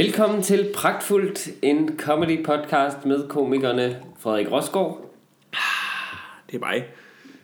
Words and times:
Velkommen 0.00 0.42
til 0.42 0.68
Pragtfuldt, 0.74 1.48
en 1.62 1.98
comedy 1.98 2.44
podcast 2.44 3.04
med 3.06 3.28
komikerne 3.28 3.96
Frederik 4.18 4.52
Rosgaard. 4.52 5.14
Det 6.50 6.56
er 6.56 6.58
mig. 6.58 6.84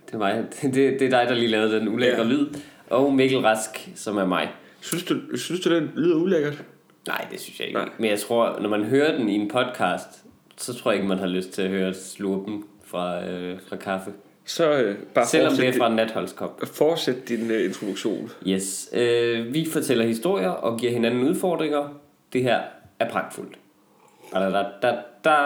Det 0.06 0.14
er 0.14 0.18
mig. 0.18 0.44
Det, 0.62 0.74
det 0.74 1.02
er 1.02 1.10
dig, 1.10 1.26
der 1.28 1.34
lige 1.34 1.48
lavede 1.48 1.80
den 1.80 1.88
ulækre 1.88 2.22
Ja. 2.22 2.28
lyd. 2.28 2.46
Og 2.90 3.14
Mikkel 3.14 3.38
Rask, 3.38 3.88
som 3.94 4.16
er 4.16 4.24
mig. 4.26 4.48
Synes 4.80 5.04
du, 5.04 5.36
synes 5.36 5.60
du 5.60 5.74
den 5.74 5.90
lyder 5.96 6.16
ulækkert? 6.16 6.64
Nej, 7.06 7.26
det 7.30 7.40
synes 7.40 7.58
jeg 7.60 7.66
ikke. 7.68 7.78
Nej. 7.78 7.88
Men 7.98 8.10
jeg 8.10 8.18
tror, 8.18 8.58
når 8.60 8.68
man 8.68 8.84
hører 8.84 9.18
den 9.18 9.28
i 9.28 9.34
en 9.34 9.48
podcast, 9.48 10.08
så 10.56 10.74
tror 10.74 10.90
jeg 10.90 10.96
ikke, 10.98 11.08
man 11.08 11.18
har 11.18 11.26
lyst 11.26 11.50
til 11.50 11.62
at 11.62 11.70
høre 11.70 11.94
slurpen 11.94 12.64
fra, 12.84 13.24
øh, 13.28 13.58
fra 13.68 13.76
kaffe. 13.76 14.10
Så 14.44 14.72
øh, 14.72 14.96
bare 15.14 15.26
Selvom 15.26 15.52
det 15.54 15.68
er 15.68 15.72
fra 15.78 15.86
en 15.90 15.96
natholdskop. 15.96 16.60
fortsæt 16.74 17.28
din 17.28 17.50
uh, 17.50 17.64
introduktion. 17.64 18.30
Yes. 18.48 18.88
Øh, 18.92 19.54
vi 19.54 19.66
fortæller 19.72 20.06
historier 20.06 20.50
og 20.50 20.78
giver 20.78 20.92
hinanden 20.92 21.28
udfordringer. 21.28 22.00
Det 22.36 22.44
her 22.44 22.60
er 23.00 23.10
pragtfuldt. 23.10 23.58
Da, 24.34 24.38
da, 24.40 24.64
da, 24.82 24.94
da. 25.24 25.36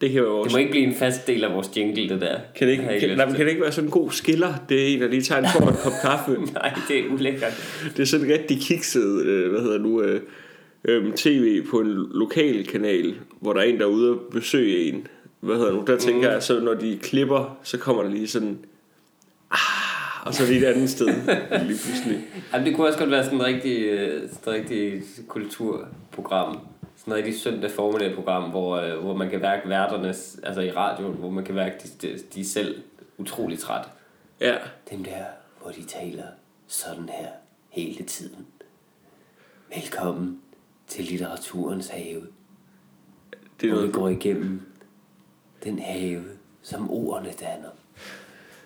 Det 0.00 0.10
kan 0.10 0.18
jo 0.20 0.24
Det 0.36 0.44
også... 0.44 0.56
må 0.56 0.58
ikke 0.58 0.70
blive 0.70 0.84
en 0.86 0.94
fast 0.94 1.26
del 1.26 1.44
af 1.44 1.52
vores 1.52 1.70
jingle, 1.76 2.08
det 2.08 2.20
der. 2.20 2.38
Kan 2.54 2.66
det, 2.68 2.72
ikke, 2.72 2.84
kan, 3.00 3.16
nej, 3.16 3.26
kan 3.26 3.40
det 3.40 3.48
ikke 3.48 3.62
være 3.62 3.72
sådan 3.72 3.88
en 3.88 3.92
god 3.92 4.10
skiller? 4.10 4.54
Det 4.68 4.82
er 4.82 4.94
en, 4.94 5.00
der 5.00 5.08
lige 5.08 5.22
tager 5.22 5.38
en 5.42 5.48
for 5.52 5.60
en 5.68 5.76
kop 5.82 5.92
kaffe. 6.02 6.32
Nej, 6.54 6.72
det 6.88 6.98
er 6.98 7.08
ulækkert. 7.12 7.80
Det 7.96 8.02
er 8.02 8.06
sådan 8.06 8.28
rigtig 8.32 8.60
kikset, 8.60 9.22
øh, 9.26 9.50
hvad 9.50 9.60
hedder 9.60 9.72
det 9.78 9.82
nu, 9.86 10.02
øh, 10.02 10.20
øh, 10.84 11.12
tv 11.12 11.66
på 11.70 11.78
en 11.80 12.06
lokal 12.14 12.66
kanal, 12.66 13.14
hvor 13.40 13.52
der 13.52 13.60
er 13.60 13.64
en, 13.64 13.76
der 13.78 13.82
er 13.84 13.90
ude 13.90 14.10
og 14.10 14.18
besøge 14.32 14.78
en. 14.78 15.06
Hvad 15.40 15.56
hedder 15.56 15.70
det 15.70 15.78
nu? 15.80 15.84
Der 15.86 15.98
tænker 15.98 16.28
Mm. 16.28 16.32
jeg, 16.34 16.42
så 16.42 16.60
når 16.60 16.74
de 16.74 16.98
klipper, 17.02 17.58
så 17.62 17.78
kommer 17.78 18.02
der 18.02 18.10
lige 18.10 18.28
sådan... 18.28 18.58
Og 20.26 20.34
så 20.34 20.46
lige 20.46 20.68
et 20.68 20.72
andet 20.74 20.90
sted 20.90 21.06
lige 21.68 21.78
pludselig. 21.84 22.24
Jamen, 22.52 22.66
det 22.66 22.76
kunne 22.76 22.86
også 22.86 22.98
godt 22.98 23.10
være 23.10 23.24
sådan 23.24 23.40
et 23.40 23.46
rigtig, 23.46 24.00
sådan 24.30 24.52
rigtig 24.52 25.02
kulturprogram. 25.28 26.58
Sådan 26.96 27.12
et 27.12 27.16
rigtig 27.16 27.40
søndag 27.40 27.70
formiddag 27.70 28.14
program, 28.14 28.50
hvor, 28.50 28.76
øh, 28.76 28.98
hvor 28.98 29.16
man 29.16 29.30
kan 29.30 29.40
værke 29.42 29.68
værternes, 29.68 30.40
altså 30.42 30.60
i 30.60 30.70
radioen, 30.70 31.14
hvor 31.14 31.30
man 31.30 31.44
kan 31.44 31.54
værke 31.54 31.74
de, 31.82 32.08
de, 32.08 32.18
de 32.34 32.40
er 32.40 32.44
selv 32.44 32.82
utrolig 33.18 33.58
træt. 33.58 33.88
Ja, 34.40 34.56
Dem 34.90 35.04
der, 35.04 35.24
hvor 35.62 35.70
de 35.70 35.84
taler 35.84 36.24
sådan 36.66 37.08
her 37.08 37.28
hele 37.70 38.04
tiden. 38.04 38.46
Velkommen 39.74 40.40
til 40.86 41.04
litteraturens 41.04 41.88
have. 41.88 42.22
det 43.60 43.68
er 43.68 43.72
Hvor 43.72 43.80
vi 43.80 43.86
noget... 43.88 43.92
går 43.94 44.08
igennem 44.08 44.62
den 45.64 45.78
have, 45.78 46.24
som 46.62 46.90
ordene 46.90 47.32
danner. 47.40 47.68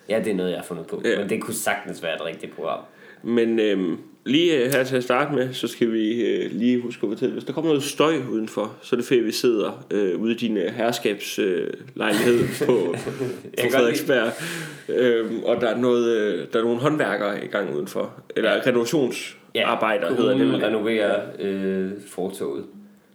Ja, 0.08 0.18
det 0.18 0.30
er 0.30 0.34
noget, 0.34 0.50
jeg 0.50 0.58
har 0.58 0.64
fundet 0.64 0.86
på. 0.86 1.02
Ja. 1.04 1.10
Ja. 1.10 1.18
Men 1.18 1.28
det 1.28 1.40
kunne 1.40 1.54
sagtens 1.54 2.02
være 2.02 2.14
et 2.14 2.24
rigtigt 2.24 2.54
program. 2.54 2.80
Men 3.22 3.58
øhm, 3.58 3.98
lige 4.24 4.56
øh, 4.56 4.72
her 4.72 4.84
til 4.84 4.96
at 4.96 5.04
starte 5.04 5.34
med, 5.34 5.52
så 5.52 5.68
skal 5.68 5.92
vi 5.92 6.22
øh, 6.22 6.50
lige 6.52 6.80
huske 6.80 7.06
at 7.06 7.10
fortælle, 7.10 7.32
hvis 7.32 7.44
der 7.44 7.52
kommer 7.52 7.70
noget 7.70 7.82
støj 7.82 8.14
udenfor, 8.30 8.76
så 8.82 8.96
er 8.96 9.00
det 9.00 9.06
fedt, 9.06 9.20
at 9.20 9.26
vi 9.26 9.32
sidder 9.32 9.86
øh, 9.90 10.20
ude 10.20 10.32
i 10.32 10.36
din 10.36 10.56
øh, 10.56 10.74
herskabslejlighed 10.74 12.40
øh, 12.40 12.58
på, 12.66 12.94
på 13.60 13.70
Frederiksberg. 13.70 14.32
Øhm, 14.88 15.42
og 15.44 15.60
der 15.60 15.68
er, 15.68 15.76
noget, 15.76 16.16
øh, 16.16 16.46
der 16.52 16.58
er 16.58 16.62
nogle 16.62 16.80
håndværkere 16.80 17.44
i 17.44 17.48
gang 17.48 17.74
udenfor. 17.74 18.12
Eller 18.36 18.66
renovationsarbejder 18.66 20.14
hedder 20.14 20.38
det. 20.38 20.62
renoverer 20.62 21.22
øh, 21.38 21.90
fortoget. 22.08 22.64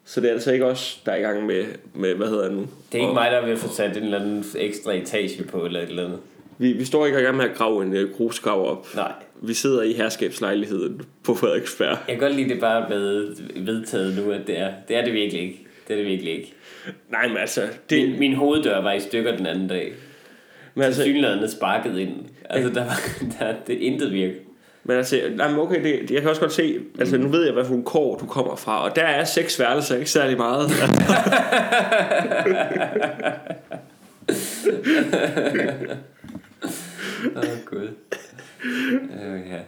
Så 0.06 0.22
det 0.22 0.30
er 0.30 0.34
altså 0.34 0.52
ikke 0.52 0.66
os, 0.66 1.02
der 1.06 1.12
er 1.12 1.16
i 1.18 1.22
gang 1.22 1.46
med, 1.46 1.66
med 1.94 2.16
hvad 2.16 2.28
hedder 2.28 2.44
det 2.44 2.54
nu? 2.54 2.62
Det 2.62 2.68
er 2.92 2.96
ikke 2.96 3.08
Og 3.08 3.14
mig, 3.14 3.32
der 3.32 3.46
vil 3.46 3.58
få 3.58 3.70
sat 3.70 3.98
en 3.98 4.04
eller 4.04 4.20
anden 4.20 4.46
ekstra 4.58 4.94
etage 4.94 5.44
på, 5.44 5.66
eller 5.66 5.82
et 5.82 5.90
eller 5.90 6.06
andet. 6.06 6.20
Vi, 6.62 6.74
vi 6.74 6.86
står 6.86 7.06
ikke 7.06 7.20
i 7.20 7.24
gang 7.24 7.38
med 7.38 7.46
at 7.46 7.56
grave 7.56 7.84
en 7.84 7.94
øh, 7.96 8.14
grusgrav 8.14 8.72
op. 8.72 8.88
Nej. 8.96 9.12
Vi 9.42 9.54
sidder 9.54 9.82
i 9.82 9.94
herskabslejligheden 9.94 11.02
på 11.24 11.36
Frederiksberg. 11.36 11.98
Jeg 12.08 12.18
kan 12.18 12.20
godt 12.20 12.36
lide, 12.36 12.50
det 12.50 12.60
bare 12.60 12.84
er 12.84 12.88
blevet 12.88 13.44
vedtaget 13.56 14.18
nu, 14.18 14.32
at 14.32 14.48
det 14.48 14.60
er. 14.60 14.72
Det 14.88 14.96
er 14.98 15.04
det 15.06 15.14
virkelig 15.14 15.42
ikke. 15.42 15.68
Det 15.88 15.94
er 15.94 15.98
det 15.98 16.06
virkelig 16.06 16.34
ikke. 16.34 16.54
Nej, 17.10 17.28
men 17.28 17.38
altså... 17.38 17.62
Det, 17.90 18.10
Min, 18.10 18.20
min 18.20 18.34
hoveddør 18.34 18.82
var 18.82 18.94
i 18.94 19.00
stykker 19.00 19.38
den 19.38 19.46
anden 19.46 19.68
dag. 19.68 19.94
men 20.76 20.84
altså, 20.84 21.04
Tilsyneladende 21.04 21.52
sparket 21.52 21.98
ind. 21.98 22.14
Altså, 22.50 22.74
der 22.74 22.84
var 22.86 23.00
der, 23.40 23.54
det 23.68 23.74
intet 23.74 24.14
virke. 24.14 24.36
Men 24.84 24.98
altså, 24.98 25.22
nej, 25.36 25.50
men 25.52 25.60
okay, 25.60 25.84
det, 25.84 26.12
jeg 26.12 26.22
kan 26.22 26.30
også 26.30 26.42
godt 26.42 26.54
se, 26.54 26.80
altså 27.00 27.18
nu 27.18 27.28
ved 27.28 27.44
jeg, 27.44 27.54
hvad 27.54 27.66
for 27.66 27.74
en 27.74 27.84
kår 27.84 28.18
du 28.18 28.26
kommer 28.26 28.56
fra, 28.56 28.84
og 28.84 28.96
der 28.96 29.02
er 29.02 29.24
seks 29.24 29.60
værelser, 29.60 29.96
ikke 29.96 30.12
særlig 30.12 30.38
meget. 30.38 30.70
Åh, 37.36 37.42
oh, 37.42 37.66
gud. 37.66 37.88
Uh, 39.04 39.50
ja. 39.50 39.60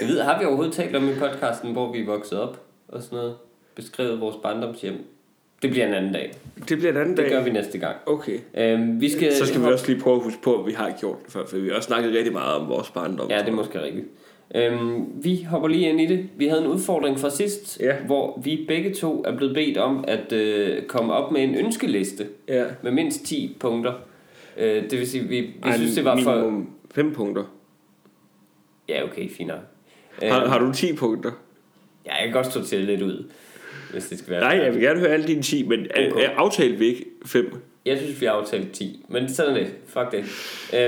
Jeg 0.00 0.08
ved, 0.08 0.20
har 0.20 0.38
vi 0.38 0.44
overhovedet 0.44 0.74
talt 0.74 0.96
om 0.96 1.08
i 1.08 1.12
podcasten, 1.18 1.72
hvor 1.72 1.92
vi 1.92 2.00
er 2.00 2.06
vokset 2.06 2.40
op 2.40 2.60
og 2.88 3.02
sådan 3.02 3.16
noget? 3.16 3.34
Beskrevet 3.74 4.20
vores 4.20 4.36
barndomshjem? 4.42 4.94
Det 5.62 5.70
bliver 5.70 5.86
en 5.86 5.94
anden 5.94 6.12
dag. 6.12 6.32
Det 6.68 6.78
bliver 6.78 6.90
en 6.90 6.96
anden 6.96 7.16
Det 7.16 7.24
dag. 7.24 7.30
gør 7.32 7.42
vi 7.44 7.50
næste 7.50 7.78
gang. 7.78 7.96
Okay. 8.06 8.38
Øhm, 8.54 9.00
vi 9.00 9.10
skal, 9.10 9.34
Så 9.36 9.46
skal 9.46 9.60
vi 9.60 9.66
også 9.66 9.86
lige 9.86 10.00
prøve 10.00 10.16
at 10.16 10.22
huske 10.22 10.42
på, 10.42 10.60
at 10.60 10.66
vi 10.66 10.72
har 10.72 10.92
gjort 11.00 11.16
det 11.24 11.32
før, 11.32 11.46
for 11.46 11.56
vi 11.56 11.68
har 11.68 11.76
også 11.76 11.86
snakket 11.86 12.12
rigtig 12.14 12.32
meget 12.32 12.54
om 12.60 12.68
vores 12.68 12.90
barndom. 12.90 13.30
Ja, 13.30 13.38
det 13.38 13.48
er 13.48 13.52
måske 13.52 13.82
rigtigt. 13.82 14.06
Øhm, 14.54 15.04
vi 15.24 15.42
hopper 15.50 15.68
lige 15.68 15.88
ind 15.88 16.00
i 16.00 16.06
det. 16.06 16.28
Vi 16.36 16.46
havde 16.46 16.60
en 16.62 16.66
udfordring 16.66 17.20
fra 17.20 17.30
sidst, 17.30 17.80
Ja. 17.80 17.96
hvor 18.06 18.40
vi 18.44 18.64
begge 18.68 18.94
to 18.94 19.22
er 19.26 19.36
blevet 19.36 19.54
bedt 19.54 19.78
om 19.78 20.04
at 20.08 20.32
øh, 20.32 20.82
komme 20.82 21.12
op 21.12 21.32
med 21.32 21.42
en 21.42 21.54
ønskeliste 21.54 22.26
ja. 22.48 22.64
med 22.82 22.90
mindst 22.92 23.24
10 23.24 23.56
punkter. 23.60 23.92
Øh, 24.56 24.90
det 24.90 24.98
vil 24.98 25.06
sige, 25.10 25.24
vi, 25.24 25.40
vi 25.40 25.52
Ej, 25.62 25.76
synes, 25.76 25.94
det 25.94 26.04
var 26.04 26.20
for... 26.22 26.64
fem 26.94 27.12
punkter. 27.14 27.44
Ja, 28.88 29.04
okay, 29.04 29.30
fint 29.30 29.48
nok. 29.48 29.58
Har, 30.22 30.44
Øh, 30.44 30.50
har 30.50 30.58
du 30.58 30.72
10 30.72 30.92
punkter? 30.92 31.30
ja, 32.06 32.14
jeg 32.14 32.24
kan 32.24 32.32
godt 32.32 32.46
stå 32.46 32.62
til 32.64 32.80
lidt 32.80 33.02
ud, 33.02 33.24
hvis 33.92 34.08
det 34.08 34.18
skal 34.18 34.30
være. 34.30 34.40
Nej, 34.40 34.64
jeg 34.64 34.74
vil 34.74 34.82
gerne 34.82 35.00
høre 35.00 35.10
alle 35.10 35.26
dine 35.26 35.42
10, 35.42 35.66
men 35.68 35.80
Okay. 35.90 36.10
okay. 36.12 36.28
aftalte 36.36 36.78
vi 36.78 36.86
ikke 36.86 37.04
5? 37.26 37.54
Jeg 37.86 37.98
synes, 37.98 38.20
vi 38.20 38.26
har 38.26 38.32
aftalt 38.32 38.72
10, 38.72 39.04
men 39.08 39.28
sådan 39.28 39.52
er 39.56 39.58
det. 39.58 39.74
Fuck 39.86 40.12
det. 40.12 40.24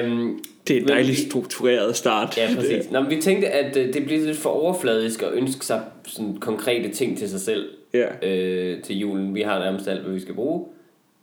Øhm, 0.04 0.38
Det 0.68 0.76
er 0.76 0.80
en 0.80 0.88
dejlig 0.88 1.08
vi- 1.10 1.14
struktureret 1.30 1.96
start. 1.96 2.36
Ja, 2.38 2.48
præcis. 2.56 2.90
Nå, 2.90 3.00
men 3.00 3.10
vi 3.10 3.20
tænkte, 3.20 3.48
at 3.48 3.76
øh, 3.76 3.92
det 3.94 4.04
bliver 4.04 4.26
lidt 4.26 4.36
for 4.36 4.50
overfladisk 4.50 5.22
at 5.22 5.32
ønske 5.32 5.66
sig 5.66 5.82
sådan 6.06 6.36
konkrete 6.36 6.88
ting 6.88 7.18
til 7.18 7.28
sig 7.28 7.40
selv 7.40 7.68
Ja. 7.94 8.28
øh, 8.28 8.82
til 8.82 8.98
julen. 8.98 9.34
Vi 9.34 9.40
har 9.42 9.58
nærmest 9.58 9.88
alt, 9.88 10.02
hvad 10.02 10.14
vi 10.14 10.20
skal 10.20 10.34
bruge. 10.34 10.66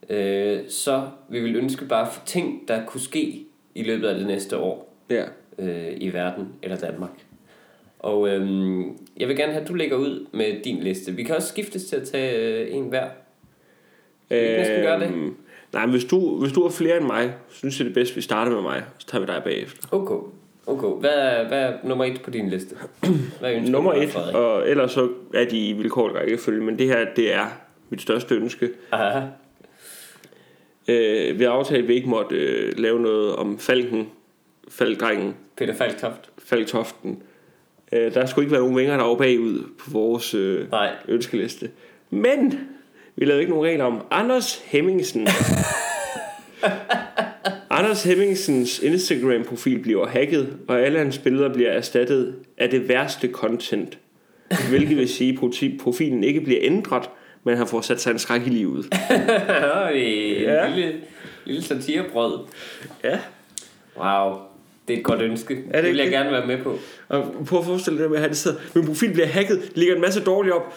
Øh, 0.09 0.59
så 0.69 1.07
vi 1.29 1.39
vil 1.39 1.55
ønske 1.55 1.85
bare 1.85 2.07
for 2.11 2.25
ting, 2.25 2.67
der 2.67 2.85
kunne 2.85 3.01
ske 3.01 3.45
i 3.75 3.83
løbet 3.83 4.07
af 4.07 4.15
det 4.15 4.27
næste 4.27 4.57
år 4.57 4.95
ja. 5.09 5.23
øh, 5.59 5.93
i 5.97 6.13
verden 6.13 6.47
eller 6.63 6.77
Danmark. 6.77 7.11
Og 7.99 8.29
øhm, 8.29 8.97
jeg 9.17 9.27
vil 9.27 9.37
gerne 9.37 9.51
have, 9.51 9.61
at 9.61 9.67
du 9.69 9.73
lægger 9.73 9.97
ud 9.97 10.27
med 10.31 10.63
din 10.63 10.79
liste. 10.83 11.11
Vi 11.11 11.23
kan 11.23 11.35
også 11.35 11.47
skiftes 11.47 11.85
til 11.85 11.95
at 11.95 12.03
tage 12.07 12.37
øh, 12.37 12.75
en 12.75 12.83
hver. 12.83 13.07
Skal 14.25 14.37
vi 14.37 14.43
ikke 14.45 14.57
næsten 14.57 14.81
gøre 14.81 14.99
det? 14.99 15.07
Øhm, 15.07 15.35
Nej, 15.73 15.85
men 15.85 15.91
hvis 15.91 16.05
du, 16.05 16.39
hvis 16.39 16.53
du 16.53 16.61
er 16.63 16.69
flere 16.69 16.97
end 16.97 17.05
mig, 17.05 17.33
så 17.49 17.57
synes 17.57 17.79
jeg 17.79 17.85
det 17.85 17.91
er 17.91 17.93
bedst, 17.93 18.11
at 18.11 18.15
vi 18.15 18.21
starter 18.21 18.51
med 18.51 18.61
mig. 18.61 18.83
Så 18.97 19.07
tager 19.07 19.25
vi 19.25 19.31
dig 19.31 19.41
bagefter. 19.43 19.87
Okay. 19.91 20.15
Okay. 20.67 20.99
Hvad 20.99 21.09
er, 21.09 21.47
hvad 21.47 21.63
er 21.63 21.73
nummer 21.83 22.05
et 22.05 22.21
på 22.23 22.29
din 22.29 22.49
liste? 22.49 22.75
Hvad 23.39 23.53
ønsker 23.53 23.71
Nummer 23.71 23.93
et, 23.93 24.09
Frederik? 24.09 24.35
og 24.35 24.69
ellers 24.69 24.91
så 24.91 25.09
er 25.33 25.45
de 25.45 25.67
i 25.69 25.73
vilkårlig 25.73 26.17
rækkefølge, 26.17 26.63
men 26.63 26.79
det 26.79 26.87
her, 26.87 27.05
det 27.15 27.33
er 27.35 27.45
mit 27.89 28.01
største 28.01 28.35
ønske. 28.35 28.69
Aha. 28.91 29.19
Øh, 30.87 31.39
vi 31.39 31.43
har 31.43 31.51
aftalt, 31.51 31.81
at 31.81 31.87
vi 31.87 31.93
ikke 31.93 32.09
måtte 32.09 32.35
øh, 32.35 32.73
lave 32.77 33.01
noget 33.01 33.35
om 33.35 33.59
Falken, 33.59 34.07
Falkdrengen, 34.69 35.35
Peter 35.57 35.73
Falktoft. 35.75 36.29
Falktoften. 36.37 37.23
Øh, 37.91 38.13
der 38.13 38.25
skulle 38.25 38.45
ikke 38.45 38.51
være 38.51 38.61
nogen 38.61 38.77
vinger, 38.77 38.97
der 38.97 39.03
var 39.03 39.15
bagud 39.15 39.63
på 39.79 39.91
vores 39.91 40.33
øh, 40.33 40.71
Nej. 40.71 40.89
ønskeliste. 41.07 41.69
Men 42.09 42.59
vi 43.15 43.25
lavede 43.25 43.41
ikke 43.41 43.51
nogen 43.51 43.65
regler 43.65 43.85
om 43.85 44.01
Anders 44.11 44.63
Hemmingsen. 44.65 45.27
Anders 47.69 48.03
Hemmingsens 48.03 48.79
Instagram-profil 48.79 49.79
bliver 49.79 50.07
hacket, 50.07 50.57
og 50.67 50.81
alle 50.81 50.97
hans 50.97 51.17
billeder 51.17 51.53
bliver 51.53 51.69
erstattet 51.69 52.35
af 52.57 52.69
det 52.69 52.89
værste 52.89 53.27
content. 53.27 53.97
Hvilket 54.69 54.97
vil 54.97 55.09
sige, 55.09 55.39
at 55.43 55.71
profilen 55.79 56.23
ikke 56.23 56.41
bliver 56.41 56.59
ændret, 56.63 57.09
men 57.43 57.57
han 57.57 57.67
får 57.67 57.81
sat 57.81 58.01
sig 58.01 58.11
en 58.11 58.19
skræk 58.19 58.41
i 58.47 58.49
livet. 58.49 58.85
En 59.93 60.41
Ja. 60.41 60.75
lille, 60.75 60.93
lille 61.45 61.61
satirebrød. 61.63 62.39
Ja. 63.03 63.19
Wow. 63.97 64.37
Det 64.87 64.93
er 64.93 64.97
et 64.97 65.03
godt 65.03 65.21
ønske. 65.21 65.55
Det, 65.55 65.63
det 65.65 65.73
det 65.73 65.83
vil 65.83 65.95
jeg 65.95 66.05
ikke 66.05 66.17
gerne 66.17 66.31
være 66.31 66.47
med 66.47 66.63
på. 66.63 66.77
Og 67.07 67.45
prøv 67.49 67.59
at 67.59 67.65
forestille 67.65 68.03
dig, 68.03 68.15
at 68.15 68.21
han 68.21 68.35
sidder, 68.35 68.57
min 68.75 68.85
profil 68.85 69.13
bliver 69.13 69.27
hacket, 69.27 69.71
ligger 69.75 69.95
en 69.95 70.01
masse 70.01 70.23
dårligt 70.23 70.55
op. 70.55 70.73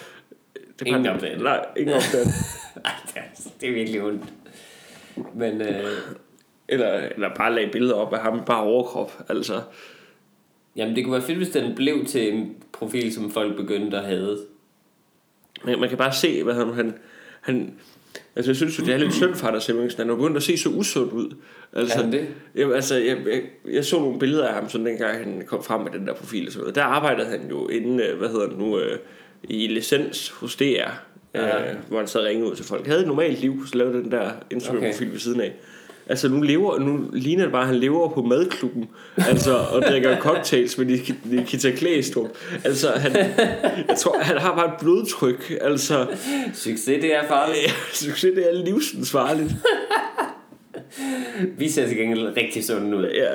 Det 0.55 0.82
er 0.82 0.87
Ingen 0.87 1.06
opdaget. 1.06 1.40
Nej, 1.43 1.66
ingen 1.76 1.94
opdaget. 2.00 2.26
Det 2.75 3.16
er, 3.16 3.20
det 3.61 3.69
er 3.69 3.72
virkelig 3.75 4.02
ondt. 4.02 4.22
Men 5.34 5.61
øh, 5.61 5.84
eller, 6.69 6.88
eller 7.14 7.34
bare 7.37 7.55
lagde 7.55 7.70
billeder 7.72 7.94
op 7.94 8.14
af 8.14 8.20
ham 8.20 8.43
bare 8.46 8.62
overkrop, 8.62 9.12
altså. 9.28 9.61
jamen, 10.76 10.96
det 10.96 11.05
kunne 11.05 11.12
være 11.12 11.22
fedt, 11.22 11.38
hvis 11.38 11.49
den 11.49 11.75
blev 11.75 12.05
til 12.06 12.32
en 12.34 12.55
profil, 12.72 13.14
som 13.14 13.31
folk 13.31 13.56
begyndte 13.56 13.96
at 13.99 14.05
have. 14.05 14.38
Man, 15.64 15.81
man 15.81 15.88
kan 15.88 15.99
bare 15.99 16.12
se, 16.12 16.43
hvad 16.43 16.55
han, 16.55 16.72
han, 16.75 16.94
han 17.40 17.75
altså 18.37 18.50
jeg 18.50 18.56
synes 18.56 18.78
jo, 18.78 18.84
det 18.84 18.94
er 18.94 18.99
lidt 18.99 19.14
synd 19.14 19.34
for 19.34 19.46
Anders 19.46 19.66
Hemmingsen, 19.66 20.00
han 20.00 20.11
er 20.11 20.16
begyndt 20.16 20.37
at 20.37 20.43
se 20.43 20.56
så 20.58 20.69
usund 20.69 21.12
ud. 21.12 21.34
Altså, 21.72 21.99
Er 21.99 22.11
det? 22.11 22.26
Jamen, 22.56 22.75
altså, 22.75 22.94
jeg, 22.96 23.16
jeg, 23.26 23.43
jeg, 23.72 23.84
så 23.84 23.99
nogle 23.99 24.19
billeder 24.19 24.49
af 24.49 24.55
ham, 24.55 24.69
sådan 24.69 24.87
dengang 24.87 25.19
han 25.19 25.43
kom 25.46 25.62
frem 25.64 25.81
med 25.81 25.90
den 25.93 26.06
der 26.06 26.14
profil 26.14 26.46
og 26.46 26.52
sådan 26.52 26.61
noget. 26.62 26.75
Der 26.75 26.82
arbejdede 26.82 27.26
han 27.26 27.40
jo 27.50 27.69
inden, 27.69 28.00
øh, 28.00 28.19
hvad 28.19 28.28
hedder 28.28 28.49
det 28.49 28.58
nu, 28.58 28.78
øh, 28.78 28.99
i 29.44 29.66
licens 29.66 30.28
hos 30.28 30.56
DR, 30.56 30.64
Ja. 31.34 31.70
øh, 31.70 31.76
hvor 31.88 31.99
han 31.99 32.06
sad 32.06 32.20
og 32.20 32.26
ringede 32.26 32.50
ud 32.50 32.56
til 32.56 32.64
folk. 32.64 32.82
Han 32.82 32.90
havde 32.90 33.02
et 33.02 33.08
normalt 33.08 33.40
liv, 33.40 33.66
så 33.66 33.78
lavede 33.78 34.02
den 34.02 34.11
der 34.11 34.31
Instagram-profil 34.50 35.12
ved 35.12 35.19
siden 35.19 35.40
af. 35.40 35.55
Altså 36.08 36.28
nu, 36.28 36.40
lever, 36.42 36.78
nu 36.78 37.10
ligner 37.12 37.42
det 37.42 37.52
bare, 37.52 37.62
at 37.62 37.68
han 37.68 37.76
lever 37.76 38.08
på 38.08 38.22
madklubben 38.22 38.88
Altså 39.16 39.56
og 39.56 39.82
drikker 39.82 40.16
cocktails 40.18 40.78
med 40.78 40.86
Nik- 40.86 41.14
Nikita 41.34 41.70
Klæstrup 41.70 42.28
Altså 42.64 42.88
han, 42.90 43.12
jeg 43.88 43.96
tror, 43.98 44.18
han 44.18 44.38
har 44.38 44.54
bare 44.56 44.66
et 44.66 44.72
blodtryk 44.80 45.52
Altså 45.60 46.06
Succes, 46.54 46.84
det 47.02 47.14
er 47.16 47.26
farligt. 47.28 47.58
ja, 47.66 47.70
succes 47.92 48.34
det 48.34 48.50
er 48.50 48.64
livsensvarligt 48.64 49.52
Vi 51.58 51.68
ser 51.68 51.86
til 51.88 51.96
gengæld 51.96 52.36
rigtig 52.36 52.64
sunde 52.64 52.96
ud. 52.96 53.04
ja. 53.04 53.30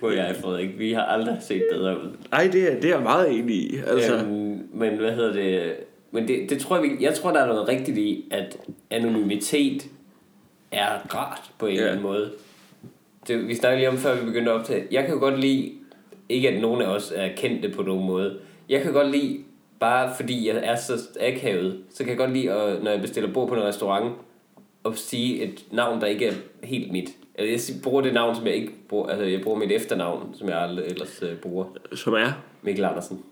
Hvor 0.00 0.10
jeg 0.10 0.30
er 0.30 0.34
Frederik. 0.34 0.78
Vi 0.78 0.92
har 0.92 1.02
aldrig 1.02 1.36
set 1.48 1.62
bedre 1.72 1.96
ud. 2.04 2.10
Ej 2.32 2.48
det 2.52 2.72
er, 2.72 2.74
det 2.80 2.84
er 2.84 2.94
jeg 2.94 3.02
meget 3.02 3.30
enig 3.38 3.56
i 3.56 3.76
altså, 3.86 4.14
Øhm, 4.16 4.58
men 4.74 4.96
hvad 4.98 5.12
hedder 5.12 5.32
det? 5.32 5.72
Men 6.12 6.28
det, 6.28 6.50
det 6.50 6.58
tror 6.58 6.76
jeg, 6.76 6.96
jeg 7.00 7.14
tror, 7.14 7.30
der 7.32 7.40
er 7.40 7.46
noget 7.46 7.68
rigtigt 7.68 7.98
i, 7.98 8.24
at 8.30 8.56
anonymitet 8.90 9.86
er 10.72 11.14
rart 11.14 11.50
på 11.58 11.66
en 11.66 11.76
eller 11.76 11.88
anden 11.88 12.02
måde. 12.02 12.30
Det, 13.28 13.48
vi 13.48 13.54
snakkede 13.54 13.78
lige 13.80 13.88
om, 13.88 13.96
før 13.96 14.20
vi 14.20 14.26
begyndte 14.26 14.50
at 14.50 14.58
optage. 14.58 14.86
Jeg 14.90 15.04
kan 15.04 15.14
jo 15.14 15.20
godt 15.20 15.40
lide, 15.40 15.72
ikke 16.28 16.48
at 16.48 16.62
nogen 16.62 16.82
af 16.82 16.86
os 16.86 17.12
er 17.16 17.28
kendte 17.36 17.68
på 17.68 17.82
nogen 17.82 18.06
måde. 18.06 18.38
Jeg 18.68 18.82
kan 18.82 18.92
godt 18.92 19.10
lide, 19.10 19.38
bare 19.80 20.14
fordi 20.16 20.48
jeg 20.48 20.60
er 20.62 20.76
så 20.76 21.08
akavet, 21.20 21.84
så 21.90 21.98
kan 21.98 22.08
jeg 22.08 22.18
godt 22.18 22.32
lide, 22.32 22.52
at, 22.52 22.82
når 22.82 22.90
jeg 22.90 23.00
bestiller 23.00 23.32
bord 23.32 23.48
på 23.48 23.54
en 23.54 23.62
restaurant, 23.62 24.12
at 24.84 24.98
sige 24.98 25.42
et 25.42 25.64
navn, 25.70 26.00
der 26.00 26.06
ikke 26.06 26.26
er 26.26 26.32
helt 26.62 26.92
mit. 26.92 27.10
Altså, 27.38 27.72
jeg 27.72 27.82
bruger 27.82 28.02
det 28.02 28.14
navn, 28.14 28.36
som 28.36 28.46
jeg 28.46 28.54
ikke 28.54 28.72
bruger, 28.88 29.08
altså 29.08 29.24
jeg 29.24 29.40
bruger 29.40 29.58
mit 29.58 29.72
efternavn, 29.72 30.34
som 30.34 30.48
jeg 30.48 30.58
aldrig 30.58 30.86
ellers 30.86 31.22
uh, 31.22 31.36
bruger. 31.42 31.64
Som 31.92 32.14
er 32.14 32.42
Mikkel 32.62 32.84
Andersen. 32.84 33.22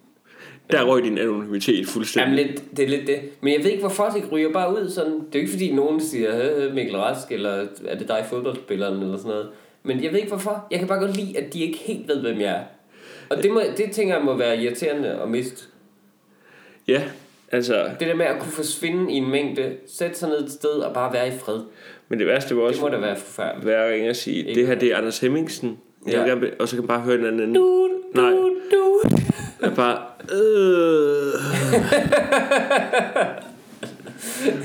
Der 0.72 0.84
røg 0.84 1.02
din 1.04 1.18
anonymitet 1.18 1.86
fuldstændig 1.86 2.36
Jamen 2.36 2.46
lidt, 2.46 2.76
det 2.76 2.84
er 2.84 2.88
lidt 2.88 3.06
det. 3.06 3.20
Men 3.40 3.52
jeg 3.52 3.64
ved 3.64 3.70
ikke, 3.70 3.80
hvorfor 3.80 4.04
det 4.08 4.32
ryger 4.32 4.52
bare 4.52 4.72
ud 4.72 4.88
sådan. 4.90 5.12
Det 5.12 5.20
er 5.20 5.24
jo 5.34 5.38
ikke 5.38 5.50
fordi, 5.50 5.72
nogen 5.72 6.00
siger, 6.00 6.30
"Øh, 6.56 6.74
Mikkel 6.74 6.96
Rask, 6.96 7.32
eller 7.32 7.66
er 7.86 7.98
det 7.98 8.08
dig 8.08 8.24
fodboldspilleren, 8.30 9.02
eller 9.02 9.16
sådan 9.16 9.30
noget. 9.30 9.48
Men 9.82 10.02
jeg 10.04 10.10
ved 10.12 10.18
ikke, 10.18 10.28
hvorfor. 10.30 10.66
Jeg 10.70 10.78
kan 10.78 10.88
bare 10.88 10.98
godt 11.00 11.16
lide, 11.16 11.38
at 11.38 11.52
de 11.54 11.62
ikke 11.64 11.78
helt 11.78 12.08
ved, 12.08 12.20
hvem 12.20 12.40
jeg 12.40 12.50
er. 12.50 12.60
Og 13.36 13.42
det, 13.42 13.50
må, 13.50 13.60
det 13.76 13.90
tænker 13.92 14.14
jeg 14.14 14.24
må 14.24 14.34
være 14.36 14.62
irriterende 14.62 15.08
at 15.22 15.28
miste. 15.30 15.64
Ja, 16.88 17.02
altså 17.52 17.74
Det 18.00 18.08
der 18.08 18.14
med 18.14 18.26
at 18.26 18.38
kunne 18.40 18.52
forsvinde 18.52 19.12
i 19.12 19.16
en 19.16 19.30
mængde, 19.30 19.72
sætte 19.86 20.18
sig 20.18 20.28
ned 20.28 20.44
et 20.44 20.50
sted 20.52 20.70
og 20.70 20.94
bare 20.94 21.12
være 21.12 21.28
i 21.28 21.38
fred. 21.38 21.60
Men 22.08 22.18
det 22.18 22.26
værste 22.26 22.54
var 22.56 22.60
Det 22.62 22.68
også 22.68 22.80
må 22.80 22.88
da 22.88 22.96
være 22.98 23.16
forfærdeligt. 23.16 23.66
være 23.66 23.84
at 23.86 23.92
ringe 23.94 24.10
og 24.10 24.16
sige 24.16 24.36
Ikke 24.36 24.60
Det 24.60 24.66
her 24.68 24.74
det 24.74 24.92
er 24.92 24.96
Anders 24.96 25.18
Hemmingsen 25.20 25.78
jeg 26.06 26.14
Ja. 26.14 26.18
vil 26.20 26.28
gerne, 26.28 26.40
be- 26.40 26.52
Og 26.60 26.68
så 26.68 26.76
kan 26.76 26.82
man 26.82 26.88
bare 26.88 27.00
høre 27.00 27.14
en 27.18 27.24
anden 27.26 27.54
Du, 27.54 27.88
Nej. 28.14 28.30
du, 28.30 28.50
du. 28.70 29.02
Jeg 29.62 29.74
bare 29.76 29.98
øh, 30.32 31.32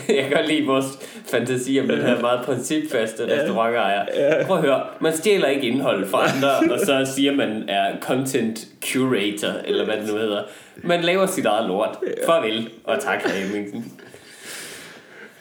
Jeg 0.15 0.23
kan 0.23 0.31
godt 0.37 0.47
lide 0.47 0.65
vores 0.65 0.85
fantasi 1.25 1.79
om 1.79 1.87
den 1.87 2.01
her 2.01 2.21
meget 2.21 2.45
principfaste 2.45 3.23
restaurantejer. 3.41 4.45
Prøv 4.45 4.57
at 4.57 4.63
høre, 4.63 4.83
man 5.01 5.13
stjæler 5.17 5.47
ikke 5.47 5.67
indhold 5.67 6.07
fra 6.07 6.29
andre, 6.35 6.73
og 6.73 6.79
så 6.79 7.11
siger 7.15 7.31
man 7.35 7.63
er 7.67 7.99
content 8.01 8.67
curator, 8.91 9.53
eller 9.65 9.85
hvad 9.85 9.95
det 9.97 10.07
nu 10.13 10.17
hedder. 10.17 10.41
Man 10.83 11.01
laver 11.01 11.25
sit 11.25 11.45
eget 11.45 11.67
lort. 11.67 11.97
Farvel, 12.25 12.69
og 12.83 12.99
tak, 13.01 13.21
Hemmingsen. 13.31 13.93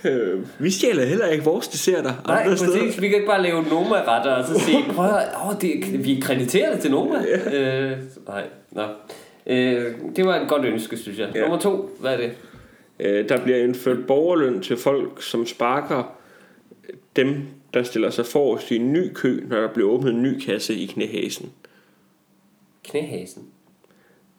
øh, 0.05 0.39
Vi 0.59 0.71
stjæler 0.71 1.05
heller 1.05 1.27
ikke 1.27 1.45
vores 1.45 1.69
desserter 1.69 2.12
Nej, 2.27 2.43
andre 2.45 2.56
steder 2.56 2.79
præcis. 2.79 3.01
Vi 3.01 3.09
kan 3.09 3.15
ikke 3.17 3.29
bare 3.29 3.43
lave 3.43 3.62
Noma-retter, 3.62 4.31
og 4.33 4.45
så 4.45 4.61
sige, 4.61 4.85
prøv 4.97 5.06
at 5.06 5.29
åh, 5.47 5.55
det, 5.61 6.05
vi 6.06 6.21
krediterer 6.23 6.73
det 6.73 6.81
til 6.81 6.91
Noma. 6.91 7.19
Øh, 7.53 7.93
nej, 8.29 8.43
nå. 8.71 8.83
Øh, 9.46 9.85
det 10.17 10.25
var 10.26 10.37
et 10.41 10.49
godt 10.49 10.64
ønske, 10.64 10.96
synes 10.96 11.19
jeg. 11.19 11.31
Ja. 11.35 11.41
Nummer 11.41 11.58
to, 11.58 11.91
hvad 12.00 12.12
er 12.12 12.17
det? 12.17 12.32
øh, 13.00 13.29
Der 13.29 13.43
bliver 13.43 13.58
indført 13.58 14.06
borgerløn 14.06 14.61
til 14.61 14.76
folk 14.76 15.23
Som 15.23 15.46
sparker 15.46 16.17
dem 17.17 17.37
Der 17.75 17.82
stiller 17.82 18.11
sig 18.11 18.26
forrest 18.26 18.70
i 18.70 18.76
en 18.76 18.93
ny 18.93 19.12
kø 19.14 19.41
Når 19.49 19.61
der 19.61 19.69
bliver 19.69 19.91
åbnet 19.91 20.12
en 20.14 20.23
ny 20.23 20.38
kasse 20.41 20.75
i 20.75 20.87
knæhasen 20.87 21.52
Knæhasen. 22.85 23.43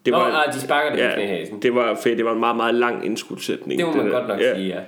det 0.06 0.12
Nå, 0.12 0.18
nej, 0.20 0.46
de 0.54 0.60
sparker 0.62 0.90
det 0.90 0.98
i 0.98 1.14
knæhasen. 1.16 1.62
Det 1.62 1.76
var, 1.76 1.96
for 1.96 2.10
det 2.10 2.26
var 2.26 2.34
en 2.34 2.40
meget, 2.40 2.56
meget 2.56 2.76
lang 2.76 3.06
indskudsætning. 3.06 3.80
Det 3.80 3.88
må 3.88 3.94
man 3.96 4.06
der. 4.06 4.12
godt 4.12 4.28
nok 4.28 4.40
ja. 4.42 4.56
sige, 4.56 4.68
ja. 4.68 4.80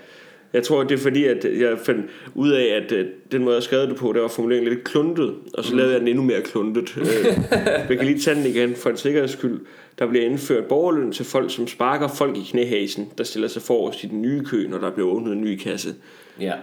Jeg 0.54 0.64
tror, 0.64 0.84
det 0.84 0.92
er 0.92 0.98
fordi, 0.98 1.24
at 1.26 1.46
jeg 1.60 1.80
fandt 1.80 2.06
ud 2.36 2.52
af, 2.52 2.66
at 2.66 2.92
øh, 2.92 3.08
den 3.32 3.44
måde, 3.44 3.56
jeg 3.56 3.64
skrev 3.64 3.82
det 3.88 3.96
på, 3.96 4.14
der 4.14 4.22
var 4.22 4.28
formuleringen 4.28 4.74
lidt 4.74 4.84
kluntet, 4.84 5.36
og 5.54 5.64
så 5.64 5.76
lavede 5.76 5.92
jeg 5.92 6.00
den 6.00 6.08
endnu 6.08 6.24
mere 6.24 6.42
kluntet. 6.42 6.98
Øh, 6.98 7.06
jeg 7.90 7.98
kan 7.98 8.06
lige 8.06 8.20
tage 8.20 8.36
den 8.36 8.46
igen 8.46 8.76
for 8.76 8.90
en 8.90 8.98
sikkerheds 8.98 9.32
skyld. 9.32 9.60
Der 10.00 10.08
bliver 10.08 10.26
indført 10.26 10.66
borgerløn 10.66 11.12
til 11.12 11.26
folk, 11.26 11.52
som 11.52 11.68
sparker 11.68 12.08
folk 12.08 12.38
i 12.38 12.44
knæhasen, 12.52 13.12
der 13.18 13.24
stiller 13.24 13.48
sig 13.48 13.62
forrest 13.62 14.04
i 14.04 14.08
den 14.08 14.22
nye 14.22 14.46
kø, 14.46 14.68
når 14.68 14.78
der 14.78 14.92
bliver 14.92 15.10
åbnet 15.10 15.34
en 15.34 15.42
ny 15.42 15.58
kasse. 15.58 15.96
Ja. 16.40 16.54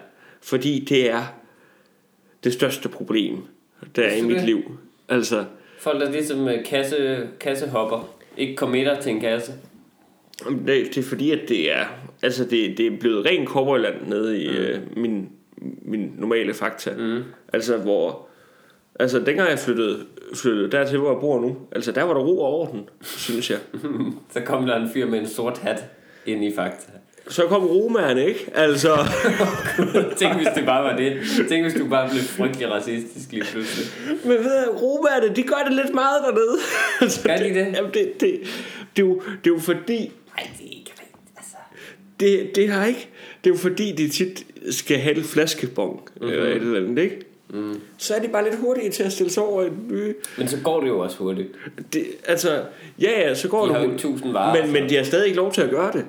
Fordi 0.43 0.85
det 0.89 1.11
er 1.11 1.23
det 2.45 2.53
største 2.53 2.89
problem, 2.89 3.39
der 3.97 4.03
er 4.03 4.17
i 4.17 4.23
mit 4.23 4.45
liv. 4.45 4.63
Altså, 5.09 5.45
Folk, 5.79 6.01
der 6.01 6.11
ligesom 6.11 6.49
øh, 6.49 6.65
kasse, 6.65 7.29
kassehopper, 7.41 8.15
ikke 8.37 8.55
committer 8.55 9.01
til 9.01 9.13
en 9.13 9.21
kasse. 9.21 9.53
Det, 10.67 10.67
det 10.67 10.99
er 10.99 11.03
fordi, 11.03 11.31
at 11.31 11.41
det 11.49 11.73
er, 11.73 11.85
altså 12.23 12.45
det, 12.45 12.79
det 12.79 12.87
er 12.87 12.99
blevet 13.01 13.27
ren 13.27 13.47
cowboyland 13.47 13.95
nede 14.07 14.43
i 14.43 14.49
mm. 14.49 14.55
øh, 14.55 14.81
min, 14.97 15.29
min 15.83 16.15
normale 16.19 16.55
fakta. 16.55 16.91
Mm. 16.99 17.23
Altså 17.53 17.77
hvor, 17.77 18.29
altså 19.01 19.19
dengang 19.19 19.51
jeg 19.51 19.59
flyttede, 19.59 20.07
flyttede 20.35 20.71
dertil, 20.71 20.99
hvor 20.99 21.13
jeg 21.13 21.21
bor 21.21 21.41
nu, 21.41 21.57
altså 21.73 21.93
der 21.93 22.03
var 22.03 22.15
der 22.15 22.21
ro 22.21 22.39
og 22.39 22.53
orden, 22.53 22.89
synes 23.03 23.51
jeg. 23.51 23.59
Så 24.35 24.41
kom 24.41 24.67
der 24.67 24.77
en 24.77 24.91
fyr 24.95 25.07
med 25.07 25.19
en 25.19 25.29
sort 25.29 25.59
hat 25.59 25.85
ind 26.27 26.45
i 26.45 26.55
Fakta. 26.55 26.93
Så 27.29 27.47
kom 27.47 27.67
romerne, 27.67 28.27
ikke? 28.27 28.51
Altså, 28.55 28.89
Tænk, 30.19 30.37
hvis 30.37 30.49
det 30.57 30.67
bare 30.67 30.85
var 30.85 30.97
det. 30.97 31.23
Tænk, 31.49 31.63
hvis 31.63 31.75
du 31.75 31.89
bare 31.89 32.11
blev 32.11 32.23
frygtelig 32.23 32.71
racistisk 32.71 33.33
lige 33.33 33.45
pludselig. 33.53 33.87
men 34.25 34.39
ved 34.39 34.67
du, 34.67 34.73
romerne, 34.73 35.35
de 35.37 35.43
gør 35.43 35.65
det 35.69 35.73
lidt 35.77 35.95
meget 35.95 36.23
dernede. 36.23 36.59
altså, 37.01 37.23
Gør 37.29 37.37
de 37.37 37.45
det? 37.45 37.75
Jamen 37.77 37.91
det, 37.95 38.21
det, 38.21 38.41
det, 38.97 39.03
er 39.03 39.07
jo, 39.07 39.15
det 39.15 39.51
er 39.51 39.55
jo 39.55 39.59
fordi, 39.59 40.13
Nej, 40.37 40.51
det 40.59 40.67
er 40.67 40.79
ikke 40.79 40.93
rigtigt. 41.01 41.37
Altså. 41.37 41.57
det, 42.21 42.57
det 42.57 42.69
har 42.69 42.87
ikke, 42.87 43.09
det 43.45 43.51
er 43.51 43.55
jo 43.55 43.59
fordi, 43.61 43.93
de 43.93 44.09
tit 44.09 44.47
skal 44.71 44.99
have 44.99 45.17
et 45.17 45.25
flaskebong, 45.25 46.01
mm-hmm. 46.15 46.29
eller 46.29 46.45
et 46.45 46.57
eller 46.57 46.81
andet, 46.81 47.03
ikke? 47.03 47.34
Mm. 47.55 47.81
Så 47.99 48.15
er 48.15 48.21
de 48.21 48.29
bare 48.29 48.45
lidt 48.45 48.55
hurtige 48.61 48.91
til 48.91 49.03
at 49.03 49.13
stille 49.13 49.33
sig 49.33 49.43
over 49.43 49.63
den 49.63 49.89
nye 49.91 50.15
Men 50.39 50.49
så 50.49 50.57
går 50.65 50.81
det 50.81 50.89
jo 50.89 50.99
også 50.99 51.17
hurtigt. 51.17 51.49
Det, 51.93 52.07
altså, 52.27 52.63
ja, 53.01 53.21
ja, 53.21 53.35
så 53.35 53.49
går 53.49 53.63
De 53.63 53.69
det 53.69 53.77
har 53.77 53.83
jo 53.83 53.91
hurtigt. 53.91 54.03
tusind 54.13 54.33
varer. 54.33 54.63
Men, 54.63 54.73
men 54.73 54.89
de 54.89 54.97
har 54.97 55.05
stadig 55.05 55.27
ikke 55.27 55.37
lov 55.37 55.53
til 55.53 55.63
at 55.63 55.71
gøre 55.71 55.93
det. 55.93 56.05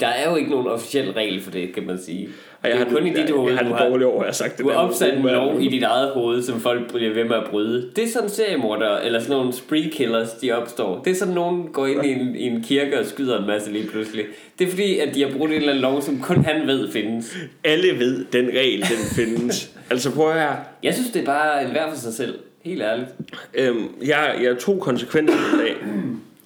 Der 0.00 0.06
er 0.06 0.30
jo 0.30 0.36
ikke 0.36 0.50
nogen 0.50 0.66
officiel 0.66 1.12
regel 1.12 1.42
for 1.42 1.50
det, 1.50 1.74
kan 1.74 1.86
man 1.86 1.98
sige. 1.98 2.28
Og 2.62 2.68
jeg 2.68 2.78
det 2.78 2.82
er 2.82 2.88
har 2.88 2.96
kun 2.96 3.06
i 3.06 3.10
dit 3.10 3.18
jeg, 3.18 3.34
hoved, 3.34 3.52
jeg 3.52 3.66
har 3.66 3.74
har, 3.74 3.88
dårligt 3.88 4.10
over, 4.10 4.22
jeg 4.22 4.28
har 4.28 4.32
sagt 4.32 4.56
det 4.56 4.64
du 4.64 4.70
har 4.70 4.76
opsat 4.76 5.18
en 5.18 5.22
lov 5.22 5.60
i 5.60 5.68
dit 5.68 5.82
eget 5.82 6.10
hoved, 6.10 6.42
som 6.42 6.60
folk 6.60 6.92
bliver 6.94 7.14
ved 7.14 7.24
med 7.24 7.36
at 7.36 7.44
bryde. 7.50 7.90
Det 7.96 8.04
er 8.04 8.08
sådan 8.08 8.28
seriemorder, 8.28 8.98
eller 8.98 9.20
sådan 9.20 9.36
nogle 9.36 9.52
spree 9.52 9.90
killers, 9.92 10.32
de 10.32 10.52
opstår. 10.52 11.02
Det 11.02 11.10
er 11.10 11.14
sådan 11.14 11.34
nogen 11.34 11.68
går 11.72 11.86
ind 11.86 12.04
i 12.04 12.12
en, 12.12 12.36
i 12.36 12.46
en 12.46 12.62
kirke 12.62 13.00
og 13.00 13.06
skyder 13.06 13.38
en 13.38 13.46
masse 13.46 13.72
lige 13.72 13.88
pludselig. 13.88 14.24
Det 14.58 14.66
er 14.66 14.70
fordi, 14.70 14.98
at 14.98 15.14
de 15.14 15.22
har 15.22 15.30
brugt 15.36 15.50
en 15.50 15.56
eller 15.56 15.68
anden 15.68 15.82
lov, 15.82 16.02
som 16.02 16.20
kun 16.20 16.44
han 16.44 16.66
ved 16.66 16.92
findes. 16.92 17.36
Alle 17.64 17.98
ved, 17.98 18.24
den 18.32 18.48
regel, 18.48 18.80
den 18.80 19.16
findes. 19.16 19.70
altså 19.90 20.14
prøv 20.14 20.32
her. 20.32 20.52
Jeg 20.82 20.94
synes, 20.94 21.10
det 21.10 21.22
er 21.22 21.26
bare 21.26 21.64
en 21.64 21.70
hver 21.70 21.90
for 21.90 21.96
sig 21.96 22.12
selv. 22.12 22.38
Helt 22.64 22.82
ærligt. 22.82 23.08
Øhm, 23.54 23.88
jeg, 24.06 24.34
jeg 24.42 24.58
tog 24.58 24.80
konsekvensen 24.80 25.38
i 25.54 25.58
dag. 25.58 25.76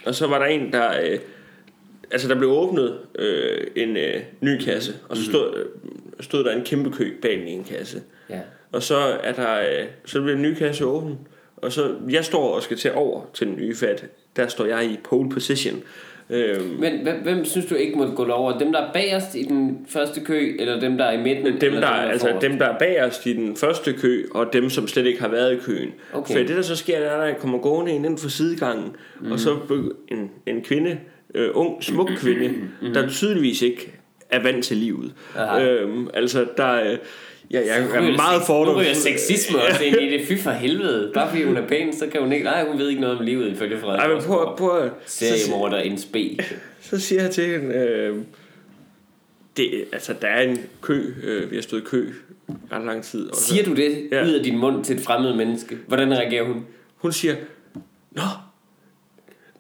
Og 0.07 0.15
så 0.15 0.27
var 0.27 0.39
der 0.39 0.47
en, 0.47 0.73
der... 0.73 0.91
Øh, 1.03 1.19
altså, 2.11 2.29
der 2.29 2.35
blev 2.35 2.51
åbnet 2.51 2.99
øh, 3.19 3.67
en 3.77 3.97
øh, 3.97 4.21
ny 4.41 4.59
kasse. 4.59 4.95
Og 5.09 5.17
så 5.17 5.25
stod, 5.25 5.57
øh, 5.57 5.65
stod 6.21 6.45
der 6.45 6.53
en 6.53 6.65
kæmpe 6.65 6.91
kø 6.91 7.13
bag 7.23 7.39
den 7.39 7.49
ene 7.49 7.65
kasse. 7.65 8.03
Ja. 8.31 8.41
Og 8.73 8.83
så 8.83 8.97
er 9.23 9.33
der... 9.33 9.59
Øh, 9.59 9.87
så 10.05 10.21
bliver 10.21 10.35
den 10.35 10.43
nye 10.43 10.55
kasse 10.55 10.85
åben. 10.85 11.19
Og 11.57 11.73
så... 11.73 11.95
Jeg 12.11 12.25
står 12.25 12.55
og 12.55 12.63
skal 12.63 12.77
til 12.77 12.93
over 12.95 13.23
til 13.35 13.47
den 13.47 13.57
nye 13.57 13.75
fat. 13.75 14.05
Der 14.37 14.47
står 14.47 14.65
jeg 14.65 14.85
i 14.85 14.99
pole 15.05 15.31
position. 15.31 15.83
Øhm, 16.31 16.65
Men 16.79 17.03
hvem, 17.03 17.17
hvem 17.23 17.45
synes 17.45 17.67
du 17.67 17.75
ikke 17.75 17.99
må 17.99 18.11
gå 18.11 18.25
over? 18.25 18.59
Dem, 18.59 18.73
der 18.73 18.81
er 18.81 18.93
bagerst 18.93 19.35
i 19.35 19.43
den 19.43 19.87
første 19.89 20.21
kø, 20.21 20.57
eller 20.59 20.81
dem, 20.81 20.99
der 20.99 21.05
er 21.05 21.13
i 21.13 21.23
midten? 21.23 21.61
Dem 21.61 21.75
eller 21.75 21.81
der, 21.81 21.87
altså 21.87 22.27
forrest? 22.27 22.47
dem, 22.47 22.59
der 22.59 22.67
er 22.67 22.79
bagerst 22.79 23.27
i 23.27 23.33
den 23.33 23.57
første 23.57 23.93
kø, 23.93 24.25
og 24.35 24.53
dem, 24.53 24.71
som 24.71 24.89
slet 24.89 25.07
ikke 25.07 25.21
har 25.21 25.29
været 25.29 25.53
i 25.53 25.57
køen. 25.57 25.93
Okay. 26.13 26.35
For 26.35 26.39
det, 26.39 26.57
der 26.57 26.63
så 26.63 26.77
sker, 26.77 26.99
det 26.99 27.09
er, 27.09 27.13
at 27.13 27.35
der 27.35 27.41
kommer 27.41 27.59
gående 27.59 27.93
ind 27.93 28.05
inden 28.05 28.19
for 28.19 28.29
sidegangen, 28.29 28.97
mm. 29.21 29.33
og 29.33 29.41
så 29.41 29.51
begy- 29.51 30.15
en, 30.15 30.31
en 30.47 30.63
kvinde, 30.63 30.99
øh, 31.37 31.51
ung, 31.55 31.85
smuk 31.85 32.11
kvinde, 32.17 32.55
der 32.95 33.09
tydeligvis 33.09 33.63
ikke 33.63 33.93
er 34.31 34.43
vant 34.43 34.65
til 34.65 34.77
livet. 34.77 35.15
Aha. 35.37 35.65
Øhm, 35.65 36.09
altså, 36.15 36.47
der 36.57 36.65
er... 36.65 36.97
Ja, 37.51 37.61
jeg 37.61 37.79
er 37.95 38.17
meget 38.17 38.43
fordom. 38.47 38.75
Nu 38.75 38.81
ryger 38.81 38.95
sexisme 38.95 39.59
også 39.63 39.85
ind 39.85 39.97
i 40.01 40.11
det. 40.19 40.27
Fy 40.29 40.43
for 40.43 40.51
helvede. 40.51 41.11
Bare 41.15 41.31
fordi 41.31 41.43
hun 41.43 41.57
er 41.57 41.69
pæn, 41.69 41.93
så 41.93 42.07
kan 42.07 42.21
hun 42.23 42.33
ikke... 42.33 42.45
Nej, 42.45 42.67
hun 42.69 42.79
ved 42.79 42.89
ikke 42.89 43.01
noget 43.01 43.19
om 43.19 43.25
livet, 43.25 43.53
ifølge 43.53 43.79
Frederik. 43.79 44.01
Ej, 44.01 44.09
men 44.15 44.23
prøv, 44.23 44.57
prøv, 44.57 44.89
Seriemorder 45.07 45.79
en 45.79 45.99
spe. 45.99 46.39
så 46.91 47.01
siger 47.01 47.23
jeg 47.23 47.31
til 47.31 47.45
hende, 47.61 47.75
øh, 47.75 48.17
det, 49.57 49.85
altså, 49.93 50.15
der 50.23 50.29
er 50.29 50.43
en 50.43 50.59
kø, 50.83 51.03
øh, 51.25 51.51
vi 51.51 51.57
har 51.57 51.63
stået 51.63 51.81
i 51.81 51.85
kø 51.85 52.09
ret 52.73 52.85
lang 52.87 53.03
tid. 53.05 53.29
Og 53.31 53.37
så- 53.37 53.43
Siger 53.45 53.65
du 53.65 53.75
det 53.75 54.09
Ja. 54.13 54.25
ud 54.25 54.31
af 54.33 54.45
din 54.45 54.59
mund 54.59 54.85
til 54.85 54.97
et 54.97 55.03
fremmed 55.03 55.35
menneske? 55.37 55.79
Hvordan 55.87 56.13
reagerer 56.13 56.45
hun? 56.45 56.65
Hun 56.97 57.13
siger, 57.13 57.35
Nå, 58.13 58.23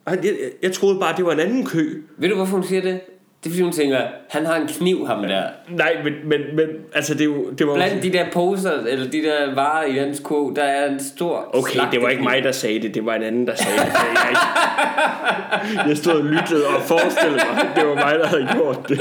jeg, 0.06 0.34
jeg 0.62 0.72
troede 0.72 1.00
bare, 1.00 1.16
det 1.16 1.25
var 1.25 1.32
en 1.32 1.40
anden 1.40 1.66
kø. 1.66 2.02
Ved 2.18 2.28
du, 2.28 2.34
hvorfor 2.34 2.52
hun 2.52 2.64
siger 2.64 2.82
det? 2.82 3.00
Det 3.44 3.50
er 3.50 3.54
fordi, 3.54 3.62
hun 3.62 3.72
tænker, 3.72 4.00
han 4.28 4.46
har 4.46 4.56
en 4.56 4.66
kniv, 4.66 5.06
ham 5.06 5.22
der. 5.22 5.42
Nej, 5.68 5.96
men, 6.04 6.12
men, 6.25 6.40
men 6.56 6.66
altså 6.94 7.14
det, 7.14 7.20
er 7.20 7.25
jo, 7.25 7.50
det 7.50 7.66
var 7.66 7.75
Blandt 7.75 8.02
de 8.02 8.12
der 8.12 8.25
poser, 8.32 8.72
eller 8.72 9.10
de 9.10 9.22
der 9.22 9.54
varer 9.54 9.84
i 9.84 9.92
hans 9.92 10.20
kurv, 10.20 10.56
der 10.56 10.62
er 10.62 10.90
en 10.90 11.00
stor 11.00 11.50
Okay, 11.52 11.80
det 11.92 12.02
var 12.02 12.08
ikke 12.08 12.22
mig, 12.22 12.42
der 12.42 12.52
sagde 12.52 12.80
det. 12.80 12.94
Det 12.94 13.06
var 13.06 13.14
en 13.14 13.22
anden, 13.22 13.46
der 13.46 13.54
sagde 13.54 13.78
det. 13.78 13.86
Jeg, 13.86 14.28
ikke. 14.30 15.88
jeg 15.88 15.96
stod 15.96 16.12
og 16.12 16.25
lyttede 16.25 16.66
og 16.66 16.82
forestillede 16.82 17.40
mig, 17.50 17.64
at 17.64 17.76
det 17.76 17.88
var 17.88 17.94
mig, 17.94 18.18
der 18.18 18.26
havde 18.26 18.48
gjort 18.52 18.88
det. 18.88 19.00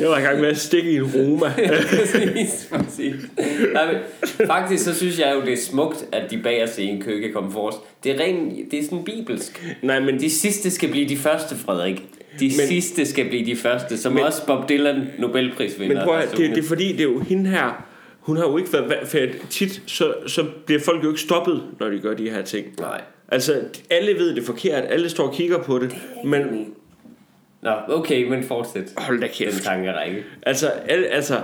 Jeg 0.00 0.08
var 0.08 0.18
i 0.18 0.22
gang 0.22 0.40
med 0.40 0.48
at 0.48 0.56
stikke 0.58 0.90
i 0.90 0.96
en 0.96 1.04
Roma. 1.14 1.52
præcis, 1.90 2.68
præcis. 2.72 3.14
Nej, 3.72 3.92
men, 3.92 3.96
faktisk 4.46 4.84
så 4.84 4.94
synes 4.94 5.18
jeg 5.18 5.32
jo, 5.34 5.40
det 5.40 5.52
er 5.52 5.56
smukt, 5.56 6.04
at 6.12 6.30
de 6.30 6.38
bag 6.38 6.62
os 6.64 6.78
i 6.78 6.82
en 6.84 7.02
kø 7.02 7.20
kan 7.20 7.32
komme 7.32 7.52
forrest. 7.52 7.78
Det 8.04 8.12
er, 8.12 8.20
ren, 8.24 8.56
det 8.70 8.78
er 8.78 8.84
sådan 8.84 9.04
bibelsk. 9.04 9.74
Nej, 9.82 10.00
men 10.00 10.20
De 10.20 10.30
sidste 10.30 10.70
skal 10.70 10.90
blive 10.90 11.08
de 11.08 11.16
første, 11.16 11.54
Frederik. 11.56 12.02
De 12.40 12.44
Men- 12.44 12.50
sidste 12.68 13.06
skal 13.06 13.28
blive 13.28 13.46
de 13.46 13.56
første, 13.56 13.98
som 13.98 14.12
Men- 14.12 14.24
også 14.24 14.46
Bob 14.46 14.68
Dylan 14.68 15.02
Nobelprisvinder. 15.18 15.96
Men 15.96 16.04
prøv 16.04 16.14
at, 16.16 16.20
altså, 16.22 16.36
det, 16.36 16.50
det 16.50 16.58
er 16.58 16.68
fordi, 16.68 16.92
det 16.92 17.00
er 17.00 17.04
jo 17.04 17.18
hende 17.20 17.50
her, 17.50 17.84
hun 18.20 18.36
har 18.36 18.44
jo 18.44 18.56
ikke 18.58 18.72
været, 18.72 19.08
for 19.08 19.18
tit, 19.50 19.82
så, 19.86 20.14
så 20.26 20.44
bliver 20.66 20.80
folk 20.80 21.04
jo 21.04 21.08
ikke 21.08 21.20
stoppet, 21.20 21.62
når 21.80 21.88
de 21.88 21.98
gør 21.98 22.14
de 22.14 22.30
her 22.30 22.42
ting. 22.42 22.66
Nej. 22.80 23.00
Altså, 23.28 23.60
alle 23.90 24.18
ved 24.18 24.34
det 24.34 24.38
er 24.42 24.46
forkert, 24.46 24.84
alle 24.88 25.08
står 25.08 25.26
og 25.28 25.34
kigger 25.34 25.58
på 25.58 25.78
det, 25.78 25.94
men 26.24 26.42
Nå, 27.62 27.70
okay, 27.88 28.28
men 28.28 28.44
fortsæt. 28.44 28.84
hold 28.96 29.20
da 29.20 29.26
Den 29.26 29.34
kæft. 29.34 29.62
tankerække. 29.62 30.24
Altså, 30.42 30.68
alle, 30.68 31.06
altså, 31.06 31.40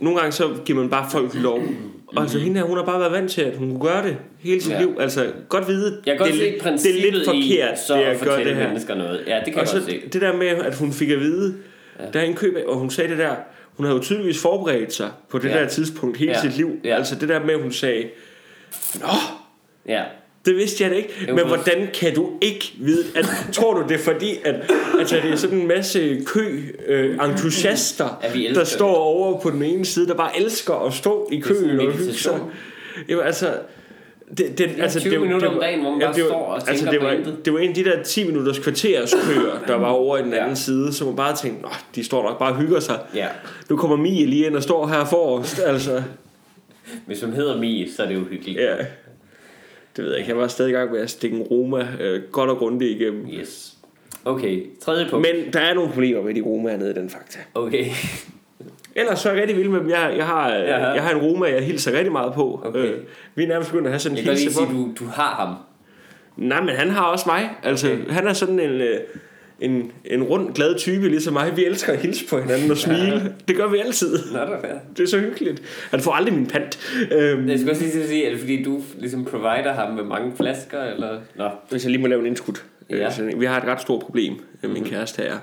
nogle 0.00 0.18
gange 0.18 0.32
så 0.32 0.48
giver 0.64 0.78
man 0.80 0.90
bare 0.90 1.10
folk 1.10 1.34
lov. 1.34 1.62
Og 2.06 2.22
altså, 2.22 2.38
hende 2.38 2.60
her, 2.60 2.66
hun 2.66 2.76
har 2.76 2.84
bare 2.84 3.00
været 3.00 3.12
vant 3.12 3.30
til, 3.30 3.42
at 3.42 3.56
hun 3.56 3.70
kunne 3.70 3.80
gøre 3.90 4.02
det 4.06 4.16
hele 4.40 4.60
sit 4.60 4.72
Ja. 4.72 4.80
liv. 4.80 4.96
Altså, 5.00 5.32
godt 5.48 5.68
vide, 5.68 6.02
Jeg 6.06 6.12
kan 6.12 6.18
godt 6.18 6.30
det, 6.30 6.38
se 6.38 6.46
er 6.48 6.52
lidt- 6.52 6.82
det 6.82 6.98
er 7.06 7.12
lidt 7.12 7.24
forkert, 7.24 7.72
i, 7.78 7.86
så 7.86 7.96
det 7.96 8.02
at 8.02 8.20
gøre 8.20 8.44
det 8.44 8.56
her. 8.56 8.66
mennesker 8.66 8.94
noget. 8.94 9.20
Ja, 9.26 9.36
det 9.36 9.44
kan 9.44 9.54
Og 9.54 9.60
jeg 9.60 9.68
så 9.68 9.74
godt 9.80 9.84
se. 9.90 10.00
det 10.12 10.20
der 10.20 10.36
med, 10.36 10.46
at 10.46 10.74
hun 10.78 10.92
fik 10.92 11.10
at 11.10 11.20
vide, 11.20 11.54
ja. 12.00 12.04
der 12.12 12.20
er 12.20 12.24
en 12.24 12.34
køb 12.34 12.56
af, 12.56 12.62
og 12.66 12.76
hun 12.76 12.90
sagde 12.90 13.10
det 13.10 13.18
der, 13.18 13.34
hun 13.76 13.86
havde 13.86 13.96
jo 13.96 14.02
tydeligvis 14.02 14.42
forberedt 14.42 14.92
sig 14.94 15.10
på 15.30 15.38
det 15.38 15.48
Ja. 15.48 15.58
der 15.62 15.68
tidspunkt 15.68 16.16
hele 16.18 16.32
Ja. 16.32 16.40
sit 16.40 16.56
liv. 16.56 16.70
Ja. 16.84 16.96
Altså 16.96 17.14
det 17.14 17.28
der 17.28 17.40
med, 17.44 17.54
at 17.54 17.60
hun 17.62 17.72
sagde, 17.72 18.08
Nå, 19.00 19.06
Ja. 19.88 20.02
Det 20.46 20.56
vidste 20.56 20.82
jeg 20.84 20.90
da 20.90 20.96
ikke. 20.96 21.08
Men 21.34 21.46
hvordan 21.46 21.88
kan 21.94 22.14
du 22.14 22.30
ikke 22.40 22.72
vide? 22.78 23.04
At, 23.14 23.26
tror 23.52 23.74
du 23.74 23.82
det 23.88 23.94
er 23.94 23.98
fordi, 24.04 24.30
at 24.44 24.54
altså, 24.98 25.16
det 25.22 25.32
er 25.32 25.36
sådan 25.36 25.58
en 25.58 25.68
masse 25.68 26.20
kø 26.26 26.60
øh, 26.86 27.18
entusiaster, 27.30 28.20
Ja, 28.34 28.52
der 28.54 28.64
står 28.64 28.94
over 28.94 29.40
på 29.40 29.50
den 29.50 29.62
ene 29.62 29.84
side, 29.84 30.06
der 30.06 30.14
bare 30.14 30.40
elsker 30.40 30.74
at 30.86 30.92
stå 30.94 31.28
i 31.32 31.38
køen 31.40 31.70
en 31.70 31.80
og 31.80 31.92
hygge 31.92 32.12
sig? 32.14 32.40
Jo, 33.08 33.20
altså... 33.20 33.46
Det, 34.38 34.58
det, 34.58 34.70
altså, 34.80 35.00
20 35.00 35.12
det, 35.12 35.20
minutter 35.20 35.46
det, 35.48 35.56
om 35.56 35.62
dagen, 35.62 35.80
hvor 35.80 35.90
man 35.90 36.00
bare 36.00 36.14
det, 36.14 36.22
var- 36.22 36.28
står 36.28 36.36
og 36.44 36.68
altså, 36.68 36.90
det 36.90 37.00
var, 37.00 37.16
det 37.44 37.52
var 37.52 37.58
en 37.58 37.68
af 37.68 37.74
de 37.74 37.84
der 37.84 38.02
10 38.02 38.26
minutters 38.26 38.58
kvarters 38.58 39.14
køer, 39.28 39.58
der 39.66 39.74
var 39.76 39.88
over 39.88 40.18
i 40.18 40.22
den 40.22 40.32
Ja. 40.32 40.42
anden 40.42 40.56
side, 40.56 40.92
så 40.92 41.04
man 41.04 41.16
bare 41.16 41.36
tænkte, 41.36 41.62
Nå, 41.62 41.68
de 41.94 42.04
står 42.04 42.22
nok 42.22 42.38
bare 42.38 42.52
og 42.52 42.56
hygger 42.60 42.80
sig. 42.80 42.98
Ja. 43.14 43.26
Nu 43.70 43.76
kommer 43.76 43.96
Mie 43.96 44.26
lige 44.26 44.46
ind 44.46 44.56
og 44.56 44.62
står 44.62 44.86
her 44.86 45.04
forrest, 45.04 45.58
altså. 45.66 46.02
Hvis 47.06 47.22
hun 47.22 47.32
hedder 47.32 47.58
Mie, 47.58 47.88
så 47.96 48.02
er 48.02 48.06
det 48.06 48.14
jo 48.14 48.20
hyggeligt. 48.30 48.58
Ja. 48.60 48.74
Det 49.96 50.04
ved 50.04 50.10
jeg 50.10 50.18
ikke. 50.18 50.30
Jeg 50.30 50.38
var 50.38 50.48
stadig 50.48 50.70
i 50.70 50.74
gang 50.74 50.92
med 50.92 51.00
at 51.00 51.10
stikke 51.10 51.36
en 51.36 51.42
Roma 51.42 51.88
øh, 52.00 52.22
godt 52.32 52.50
og 52.50 52.56
grundigt 52.56 53.00
igennem. 53.00 53.26
Yes. 53.40 53.72
Okay, 54.24 54.62
tredje 54.80 55.06
punkt. 55.10 55.26
Men 55.34 55.52
der 55.52 55.60
er 55.60 55.74
nogle 55.74 55.90
problemer 55.92 56.22
med 56.22 56.34
de 56.34 56.40
Romaer 56.42 56.76
nede 56.76 56.90
i 56.90 56.94
den 56.94 57.10
fakta. 57.10 57.38
Okay. 57.54 57.84
Ellers 58.94 59.18
så 59.18 59.28
er 59.28 59.32
jeg 59.32 59.40
rigtig 59.42 59.56
vild 59.56 59.68
med 59.68 59.80
dem. 59.80 59.88
Jeg, 59.90 60.14
jeg, 60.16 60.26
har, 60.26 60.48
Jaha. 60.54 60.86
jeg 60.86 61.02
har 61.02 61.10
en 61.10 61.16
Roma, 61.22 61.46
jeg 61.46 61.62
hilser 61.64 61.92
rigtig 61.92 62.12
meget 62.12 62.32
på. 62.34 62.60
Okay. 62.64 62.78
Øh, 62.78 62.98
vi 63.34 63.42
er 63.42 63.48
nærmest 63.48 63.70
begyndt 63.70 63.86
at 63.86 63.92
have 63.92 64.00
sådan 64.00 64.16
Jeg 64.16 64.20
en 64.22 64.24
kan 64.24 64.30
godt 64.32 64.38
lige 64.38 64.44
hilse 64.46 64.56
sige, 64.58 64.66
på. 64.66 64.72
at 64.72 64.98
du, 64.98 65.04
du 65.04 65.10
har 65.10 65.34
ham. 65.46 65.54
Nej, 66.36 66.60
men 66.60 66.68
han 66.74 66.90
har 66.90 67.04
også 67.04 67.24
mig. 67.26 67.50
Altså, 67.62 67.92
Okay. 67.92 68.08
han 68.10 68.26
er 68.26 68.32
sådan 68.32 68.60
en, 68.60 68.70
øh, 68.70 69.00
en, 69.60 69.92
en 70.04 70.22
rund, 70.22 70.54
glad 70.54 70.74
type, 70.78 71.08
ligesom 71.08 71.32
mig. 71.32 71.56
Vi 71.56 71.64
elsker 71.64 71.92
at 71.92 71.98
hilse 71.98 72.26
på 72.26 72.38
hinanden 72.40 72.70
og 72.70 72.76
smile. 72.76 73.34
Det 73.48 73.56
gør 73.56 73.68
vi 73.68 73.78
altid. 73.78 74.18
Nå, 74.32 74.38
der 74.38 74.44
er. 74.46 74.78
Det 74.96 75.02
er 75.02 75.06
så 75.08 75.18
hyggeligt. 75.18 75.62
Han 75.90 76.00
får 76.00 76.12
aldrig 76.12 76.34
min 76.34 76.46
pant. 76.46 76.78
Øhm, 77.12 77.48
Jeg 77.48 77.58
skal 77.58 77.70
også 77.70 77.82
lige 77.82 78.06
sige, 78.08 78.24
er 78.26 78.30
det 78.30 78.38
fordi 78.40 78.62
du 78.62 78.82
ligesom 78.98 79.24
provider 79.24 79.72
ham 79.72 79.92
med 79.94 80.04
mange 80.04 80.32
flasker, 80.36 80.82
eller? 80.82 81.20
Nå. 81.36 81.48
Hvis 81.70 81.84
jeg 81.84 81.90
lige 81.90 82.00
må 82.02 82.06
lave 82.06 82.20
en 82.20 82.26
indskud. 82.26 82.54
Ja. 82.90 82.96
Ja. 82.96 83.10
Så, 83.10 83.30
vi 83.38 83.44
har 83.44 83.60
et 83.60 83.64
ret 83.68 83.80
stort 83.80 84.02
problem, 84.02 84.32
mm. 84.62 84.70
min 84.70 84.84
kæreste 84.84 85.22
her. 85.22 85.38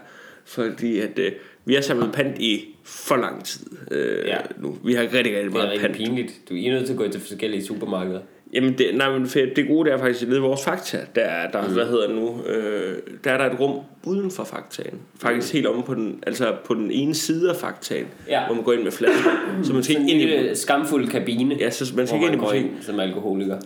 Fordi 0.46 1.00
at, 1.00 1.20
øh, 1.20 1.32
vi 1.66 1.74
har 1.74 1.82
samlet 1.82 2.12
pant 2.14 2.40
i 2.40 2.76
for 2.84 3.16
lang 3.16 3.44
tid 3.46 3.66
øh, 3.92 4.28
Ja. 4.28 4.38
nu. 4.60 4.78
Vi 4.86 4.94
har 4.94 5.02
rigtig, 5.02 5.16
rigtig 5.18 5.34
Det 5.34 5.46
er 5.46 5.50
meget 5.50 5.70
rigtig 5.70 5.82
pant. 5.82 5.98
pinligt. 5.98 6.34
Du 6.50 6.56
er 6.56 6.72
nødt 6.72 6.86
til 6.86 6.94
at 6.94 6.98
gå 7.00 7.08
til 7.08 7.22
forskellige 7.22 7.66
supermarkeder. 7.66 8.20
Jamen, 8.54 8.78
det, 8.78 8.86
nej, 8.94 9.12
men 9.12 9.26
det 9.26 9.68
gode 9.68 9.90
det 9.90 9.94
er 9.94 9.98
faktisk, 10.00 10.28
nede 10.28 10.38
i 10.38 10.42
vores 10.42 10.64
Fakta, 10.64 10.98
der 11.16 11.22
er 11.22 11.52
der, 11.52 11.68
mm. 11.68 11.74
hvad 11.74 11.86
hedder 11.86 12.08
det 12.08 12.16
nu, 12.16 12.42
øh, 12.48 12.96
der 13.24 13.32
er 13.32 13.38
der 13.38 13.46
et 13.54 13.60
rum 13.60 13.80
uden 14.04 14.32
for 14.32 14.44
Faktaen. 14.44 15.00
Faktisk 15.22 15.54
helt 15.54 15.68
omme 15.68 15.84
på 15.84 15.94
den, 15.94 16.24
altså 16.28 16.56
på 16.66 16.74
den 16.74 16.92
ene 16.92 17.14
side 17.16 17.50
af 17.50 17.56
Faktaen, 17.56 18.06
Ja. 18.28 18.46
hvor 18.46 18.56
man 18.56 18.64
går 18.64 18.74
ind 18.74 18.84
med 18.84 18.92
flasker. 18.92 19.30
Så 19.64 19.74
man 19.74 19.84
skal 19.84 19.96
ikke 19.96 20.12
en 20.14 20.20
ind 20.22 20.30
i 20.30 20.36
lille 20.36 20.56
skamfuld 20.56 21.08
kabine, 21.08 21.56
Ja, 21.60 21.70
så 21.70 21.94
man 21.96 22.08
skal 22.08 22.18
ikke 22.18 22.28
ind 22.34 22.36
i 22.36 22.46
butikken. 22.46 22.78
som 22.82 23.00
alkoholiker. 23.00 23.58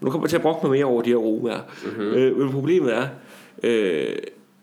Nu 0.00 0.10
kommer 0.10 0.26
jeg 0.26 0.30
til 0.30 0.36
at 0.36 0.42
brokke 0.42 0.66
mig 0.66 0.76
mere 0.76 0.84
over 0.84 1.02
de 1.02 1.10
her 1.10 1.16
romaer. 1.16 1.60
Mm-hmm. 1.84 2.14
Øh, 2.14 2.38
men 2.38 2.52
problemet 2.52 2.94
er, 2.94 3.06
øh, 3.62 4.06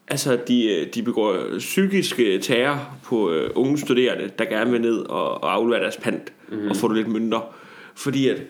altså 0.07 0.37
de, 0.47 0.65
øh, 0.75 0.87
de 0.95 1.03
begår 1.03 1.35
psykiske 1.57 2.39
terror 2.39 2.95
på 3.03 3.31
øh, 3.31 3.49
unge 3.55 3.77
studerende, 3.77 4.29
der 4.39 4.45
gerne 4.45 4.71
vil 4.71 4.81
ned 4.81 4.97
og, 5.09 5.43
og 5.43 5.53
aflevere 5.53 5.81
deres 5.81 5.97
pant 5.97 6.33
mm-hmm. 6.49 6.69
og 6.69 6.75
få 6.75 6.87
det 6.87 6.97
lidt 6.97 7.07
mønter. 7.07 7.55
Fordi 7.95 8.29
at, 8.29 8.41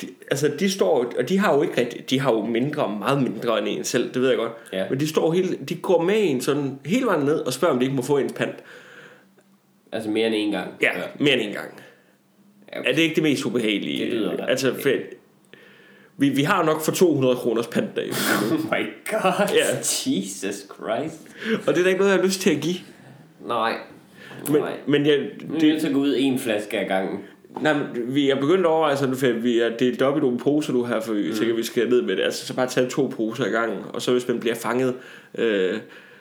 de, 0.00 0.08
altså 0.30 0.52
de 0.58 0.70
står, 0.70 1.12
og 1.18 1.28
de 1.28 1.38
har 1.38 1.54
jo 1.54 1.62
ikke 1.62 1.80
rigtig, 1.80 2.10
de 2.10 2.20
har 2.20 2.32
jo 2.32 2.46
mindre, 2.46 2.96
meget 2.98 3.22
mindre 3.22 3.58
end 3.58 3.68
en 3.68 3.84
selv, 3.84 4.14
det 4.14 4.22
ved 4.22 4.28
jeg 4.28 4.38
godt. 4.38 4.52
Ja. 4.72 4.84
Men 4.90 5.00
de 5.00 5.08
står 5.08 5.32
hele, 5.32 5.58
de 5.68 5.74
går 5.74 6.02
med 6.02 6.30
en 6.30 6.40
sådan 6.40 6.78
hele 6.86 7.06
vejen 7.06 7.24
ned 7.24 7.36
og 7.38 7.52
spørger, 7.52 7.74
om 7.74 7.78
de 7.80 7.84
ikke 7.84 7.96
må 7.96 8.02
få 8.02 8.18
ens 8.18 8.32
pant. 8.32 8.56
Altså 9.92 10.10
mere 10.10 10.26
end 10.26 10.34
en 10.34 10.50
gang. 10.50 10.70
Ja, 10.82 10.90
mere 11.20 11.34
end 11.34 11.42
en 11.42 11.54
gang. 11.54 11.80
Ja. 12.72 12.78
Er 12.90 12.94
det 12.94 13.02
ikke 13.02 13.14
det 13.14 13.22
mest 13.22 13.44
ubehagelige? 13.44 14.04
Det 14.04 14.12
lyder 14.14 14.46
Altså, 14.46 14.74
for, 14.82 14.90
vi, 16.16 16.28
vi 16.28 16.42
har 16.42 16.64
nok 16.64 16.84
for 16.84 16.92
200 16.92 17.36
kroners 17.36 17.66
pant 17.66 17.96
derhjemme. 17.96 18.18
Oh 18.52 18.60
my 18.60 18.86
god. 19.10 19.48
Ja. 19.54 19.76
Jesus 20.06 20.54
Christ. 20.54 21.20
Og 21.66 21.74
det 21.74 21.78
er 21.80 21.82
da 21.82 21.88
ikke 21.88 21.98
noget, 21.98 22.12
jeg 22.12 22.18
har 22.18 22.26
lyst 22.26 22.40
til 22.40 22.50
at 22.50 22.60
give. 22.60 22.76
Nej. 23.46 23.74
Men, 24.48 24.60
Nej. 24.60 24.72
men 24.86 25.06
jeg, 25.06 25.18
Nu 25.18 25.24
er 25.24 25.50
nødt 25.52 25.60
det, 25.60 25.80
til 25.80 25.86
at 25.86 25.94
gå 25.94 26.00
ud 26.00 26.14
en 26.18 26.38
flaske 26.38 26.78
ad 26.78 26.88
gangen. 26.88 27.18
Nej, 27.60 27.72
men 27.72 28.14
vi 28.14 28.30
er 28.30 28.40
begyndt 28.40 28.60
at 28.60 28.66
overveje 28.66 28.96
sådan, 28.96 29.16
for 29.16 29.26
vi 29.26 29.60
er 29.60 29.76
delt 29.76 30.02
op 30.02 30.16
i 30.16 30.20
nogle 30.20 30.38
poser 30.38 30.72
nu 30.72 30.84
her, 30.84 31.00
for 31.00 31.12
vi 31.12 31.28
mm. 31.28 31.34
tænker, 31.34 31.54
vi 31.54 31.62
skal 31.62 31.88
ned 31.88 32.02
med 32.02 32.16
det. 32.16 32.22
Altså, 32.22 32.46
så 32.46 32.54
bare 32.54 32.66
tage 32.66 32.90
to 32.90 33.12
poser 33.16 33.46
i 33.46 33.50
gangen, 33.50 33.78
og 33.92 34.02
så 34.02 34.12
hvis 34.12 34.28
man 34.28 34.40
bliver 34.40 34.54
fanget 34.54 34.94
øh, 35.34 35.74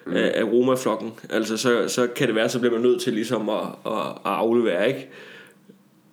mm. 0.06 0.16
af, 0.16 0.32
af 0.36 0.44
romaflokken, 0.44 1.14
altså, 1.30 1.58
så, 1.58 1.88
så 1.88 2.08
kan 2.08 2.28
det 2.28 2.36
være, 2.36 2.50
så 2.50 2.60
bliver 2.60 2.74
man 2.74 2.82
nødt 2.82 3.02
til 3.02 3.14
ligesom 3.14 3.50
at, 3.50 3.62
at, 3.86 3.92
at 3.92 4.32
aflevere, 4.32 4.88
ikke? 4.88 5.10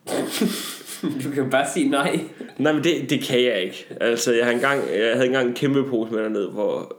Du 1.24 1.30
kan 1.34 1.50
bare 1.50 1.66
sige 1.74 1.88
nej. 1.88 2.20
Nej, 2.58 2.72
men 2.72 2.84
det, 2.84 3.10
det 3.10 3.22
kan 3.22 3.44
jeg 3.44 3.62
ikke. 3.62 3.86
Altså, 4.00 4.32
jeg, 4.32 4.44
har 4.44 4.52
engang, 4.52 4.82
jeg 4.98 5.12
havde 5.12 5.26
engang 5.26 5.48
en 5.48 5.54
kæmpe 5.54 5.84
pose 5.84 6.12
med 6.12 6.22
dernede, 6.22 6.48
hvor 6.48 6.96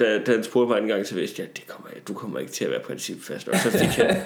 da, 0.00 0.18
da 0.26 0.32
han 0.32 0.44
spurgte 0.44 0.68
mig 0.72 0.82
en 0.82 0.88
gang, 0.88 1.06
så 1.06 1.14
vidste 1.14 1.42
jeg, 1.42 1.56
det 1.56 1.66
kommer, 1.66 1.88
du 2.08 2.14
kommer 2.14 2.38
ikke 2.38 2.52
til 2.52 2.64
at 2.64 2.70
være 2.70 2.80
principfast. 2.80 3.48
Og 3.48 3.56
så 3.58 3.70
fik 3.70 3.88
han, 3.88 4.16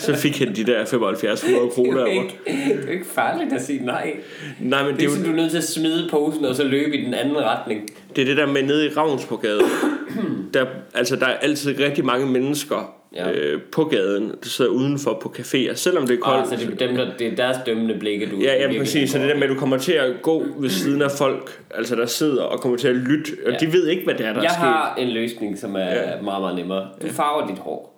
så 0.00 0.16
fik 0.16 0.38
han 0.38 0.56
de 0.56 0.64
der 0.64 0.84
7500 0.84 1.64
Det 1.64 1.72
kroner 1.74 2.00
er 2.00 2.06
af 2.06 2.14
jo 2.14 2.20
mig. 2.20 2.30
ikke, 2.46 2.66
det 2.68 2.78
er 2.78 2.86
jo 2.86 2.90
ikke 2.92 3.06
farligt 3.14 3.52
at 3.52 3.62
sige 3.62 3.84
nej. 3.84 4.16
Nej, 4.60 4.82
men 4.82 4.90
Det 4.92 5.00
det 5.00 5.04
er 5.06 5.08
er, 5.08 5.12
sådan, 5.12 5.26
jo, 5.26 5.32
du 5.32 5.36
er 5.36 5.40
nødt 5.42 5.50
til 5.50 5.58
at 5.58 5.64
smide 5.64 6.08
posen 6.10 6.44
og 6.44 6.54
så 6.56 6.64
løbe 6.64 6.96
i 6.98 7.04
den 7.04 7.14
anden 7.14 7.36
retning. 7.36 7.88
det 8.16 8.22
er 8.22 8.26
det 8.26 8.36
der 8.36 8.46
med 8.46 8.62
nede 8.62 8.86
i 8.86 8.88
Ravnsborgade. 8.88 9.60
Der, 10.54 10.66
altså, 10.94 11.16
der 11.16 11.26
er 11.26 11.36
altid 11.38 11.78
rigtig 11.80 12.04
mange 12.04 12.26
mennesker 12.26 12.94
Ja. 13.14 13.30
øh, 13.32 13.60
på 13.72 13.84
gaden, 13.84 14.28
der 14.28 14.48
sidder 14.48 14.70
udenfor 14.70 15.18
på 15.22 15.34
caféer, 15.38 15.74
selvom 15.74 16.06
det 16.06 16.14
er 16.14 16.20
koldt. 16.20 16.40
Og 16.42 16.46
så 16.46 16.56
det 16.66 16.82
er, 16.82 16.86
dem, 16.86 16.96
der, 16.96 17.06
det 17.18 17.26
er 17.26 17.36
deres 17.36 17.56
dømmende 17.66 17.94
blikke, 17.98 18.26
du 18.30 18.36
Ja, 18.40 18.62
ja, 18.72 18.78
præcis. 18.78 19.10
Så 19.10 19.18
det 19.18 19.28
der 19.28 19.34
med, 19.34 19.42
at 19.42 19.48
du 19.48 19.54
kommer 19.54 19.78
til 19.78 19.92
at 19.92 20.22
gå 20.22 20.44
ved 20.58 20.70
siden 20.70 21.02
af 21.02 21.10
folk, 21.10 21.62
altså 21.74 21.96
der 21.96 22.06
sidder 22.06 22.42
og 22.42 22.60
kommer 22.60 22.78
til 22.78 22.88
at 22.88 22.96
lytte, 22.96 23.30
og 23.46 23.52
Ja. 23.52 23.58
de 23.58 23.72
ved 23.72 23.86
ikke, 23.88 24.04
hvad 24.04 24.14
det 24.14 24.26
er, 24.26 24.32
der 24.32 24.40
Jeg 24.42 24.48
er 24.48 24.52
sket. 24.52 24.58
har 24.60 24.94
en 24.98 25.08
løsning, 25.08 25.58
som 25.58 25.76
er 25.76 25.80
Ja. 25.80 26.20
meget, 26.22 26.40
meget 26.42 26.56
nemmere. 26.56 26.88
Du 27.02 27.06
farver 27.08 27.46
dit 27.46 27.58
hår. 27.58 27.88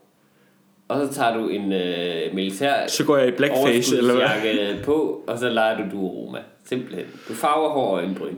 Og 0.89 1.07
så 1.07 1.15
tager 1.15 1.37
du 1.37 1.49
en 1.49 1.73
øh, 1.73 2.35
militær 2.35 2.87
Så 2.87 3.05
går 3.05 3.17
jeg 3.17 3.29
i 3.29 3.31
blackface, 3.31 3.97
eller 3.99 4.15
hvad? 4.15 4.83
på, 4.85 5.23
og 5.27 5.39
så 5.39 5.49
leger 5.49 5.77
du 5.77 5.83
du 5.97 6.07
Roma. 6.09 6.39
Simpelthen. 6.69 7.05
Du 7.29 7.33
farver 7.35 7.69
hår 7.69 7.87
og 7.91 7.97
øjenbryn. 7.99 8.35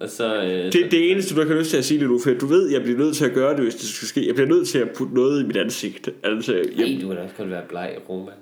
Og 0.00 0.10
så... 0.10 0.42
Øh, 0.42 0.72
Det, 0.72 0.90
det 0.90 1.10
eneste, 1.10 1.34
du 1.34 1.48
har 1.48 1.54
lyst 1.54 1.70
til 1.70 1.76
at 1.76 1.84
sige, 1.84 2.00
det 2.00 2.08
nu, 2.08 2.18
for 2.18 2.30
du 2.30 2.46
ved, 2.46 2.70
jeg 2.70 2.82
bliver 2.82 2.98
nødt 2.98 3.16
til 3.16 3.24
at 3.24 3.34
gøre 3.34 3.54
det, 3.56 3.62
hvis 3.62 3.74
det 3.74 3.84
skal 3.88 4.08
ske. 4.08 4.26
Jeg 4.26 4.34
bliver 4.34 4.48
nødt 4.48 4.68
til 4.68 4.78
at 4.78 4.90
putte 4.90 5.14
noget 5.14 5.42
i 5.42 5.46
mit 5.46 5.56
ansigt. 5.56 6.08
Altså, 6.22 6.54
jeg, 6.54 6.64
Nej, 6.90 6.98
du 7.02 7.08
kan 7.08 7.18
også 7.18 7.34
godt 7.36 7.50
være 7.50 7.62
bleg 7.68 7.98
Roma. 8.08 8.32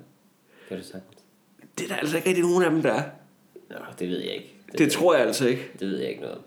Kan 0.68 0.78
du 0.78 0.84
sagtens? 0.84 1.22
det 1.78 1.84
er 1.84 1.88
der 1.88 1.96
altså 1.96 2.16
ikke 2.16 2.28
rigtig 2.28 2.44
nogen 2.44 2.64
af 2.64 2.70
dem, 2.70 2.82
der 2.82 2.92
er. 2.92 3.02
Nå, 3.70 3.76
det 3.98 4.08
ved 4.08 4.18
jeg 4.18 4.34
ikke. 4.34 4.54
Det, 4.70 4.78
Det 4.78 4.92
tror 4.92 5.14
jeg 5.14 5.26
altså 5.26 5.48
ikke. 5.48 5.70
det 5.80 5.88
ved 5.88 5.98
jeg 5.98 6.08
ikke 6.08 6.22
noget. 6.22 6.38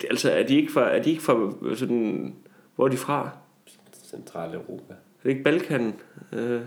Det, 0.00 0.06
altså, 0.10 0.30
er 0.30 0.42
de 0.46 0.56
ikke 0.56 0.72
fra, 0.72 0.90
er 0.96 1.02
de 1.02 1.10
ikke 1.10 1.22
fra 1.22 1.52
sådan... 1.76 2.34
Hvor 2.76 2.84
er 2.86 2.90
de 2.90 2.96
fra? 2.96 3.30
Centrale 4.10 4.54
Europa. 4.54 4.92
Er 4.92 5.22
det 5.22 5.30
ikke 5.30 5.42
Balkan? 5.42 5.94
Øh, 6.32 6.60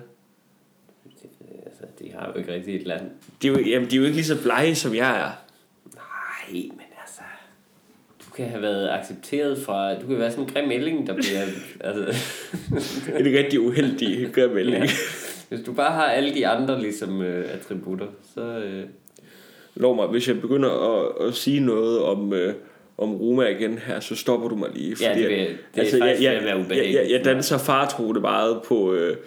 altså, 1.66 1.84
de 2.00 2.12
har 2.12 2.32
jo 2.32 2.40
ikke 2.40 2.54
rigtig 2.54 2.76
et 2.76 2.88
land. 2.88 3.02
de, 3.42 3.48
er 3.48 3.52
jo, 3.52 3.60
jamen, 3.60 3.90
de 3.90 3.96
er 3.96 4.00
jo 4.00 4.04
ikke 4.06 4.16
lige 4.16 4.26
så 4.26 4.42
blege, 4.44 4.76
som 4.76 4.96
jeg 4.96 5.20
er. 5.20 5.32
Nej, 5.96 6.62
men 6.70 6.83
kan 8.36 8.46
have 8.50 8.62
været 8.62 8.90
accepteret 8.90 9.58
fra... 9.66 9.94
Du 10.00 10.08
kan 10.08 10.20
være 10.20 10.32
sådan 10.32 10.44
en 10.44 10.50
grim 10.54 10.72
ælling, 10.72 11.08
der 11.08 11.14
bliver... 11.14 11.42
altså, 11.90 12.16
En 13.20 13.26
rigtig 13.38 13.60
uheldig 13.60 14.30
grimmelding. 14.34 14.84
ja. 14.84 14.90
Hvis 15.50 15.62
du 15.66 15.74
bare 15.74 15.92
har 15.92 16.04
alle 16.06 16.34
de 16.34 16.48
andre 16.48 16.82
ligesom 16.82 17.22
øh, 17.22 17.54
attributter, 17.54 18.08
så... 18.34 18.42
Øh, 18.42 18.84
Lov 19.76 19.96
mig, 19.96 20.08
hvis 20.08 20.28
jeg 20.28 20.42
begynder 20.42 20.70
at, 20.70 21.28
at 21.28 21.34
sige 21.36 21.60
noget 21.60 22.00
om, 22.02 22.34
øh, 22.34 22.54
om 22.98 23.16
Roma 23.16 23.44
igen 23.48 23.78
her, 23.78 24.00
så 24.00 24.16
stopper 24.16 24.48
du 24.50 24.56
mig 24.56 24.70
lige. 24.76 24.96
Ja, 25.02 25.14
det 25.14 25.30
vil- 25.30 25.38
det 25.38 25.48
er 25.76 26.00
faktisk 26.00 26.24
jeg, 26.24 26.34
jeg, 26.34 26.44
være 26.44 26.56
jeg, 26.56 26.66
ubehageligt 26.66 26.96
jeg, 27.02 27.10
jeg 27.12 27.20
mig. 27.20 27.26
danser 27.26 27.58
fartrude 27.58 28.20
meget 28.22 28.62
på, 28.68 28.94
øh, 28.94 29.18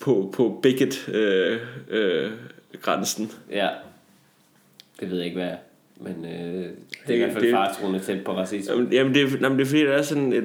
på, 0.00 0.32
på 0.36 0.60
bigot 0.62 1.08
øh, 1.08 1.58
øh, 1.90 2.30
grænsen. 2.82 3.32
ja. 3.52 3.68
Det 5.00 5.10
ved 5.10 5.16
jeg 5.16 5.26
ikke, 5.26 5.36
hvad 5.38 5.48
er. 5.48 5.56
Men 6.00 6.24
øh, 6.24 6.30
det 6.30 6.64
er 6.64 6.68
Det- 7.06 7.14
i 7.14 7.18
hvert 7.18 7.32
fald 7.32 7.50
fartroende 7.50 7.98
tæt 8.00 8.24
på 8.24 8.32
racisme. 8.32 8.74
Jamen, 8.74 8.92
jamen, 8.92 9.14
det, 9.14 9.22
er, 9.22 9.26
jamen, 9.40 9.58
det 9.58 9.64
er 9.64 9.68
fordi, 9.68 9.82
der 9.84 9.92
er 9.92 10.02
sådan 10.02 10.32
et... 10.32 10.44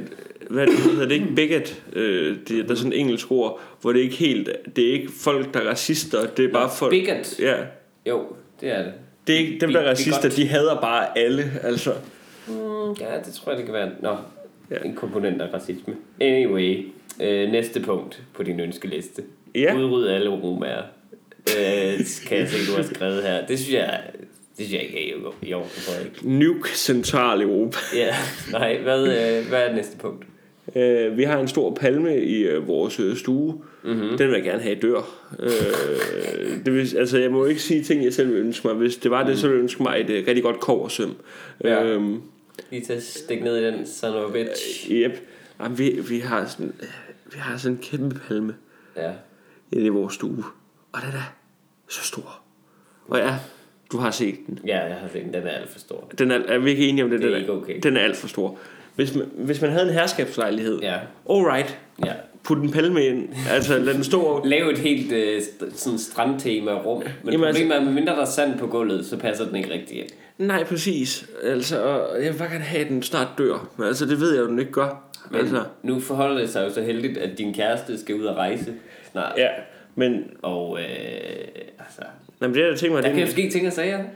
Hvad 0.50 0.68
det 0.68 0.74
hedder 0.80 1.08
det 1.08 1.12
ikke? 1.16 1.36
Bigot. 1.36 1.84
Øh, 1.94 2.38
det, 2.48 2.66
der 2.66 2.72
er 2.72 2.76
sådan 2.76 2.94
et 2.94 3.00
engelsk 3.00 3.32
ord, 3.32 3.60
hvor 3.82 3.92
det 3.94 4.00
er 4.00 4.04
ikke 4.04 4.16
helt... 4.16 4.50
Det 4.76 4.88
er 4.90 4.94
ikke 4.94 5.10
folk, 5.24 5.54
der 5.54 5.60
er 5.60 5.70
racister. 5.70 6.26
Det 6.38 6.46
er 6.46 6.54
bare 6.54 6.70
folk... 6.78 6.92
Bigot. 6.92 7.40
Ja. 7.40 7.54
Jo, 8.10 8.26
det 8.62 8.70
er 8.72 8.84
det. 8.84 8.94
Det 9.28 9.36
er 9.36 9.40
ikke 9.40 9.58
dem, 9.62 9.74
der 9.74 9.80
er 9.80 9.90
racister. 9.90 10.30
De 10.30 10.48
hader 10.48 10.82
bare 10.82 11.18
alle. 11.18 11.44
Altså. 11.64 11.94
Mm, 12.48 12.54
ja, 13.00 13.18
det 13.26 13.34
tror 13.34 13.52
jeg, 13.52 13.58
det 13.58 13.66
kan 13.66 13.74
være. 13.74 13.90
Nå, 14.02 14.16
Ja. 14.72 14.76
en 14.86 14.96
komponent 14.96 15.42
af 15.42 15.54
racisme. 15.54 15.94
Anyway, 16.22 16.86
øh, 17.22 17.52
næste 17.52 17.80
punkt 17.80 18.22
på 18.34 18.44
din 18.44 18.60
ønskeliste. 18.60 19.22
Ja. 19.56 19.76
Udryd 19.78 20.08
alle 20.08 20.30
romager. 20.30 20.82
Øh, 21.60 22.00
kan 22.28 22.38
jeg 22.38 22.50
se, 22.50 22.72
du 22.72 22.76
har 22.78 22.84
skrevet 22.84 23.24
her. 23.24 23.46
Det 23.46 23.60
synes 23.60 23.74
jeg, 23.74 24.02
det 24.62 24.70
synes 24.70 24.74
jeg 24.74 24.82
ikke 24.98 25.12
er 25.14 25.16
i- 25.44 25.50
i 25.50 25.54
orden 25.54 25.70
ikke. 26.06 26.30
Nuke 26.30 26.70
Centraleuropa. 26.78 27.78
Ja, 27.96 28.16
nej, 28.52 28.82
hvad, 28.82 29.02
øh, 29.08 29.48
hvad 29.50 29.62
er 29.68 29.76
næste 29.76 29.98
punkt? 29.98 30.26
Øh, 30.76 31.18
vi 31.18 31.24
har 31.24 31.40
en 31.40 31.48
stor 31.48 31.74
palme 31.76 32.18
i 32.24 32.38
øh, 32.44 32.68
vores 32.68 33.00
øh, 33.00 33.18
stue. 33.18 33.54
Mhm. 33.84 33.94
Mm-hmm. 33.94 34.18
Den 34.18 34.28
vil 34.28 34.36
jeg 34.36 34.44
gerne 34.44 34.62
have 34.62 34.76
dør. 34.76 35.02
Øh, 35.40 36.66
det 36.66 36.74
vil, 36.74 36.98
altså, 36.98 37.18
jeg 37.18 37.32
må 37.32 37.46
ikke 37.46 37.62
sige 37.62 37.84
ting, 37.84 38.04
jeg 38.04 38.14
selv 38.14 38.30
vil 38.30 38.38
ønske 38.38 38.68
mig. 38.68 38.76
Hvis 38.78 38.98
det 38.98 39.12
var 39.12 39.24
det, 39.28 39.38
så 39.40 39.48
ville 39.48 39.58
jeg 39.58 39.62
ønske 39.64 39.84
mig 39.84 40.00
et 40.02 40.10
øh, 40.10 40.28
rigtig 40.28 40.44
godt 40.44 40.60
koversøm. 40.60 41.16
Ja. 41.64 41.84
Øhm, 41.84 42.22
Lige 42.72 42.86
til 42.86 42.94
at 42.94 43.04
stikke 43.04 43.44
ned 43.44 43.58
i 43.58 43.66
den 43.66 43.88
son 43.88 44.14
of 44.16 44.30
a 44.30 44.34
bitch. 44.34 44.92
yep. 44.92 45.12
Jamen, 45.62 45.78
vi, 45.78 45.90
vi, 46.10 46.20
har 46.20 46.46
sådan, 46.48 46.74
vi 47.26 47.38
har 47.38 47.58
sådan 47.58 47.78
en 47.78 47.84
kæmpe 47.84 48.20
palme 48.28 48.56
Ja. 48.98 49.12
i 49.72 49.88
vores 49.90 50.14
stue. 50.14 50.44
Og 50.92 51.02
den 51.02 51.10
er 51.10 51.34
så 51.90 52.04
stor. 52.04 52.40
Og 53.08 53.20
ja, 53.20 53.36
du 53.92 53.98
har 53.98 54.12
set 54.12 54.36
den. 54.48 54.60
Ja, 54.68 54.80
jeg 54.80 54.96
har 54.96 55.08
set 55.14 55.24
den. 55.24 55.34
Den 55.34 55.44
er 55.44 55.50
alt 55.52 55.70
for 55.70 55.80
stor. 55.80 56.12
Den 56.18 56.32
er, 56.32 56.40
er 56.48 56.58
vi 56.58 56.70
ikke 56.70 56.88
enige 56.88 57.04
om 57.04 57.10
det? 57.10 57.20
Det 57.20 57.26
er 57.28 57.32
den 57.32 57.40
ikke 57.42 57.54
okay. 57.54 57.80
Den 57.84 57.98
er 57.98 58.02
alt 58.02 58.16
for 58.18 58.28
stor. 58.28 58.58
Hvis 58.96 59.16
man, 59.16 59.26
hvis 59.38 59.62
man 59.62 59.72
havde 59.72 59.88
en 59.88 59.94
herskabslejlighed, 59.94 60.80
Ja. 60.82 60.96
alright, 61.30 61.80
Ja. 62.06 62.14
put 62.44 62.58
en 62.58 62.72
palme 62.72 63.06
ind. 63.06 63.30
Altså, 63.52 63.80
lad 63.80 63.94
den 63.94 64.04
stå 64.04 64.42
Lav 64.46 64.68
et 64.70 64.78
helt 64.78 65.12
øh, 65.12 65.42
sådan 65.76 66.00
strandtema 66.00 66.72
rum. 66.74 66.98
Men 67.00 67.08
Jamen, 67.34 67.34
Jamen, 67.34 67.46
problemet 67.54 67.76
er, 67.78 67.82
at 67.88 67.94
mindre 67.94 68.14
der 68.16 68.22
er 68.22 68.26
sand 68.26 68.60
på 68.60 68.68
gulvet, 68.68 69.06
så 69.06 69.18
passer 69.18 69.46
den 69.46 69.56
ikke 69.56 69.74
rigtig 69.74 69.98
ind. 70.00 70.10
Nej, 70.38 70.64
præcis. 70.64 71.30
Altså, 71.44 71.82
og 71.84 72.24
jeg 72.24 72.34
vil 72.34 72.38
bare 72.40 72.50
gerne 72.50 72.64
have, 72.64 72.84
at 72.86 72.90
den 72.90 73.04
snart 73.04 73.28
dør. 73.38 73.70
Men 73.78 73.88
altså, 73.88 74.06
det 74.06 74.20
ved 74.20 74.34
jeg 74.36 74.42
jo, 74.42 74.48
den 74.48 74.60
ikke 74.60 74.72
gør. 74.72 75.12
Men 75.32 75.40
altså, 75.40 75.64
nu 75.84 76.00
forholder 76.00 76.40
det 76.42 76.50
sig 76.50 76.64
jo 76.68 76.74
så 76.74 76.82
heldigt, 76.82 77.18
at 77.18 77.38
din 77.38 77.54
kæreste 77.54 78.00
skal 78.00 78.16
ud 78.16 78.24
og 78.26 78.36
rejse 78.36 78.74
snart. 79.12 79.34
ja, 79.38 79.48
men 79.96 80.24
Og 80.42 80.80
øh, 80.80 80.86
altså, 81.80 82.02
jamen, 82.42 82.56
det 82.56 82.64
er 82.64 82.68
der 82.70 82.76
ting 82.76 82.94
mig, 82.94 83.04
der 83.04 83.10
det, 83.10 83.18
kan 83.18 83.26
jo 83.26 83.32
ske 83.32 83.50
ting 83.50 83.68
og 83.68 83.74
sager. 83.74 83.98
Men- 83.98 84.08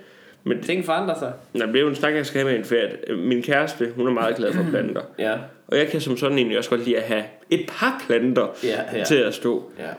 Men 0.43 0.63
ting 0.63 0.85
forandrer 0.85 1.19
sig. 1.19 1.33
jamen, 1.55 1.67
det 1.73 1.79
er 1.79 1.83
jo 1.83 1.89
en 1.89 1.95
snak, 1.95 2.13
jeg 2.15 2.25
skal 2.25 2.41
have 2.41 2.51
med 2.51 2.59
en 2.59 2.65
færd. 2.65 3.17
Min 3.17 3.41
kæreste, 3.43 3.91
hun 3.95 4.07
er 4.07 4.11
meget 4.11 4.35
glad 4.35 4.53
for 4.53 4.63
planter. 4.71 5.01
Ja, 5.19 5.33
Og 5.67 5.77
jeg 5.77 5.87
kan 5.87 6.01
som 6.01 6.17
sådan 6.17 6.37
egentlig 6.37 6.57
også 6.57 6.69
godt 6.69 6.83
lide 6.85 6.97
at 6.97 7.03
have 7.03 7.23
et 7.49 7.65
par 7.67 8.03
planter 8.07 8.55
Ja, 8.63 8.97
ja. 8.97 9.03
til 9.03 9.15
at 9.15 9.33
stå. 9.33 9.71
ja. 9.79 9.89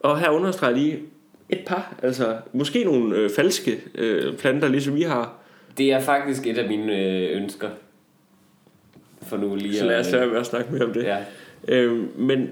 Og 0.00 0.20
her 0.20 0.30
understreger 0.30 0.74
jeg 0.74 0.82
lige 0.82 0.98
et 1.48 1.60
par. 1.66 1.94
Altså, 2.02 2.36
måske 2.52 2.84
nogle 2.84 3.16
øh, 3.16 3.30
falske 3.30 3.80
øh, 3.94 4.36
planter, 4.36 4.68
ligesom 4.68 4.94
vi 4.94 5.02
har. 5.02 5.34
Det 5.78 5.92
er 5.92 6.00
faktisk 6.00 6.46
et 6.46 6.58
af 6.58 6.68
mine 6.68 6.96
øh, 6.98 7.36
ønsker. 7.42 7.68
For 9.22 9.36
nu 9.36 9.54
lige 9.54 9.78
Så 9.78 9.84
lad 9.86 10.00
os 10.00 10.10
lade 10.10 10.20
være 10.22 10.30
med 10.30 10.40
at 10.40 10.46
snakke 10.46 10.72
mere 10.72 10.84
om 10.84 10.92
det. 10.92 11.04
Ja. 11.04 11.16
Øh, 11.68 12.18
men 12.20 12.50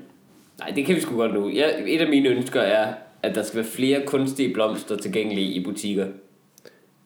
Nej, 0.59 0.73
det 0.77 0.87
kan 0.87 0.94
vi 0.97 1.01
sgu 1.01 1.16
godt 1.16 1.35
nu. 1.35 1.49
Ja, 1.49 1.66
et 1.87 2.01
af 2.01 2.09
mine 2.09 2.29
ønsker 2.29 2.61
er, 2.61 2.92
at 3.23 3.35
der 3.35 3.43
skal 3.43 3.57
være 3.57 3.67
flere 3.71 4.03
kunstige 4.07 4.55
blomster 4.55 4.97
tilgængelige 4.97 5.47
i 5.53 5.65
butikker. 5.65 6.07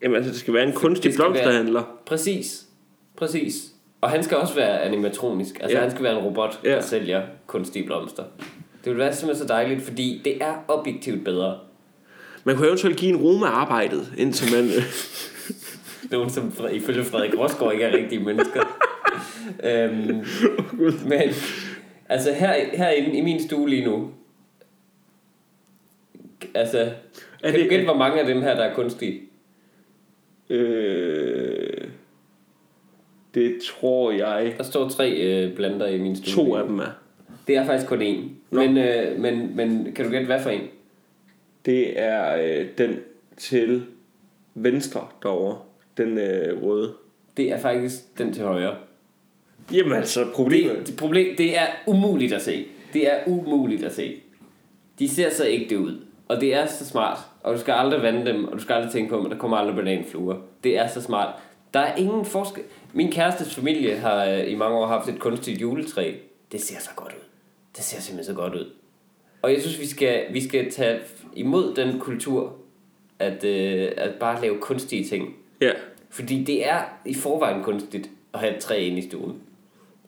jamen, 0.03 0.16
altså, 0.16 0.31
det 0.31 0.40
skal 0.40 0.55
være 0.55 0.66
en 0.66 0.72
kunstig 0.72 1.12
skal 1.12 1.25
være- 1.25 1.33
blomsterhandler. 1.33 1.83
Præcis. 2.07 2.64
Præcis. 3.16 3.55
Og 4.01 4.11
han 4.11 4.22
skal 4.22 4.37
også 4.37 4.55
være 4.55 4.81
animatronisk. 4.83 5.55
Altså 5.61 5.77
Ja. 5.77 5.83
han 5.83 5.90
skal 5.90 6.03
være 6.03 6.18
en 6.18 6.25
robot, 6.25 6.61
Ja. 6.64 6.70
der 6.70 6.81
sælger 6.81 7.22
kunstige 7.46 7.87
blomster. 7.87 8.22
Det 8.85 8.90
ville 8.92 8.98
være 8.98 9.14
simpelthen 9.14 9.48
så 9.48 9.55
dejligt, 9.55 9.83
fordi 9.83 10.20
det 10.25 10.42
er 10.42 10.55
objektivt 10.68 11.25
bedre. 11.25 11.59
Man 12.44 12.57
kunne 12.57 12.66
eventuelt 12.66 12.96
give 12.96 13.11
en 13.11 13.16
Roma 13.16 13.46
arbejdet, 13.46 14.12
indtil 14.18 14.53
man... 14.57 14.70
Nogen, 16.11 16.31
som 16.31 16.53
ifølge 16.72 17.05
Frederik 17.05 17.38
Rosgaard 17.38 17.72
ikke 17.72 17.85
er 17.85 17.96
rigtige 17.96 18.20
mennesker. 18.25 18.62
øhm, 19.70 20.25
men 21.09 21.22
altså 22.09 22.33
her, 22.33 22.55
herinde 22.77 23.16
i 23.18 23.20
min 23.20 23.42
stue 23.48 23.68
lige 23.68 23.85
nu, 23.85 24.11
altså, 26.55 26.78
Er 26.78 26.90
kan 27.50 27.52
det- 27.55 27.64
du 27.64 27.68
gætte, 27.68 27.85
hvor 27.85 27.96
mange 27.96 28.20
af 28.20 28.26
dem 28.26 28.42
her, 28.42 28.55
der 28.55 28.62
er 28.62 28.74
kunstige? 28.74 29.20
øh, 30.50 31.88
det 33.35 33.59
tror 33.62 34.11
jeg... 34.12 34.55
Der 34.59 34.62
står 34.64 34.88
tre 34.88 35.11
øh, 35.11 35.55
planter 35.57 35.87
i 35.87 35.98
min 35.98 36.16
stue. 36.16 36.44
To 36.44 36.55
af 36.55 36.66
dem 36.68 36.78
er. 36.78 36.98
Det 37.46 37.57
er 37.57 37.64
faktisk 37.66 37.88
kun 37.88 38.02
én. 38.02 38.20
Men, 38.50 38.76
øh, 38.78 39.18
men, 39.20 39.57
men 39.57 39.92
kan 39.94 40.05
du 40.05 40.11
gætte, 40.11 40.26
hvad 40.26 40.42
for 40.42 40.50
en? 40.50 40.61
Det 41.66 42.00
er 42.00 42.37
øh, 42.61 42.66
den 42.78 42.96
til 43.37 43.83
venstre 44.55 45.07
derovre. 45.22 45.59
Den 45.96 46.18
øh, 46.18 46.62
røde. 46.62 46.92
Det 47.37 47.52
er 47.52 47.59
faktisk 47.59 48.18
den 48.18 48.33
til 48.33 48.42
højre. 48.44 48.76
Jamen 49.72 49.92
altså, 49.92 50.26
problemet... 50.35 50.76
Det, 50.78 50.87
det, 50.87 50.96
problem, 50.96 51.37
det 51.37 51.59
er 51.59 51.66
umuligt 51.87 52.33
at 52.33 52.42
se. 52.42 52.66
Det 52.92 53.12
er 53.12 53.18
umuligt 53.26 53.85
at 53.85 53.92
se. 53.94 54.16
De 54.98 55.09
ser 55.09 55.31
så 55.31 55.46
ægte 55.46 55.78
ud. 55.78 56.00
Og 56.32 56.40
det 56.40 56.54
er 56.54 56.66
så 56.66 56.86
smart. 56.86 57.18
Og 57.42 57.54
du 57.54 57.60
skal 57.60 57.72
aldrig 57.72 58.02
vande 58.02 58.26
dem, 58.26 58.44
og 58.44 58.52
du 58.52 58.62
skal 58.62 58.74
aldrig 58.74 58.92
tænke 58.92 59.10
på, 59.10 59.24
at 59.24 59.30
der 59.30 59.38
kommer 59.38 59.56
aldrig 59.56 59.76
bananfluer. 59.76 60.36
Det 60.64 60.78
er 60.78 60.88
så 60.88 61.02
smart. 61.02 61.34
Der 61.74 61.80
er 61.80 61.96
ingen 61.96 62.24
forskel. 62.24 62.62
Min 62.92 63.12
kærestes 63.12 63.54
familie 63.54 63.96
har 63.96 64.24
øh, 64.24 64.52
i 64.52 64.54
mange 64.54 64.76
år 64.76 64.86
haft 64.86 65.08
et 65.08 65.18
kunstigt 65.18 65.60
juletræ. 65.60 66.14
Det 66.52 66.60
ser 66.60 66.80
så 66.80 66.90
godt 66.96 67.12
ud. 67.12 67.24
Det 67.76 67.84
ser 67.84 68.00
simpelthen 68.00 68.34
så 68.34 68.40
godt 68.40 68.54
ud. 68.54 68.70
Og 69.42 69.52
jeg 69.52 69.60
synes, 69.60 69.80
vi 69.80 69.86
skal, 69.86 70.24
vi 70.32 70.48
skal 70.48 70.70
tage 70.70 71.00
imod 71.36 71.74
den 71.74 72.00
kultur, 72.00 72.52
at, 73.18 73.44
øh, 73.44 73.92
at 73.96 74.14
bare 74.20 74.42
lave 74.42 74.58
kunstige 74.58 75.04
ting. 75.04 75.36
Ja. 75.60 75.70
Fordi 76.10 76.44
det 76.44 76.68
er 76.68 76.80
i 77.06 77.14
forvejen 77.14 77.62
kunstigt 77.62 78.10
at 78.34 78.40
have 78.40 78.56
et 78.56 78.62
træ 78.62 78.86
inde 78.86 78.98
i 78.98 79.08
stuen. 79.08 79.40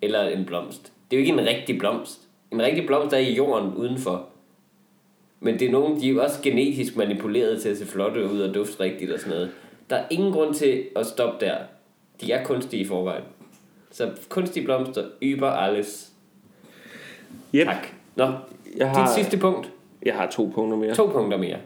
Eller 0.03 0.23
en 0.23 0.45
blomst. 0.45 0.93
Det 1.11 1.17
er 1.17 1.21
jo 1.21 1.27
ikke 1.27 1.41
en 1.41 1.47
rigtig 1.47 1.79
blomst. 1.79 2.21
En 2.51 2.63
rigtig 2.63 2.87
blomst 2.87 3.15
er 3.15 3.19
i 3.19 3.35
jorden 3.35 3.75
udenfor. 3.75 4.29
Men 5.45 5.59
det 5.59 5.69
er 5.69 5.73
nogen, 5.73 6.01
de 6.01 6.11
er 6.11 6.21
også 6.21 6.43
genetisk 6.43 6.97
manipuleret 6.97 7.63
til 7.63 7.69
at 7.69 7.77
se 7.77 7.87
flotte 7.87 8.25
ud 8.33 8.41
og 8.41 8.55
dufte 8.55 8.81
rigtigt 8.81 9.13
og 9.13 9.19
sådan 9.21 9.33
noget. 9.33 9.51
Der 9.91 9.97
er 9.97 10.05
ingen 10.11 10.33
grund 10.33 10.55
til 10.55 10.83
at 10.97 11.07
stoppe 11.07 11.47
der. 11.47 11.57
De 12.21 12.33
er 12.33 12.45
kunstige 12.45 12.83
i 12.83 12.87
forvejen. 12.87 13.23
Så 13.91 14.11
kunstige 14.29 14.65
blomster 14.65 15.05
yber 15.23 15.49
alles. 15.49 16.11
Yep. 17.55 17.67
Tak. 17.67 17.87
Nå, 18.17 18.25
Jeg 18.25 18.33
dit 18.77 18.87
har, 18.87 19.15
sidste 19.15 19.39
punkt. 19.39 19.71
jeg 20.07 20.15
har 20.15 20.31
to 20.31 20.51
punkter 20.55 20.77
mere. 20.77 20.95
To 20.95 21.07
punkter 21.07 21.39
mere. 21.39 21.57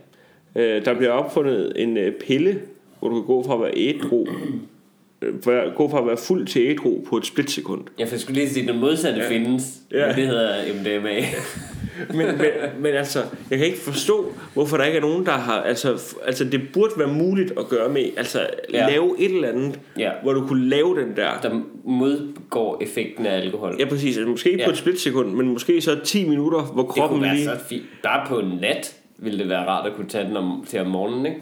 Øh, 0.57 0.85
der 0.85 0.95
bliver 0.95 1.11
opfundet 1.11 1.73
en 1.83 1.97
øh, 1.97 2.13
pille, 2.27 2.63
hvor 2.99 3.09
du 3.09 3.15
kan 3.15 3.25
gå 3.27 3.43
fra 3.43 3.55
at 3.55 3.61
være 3.61 3.73
ædru, 3.77 4.27
gå 5.77 5.91
fra 5.91 5.99
at 6.01 6.07
være 6.07 6.17
fuld 6.17 6.47
til 6.47 6.63
ædru 6.63 7.01
på 7.09 7.17
et 7.17 7.27
splitsekund. 7.27 7.81
Jeg 7.99 8.09
skulle 8.17 8.35
lige 8.41 8.51
sige, 8.51 8.63
at 8.63 8.69
den 8.69 8.81
modsatte 8.81 9.21
ja. 9.21 9.29
findes. 9.31 9.63
Ja. 9.93 10.07
Men 10.07 10.17
det 10.17 10.27
hedder 10.27 10.55
MDMA. 10.75 11.21
Men, 12.15 12.27
men, 12.27 12.47
men 12.81 12.95
altså, 12.95 13.19
jeg 13.51 13.59
kan 13.59 13.67
ikke 13.67 13.79
forstå, 13.79 14.33
hvorfor 14.55 14.77
der 14.77 14.85
ikke 14.85 14.97
er 14.97 15.03
nogen, 15.03 15.27
der 15.27 15.33
har... 15.33 15.61
Altså, 15.63 16.15
altså 16.27 16.45
det 16.45 16.61
burde 16.73 16.93
være 16.97 17.09
muligt 17.09 17.53
at 17.59 17.69
gøre 17.69 17.89
med... 17.89 18.05
Altså, 18.17 18.47
ja. 18.73 18.79
Ja. 18.79 18.91
lave 18.91 19.15
et 19.19 19.35
eller 19.35 19.49
andet, 19.49 19.81
Ja. 19.99 20.11
hvor 20.23 20.33
du 20.33 20.47
kunne 20.47 20.69
lave 20.69 21.01
den 21.01 21.17
der... 21.17 21.41
der 21.43 21.61
modgår 21.85 22.79
effekten 22.83 23.27
af 23.27 23.37
alkohol. 23.37 23.77
Ja, 23.79 23.85
præcis. 23.85 24.17
Altså, 24.17 24.31
måske 24.31 24.51
ikke 24.51 24.61
ja. 24.61 24.67
på 24.67 24.71
Ja. 24.71 24.73
et 24.73 24.79
splitsekund, 24.79 25.33
men 25.33 25.49
måske 25.49 25.81
så 25.81 25.99
10 26.05 26.29
minutter, 26.29 26.63
hvor 26.63 26.83
det 26.83 26.91
kroppen 26.91 27.19
kunne 27.19 27.27
være 27.27 27.35
lige... 27.37 27.47
så 27.47 27.57
fint. 27.69 27.83
Bare 28.03 28.27
på 28.29 28.39
en 28.39 28.59
nat 28.61 28.97
ville 29.19 29.39
det 29.39 29.49
være 29.49 29.67
rart 29.67 29.87
at 29.87 29.93
kunne 29.97 30.09
tage 30.09 30.29
den 30.29 30.37
om, 30.37 30.65
til 30.69 30.81
om 30.81 30.87
morgenen, 30.87 31.27
ikke? 31.27 31.39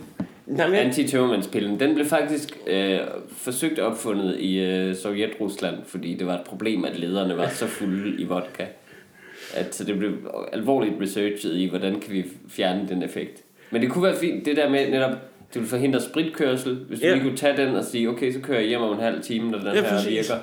Nej, 0.46 0.66
men, 0.70 0.76
Anti-tømmermandspillen, 0.78 1.80
den 1.80 1.94
blev 1.94 2.06
faktisk 2.06 2.58
øh, 2.66 2.98
forsøgt 3.28 3.78
opfundet 3.78 4.40
i 4.40 4.58
øh, 4.58 4.94
Sovjet-Rusland, 4.94 5.74
fordi 5.86 6.14
det 6.14 6.26
var 6.26 6.34
et 6.34 6.44
problem, 6.46 6.84
at 6.84 6.98
lederne 6.98 7.36
var 7.36 7.48
så 7.48 7.66
fulde 7.66 8.20
i 8.22 8.24
vodka. 8.24 8.64
At, 9.54 9.74
så 9.74 9.84
det 9.84 9.98
blev 9.98 10.12
alvorligt 10.52 10.94
researchet 11.00 11.54
i, 11.56 11.66
hvordan 11.68 12.00
kan 12.00 12.12
vi 12.12 12.24
fjerne 12.48 12.88
den 12.88 13.02
effekt. 13.02 13.42
Men 13.70 13.82
det 13.82 13.90
kunne 13.90 14.04
være 14.04 14.16
fint, 14.16 14.46
det 14.46 14.56
der 14.56 14.68
med 14.70 14.90
netop, 14.90 15.10
Det 15.54 15.60
vil 15.62 15.68
forhindre 15.70 16.00
spritkørsel, 16.00 16.74
hvis 16.88 17.00
du 17.00 17.06
Ja. 17.06 17.12
lige 17.14 17.22
kunne 17.24 17.36
tage 17.36 17.56
den 17.56 17.74
og 17.74 17.84
sige, 17.84 18.08
okay, 18.08 18.32
så 18.32 18.40
kører 18.40 18.58
jeg 18.58 18.68
hjem 18.68 18.80
om 18.82 18.92
en 18.96 19.00
halv 19.02 19.22
time, 19.22 19.50
når 19.50 19.58
den 19.58 19.66
Ja, 19.66 19.72
her 19.82 19.88
præcis. 19.90 20.10
virker. 20.10 20.34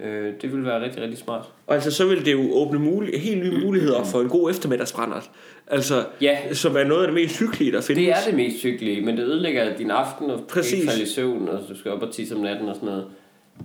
Øh, 0.00 0.32
det 0.42 0.52
ville 0.52 0.66
være 0.66 0.82
rigtig, 0.84 1.02
rigtig 1.02 1.18
smart. 1.18 1.48
Og 1.66 1.74
altså, 1.74 1.90
så 1.90 2.06
vil 2.06 2.24
det 2.24 2.32
jo 2.32 2.52
åbne 2.52 2.78
mulig, 2.78 3.20
helt 3.20 3.38
nye 3.44 3.64
muligheder 3.64 4.04
for 4.04 4.20
en 4.20 4.28
god 4.28 4.50
eftermiddagsbrændert. 4.50 5.30
Altså, 5.66 6.04
Ja, 6.20 6.54
som 6.54 6.76
er 6.76 6.84
noget 6.84 7.00
af 7.00 7.06
det 7.06 7.14
mest 7.14 7.38
hyggelige, 7.38 7.72
der 7.72 7.80
findes. 7.80 8.02
det 8.04 8.10
er 8.10 8.16
det 8.26 8.34
mest 8.34 8.62
hyggelige, 8.62 9.00
men 9.04 9.16
det 9.16 9.24
ødelægger 9.24 9.76
din 9.76 9.90
aften, 9.90 10.30
og 10.30 10.40
Præcis. 10.48 10.72
ikke 10.72 10.86
falde 10.88 11.02
i 11.02 11.06
søvn, 11.06 11.48
og 11.48 11.58
du 11.68 11.78
skal 11.78 11.90
op 11.90 12.02
og 12.02 12.12
tisse 12.12 12.34
om 12.34 12.40
natten 12.40 12.68
og 12.68 12.74
sådan 12.74 12.86
noget. 12.88 13.06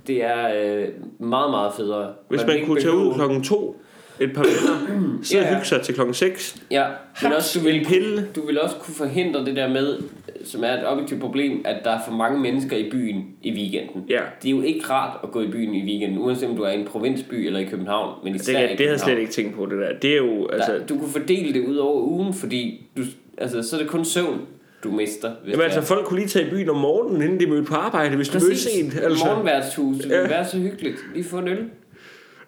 Det 0.07 0.23
er 0.23 0.63
øh, 0.63 0.87
meget, 1.19 1.51
meget 1.51 1.73
federe. 1.77 2.13
Hvis 2.29 2.45
man 2.45 2.55
ikke 2.55 2.67
kunne 2.67 2.81
tage 2.81 2.95
ud 2.95 3.13
klokken 3.13 3.43
to 3.43 3.81
et 4.21 4.33
par 4.33 4.43
venner, 4.43 4.97
så 5.23 5.37
Ja. 5.37 5.43
yeah. 5.43 5.53
hygge 5.53 5.65
sig 5.67 5.81
til 5.81 5.93
klokken 5.95 6.13
6. 6.13 6.55
Ja, 6.71 6.85
men 7.23 7.33
også, 7.33 7.59
du 7.59 7.65
vil, 7.65 7.85
pille. 7.85 8.27
du 8.35 8.45
vil 8.45 8.61
også 8.61 8.75
kunne 8.75 8.95
forhindre 8.95 9.45
det 9.45 9.55
der 9.55 9.67
med, 9.69 9.97
som 10.43 10.63
er 10.63 10.67
et 10.73 10.87
objektivt 10.87 11.21
problem, 11.21 11.61
at 11.65 11.77
der 11.83 11.91
er 11.91 11.99
for 12.07 12.13
mange 12.13 12.39
mennesker 12.39 12.77
i 12.77 12.89
byen 12.91 13.25
i 13.41 13.51
weekenden. 13.53 14.03
Ja. 14.09 14.19
Det 14.41 14.47
er 14.47 14.51
jo 14.51 14.61
ikke 14.61 14.85
rart 14.89 15.17
at 15.23 15.31
gå 15.31 15.41
i 15.41 15.47
byen 15.47 15.73
i 15.75 15.83
weekenden, 15.85 16.17
uanset 16.17 16.49
om 16.49 16.55
du 16.55 16.63
er 16.63 16.69
i 16.71 16.79
en 16.79 16.85
provinsby 16.85 17.33
eller 17.33 17.59
i 17.59 17.63
København, 17.65 18.13
men 18.23 18.33
Det, 18.33 18.41
især 18.41 18.59
i 18.59 18.61
det, 18.61 18.69
det 18.69 18.79
havde 18.79 18.91
jeg 18.91 18.99
slet 18.99 19.19
ikke 19.19 19.31
tænkt 19.31 19.55
på, 19.55 19.65
det 19.65 19.77
der. 19.77 19.99
Det 20.01 20.11
er 20.11 20.17
jo, 20.17 20.47
altså... 20.47 20.73
Der, 20.73 20.85
du 20.85 20.97
kunne 20.99 21.09
fordele 21.11 21.53
det 21.53 21.65
ud 21.67 21.75
over 21.75 22.01
ugen, 22.03 22.33
fordi 22.33 22.85
du, 22.97 23.01
altså, 23.37 23.63
så 23.63 23.75
er 23.75 23.79
det 23.79 23.89
kun 23.89 24.05
søvn, 24.05 24.41
du 24.83 24.91
mister. 24.91 25.31
Hvis 25.43 25.51
Jamen 25.51 25.59
det 25.59 25.63
altså, 25.65 25.81
folk 25.81 26.05
kunne 26.05 26.19
lige 26.19 26.29
tage 26.29 26.47
i 26.47 26.49
byen 26.49 26.69
om 26.69 26.75
morgenen, 26.77 27.21
inden 27.21 27.39
de 27.39 27.47
mødte 27.47 27.63
på 27.63 27.75
arbejde, 27.75 28.15
hvis 28.15 28.29
de 28.29 28.37
mødte 28.39 28.57
sent. 28.57 28.93
Altså. 29.03 29.25
Morgenværtshus, 29.25 29.97
det 29.97 30.09
Ja. 30.09 30.21
vil 30.21 30.29
være 30.29 30.45
så 30.47 30.57
hyggeligt. 30.57 30.95
Lige 31.13 31.23
få 31.23 31.37
en 31.37 31.47
øl. 31.47 31.65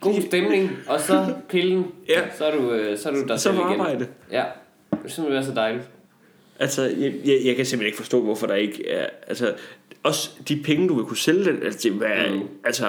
God 0.01 0.21
stemning, 0.21 0.71
og 0.87 0.99
så 1.01 1.33
pillen. 1.49 1.85
Ja. 2.09 2.21
Så 2.37 2.45
er 2.45 2.55
du, 2.55 2.71
øh, 2.71 2.97
så 2.97 3.09
er 3.09 3.13
du 3.13 3.23
der 3.27 3.37
Så 3.37 3.43
selv 3.43 3.55
på 3.55 3.67
igen. 3.69 3.79
arbejde. 3.81 4.07
Ja, 4.31 4.43
det 5.03 5.11
jeg 5.17 5.33
være 5.33 5.43
så 5.45 5.51
dejligt. 5.55 5.83
Altså, 6.59 6.81
jeg, 6.81 7.13
jeg, 7.25 7.39
jeg 7.45 7.55
kan 7.55 7.65
simpelthen 7.65 7.85
ikke 7.85 7.97
forstå, 7.97 8.21
hvorfor 8.23 8.47
der 8.47 8.55
ikke 8.55 8.89
er... 8.89 9.07
Altså, 9.27 9.53
også 10.03 10.29
de 10.47 10.61
penge, 10.65 10.87
du 10.87 10.93
vil 10.95 11.05
kunne 11.05 11.17
sælge 11.17 11.45
den, 11.45 11.63
altså, 11.63 11.89
det 11.89 11.99
være, 12.01 12.33
Mm. 12.35 12.41
altså, 12.65 12.85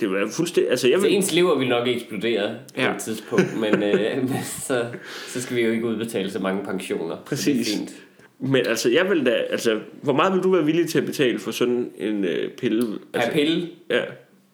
det 0.00 0.12
være 0.12 0.28
fuldstændig... 0.30 0.70
Altså, 0.70 0.88
jeg 0.88 0.98
Så 1.00 1.06
vil, 1.06 1.14
ens 1.14 1.32
lever 1.34 1.58
vil 1.58 1.68
nok 1.68 1.88
eksplodere 1.88 2.54
på 2.74 2.80
Ja. 2.80 2.94
et 2.94 3.00
tidspunkt, 3.02 3.60
men, 3.60 3.82
øh, 3.82 4.28
så, 4.66 4.86
så 5.26 5.42
skal 5.42 5.56
vi 5.56 5.62
jo 5.62 5.70
ikke 5.72 5.86
udbetale 5.86 6.30
så 6.30 6.38
mange 6.38 6.64
pensioner. 6.64 7.16
Præcis. 7.26 7.66
Så 7.66 7.72
det 7.72 7.74
er 7.74 7.86
fint. 7.86 7.94
men 8.38 8.66
altså, 8.66 8.90
jeg 8.90 9.10
vil 9.10 9.26
da... 9.26 9.30
Altså, 9.50 9.80
hvor 10.02 10.12
meget 10.12 10.32
vil 10.34 10.42
du 10.42 10.50
være 10.50 10.64
villig 10.64 10.88
til 10.88 10.98
at 10.98 11.06
betale 11.06 11.38
for 11.38 11.50
sådan 11.50 11.90
en 11.98 12.24
øh, 12.24 12.50
pille? 12.50 12.82
Per 12.82 12.98
Altså, 13.20 13.32
pille, 13.32 13.68
Ja. 13.90 14.02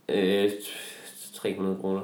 øh, 0.08 0.50
300 1.42 1.76
kroner. 1.80 2.00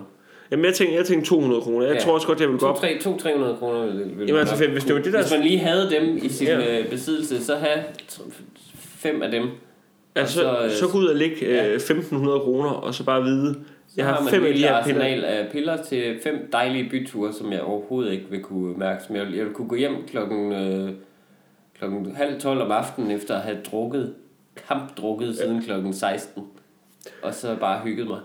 Jamen, 0.50 0.64
jeg 0.64 0.74
tænker, 0.74 0.94
jeg 0.96 1.06
tænker 1.06 1.26
200 1.26 1.60
kroner. 1.62 1.80
Jeg 1.86 1.88
Ja. 1.90 1.94
ja. 1.94 2.04
tror 2.04 2.14
også 2.14 2.26
godt, 2.26 2.40
jeg 2.40 2.48
vil 2.48 2.58
gå 2.58 2.66
op. 2.66 2.76
200-300 2.84 3.58
kroner 3.58 3.86
vil, 3.86 4.18
vil 4.18 4.26
Jamen, 4.26 4.40
altså, 4.40 4.64
nok 4.64 4.70
hvis 4.72 4.84
det 4.84 4.94
var 4.94 5.02
det, 5.02 5.12
der... 5.12 5.20
Hvis 5.22 5.32
man 5.32 5.42
lige 5.42 5.58
havde 5.58 5.90
dem 5.90 6.16
i 6.22 6.28
sin 6.28 6.46
Ja. 6.46 6.76
ja. 6.76 6.82
besiddelse, 6.90 7.44
så 7.44 7.54
have 7.56 7.84
fem 8.76 9.22
af 9.22 9.30
dem. 9.30 9.48
Altså, 10.14 10.34
så, 10.34 10.40
så, 10.40 10.64
øh, 10.64 10.70
så 10.70 10.88
gå 10.92 10.98
ud 10.98 11.06
og 11.06 11.16
lægge 11.16 11.36
ja. 11.46 11.68
øh, 11.68 11.74
1500 11.74 12.40
kroner, 12.40 12.70
og 12.70 12.94
så 12.94 13.04
bare 13.04 13.22
vide, 13.22 13.54
Så 13.88 13.94
jeg 13.96 14.06
har 14.06 14.20
man 14.20 14.30
fem 14.30 14.44
af 14.44 14.52
de 14.54 14.58
her 14.58 14.84
piller. 14.84 15.26
af 15.26 15.48
piller 15.52 15.82
til 15.82 16.18
fem 16.22 16.48
dejlige 16.52 16.90
byture, 16.90 17.32
som 17.32 17.52
jeg 17.52 17.60
overhovedet 17.60 18.12
ikke 18.12 18.26
vil 18.30 18.42
kunne 18.42 18.78
mærke. 18.78 19.04
Som 19.06 19.16
jeg, 19.16 19.26
jeg 19.36 19.44
vil 19.44 19.52
kunne 19.54 19.68
gå 19.68 19.74
hjem 19.74 19.94
klokken, 20.10 20.52
øh, 20.52 20.90
klokken 21.78 22.14
halv 22.16 22.40
tolv 22.40 22.60
om 22.60 22.70
aftenen, 22.70 23.10
efter 23.10 23.34
at 23.34 23.40
have 23.40 23.56
drukket, 23.70 24.14
kampdrukket 24.68 25.36
siden 25.36 25.62
klokken 25.62 25.92
16. 25.94 26.42
Og 27.22 27.34
så 27.34 27.56
bare 27.60 27.80
hygget 27.84 28.06
mig. 28.06 28.18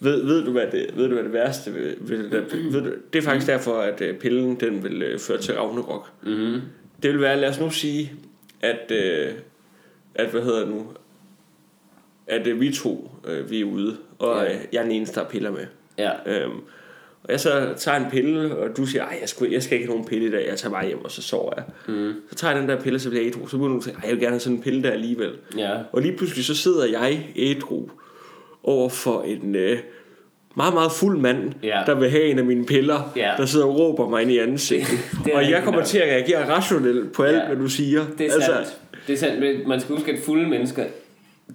Ved, 0.00 0.24
ved, 0.24 0.44
du, 0.44 0.52
hvad 0.52 0.66
det, 0.72 0.86
ved 0.96 1.08
du, 1.08 1.14
hvad 1.14 1.24
det 1.24 1.32
værste 1.32 1.72
vil 2.00 2.30
der, 2.32 2.40
ved 2.72 2.82
du, 2.82 2.90
Det 3.12 3.18
er 3.18 3.22
faktisk 3.22 3.46
derfor, 3.46 3.78
at 3.78 4.00
øh, 4.00 4.18
pillen 4.18 4.54
den 4.60 4.84
vil 4.84 5.02
øh, 5.02 5.18
føre 5.18 5.38
til 5.38 5.54
Ragnarok. 5.54 6.08
Mm-hmm. 6.22 6.60
Det 7.02 7.10
vil 7.12 7.20
være, 7.20 7.40
lad 7.40 7.48
os 7.48 7.60
nu 7.60 7.70
sige, 7.70 8.12
at, 8.60 8.92
øh, 8.92 9.32
at 10.14 10.28
hvad 10.30 10.42
hedder 10.42 10.58
det 10.60 10.68
nu, 10.68 10.86
at 12.26 12.46
øh, 12.46 12.60
vi 12.60 12.72
to, 12.72 13.10
øh, 13.28 13.50
vi 13.50 13.60
er 13.60 13.64
ude, 13.64 13.96
og 14.18 14.44
Ja. 14.44 14.52
øh, 14.54 14.60
jeg 14.72 14.78
er 14.78 14.82
den 14.82 14.92
eneste, 14.92 15.20
der 15.20 15.26
piller 15.28 15.50
med. 15.50 15.66
Ja. 15.98 16.10
Øhm, 16.26 16.56
og 17.22 17.32
jeg 17.32 17.40
så 17.40 17.74
tager 17.76 17.98
en 17.98 18.10
pille, 18.10 18.56
og 18.56 18.76
du 18.76 18.86
siger, 18.86 19.04
ej, 19.04 19.18
jeg 19.20 19.28
skal, 19.28 19.50
jeg 19.50 19.62
skal 19.62 19.74
ikke 19.76 19.86
have 19.86 19.94
nogen 19.96 20.08
pille 20.08 20.28
i 20.28 20.30
dag, 20.30 20.46
jeg 20.48 20.56
tager 20.58 20.72
bare 20.72 20.86
hjem, 20.86 21.04
og 21.04 21.10
så 21.10 21.22
sover 21.22 21.52
jeg. 21.56 21.64
Mm. 21.88 22.12
Så 22.30 22.34
tager 22.34 22.52
jeg 22.52 22.60
den 22.60 22.68
der 22.70 22.80
pille, 22.80 22.98
så 22.98 23.08
bliver 23.10 23.24
jeg 23.24 23.30
ædru. 23.34 23.46
Så 23.46 23.56
begynder 23.56 23.72
du 23.72 23.78
at 23.78 23.84
sige, 23.84 23.94
ej, 23.94 24.00
jeg 24.04 24.10
vil 24.10 24.20
gerne 24.20 24.30
have 24.32 24.40
sådan 24.40 24.56
en 24.56 24.62
pille 24.62 24.82
der 24.82 24.90
alligevel. 24.90 25.32
Ja. 25.56 25.76
Og 25.92 26.02
lige 26.02 26.16
pludselig 26.16 26.44
så 26.44 26.54
sidder 26.54 26.84
jeg 26.86 27.32
ædru 27.36 27.88
over 28.66 28.88
for 28.88 29.22
en 29.22 29.54
øh, 29.56 29.78
meget, 30.56 30.74
meget 30.74 30.92
fuld 30.92 31.18
mand, 31.18 31.52
Ja. 31.62 31.80
der 31.86 31.94
vil 31.94 32.10
have 32.10 32.24
en 32.24 32.38
af 32.38 32.44
mine 32.44 32.66
piller, 32.66 33.12
Ja. 33.16 33.30
der 33.36 33.46
sidder 33.46 33.66
og 33.66 33.78
råber 33.78 34.08
mig 34.08 34.22
ind 34.22 34.30
i 34.30 34.38
ansigtet. 34.38 34.98
Og 35.34 35.50
jeg 35.50 35.62
kommer 35.64 35.80
nok. 35.80 35.86
til 35.86 35.98
at 35.98 36.08
reagere 36.08 36.48
rationelt 36.56 37.12
på 37.12 37.22
alt, 37.22 37.36
Ja. 37.36 37.46
hvad 37.46 37.56
du 37.56 37.68
siger. 37.68 38.04
Det 38.18 38.26
er 38.26 38.30
sandt. 38.30 38.44
Altså, 38.58 38.72
det 39.06 39.12
er 39.12 39.16
sandt. 39.16 39.40
men 39.40 39.68
Man 39.68 39.80
skal 39.80 39.94
huske, 39.94 40.12
at 40.12 40.18
fulde 40.18 40.48
mennesker, 40.48 40.84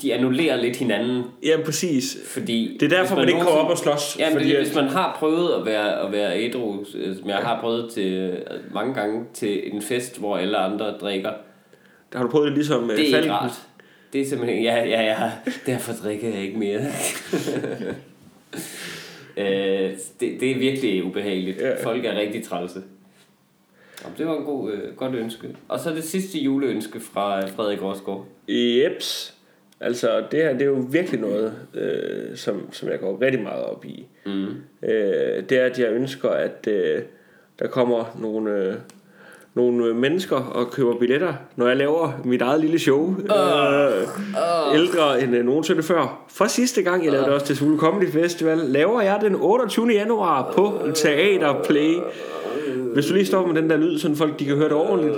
de 0.01 0.13
annullerer 0.13 0.55
lidt 0.61 0.75
hinanden, 0.77 1.23
Ja, 1.43 1.57
præcis. 1.65 2.17
fordi... 2.27 2.77
Det 2.79 2.93
er 2.93 2.97
derfor, 2.97 3.15
hvis 3.15 3.21
man, 3.25 3.27
ikke 3.29 3.41
kommer 3.41 3.61
op 3.61 3.71
og 3.71 3.77
slås. 3.77 4.15
Ja, 4.19 4.29
men 4.29 4.37
fordi 4.37 4.49
det, 4.49 4.55
at- 4.55 4.63
hvis 4.63 4.75
man 4.75 4.87
har 4.87 5.15
prøvet 5.19 5.49
at 5.59 5.65
være, 5.65 6.05
at 6.05 6.11
være 6.11 6.39
ædru, 6.43 6.75
øh, 6.95 7.15
som 7.19 7.29
jeg 7.29 7.35
har 7.37 7.61
prøvet 7.61 7.91
til 7.93 8.13
øh, 8.13 8.37
mange 8.73 8.93
gange 8.93 9.23
til 9.33 9.73
en 9.75 9.81
fest, 9.81 10.19
hvor 10.19 10.37
alle 10.37 10.57
andre 10.57 10.85
drikker, 11.01 11.29
Der 12.11 12.17
har 12.17 12.25
du 12.25 12.31
prøvet 12.31 12.47
det 12.47 12.53
ligesom 12.57 12.83
øh, 12.83 12.89
det 12.89 12.99
er 12.99 13.03
ikke 13.05 13.13
Falken. 13.13 13.31
rart. 13.31 13.51
Det 14.13 14.21
er 14.21 14.25
simpelthen, 14.25 14.63
ja, 14.63 14.83
ja, 14.83 15.01
ja, 15.01 15.31
derfor 15.65 15.93
drikker 15.93 16.29
jeg 16.29 16.41
ikke 16.41 16.59
mere. 16.59 16.79
øh, 19.37 19.91
det, 20.19 20.39
det 20.39 20.51
er 20.51 20.59
virkelig 20.59 21.03
ubehageligt. 21.03 21.57
Ja. 21.57 21.83
Folk 21.83 22.05
er 22.05 22.15
rigtig 22.15 22.43
trælse. 22.43 22.81
Jamen, 24.03 24.17
det 24.17 24.27
var 24.27 24.37
en 24.37 24.43
god, 24.43 24.71
øh, 24.71 24.95
godt 24.95 25.15
ønske. 25.15 25.47
Og 25.67 25.79
så 25.79 25.89
det 25.89 26.03
sidste 26.03 26.39
juleønske 26.39 26.99
fra 26.99 27.45
Frederik 27.45 27.81
Rosgaard. 27.81 28.25
Jeps. 28.47 29.37
Altså, 29.79 30.23
det 30.31 30.43
her, 30.43 30.53
det 30.53 30.61
er 30.61 30.65
jo 30.65 30.85
virkelig 30.89 31.19
noget, 31.19 31.53
øh, 31.73 32.37
som, 32.37 32.73
som 32.73 32.89
jeg 32.89 32.99
går 32.99 33.21
rigtig 33.21 33.41
meget 33.41 33.63
op 33.63 33.85
i. 33.85 34.05
Mm. 34.25 34.47
Øh, 34.83 35.43
det 35.49 35.51
er, 35.51 35.65
at 35.65 35.79
jeg 35.79 35.91
ønsker, 35.91 36.29
at 36.29 36.67
øh, 36.67 37.01
der 37.59 37.67
kommer 37.67 38.17
nogle, 38.19 38.51
øh, 38.51 38.75
nogle 39.53 39.85
øh, 39.85 39.95
mennesker 39.95 40.35
og 40.35 40.71
køber 40.71 40.97
billetter, 40.99 41.33
når 41.55 41.67
jeg 41.67 41.77
laver 41.77 42.11
mit 42.23 42.41
eget 42.41 42.61
lille 42.61 42.79
show. 42.79 42.99
Uh, 42.99 43.13
uh, 43.13 44.75
ældre 44.75 45.23
end 45.23 45.35
øh, 45.35 45.45
nogensinde 45.45 45.83
før. 45.83 46.25
For 46.29 46.45
sidste 46.45 46.81
gang, 46.81 47.03
jeg 47.03 47.11
lavede 47.11 47.27
det 47.27 47.33
også 47.33 47.45
til 47.45 47.57
Sule 47.57 47.77
Comedy 47.77 48.11
Festival, 48.11 48.57
laver 48.57 49.01
jeg 49.01 49.19
den 49.21 49.35
28. 49.35 49.87
januar 49.87 50.51
på 50.55 50.79
Teater 50.95 51.63
Play. 51.63 51.97
Hvis 52.93 53.05
du 53.05 53.13
lige 53.13 53.25
står 53.25 53.47
med 53.47 53.61
den 53.61 53.69
der 53.69 53.77
lyd, 53.77 53.99
så 53.99 54.15
folk 54.15 54.39
de 54.39 54.45
kan 54.45 54.55
høre 54.55 54.69
det 54.69 54.77
ordentligt. 54.77 55.15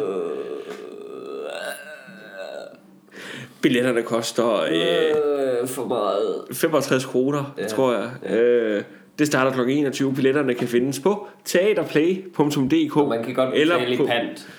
Billetterne 3.61 4.01
koster 4.01 4.61
øh, 4.61 5.67
for 5.67 5.85
meget. 5.85 6.35
65 6.51 7.05
kroner, 7.05 7.53
ja. 7.57 7.67
tror 7.67 7.93
jeg. 7.93 8.09
Ja. 8.23 8.35
Øh, 8.35 8.83
det 9.19 9.27
starter 9.27 9.63
kl. 9.63 9.69
21. 9.69 10.13
Billetterne 10.13 10.53
kan 10.53 10.67
findes 10.67 10.99
på 10.99 11.27
teaterplay.dk. 11.45 12.97
Og 12.97 13.09
man 13.09 13.23
kan 13.23 13.33
godt 13.33 13.49
eller 13.53 13.97
på, 13.97 14.05
pant. 14.05 14.49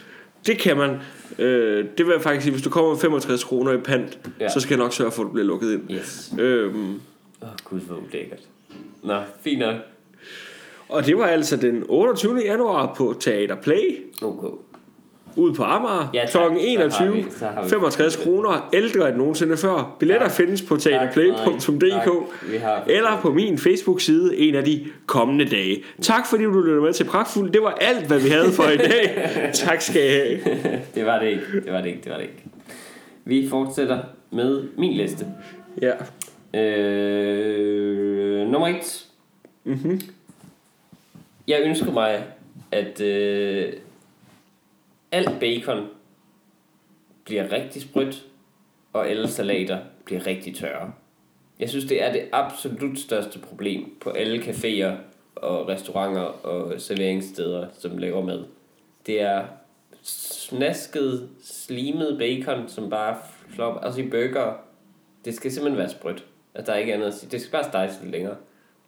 Det 0.47 0.59
kan 0.59 0.77
man. 0.77 0.97
Øh, 1.39 1.85
det 1.99 2.07
vil 2.07 2.13
jeg 2.13 2.23
faktisk 2.23 2.43
sige, 2.43 2.53
hvis 2.53 2.63
du 2.63 2.71
kommer 2.71 2.91
med 2.91 2.99
65 2.99 3.45
kroner 3.45 3.73
i 3.73 3.77
pant, 3.77 4.19
ja. 4.41 4.49
så 4.49 4.61
skal 4.61 4.75
jeg 4.75 4.79
nok 4.79 4.93
sørge 4.93 5.11
for, 5.11 5.23
at 5.23 5.27
du 5.27 5.33
bliver 5.33 5.47
lukket 5.47 5.73
ind. 5.73 5.91
Yes. 5.91 6.35
Øhm, 6.39 7.01
Åh, 7.43 7.49
oh, 7.49 7.55
gud, 7.65 7.81
hvor 7.81 7.97
ulækkert. 7.97 8.41
Nå, 9.03 9.21
fint 9.43 9.59
nok. 9.59 9.75
og 10.89 11.07
det 11.07 11.19
var 11.19 11.27
altså 11.27 11.57
den 11.57 11.85
28. 11.89 12.41
januar 12.45 12.95
på 12.97 13.15
Teater 13.21 13.57
Play, 13.57 14.05
Okay. 14.23 14.49
Ude 15.37 15.55
på 15.55 15.63
Amager, 15.63 16.11
Ja, 16.15 16.19
ja, 16.21 16.27
kl. 16.27 16.33
Så 16.33 16.39
har 16.39 16.57
21. 16.61 17.13
vi- 17.15 17.25
så 17.39 17.47
har 17.47 17.63
vi- 17.63 17.69
65 17.69 18.17
kroner, 18.17 18.69
ældre 18.73 19.09
end 19.09 19.17
nogensinde 19.17 19.57
før. 19.57 19.97
Billetter 19.99 20.27
Tak. 20.29 20.37
findes 20.37 20.63
på 20.63 20.77
teaterplay.dk. 20.77 22.11
Eller 22.91 23.19
på 23.23 23.33
min 23.33 23.59
Facebook-side 23.59 24.37
en 24.39 24.55
af 24.55 24.65
de 24.65 24.87
kommende 25.07 25.45
dage. 25.45 25.83
Tak 26.03 26.27
fordi 26.31 26.45
du 26.45 26.61
lyttede 26.61 26.81
med 26.83 26.93
til 26.93 27.05
Pragtfuld. 27.05 27.51
Det 27.53 27.63
var 27.63 27.71
alt, 27.81 28.07
hvad 28.07 28.19
vi 28.21 28.29
havde 28.29 28.53
for 28.53 28.65
i 28.65 28.77
dag. 28.77 29.31
tak 29.65 29.81
skal 29.81 30.03
I 30.05 30.09
have. 30.15 30.39
det 30.95 31.07
var 31.07 31.19
det 31.19 31.29
ikke. 31.29 31.43
Det 31.65 31.73
var 31.73 31.81
det 31.81 31.87
ikke. 31.89 32.01
Det 32.05 32.11
var 32.13 32.17
det 32.17 32.25
ikke. 32.25 32.43
Vi 33.25 33.49
fortsætter 33.51 33.99
med 34.31 34.63
min 34.79 34.93
liste. 34.93 35.27
Ja. 35.83 35.93
Øh, 36.61 38.49
nummer 38.49 38.69
et. 38.69 39.05
Mm-hmm. 39.65 40.01
Jeg 41.49 41.61
ønsker 41.65 41.93
mig, 41.93 42.23
at 42.73 43.01
øh, 43.01 43.73
alt 45.15 45.41
bacon 45.41 45.87
bliver 47.25 47.53
rigtig 47.53 47.83
sprødt, 47.83 48.25
og 48.93 49.09
alle 49.09 49.29
salater 49.29 49.79
bliver 50.05 50.27
rigtig 50.27 50.57
tørre. 50.57 50.93
Jeg 51.59 51.69
synes, 51.69 51.85
det 51.85 52.03
er 52.03 52.13
det 52.13 52.29
absolut 52.33 52.99
største 52.99 53.39
problem 53.39 53.97
på 54.01 54.11
alle 54.11 54.39
caféer 54.39 54.93
og 55.35 55.69
restauranter 55.69 56.21
og 56.23 56.81
serveringssteder, 56.81 57.69
som 57.79 57.99
laver 57.99 58.23
mad. 58.23 58.45
Det 59.07 59.21
er 59.21 59.45
snasket, 60.03 61.29
slimet 61.45 62.19
bacon, 62.19 62.69
som 62.69 62.91
bare 62.91 63.17
flop. 63.49 63.85
Altså 63.85 64.01
i 64.01 64.09
burger, 64.09 64.53
det 65.25 65.35
skal 65.35 65.53
simpelthen 65.53 65.79
være 65.79 65.91
sprødt. 65.91 66.25
At 66.55 66.67
der 66.67 66.73
er 66.73 66.79
ikke 66.79 66.95
andet 66.95 67.07
at 67.07 67.15
sige. 67.15 67.31
Det 67.31 67.41
skal 67.41 67.53
bare 67.53 67.65
steges 67.65 67.99
lidt 68.03 68.13
længere. 68.13 68.37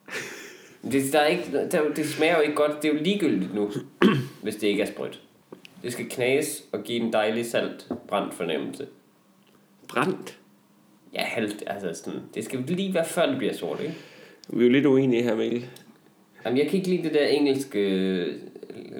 Det, 0.92 1.12
der 1.12 1.18
er 1.18 1.26
ikke, 1.26 1.68
der, 1.70 1.94
det 1.94 2.06
smager 2.06 2.36
jo 2.36 2.42
ikke 2.42 2.54
godt. 2.54 2.82
Det 2.82 2.88
er 2.88 2.92
jo 2.92 3.02
ligegyldigt 3.02 3.54
nu, 3.54 3.70
hvis 4.42 4.56
det 4.56 4.66
ikke 4.66 4.82
er 4.82 4.86
sprødt. 4.86 5.20
Det 5.86 5.92
skal 5.92 6.08
knages 6.10 6.62
og 6.72 6.82
give 6.82 7.00
en 7.00 7.12
dejlig 7.12 7.46
salt 7.46 7.86
brændt 8.08 8.34
fornemmelse. 8.34 8.86
Brændt. 9.88 10.38
Ja, 11.14 11.22
halvt, 11.22 11.64
altså 11.66 12.02
sådan, 12.04 12.20
det 12.34 12.44
skal 12.44 12.64
lige 12.66 12.94
være 12.94 13.04
før 13.04 13.26
det 13.26 13.38
bliver 13.38 13.52
sort, 13.54 13.80
ikke? 13.80 13.94
Vi 14.48 14.60
er 14.60 14.66
jo 14.66 14.72
lidt 14.72 14.86
uenige 14.86 15.22
her, 15.22 15.36
Mikkel. 15.36 15.66
Jamen, 16.44 16.58
jeg 16.58 16.66
kan 16.66 16.78
ikke 16.78 16.88
lide 16.88 17.02
det 17.02 17.14
der 17.14 17.26
engelske 17.26 17.78
øh, 17.78 18.34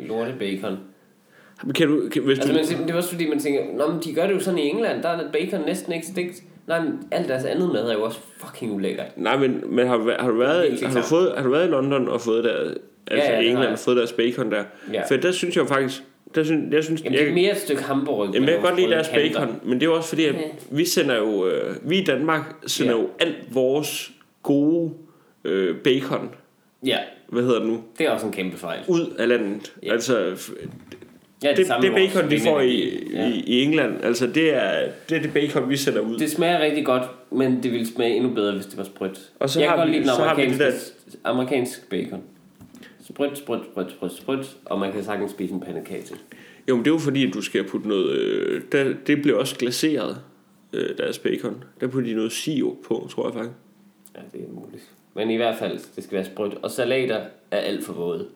lortebacon. 0.09 0.79
Men 1.65 1.75
Kan 1.75 1.89
du, 1.89 2.09
kan, 2.09 2.23
hvis 2.23 2.39
Altså, 2.39 2.53
du, 2.53 2.79
man, 2.79 2.87
det 2.87 2.93
er 2.93 2.97
også 2.97 3.11
fordi, 3.11 3.29
man 3.29 3.39
tænker, 3.39 3.61
Nå, 3.75 3.93
men 3.93 4.03
de 4.03 4.15
gør 4.15 4.27
det 4.27 4.35
jo 4.35 4.41
sådan 4.41 4.59
i 4.59 4.69
England, 4.69 5.03
der 5.03 5.09
er 5.09 5.33
bacon 5.33 5.61
næsten 5.67 5.93
ikke 5.93 6.07
stegt. 6.07 6.43
Nej, 6.67 6.85
men 6.85 6.99
alt 7.11 7.29
deres 7.29 7.45
andet 7.45 7.73
mad 7.73 7.89
er 7.89 7.95
jo 7.95 8.03
også 8.03 8.21
fucking 8.37 8.73
ulækkert. 8.73 9.07
nej, 9.17 9.37
men, 9.37 9.75
men 9.75 9.87
har, 9.87 10.21
har, 10.21 10.31
du 10.31 10.37
været, 10.39 10.81
har, 10.83 11.01
du 11.01 11.07
fået, 11.07 11.33
har 11.37 11.43
du 11.43 11.51
været 11.51 11.67
i 11.67 11.71
London 11.71 12.09
og 12.09 12.21
fået 12.21 12.45
der, 12.45 12.75
altså 13.07 13.31
ja, 13.31 13.35
ja, 13.35 13.41
i 13.41 13.49
England 13.49 13.73
og 13.73 13.79
fået 13.79 13.97
deres 13.97 14.13
bacon 14.13 14.51
der? 14.51 14.65
Ja. 14.93 15.03
For 15.09 15.17
der 15.17 15.33
synes 15.33 15.57
jeg 15.57 15.63
jo 15.63 15.69
faktisk, 15.69 16.03
der 16.37 16.45
synes, 16.45 16.75
jeg 16.75 16.85
synes, 16.85 17.05
Jamen, 17.05 17.19
det 17.19 17.29
er 17.29 17.33
mere 17.35 17.51
et 17.53 17.57
stykke 17.59 17.83
hamburg. 17.83 18.35
Jamen, 18.35 18.49
jeg 18.49 18.59
kan 18.59 18.65
godt 18.69 18.81
lide 18.81 18.91
deres 18.91 19.09
kanter. 19.09 19.41
bacon, 19.41 19.61
men 19.65 19.81
det 19.81 19.87
er 19.87 19.91
også 19.91 20.09
fordi, 20.09 20.25
at 20.25 20.35
vi 20.71 20.85
sender 20.85 21.17
jo, 21.17 21.47
øh, 21.49 21.77
vi 21.91 21.99
i 21.99 22.05
Danmark 22.05 22.55
sender 22.67 22.93
Ja. 22.93 22.99
jo 23.01 23.09
alt 23.19 23.37
vores 23.55 24.13
gode 24.43 24.93
øh, 25.45 25.77
bacon, 25.77 26.31
Ja, 26.87 26.99
hvad 27.29 27.43
hedder 27.43 27.59
det 27.59 27.69
nu, 27.69 27.81
det 27.99 28.07
er 28.07 28.11
også 28.11 28.27
en 28.27 28.33
kæmpe 28.33 28.57
fejl. 28.57 28.79
ud 28.89 29.15
af 29.19 29.29
landet. 29.29 29.73
Ja. 29.83 29.93
Altså, 29.93 30.37
Ja, 31.43 31.53
det, 31.57 31.67
samme 31.67 31.87
det 31.87 31.93
vores 31.93 32.13
bacon, 32.13 32.31
de 32.31 32.41
får 32.41 32.61
i. 32.61 32.99
Ja. 33.15 33.29
i, 33.29 33.43
i 33.47 33.63
England, 33.63 34.05
altså 34.05 34.27
det 34.27 34.55
er, 34.55 34.89
det 35.09 35.17
er 35.17 35.23
det 35.23 35.33
bacon, 35.33 35.69
vi 35.71 35.77
sender 35.77 36.01
ud. 36.01 36.19
Det 36.19 36.31
smager 36.31 36.61
rigtig 36.61 36.85
godt, 36.85 37.03
men 37.33 37.63
det 37.63 37.73
ville 37.73 37.87
smage 37.87 38.15
endnu 38.17 38.31
bedre, 38.31 38.55
hvis 38.55 38.67
det 38.67 38.79
var 38.79 38.85
sprødt. 38.85 39.19
Og 39.41 39.51
så 39.51 39.61
jeg 39.61 39.69
har 39.69 39.77
kan 39.77 39.81
godt 39.81 39.89
vi- 39.89 39.93
lide 39.99 40.09
den 40.09 40.17
så 40.17 40.23
har 40.23 40.35
vi 40.35 40.43
det 40.43 40.49
amerikanske, 40.53 40.93
amerikansk 41.25 41.91
bacon. 41.91 42.23
Sprødt, 43.09 43.39
sprødt, 43.39 43.63
sprødt, 43.73 43.91
sprødt, 43.91 44.13
sprødt, 44.13 44.57
og 44.65 44.79
man 44.79 44.93
kan 44.93 45.05
sagtens 45.05 45.31
spise 45.31 45.55
en 45.55 45.61
pandekage 45.61 46.03
til. 46.03 46.17
Jo, 46.69 46.77
men 46.77 46.85
det 46.85 46.91
er 46.91 46.95
jo 46.95 46.99
fordi, 46.99 47.27
at 47.27 47.35
du 47.35 47.43
skal 47.43 47.69
putte 47.69 47.89
noget, 47.89 48.11
øh, 48.19 48.63
der, 48.73 48.95
det 49.07 49.23
bliver 49.23 49.39
også 49.39 49.57
glaseret, 49.57 50.21
øh, 50.73 50.99
deres 50.99 51.19
bacon. 51.19 51.65
Der 51.81 51.87
putter 51.87 52.09
de 52.09 52.15
noget 52.17 52.33
sirup 52.33 52.77
på, 52.89 53.09
tror 53.11 53.27
jeg 53.27 53.35
faktisk. 53.35 53.55
Ja, 54.17 54.21
det 54.33 54.49
er 54.49 54.53
muligt. 54.53 54.91
Men 55.15 55.31
i 55.31 55.37
hvert 55.37 55.57
fald, 55.59 55.79
det 55.97 56.05
skal 56.05 56.17
være 56.17 56.25
sprødt. 56.25 56.55
Og 56.63 56.71
salater 56.71 57.21
er 57.51 57.59
alt 57.59 57.85
for 57.85 57.93
våde. 57.93 58.27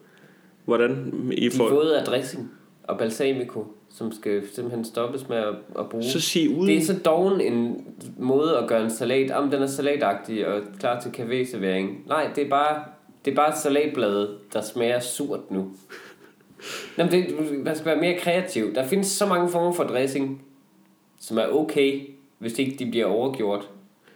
Hvordan 0.64 1.12
I 1.32 1.40
De 1.40 1.46
er 1.46 1.50
får... 1.50 1.68
våde 1.70 1.98
af 2.00 2.04
dressing 2.04 2.50
og 2.82 2.98
balsamico, 2.98 3.66
som 3.90 4.12
skal 4.12 4.42
simpelthen 4.54 4.84
stoppes 4.84 5.28
med 5.28 5.36
at, 5.36 5.54
at 5.78 5.88
bruge. 5.88 6.04
Så 6.04 6.20
sig 6.20 6.50
ud. 6.50 6.66
Det 6.66 6.76
er 6.76 6.80
så 6.84 6.98
doven 6.98 7.40
en 7.40 7.86
måde 8.18 8.58
at 8.58 8.68
gøre 8.68 8.84
en 8.84 8.90
salat. 8.90 9.30
Om 9.30 9.50
den 9.50 9.62
er 9.62 9.66
salatagtig 9.66 10.46
og 10.46 10.62
klar 10.78 11.00
til 11.00 11.08
café-servering. 11.10 12.06
Nej, 12.06 12.30
det 12.34 12.46
er 12.46 12.50
bare, 12.50 12.84
det 13.24 13.30
er 13.30 13.34
bare 13.34 13.56
salatblade, 13.56 14.38
der 14.52 14.60
smager 14.60 15.00
surt 15.00 15.50
nu. 15.50 15.70
Jamen, 16.98 17.12
det, 17.12 17.34
man 17.64 17.76
skal 17.76 17.86
være 17.86 18.00
mere 18.00 18.18
kreativ. 18.18 18.74
Der 18.74 18.88
findes 18.88 19.06
så 19.06 19.26
mange 19.26 19.48
former 19.48 19.72
for 19.72 19.84
dressing, 19.84 20.44
som 21.18 21.38
er 21.38 21.46
okay, 21.46 22.00
hvis 22.38 22.58
ikke 22.58 22.76
de 22.84 22.90
bliver 22.90 23.06
overgjort. 23.06 23.70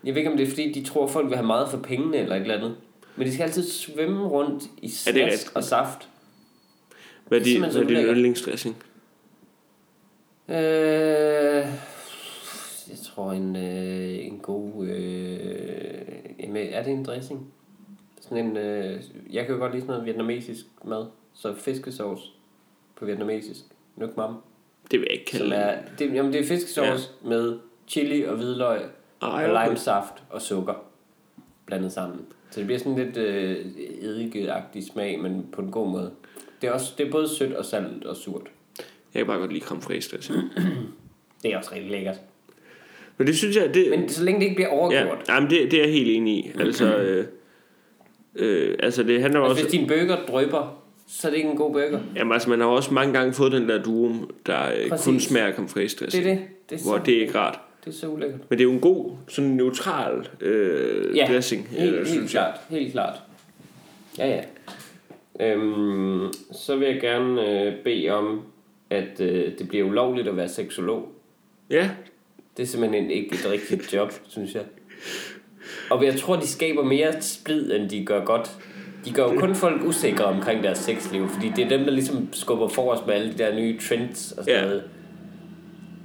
Jeg 0.04 0.14
ved 0.14 0.20
ikke, 0.20 0.30
om 0.30 0.36
det 0.36 0.46
er 0.46 0.50
fordi, 0.50 0.72
de 0.72 0.84
tror, 0.84 1.06
folk 1.06 1.26
vil 1.26 1.36
have 1.36 1.46
meget 1.46 1.68
for 1.68 1.78
pengene 1.78 2.16
eller 2.16 2.36
et 2.36 2.40
eller 2.40 2.56
andet. 2.56 2.76
Men 3.16 3.26
de 3.26 3.32
skal 3.32 3.44
altid 3.44 3.70
svømme 3.70 4.28
rundt 4.28 4.64
i 4.82 4.86
rigtigt? 5.06 5.52
og 5.54 5.64
saft. 5.64 6.08
Hvad 7.28 7.40
er, 7.40 7.44
så 7.44 7.58
hvad 7.58 7.96
er 7.96 8.00
din 8.00 8.14
yndlingsdressing? 8.14 8.76
Øh, 10.48 10.56
jeg 12.88 12.98
tror 13.04 13.32
en, 13.32 13.56
øh, 13.56 14.26
en 14.26 14.38
god... 14.38 14.86
Øh, 14.86 15.64
jamen, 16.40 16.66
er 16.72 16.82
det 16.82 16.92
en 16.92 17.04
dressing? 17.04 17.52
Sådan 18.28 18.46
en... 18.46 18.56
Øh, 18.56 19.00
jeg 19.32 19.46
kan 19.46 19.54
jo 19.54 19.60
godt 19.60 19.72
lide 19.72 19.82
sådan 19.82 19.92
noget 19.92 20.06
vietnamesisk 20.06 20.66
mad. 20.84 21.06
Så 21.34 21.54
fiskesauce 21.54 22.22
på 22.96 23.04
vietnamesisk. 23.04 23.60
Nuk 23.96 24.16
mam. 24.16 24.36
Det 24.90 25.00
vil 25.00 25.06
jeg 25.10 25.18
ikke 25.18 25.30
kalde 25.30 25.44
Som 25.44 25.52
er, 25.52 25.74
det, 25.98 26.14
jamen, 26.14 26.32
det 26.32 26.40
er 26.40 26.44
fiskesauce 26.44 27.10
ja. 27.24 27.28
med 27.28 27.58
chili 27.88 28.22
og 28.22 28.36
hvidløg 28.36 28.80
Ej, 29.22 29.50
og 29.50 29.66
limesaft 29.66 30.14
og 30.30 30.42
sukker 30.42 30.74
blandet 31.66 31.92
sammen. 31.92 32.20
Så 32.50 32.60
det 32.60 32.66
bliver 32.66 32.78
sådan 32.78 32.96
lidt 32.96 33.16
øh, 33.16 33.66
eddikeagtig 34.00 34.84
smag, 34.84 35.20
men 35.20 35.46
på 35.52 35.62
en 35.62 35.70
god 35.70 35.90
måde. 35.90 36.10
Det 36.62 36.68
er, 36.68 36.72
også, 36.72 36.94
det 36.98 37.06
er 37.06 37.10
både 37.10 37.28
sødt 37.28 37.52
og 37.52 37.64
salt 37.64 38.04
og 38.04 38.16
surt. 38.16 38.50
Jeg 39.14 39.20
kan 39.20 39.26
bare 39.26 39.38
godt 39.38 39.52
lide 39.52 39.64
creme 39.64 39.82
fraiche 39.82 40.16
dressing. 40.16 40.38
Det 41.42 41.52
er 41.52 41.58
også 41.58 41.74
rigtig 41.74 41.90
lækkert. 41.90 42.20
Men 43.16 43.26
det 43.26 43.36
synes 43.36 43.56
jeg, 43.56 43.74
det... 43.74 43.90
Men 43.90 44.08
så 44.08 44.24
længe 44.24 44.40
det 44.40 44.44
ikke 44.44 44.54
bliver 44.54 44.68
ja, 44.68 44.74
overgjort. 44.74 45.28
jamen 45.28 45.50
det, 45.50 45.70
det 45.70 45.78
er 45.78 45.84
jeg 45.84 45.92
helt 45.92 46.10
enig 46.10 46.34
i. 46.34 46.52
Altså, 46.58 46.96
øh, 47.04 47.26
øh, 48.36 48.74
altså 48.78 49.02
det 49.02 49.20
handler 49.20 49.40
Altså, 49.40 49.50
også... 49.50 49.62
hvis 49.62 49.72
din 49.80 49.86
burger 49.88 50.16
drøber, 50.28 50.80
så 51.08 51.26
er 51.28 51.30
det 51.30 51.36
ikke 51.38 51.50
en 51.50 51.56
god 51.56 51.72
burger. 51.72 52.00
Jamen 52.16 52.32
altså, 52.32 52.50
man 52.50 52.60
har 52.60 52.66
også 52.66 52.94
mange 52.94 53.12
gange 53.12 53.32
fået 53.32 53.52
den 53.52 53.68
der 53.68 53.82
duum, 53.82 54.30
der 54.46 54.62
øh, 54.76 54.88
Præcis. 54.88 55.04
kun 55.04 55.20
smager 55.20 55.52
creme 55.52 55.68
fraiche 55.68 56.06
Det 56.06 56.14
er 56.14 56.22
det. 56.22 56.38
Det 56.70 56.80
er, 56.80 56.84
Hvor 56.84 56.96
så, 56.98 57.02
det 57.04 57.16
er 57.16 57.20
ikke 57.20 57.38
rart. 57.38 57.58
det 57.84 57.90
er 57.90 57.94
så 57.94 58.06
ulækkert. 58.08 58.40
Men 58.50 58.58
det 58.58 58.64
er 58.64 58.68
jo 58.68 58.72
en 58.72 58.80
god, 58.80 59.10
sådan 59.28 59.50
neutral 59.50 60.28
øh, 60.40 61.16
Ja, 61.16 61.26
dressing, 61.32 61.68
helt, 61.70 61.90
øh, 61.92 61.96
helt 61.96 62.08
synes 62.08 62.34
jeg. 62.34 62.42
klart. 62.68 62.80
Helt 62.80 62.92
klart. 62.92 63.14
Ja, 64.18 64.28
ja. 64.28 64.40
Øhm, 65.40 66.32
så 66.52 66.76
vil 66.76 66.88
jeg 66.88 67.00
gerne 67.00 67.48
øh, 67.50 67.72
bede 67.84 68.08
om, 68.10 68.40
at 68.90 69.20
øh, 69.20 69.58
det 69.58 69.68
bliver 69.68 69.84
ulovligt 69.84 70.28
at 70.28 70.36
være 70.36 70.48
seksolog. 70.48 71.08
Ja, 71.70 71.90
Det 72.56 72.62
er 72.62 72.66
simpelthen 72.66 73.10
ikke 73.10 73.34
et 73.34 73.50
rigtigt 73.50 73.92
job, 73.94 74.12
synes 74.28 74.54
jeg. 74.54 74.62
Og 75.90 76.04
jeg 76.04 76.16
tror, 76.16 76.36
de 76.36 76.46
skaber 76.46 76.84
mere 76.84 77.12
splid, 77.20 77.72
end 77.72 77.88
de 77.90 78.04
gør 78.04 78.24
godt. 78.24 78.50
De 79.04 79.10
gør 79.12 79.22
jo 79.22 79.38
kun 79.40 79.54
folk 79.54 79.82
usikre 79.84 80.24
omkring 80.24 80.62
deres 80.62 80.78
sexliv, 80.78 81.28
fordi 81.28 81.52
det 81.56 81.64
er 81.64 81.68
dem, 81.68 81.84
der 81.84 81.90
ligesom 81.90 82.28
skubber 82.32 82.68
forrest 82.68 83.06
med 83.06 83.14
alle 83.14 83.32
de 83.32 83.38
der 83.38 83.54
nye 83.56 83.78
trends 83.88 84.32
og 84.32 84.44
sådan 84.44 84.60
Ja. 84.60 84.64
noget. 84.66 84.82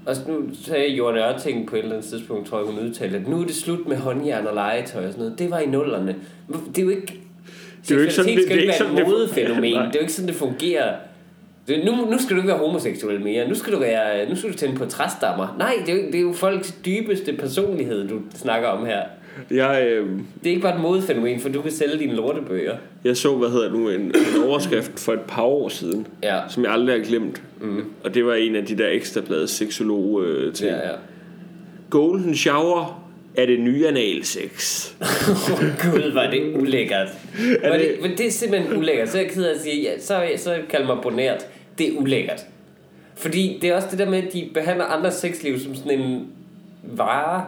Og 0.06 0.16
så 0.16 0.22
nu 0.28 0.42
sagde 0.66 0.88
Jorden 0.88 1.18
Ørting 1.20 1.68
på 1.68 1.76
et 1.76 1.80
eller 1.80 1.96
andet 1.96 2.10
tidspunkt, 2.10 2.48
tror 2.50 2.58
jeg, 2.58 2.68
hun 2.68 2.80
udtalte, 2.90 3.18
at 3.18 3.28
nu 3.28 3.42
er 3.42 3.46
det 3.46 3.56
slut 3.56 3.88
med 3.88 3.98
håndjern 3.98 4.48
og 4.48 4.54
legetøj 4.56 5.06
og 5.06 5.12
sådan 5.12 5.24
noget. 5.26 5.40
Det 5.40 5.52
var 5.52 5.60
i 5.60 5.66
nullerne. 5.66 6.16
Det 6.76 6.78
er 6.78 6.84
jo 6.84 6.90
ikke... 6.90 7.20
Det 7.84 7.92
er 7.92 7.96
jo 7.96 8.02
ikke 8.02 8.14
sådan, 8.14 8.36
det- 8.36 8.44
skal 8.44 8.56
det 8.58 8.64
er 8.64 8.68
ikke 8.68 8.78
sådan, 8.78 8.94
et 8.94 8.98
det- 9.00 9.08
modefænomen. 9.08 9.74
Nej. 9.74 9.86
Det 9.86 9.96
er 9.96 10.00
jo 10.00 10.02
ikke 10.02 10.14
sådan, 10.14 10.28
det 10.28 10.36
fungerer. 10.36 10.96
Det, 11.68 11.86
nu, 11.86 11.92
nu 12.12 12.18
skal 12.20 12.36
du 12.36 12.42
ikke 12.42 12.48
være 12.48 12.58
homoseksuel 12.58 13.22
mere. 13.22 13.48
Nu 13.48 13.56
skal 13.56 13.74
du, 13.74 13.80
være, 13.80 14.30
nu 14.30 14.36
skal 14.36 14.52
du 14.52 14.58
tænde 14.58 14.76
på 14.76 14.86
træstammer. 14.86 15.56
Nej, 15.58 15.74
det 15.86 15.94
er, 15.94 15.98
jo, 15.98 16.08
det 16.08 16.16
er 16.16 16.22
jo 16.22 16.34
folks 16.34 16.76
dybeste 16.86 17.34
personlighed, 17.34 18.08
du 18.08 18.20
snakker 18.36 18.68
om 18.68 18.86
her. 18.86 19.02
Jeg, 19.52 19.88
øh, 19.88 20.06
Det 20.44 20.46
er 20.46 20.50
ikke 20.50 20.62
bare 20.62 20.76
et 20.76 20.82
modefænomen, 20.82 21.40
for 21.40 21.50
du 21.50 21.62
kan 21.62 21.72
sælge 21.72 21.98
dine 22.00 22.14
lortebøger. 22.16 22.76
jeg 23.04 23.18
så, 23.18 23.36
hvad 23.36 23.50
hedder 23.50 23.72
nu, 23.72 23.90
en, 23.90 24.02
en 24.02 24.44
overskrift 24.48 25.00
for 25.00 25.14
et 25.14 25.22
par 25.28 25.42
år 25.44 25.70
siden, 25.70 26.08
Ja. 26.24 26.40
som 26.50 26.64
jeg 26.64 26.72
aldrig 26.72 26.96
har 27.00 27.06
glemt. 27.06 27.42
Mm. 27.62 27.84
Og 28.04 28.14
det 28.14 28.26
var 28.26 28.34
en 28.36 28.56
af 28.56 28.66
de 28.66 28.78
der 28.78 28.88
ekstrablade 28.90 29.48
seksolog 29.48 30.24
øh, 30.26 30.54
ting. 30.54 30.70
Ja, 30.70 30.76
ja. 30.90 30.96
Golden 31.90 32.36
shower 32.36 33.06
er 33.36 33.46
det 33.46 33.60
nye 33.60 33.88
analsex. 33.88 34.86
Åh 35.52 35.92
gud, 35.92 36.12
var 36.14 36.30
det 36.32 36.56
ulækkert. 36.56 37.08
Var 37.64 37.70
det- 37.78 37.80
det, 37.82 37.96
men 38.02 38.12
det 38.18 38.28
er 38.28 38.32
simpelthen 38.32 38.78
ulækkert. 38.78 39.10
Så 39.10 39.18
er 39.18 39.22
jeg 39.22 39.32
ked 39.32 39.44
af 39.46 39.54
at 39.54 39.60
sige, 39.62 39.82
ja, 39.82 40.00
så, 40.00 40.22
så 40.38 40.58
kald 40.70 40.86
mig 40.86 40.98
bonært. 41.04 41.46
Det 41.78 41.88
er 41.88 41.98
ulækkert. 41.98 42.46
Fordi 43.16 43.60
det 43.62 43.70
er 43.70 43.76
også 43.76 43.88
det 43.92 44.00
der 44.00 44.10
med, 44.10 44.18
at 44.24 44.34
de 44.34 44.50
behandler 44.54 44.86
andres 44.86 45.14
sexliv 45.14 45.60
som 45.60 45.76
sådan 45.76 46.00
en 46.00 46.28
vare. 46.84 47.46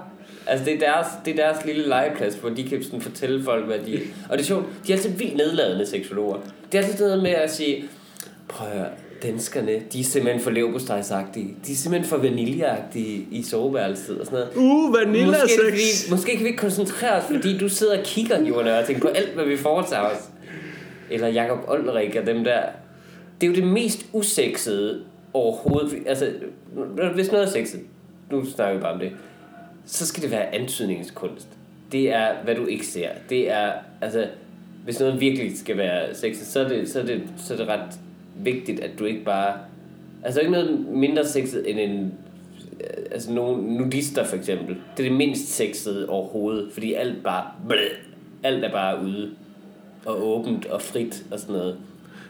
Altså 0.47 0.65
det 0.65 0.73
er 0.73 0.79
deres, 0.79 1.07
det 1.25 1.39
er 1.39 1.45
deres 1.45 1.65
lille 1.65 1.87
legeplads, 1.87 2.35
hvor 2.35 2.49
de 2.49 2.63
kan 2.63 2.83
sådan 2.83 3.01
fortælle 3.01 3.43
folk, 3.43 3.65
hvad 3.65 3.79
de... 3.79 3.99
Og 4.29 4.37
det 4.37 4.43
er 4.43 4.47
sjovt, 4.47 4.65
de 4.87 4.93
er 4.93 4.97
altid 4.97 5.09
vildt 5.09 5.37
nedladende 5.37 5.85
seksologer. 5.85 6.37
Det 6.71 6.77
er 6.77 6.81
altid 6.81 6.97
sådan 6.97 7.07
noget 7.07 7.23
med 7.23 7.31
at 7.31 7.51
sige, 7.51 7.83
prøv 8.47 8.67
at 8.67 8.77
høre, 8.77 8.87
danskerne, 9.23 9.71
de 9.93 9.99
er 9.99 10.03
simpelthen 10.03 10.43
for 10.43 10.51
leverpostejsagtige. 10.51 11.55
De 11.67 11.71
er 11.71 11.75
simpelthen 11.75 12.09
for 12.09 12.17
vaniljeagtige 12.17 13.27
i 13.31 13.43
soveværelset 13.43 14.19
og 14.19 14.25
sådan 14.25 14.39
noget. 14.39 14.55
Uh, 14.55 14.93
vanilla 14.93 15.37
Måske, 15.41 16.11
måske 16.11 16.31
kan 16.31 16.39
vi 16.39 16.47
ikke 16.47 16.59
koncentrere 16.59 17.21
os, 17.21 17.23
fordi 17.23 17.57
du 17.57 17.69
sidder 17.69 17.97
og 17.97 18.03
kigger, 18.03 18.45
Johan 18.45 18.67
Ørting, 18.67 19.01
på 19.01 19.07
alt, 19.07 19.29
hvad 19.29 19.45
vi 19.45 19.57
foretager 19.57 20.03
os. 20.03 20.29
Eller 21.09 21.27
Jakob 21.27 21.59
Olrik 21.67 22.15
og 22.15 22.25
dem 22.25 22.43
der. 22.43 22.61
Det 23.41 23.47
er 23.47 23.51
jo 23.51 23.55
det 23.55 23.67
mest 23.67 24.05
usexede 24.13 25.01
overhovedet. 25.33 25.97
Altså, 26.05 26.29
hvis 27.15 27.31
noget 27.31 27.45
er 27.45 27.49
sexet, 27.49 27.79
nu 28.31 28.45
snakker 28.45 28.75
vi 28.75 28.81
bare 28.81 28.93
om 28.93 28.99
det, 28.99 29.11
så 29.85 30.05
skal 30.05 30.23
det 30.23 30.31
være 30.31 30.55
antydningskunst. 30.55 31.47
Det 31.91 32.13
er, 32.13 32.43
hvad 32.43 32.55
du 32.55 32.65
ikke 32.65 32.87
ser. 32.87 33.09
Det 33.29 33.51
er, 33.51 33.71
altså, 34.01 34.27
hvis 34.83 34.99
noget 34.99 35.21
virkelig 35.21 35.59
skal 35.59 35.77
være 35.77 36.15
sexet, 36.15 36.47
så 36.47 36.59
er 36.59 36.67
det, 36.67 36.89
så 36.89 36.99
er 36.99 37.05
det, 37.05 37.21
så 37.37 37.53
er 37.53 37.57
det 37.57 37.67
ret 37.67 37.99
vigtigt, 38.35 38.79
at 38.79 38.99
du 38.99 39.05
ikke 39.05 39.23
bare... 39.23 39.53
Altså, 40.23 40.39
ikke 40.39 40.51
noget 40.51 40.79
mindre 40.89 41.27
sexet 41.27 41.69
end 41.69 41.79
en 41.79 42.13
altså 43.11 43.31
nogle 43.31 43.77
nudister 43.77 44.23
for 44.23 44.35
eksempel. 44.35 44.75
Det 44.97 45.05
er 45.05 45.09
det 45.09 45.17
mindst 45.17 45.47
sexede 45.47 46.09
overhovedet, 46.09 46.69
fordi 46.73 46.93
alt 46.93 47.23
bare 47.23 47.45
blæ, 47.69 47.87
alt 48.43 48.65
er 48.65 48.71
bare 48.71 49.03
ude 49.05 49.29
og 50.05 50.27
åbent 50.27 50.65
og 50.65 50.81
frit 50.81 51.23
og 51.31 51.39
sådan 51.39 51.55
noget. 51.55 51.77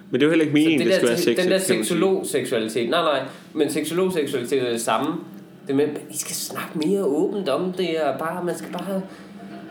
Men 0.09 0.19
det 0.19 0.25
er 0.25 0.27
jo 0.27 0.31
heller 0.31 0.45
ikke 0.45 0.53
meningen, 0.53 0.79
det, 0.79 0.85
det 0.85 0.93
det 0.93 0.95
skal 0.95 1.09
være 1.09 1.17
sexet. 1.17 1.43
den 1.43 1.51
der 1.51 1.57
seksolog-seksualitet, 1.57 2.89
nej 2.89 3.01
nej, 3.01 3.21
men 3.53 3.69
seksolog-seksualitet 3.69 4.63
er 4.63 4.69
det 4.69 4.81
samme. 4.81 5.15
Det 5.71 5.77
med, 5.77 5.87
I 6.09 6.17
skal 6.17 6.35
snakke 6.35 6.79
mere 6.87 7.03
åbent 7.03 7.49
om 7.49 7.73
det, 7.73 8.01
og 8.01 8.19
bare, 8.19 8.43
man 8.43 8.57
skal 8.57 8.71
bare 8.71 9.01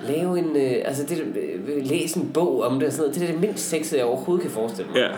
lave 0.07 0.39
en, 0.39 0.57
øh, 0.57 0.73
altså 0.85 1.05
det, 1.05 1.19
øh, 1.19 1.87
læse 1.87 2.21
en 2.21 2.31
bog 2.35 2.63
om 2.63 2.79
det 2.79 2.87
og 2.87 2.93
sådan 2.93 3.03
noget. 3.03 3.21
Det 3.21 3.29
er 3.29 3.33
det 3.33 3.41
mindst 3.41 3.69
sexede, 3.69 3.99
jeg 4.01 4.07
overhovedet 4.07 4.43
kan 4.43 4.51
forestille 4.51 4.91
mig. 4.91 4.99
Ja. 4.99 5.09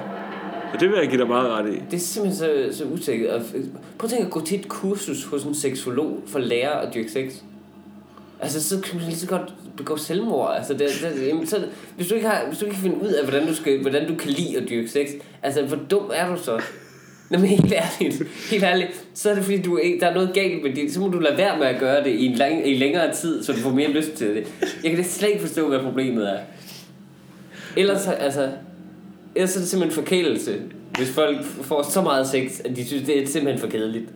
Og 0.74 0.80
det 0.80 0.88
vil 0.88 0.98
jeg 0.98 1.08
give 1.08 1.20
dig 1.20 1.28
meget 1.28 1.50
ret 1.50 1.72
i. 1.74 1.82
Det 1.90 1.96
er 1.96 2.00
simpelthen 2.00 2.70
så, 2.70 2.78
så 2.78 2.84
usikkert. 2.84 3.30
Og, 3.30 3.40
øh, 3.54 3.64
Prøv 3.98 4.04
at 4.06 4.10
tænke 4.10 4.24
at 4.24 4.30
gå 4.30 4.40
til 4.40 4.60
et 4.60 4.68
kursus 4.68 5.24
hos 5.24 5.44
en 5.44 5.54
seksolog 5.54 6.18
for 6.26 6.38
at 6.38 6.44
lære 6.44 6.86
at 6.86 6.94
dyrke 6.94 7.12
sex. 7.12 7.32
Altså, 8.40 8.68
så 8.68 8.80
kan 8.80 8.98
du 8.98 9.04
lige 9.04 9.16
så 9.16 9.26
godt 9.26 9.54
begå 9.76 9.96
selvmord. 9.96 10.54
Altså, 10.56 10.72
det, 10.72 10.88
det, 11.02 11.26
jamen, 11.26 11.46
så, 11.46 11.64
hvis, 11.96 12.08
du 12.08 12.14
ikke 12.14 12.28
har, 12.28 12.44
hvis 12.48 12.58
du 12.58 12.64
ikke 12.64 12.74
kan 12.74 12.82
finde 12.82 13.02
ud 13.02 13.08
af, 13.08 13.24
hvordan 13.24 13.46
du, 13.46 13.54
skal, 13.54 13.80
hvordan 13.80 14.08
du 14.08 14.14
kan 14.14 14.30
lide 14.30 14.58
at 14.58 14.68
dyrke 14.68 14.88
sex, 14.88 15.08
altså, 15.42 15.62
hvor 15.62 15.78
dum 15.90 16.10
er 16.14 16.34
du 16.34 16.42
så? 16.42 16.60
Nå, 17.30 17.38
men 17.38 17.46
helt 17.46 17.72
ærligt, 17.72 18.22
helt 18.50 18.64
ærligt, 18.64 19.04
så 19.14 19.30
er 19.30 19.34
det 19.34 19.44
fordi, 19.44 19.62
du, 19.62 19.80
der 20.00 20.06
er 20.06 20.14
noget 20.14 20.34
galt 20.34 20.62
med 20.62 20.74
det. 20.74 20.92
Så 20.92 21.00
må 21.00 21.08
du 21.08 21.18
lade 21.18 21.36
være 21.36 21.58
med 21.58 21.66
at 21.66 21.80
gøre 21.80 22.04
det 22.04 22.10
i 22.10 22.26
en, 22.26 22.34
lang, 22.34 22.68
i 22.68 22.74
længere 22.74 23.14
tid, 23.14 23.42
så 23.42 23.52
du 23.52 23.58
får 23.58 23.70
mere 23.70 23.90
lyst 23.90 24.12
til 24.12 24.28
det. 24.28 24.46
Jeg 24.84 24.96
kan 24.96 25.04
slet 25.04 25.28
ikke 25.28 25.40
forstå, 25.40 25.68
hvad 25.68 25.80
problemet 25.80 26.30
er. 26.30 26.38
Ellers, 27.76 28.06
altså, 28.08 28.50
ellers 29.34 29.56
er 29.56 29.60
det 29.60 29.68
simpelthen 29.68 30.04
forkælelse, 30.04 30.62
hvis 30.96 31.10
folk 31.10 31.44
får 31.44 31.82
så 31.82 32.02
meget 32.02 32.28
sex, 32.28 32.60
at 32.64 32.76
de 32.76 32.86
synes, 32.86 33.02
det 33.02 33.22
er 33.22 33.26
simpelthen 33.26 33.60
for 33.60 33.68
kedeligt. 33.68 34.08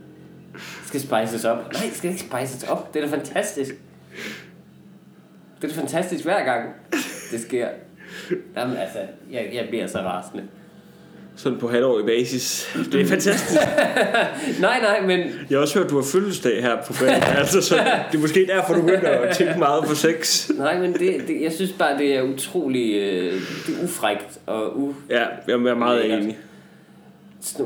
Det 0.53 0.87
skal 0.87 1.01
spices 1.01 1.45
op. 1.45 1.73
Nej, 1.73 1.83
det 1.83 1.97
skal 1.97 2.11
ikke 2.11 2.23
spices 2.23 2.63
op. 2.69 2.95
Det 2.95 3.03
er 3.03 3.07
da 3.07 3.17
fantastisk. 3.17 3.75
Det 5.63 5.71
er 5.71 5.75
da 5.75 5.81
fantastisk 5.81 6.25
hver 6.25 6.45
gang, 6.45 6.71
det 7.31 7.41
sker. 7.41 7.69
Jamen 8.57 8.77
altså, 8.77 8.99
jeg, 9.33 9.51
jeg 9.53 9.67
bliver 9.69 9.87
så 9.87 9.99
rasende. 9.99 10.45
Sådan 11.37 11.59
på 11.59 11.69
halvårig 11.69 12.07
basis. 12.07 12.77
Det 12.93 13.01
er 13.01 13.07
fantastisk. 13.07 13.61
Nej, 14.61 14.81
nej, 14.81 15.01
men 15.01 15.19
Jeg 15.19 15.29
har 15.51 15.59
også 15.59 15.75
hørt, 15.75 15.85
at 15.85 15.91
du 15.91 15.97
har 15.97 16.05
fødselsdag 16.13 16.63
her 16.63 16.77
på 16.87 16.93
fredag. 16.93 17.23
altså, 17.39 17.61
så 17.61 17.75
det 18.13 18.19
er 18.19 18.21
måske 18.23 18.47
derfor, 18.47 18.75
du 18.75 18.81
begynder 18.83 19.09
at 19.09 19.37
tænke 19.37 19.59
meget 19.59 19.85
på 19.85 19.95
sex. 19.95 20.51
Nej, 20.51 20.79
men 20.79 20.93
det, 20.93 21.25
det, 21.29 21.43
jeg 21.43 21.53
synes 21.53 21.73
bare, 21.73 21.99
det 21.99 22.17
er 22.17 22.23
utrolig 22.23 22.95
øh, 22.95 23.33
det 23.67 23.79
er 23.79 23.85
ufrægt 23.85 24.39
og 24.47 24.81
u... 24.81 24.95
Ja, 25.11 25.25
jeg 25.49 25.53
er 25.55 25.75
meget 25.75 26.01
Lækkert. 26.01 26.23
enig. 26.23 26.39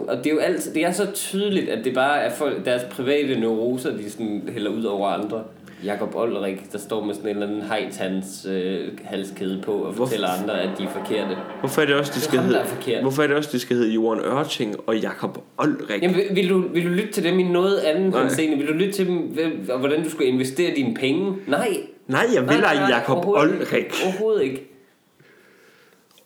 Og 0.09 0.17
det 0.17 0.27
er 0.27 0.31
jo 0.31 0.39
altid, 0.39 0.75
det 0.75 0.85
er 0.85 0.93
så 0.93 1.07
tydeligt, 1.15 1.69
at 1.69 1.85
det 1.85 1.95
bare 1.95 2.21
er 2.21 2.31
folk, 2.35 2.65
deres 2.65 2.83
private 2.91 3.41
neuroser, 3.41 3.97
de 3.97 4.11
sådan 4.11 4.49
hælder 4.53 4.71
ud 4.71 4.85
over 4.85 5.09
andre. 5.09 5.43
Jakob 5.85 6.15
Olrik, 6.15 6.73
der 6.73 6.79
står 6.79 7.05
med 7.05 7.15
sådan 7.15 7.31
en 7.31 7.37
eller 7.37 7.49
anden 7.49 7.63
hejtans 7.63 8.47
øh, 8.51 8.89
halskæde 9.05 9.63
på 9.65 9.73
og 9.73 9.95
fortæller 9.95 10.29
andre, 10.43 10.61
at 10.63 10.71
de 10.79 10.83
er 10.85 10.89
forkerte. 10.89 11.37
Hvorfor 11.61 11.83
er 11.83 11.87
det 11.87 11.95
også, 11.95 12.13
er 12.17 12.21
skal 12.21 12.39
ham, 12.39 12.49
der 12.49 12.59
hedde, 12.59 12.71
er 12.71 12.75
forkert. 12.77 13.03
hvorfor 13.03 13.23
er 13.23 13.27
det 13.27 13.37
også, 13.37 13.51
det 13.53 13.61
skal 13.61 13.77
hedde 13.77 13.91
Johan 13.91 14.21
Ørting 14.25 14.77
og 14.87 14.97
Jakob 14.99 15.39
Olrik? 15.59 16.03
Jamen, 16.03 16.17
vil, 16.17 16.25
vil, 16.35 16.51
du, 16.51 16.65
vil 16.73 16.85
du 16.85 16.89
lytte 16.89 17.13
til 17.13 17.25
dem 17.25 17.39
i 17.39 17.43
noget 17.43 17.79
andet 17.79 18.11
Nej. 18.11 18.21
henseende? 18.23 18.57
Vil 18.57 18.69
du 18.69 18.73
lytte 18.73 18.93
til 18.93 19.07
dem, 19.07 19.17
hvem- 19.17 19.67
og 19.73 19.79
hvordan 19.79 20.03
du 20.05 20.11
skulle 20.11 20.29
investere 20.29 20.73
dine 20.77 20.95
penge? 20.95 21.35
Nej. 21.47 21.77
Nej, 22.09 22.27
jeg 22.35 22.43
vil 22.49 22.59
nej, 22.61 22.73
Jakob 22.89 23.17
overhovedet 23.17 23.53
ikke. 23.53 23.67
Olrik. 23.73 23.95
Overhovedet 24.05 24.43
ikke. 24.43 24.70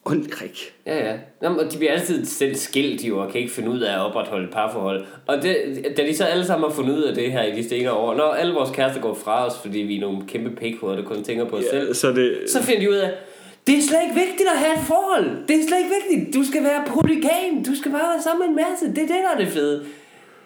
Olrik. 0.04 0.74
Ja, 0.86 1.10
ja. 1.10 1.16
Jamen, 1.42 1.60
og 1.60 1.72
de 1.72 1.78
bliver 1.78 1.92
altid 1.92 2.24
selv 2.24 2.54
skilt 2.54 3.04
jo, 3.04 3.18
og 3.18 3.32
kan 3.32 3.40
ikke 3.40 3.52
finde 3.52 3.70
ud 3.70 3.80
af 3.80 3.94
at 3.94 4.00
opretholde 4.00 4.44
et 4.44 4.52
parforhold. 4.52 5.04
Og 5.26 5.42
det, 5.42 5.56
da 5.96 6.02
de 6.02 6.16
så 6.16 6.24
alle 6.24 6.44
sammen 6.44 6.70
har 6.70 6.76
fundet 6.76 6.96
ud 6.98 7.02
af 7.02 7.14
det 7.14 7.32
her 7.32 7.42
i 7.42 7.56
de 7.56 7.68
senere 7.68 7.92
år, 7.92 8.14
når 8.14 8.30
alle 8.30 8.54
vores 8.54 8.70
kærester 8.70 9.00
går 9.00 9.14
fra 9.14 9.46
os, 9.46 9.58
fordi 9.62 9.78
vi 9.78 9.96
er 9.96 10.00
nogle 10.00 10.18
kæmpe 10.28 10.50
pikhoveder, 10.50 11.00
der 11.00 11.08
kun 11.08 11.24
tænker 11.24 11.44
på 11.44 11.56
os 11.56 11.64
ja. 11.64 11.70
selv, 11.70 11.94
så 11.94 12.12
det, 12.12 12.38
så 12.46 12.62
finder 12.62 12.80
de 12.80 12.90
ud 12.90 12.96
af, 12.96 13.12
det 13.66 13.78
er 13.78 13.82
slet 13.82 13.98
ikke 14.02 14.14
vigtigt 14.14 14.48
at 14.54 14.58
have 14.58 14.74
et 14.74 14.84
forhold. 14.86 15.46
Det 15.48 15.56
er 15.56 15.62
slet 15.68 15.78
ikke 15.78 15.94
vigtigt. 16.00 16.34
Du 16.34 16.44
skal 16.50 16.64
være 16.64 16.84
polygam. 16.86 17.64
Du 17.66 17.74
skal 17.76 17.90
bare 17.90 18.08
være 18.12 18.22
sammen 18.22 18.40
med 18.40 18.48
en 18.48 18.68
masse. 18.70 18.86
Det 18.88 18.98
er 18.98 19.14
det, 19.14 19.24
der 19.24 19.34
er 19.34 19.38
det 19.44 19.48
fede. 19.48 19.84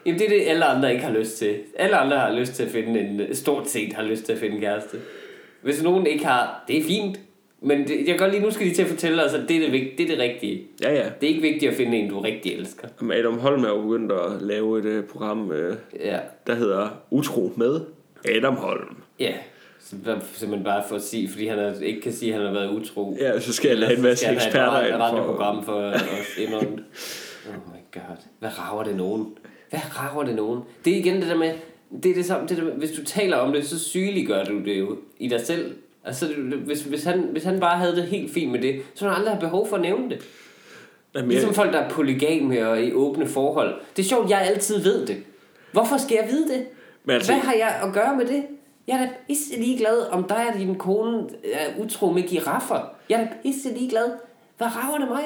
Jamen, 0.07 0.19
det 0.21 0.27
er 0.27 0.31
det, 0.39 0.49
alle 0.49 0.65
andre 0.65 0.93
ikke 0.93 1.05
har 1.05 1.13
lyst 1.13 1.39
til. 1.39 1.57
Alle 1.79 1.97
andre 1.97 2.19
har 2.19 2.33
lyst 2.33 2.53
til 2.53 2.63
at 2.63 2.71
finde 2.71 3.01
en... 3.01 3.35
Stort 3.35 3.69
set 3.69 3.93
har 3.93 4.03
lyst 4.03 4.25
til 4.25 4.33
at 4.33 4.39
finde 4.39 4.55
en 4.55 4.61
kæreste. 4.61 4.97
Hvis 5.63 5.83
nogen 5.83 6.07
ikke 6.07 6.27
har, 6.27 6.65
det 6.69 6.79
er 6.79 6.83
fint. 6.85 7.19
Men 7.63 7.79
det, 7.89 7.97
jeg 7.99 8.07
kan 8.07 8.19
godt 8.19 8.31
lige, 8.31 8.43
nu 8.43 8.51
skal 8.51 8.67
de 8.67 8.75
til 8.75 8.83
at 8.83 8.89
fortælle 8.89 9.25
os, 9.25 9.35
at 9.35 9.49
det 9.49 9.57
er 9.57 9.61
det, 9.61 9.73
vigt- 9.73 9.99
det, 9.99 10.05
er 10.05 10.09
det 10.09 10.19
rigtige. 10.19 10.63
ja, 10.83 10.91
ja. 10.95 11.05
Det 11.21 11.27
er 11.27 11.29
ikke 11.29 11.43
vigtigt 11.43 11.71
at 11.71 11.77
finde 11.77 11.97
en, 11.99 12.11
du 12.11 12.21
rigtig 12.21 12.53
elsker. 12.55 12.89
Jamen, 13.01 13.19
Adam 13.19 13.39
Holm 13.39 13.65
er 13.65 13.69
jo 13.69 13.83
begyndt 13.83 14.13
at 14.13 14.43
lave 14.43 14.79
et 14.79 14.85
øh, 14.85 15.05
program, 15.05 15.53
øh, 15.53 15.77
Ja. 16.05 16.19
der 16.47 16.55
hedder 16.55 16.89
Utro 17.11 17.53
med 17.57 17.81
Adam 18.37 18.57
Holm. 18.57 18.97
Ja. 19.21 19.33
Simpelthen 19.81 20.65
bare 20.65 20.83
for 20.89 20.97
at 20.97 21.03
sige, 21.03 21.29
fordi 21.29 21.47
han 21.47 21.59
er, 21.59 21.81
ikke 21.81 22.01
kan 22.01 22.13
sige, 22.13 22.33
at 22.35 22.39
han 22.39 22.47
har 22.47 22.53
været 22.55 22.71
utro. 22.71 23.17
Ja, 23.21 23.41
så 23.41 23.53
skal 23.53 23.69
jeg 23.69 23.79
lade 23.79 23.97
en 23.97 24.03
masse 24.03 24.27
eksperter 24.27 24.87
ind 24.87 25.17
for... 25.17 25.25
program 25.27 25.65
for 25.65 25.73
os 25.73 26.39
indrømme. 26.39 26.79
Oh 27.49 27.55
my 27.55 27.79
god. 28.01 28.17
Hvad 28.39 28.51
rager 28.59 28.85
det 28.85 28.97
nogen? 28.97 29.27
Hvad 29.71 29.81
rager 29.97 30.25
det 30.27 30.35
nogen? 30.37 30.61
Det 30.85 30.93
er 30.93 30.97
igen 30.97 31.15
det 31.17 31.27
der 31.27 31.37
med, 31.37 31.53
det 32.03 32.11
er 32.11 32.15
det 32.15 32.25
samme, 32.25 32.49
det 32.49 32.57
der 32.57 32.65
med, 32.65 32.73
hvis 32.73 32.91
du 32.91 33.05
taler 33.05 33.37
om 33.37 33.53
det, 33.53 33.67
så 33.67 33.79
sygeliggør 33.79 34.45
du 34.45 34.59
det 34.65 34.79
jo 34.79 34.97
i 35.19 35.29
dig 35.29 35.41
selv. 35.41 35.75
Altså, 36.05 36.27
hvis, 36.65 36.83
hvis, 36.83 37.05
han, 37.05 37.21
hvis 37.33 37.45
han 37.45 37.61
bare 37.61 37.79
havde 37.79 37.97
det 37.97 38.05
helt 38.05 38.33
fint 38.35 38.53
med 38.53 38.61
det, 38.63 38.83
så 38.95 39.05
ville 39.05 39.15
han 39.15 39.21
aldrig 39.21 39.35
have 39.35 39.41
behov 39.41 39.69
for 39.69 39.77
at 39.77 39.83
nævne 39.83 40.11
det. 40.11 40.19
Jamen, 41.15 41.31
Ligesom 41.31 41.49
jeg, 41.49 41.55
folk, 41.57 41.73
der 41.73 41.79
er 41.79 41.91
polygame 41.91 42.69
og 42.69 42.83
i 42.83 42.93
åbne 42.93 43.27
forhold. 43.27 43.75
Det 43.97 44.03
er 44.03 44.07
sjovt, 44.09 44.31
jeg 44.31 44.41
altid 44.41 44.83
ved 44.83 45.07
det. 45.07 45.17
Hvorfor 45.73 45.97
skal 45.97 46.19
jeg 46.23 46.31
vide 46.31 46.49
det? 46.49 46.67
Men 47.05 47.15
altså- 47.15 47.33
Hvad 47.33 47.41
har 47.43 47.53
jeg 47.55 47.81
at 47.83 47.93
gøre 47.95 48.17
med 48.17 48.27
det? 48.27 48.43
Jeg 48.87 48.95
er 48.97 49.01
da 49.01 49.11
pisse 49.29 49.57
ligeglad, 49.61 50.07
om 50.11 50.25
dig 50.25 50.47
og 50.55 50.59
din 50.61 50.75
kone 50.75 51.23
er 51.53 51.83
utro 51.83 52.11
med 52.13 52.23
giraffer. 52.23 52.91
Jeg 53.09 53.21
er 53.21 53.25
da 53.25 53.31
pisse 53.43 53.69
ligeglad. 53.79 54.11
Hvad 54.59 54.67
rager 54.77 54.99
det 54.99 55.09
mig? 55.09 55.23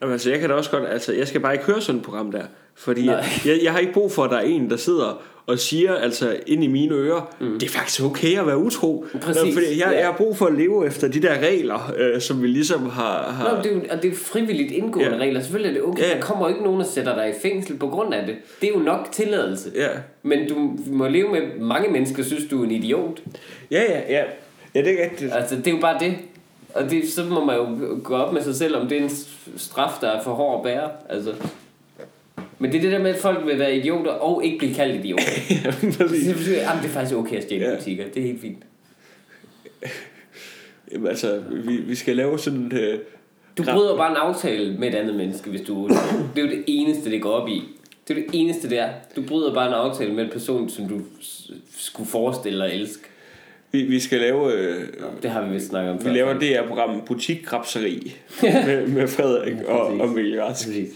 jamen, 0.00 0.12
altså, 0.12 0.30
jeg 0.30 0.40
kan 0.40 0.48
da 0.48 0.54
også 0.54 0.70
godt... 0.70 0.88
Altså, 0.88 1.12
jeg 1.12 1.28
skal 1.28 1.40
bare 1.40 1.52
ikke 1.52 1.64
høre 1.64 1.80
sådan 1.80 1.98
et 1.98 2.04
program 2.04 2.32
der. 2.32 2.42
Fordi 2.74 3.06
jeg, 3.06 3.24
jeg, 3.46 3.60
jeg 3.62 3.72
har 3.72 3.78
ikke 3.78 3.92
brug 3.92 4.12
for, 4.12 4.24
at 4.24 4.30
der 4.30 4.36
er 4.36 4.40
en, 4.40 4.70
der 4.70 4.76
sidder 4.76 5.22
og 5.50 5.58
siger 5.58 5.94
altså 5.94 6.36
ind 6.46 6.64
i 6.64 6.66
mine 6.66 6.94
ører, 6.94 7.34
mm. 7.40 7.58
det 7.58 7.66
er 7.66 7.70
faktisk 7.70 8.02
okay 8.04 8.38
at 8.38 8.46
være 8.46 8.58
utro. 8.58 9.06
Præcis, 9.20 9.54
Fordi 9.54 9.66
jeg, 9.78 9.88
ja. 9.92 9.98
jeg 9.98 10.06
har 10.06 10.16
brug 10.16 10.36
for 10.36 10.46
at 10.46 10.54
leve 10.54 10.86
efter 10.86 11.08
de 11.08 11.22
der 11.22 11.38
regler, 11.38 11.92
øh, 11.98 12.20
som 12.20 12.42
vi 12.42 12.46
ligesom 12.46 12.90
har... 12.90 13.22
har 13.22 13.56
Nå, 13.56 13.62
det 13.62 13.66
er 13.66 13.74
jo, 13.74 13.80
og 13.90 13.96
det 13.96 14.04
er 14.04 14.08
jo 14.08 14.16
frivilligt 14.16 14.72
indgående 14.72 15.16
Ja. 15.16 15.18
regler. 15.18 15.40
Selvfølgelig 15.40 15.70
er 15.70 15.82
det 15.82 15.90
okay. 15.92 16.02
Ja. 16.02 16.14
Der 16.14 16.20
kommer 16.20 16.48
jo 16.48 16.54
ikke 16.54 16.64
nogen, 16.64 16.80
der 16.80 16.86
sætter 16.86 17.14
dig 17.14 17.28
i 17.28 17.32
fængsel 17.42 17.76
på 17.76 17.88
grund 17.88 18.14
af 18.14 18.26
det. 18.26 18.36
Det 18.60 18.68
er 18.68 18.72
jo 18.72 18.78
nok 18.78 19.08
tilladelse. 19.12 19.70
Ja. 19.74 19.88
Men 20.22 20.48
du 20.48 20.76
må 20.86 21.08
leve 21.08 21.28
med, 21.30 21.40
mange 21.60 21.90
mennesker 21.90 22.22
synes, 22.22 22.44
du 22.50 22.60
er 22.60 22.64
en 22.64 22.70
idiot. 22.70 23.20
Ja, 23.70 23.82
ja, 23.82 24.00
ja. 24.08 24.22
Ja, 24.74 24.80
det 24.82 25.00
er 25.00 25.04
rigtigt. 25.04 25.32
Altså, 25.34 25.56
det 25.56 25.66
er 25.66 25.70
jo 25.70 25.80
bare 25.80 25.98
det. 26.00 26.14
Og 26.74 26.90
det, 26.90 27.08
så 27.08 27.24
må 27.24 27.44
man 27.44 27.56
jo 27.56 27.66
gå 28.04 28.14
op 28.14 28.32
med 28.32 28.42
sig 28.42 28.54
selv, 28.54 28.76
om 28.76 28.88
det 28.88 28.98
er 28.98 29.02
en 29.02 29.10
straf, 29.56 29.90
der 30.00 30.08
er 30.08 30.22
for 30.22 30.30
hård 30.30 30.58
at 30.58 30.62
bære. 30.62 30.88
Altså. 31.08 31.32
Men 32.60 32.72
det 32.72 32.78
er 32.78 32.82
det 32.82 32.92
der 32.92 32.98
med, 32.98 33.10
at 33.10 33.16
folk 33.16 33.46
vil 33.46 33.58
være 33.58 33.76
idioter 33.76 34.10
og 34.10 34.44
ikke 34.44 34.58
blive 34.58 34.74
kaldt 34.74 35.04
idioter. 35.04 35.24
Præcis. 35.98 36.26
det, 36.26 36.36
betyder, 36.36 36.60
jamen, 36.60 36.82
det 36.82 36.88
er 36.88 36.92
faktisk 36.92 37.16
okay 37.16 37.36
at 37.36 37.42
stjæle 37.42 37.64
Ja. 37.64 37.70
ja. 37.70 37.76
butikker. 37.76 38.04
Det 38.14 38.22
er 38.22 38.26
helt 38.26 38.40
fint. 38.40 38.58
Jamen, 40.92 41.06
altså, 41.08 41.42
vi, 41.50 41.76
vi 41.76 41.94
skal 41.94 42.16
lave 42.16 42.38
sådan... 42.38 42.72
Øh, 42.72 42.98
Du 43.58 43.62
bryder 43.62 43.96
bare 43.96 44.10
en 44.10 44.16
aftale 44.16 44.74
med 44.78 44.88
et 44.88 44.94
andet 44.94 45.14
menneske, 45.16 45.50
hvis 45.50 45.60
du... 45.60 45.88
Det 45.88 46.42
er 46.42 46.46
jo 46.46 46.48
det 46.50 46.64
eneste, 46.66 47.10
det 47.10 47.22
går 47.22 47.30
op 47.30 47.48
i. 47.48 47.62
Det 48.08 48.16
er 48.18 48.20
det 48.22 48.30
eneste, 48.32 48.70
det 48.70 48.78
er. 48.78 48.88
Du 49.16 49.22
bryder 49.22 49.54
bare 49.54 49.66
en 49.68 49.74
aftale 49.74 50.12
med 50.14 50.24
en 50.24 50.30
person, 50.30 50.68
som 50.68 50.88
du 50.88 51.00
skulle 51.78 52.08
forestille 52.10 52.58
dig 52.58 52.66
at 52.72 52.80
elske. 52.80 53.02
vi, 53.72 53.82
vi 53.82 54.00
skal 54.00 54.20
lave... 54.20 54.52
Øh, 54.52 54.80
Det 55.22 55.30
har 55.30 55.42
vi 55.46 55.52
vist 55.52 55.66
snakket 55.68 55.92
om 55.92 55.98
vi 55.98 56.04
før. 56.04 56.12
laver 56.12 56.38
det 56.38 56.48
her 56.48 56.66
program 56.68 57.02
Butikkrapseri 57.06 58.16
med, 58.42 58.86
med 58.86 59.08
Frederik 59.08 59.54
og, 59.66 59.86
Præcis. 59.86 60.00
og 60.02 60.08
Mikkel 60.08 60.42
Rask. 60.42 60.66
Præcis. 60.68 60.88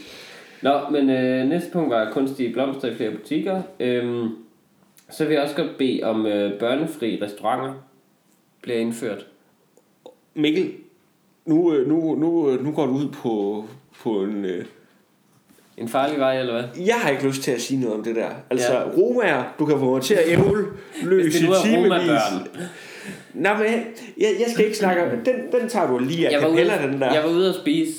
Nå, 0.64 0.80
men 0.90 1.10
øh, 1.10 1.48
næste 1.48 1.70
punkt 1.70 1.90
var 1.90 2.10
kunstige 2.12 2.52
blomster 2.52 2.88
i 2.88 2.94
flere 2.94 3.10
butikker. 3.10 3.62
Øhm, 3.80 4.28
så 5.10 5.24
vil 5.24 5.34
jeg 5.34 5.42
også 5.42 5.56
godt 5.56 5.78
bede 5.78 6.00
om 6.02 6.26
øh, 6.26 6.58
børnefri 6.58 7.18
restauranter 7.22 7.74
bliver 8.62 8.78
indført. 8.78 9.26
Mikkel, 10.34 10.72
nu, 11.46 11.74
øh, 11.74 11.88
nu, 11.88 12.14
nu, 12.14 12.50
øh, 12.50 12.64
nu 12.64 12.72
går 12.72 12.86
du 12.86 12.92
ud 12.92 13.08
på, 13.08 13.64
på 14.02 14.10
en... 14.22 14.44
Øh, 14.44 14.64
En 15.76 15.88
farlig 15.88 16.18
vej, 16.18 16.40
eller 16.40 16.52
hvad? 16.52 16.84
jeg 16.86 16.94
har 16.94 17.10
ikke 17.10 17.26
lyst 17.26 17.42
til 17.42 17.50
at 17.50 17.60
sige 17.60 17.80
noget 17.80 17.96
om 17.96 18.04
det 18.04 18.16
der. 18.16 18.28
Altså, 18.50 18.72
Ja. 18.72 18.82
romaer, 18.96 19.54
du 19.58 19.66
kan 19.66 19.78
få 19.78 19.90
mig 19.94 20.02
til 20.02 20.14
at 20.14 20.22
ævle 20.26 20.66
løs 21.02 21.26
i 21.40 21.46
timevis. 21.64 22.10
Nej, 23.34 23.56
men 23.58 23.66
jeg, 24.18 24.28
jeg 24.40 24.46
skal 24.52 24.64
ikke 24.64 24.76
snakke 24.76 25.02
om... 25.04 25.08
Den, 25.24 25.34
den 25.60 25.68
tager 25.68 25.86
du 25.90 25.98
lige 25.98 26.26
af 26.28 26.32
Jeg 26.32 26.40
ude, 26.40 26.56
kapella, 26.56 26.86
den 26.92 27.00
der. 27.00 27.12
jeg 27.12 27.22
var 27.22 27.30
ude 27.30 27.48
at 27.48 27.54
spise 27.54 27.92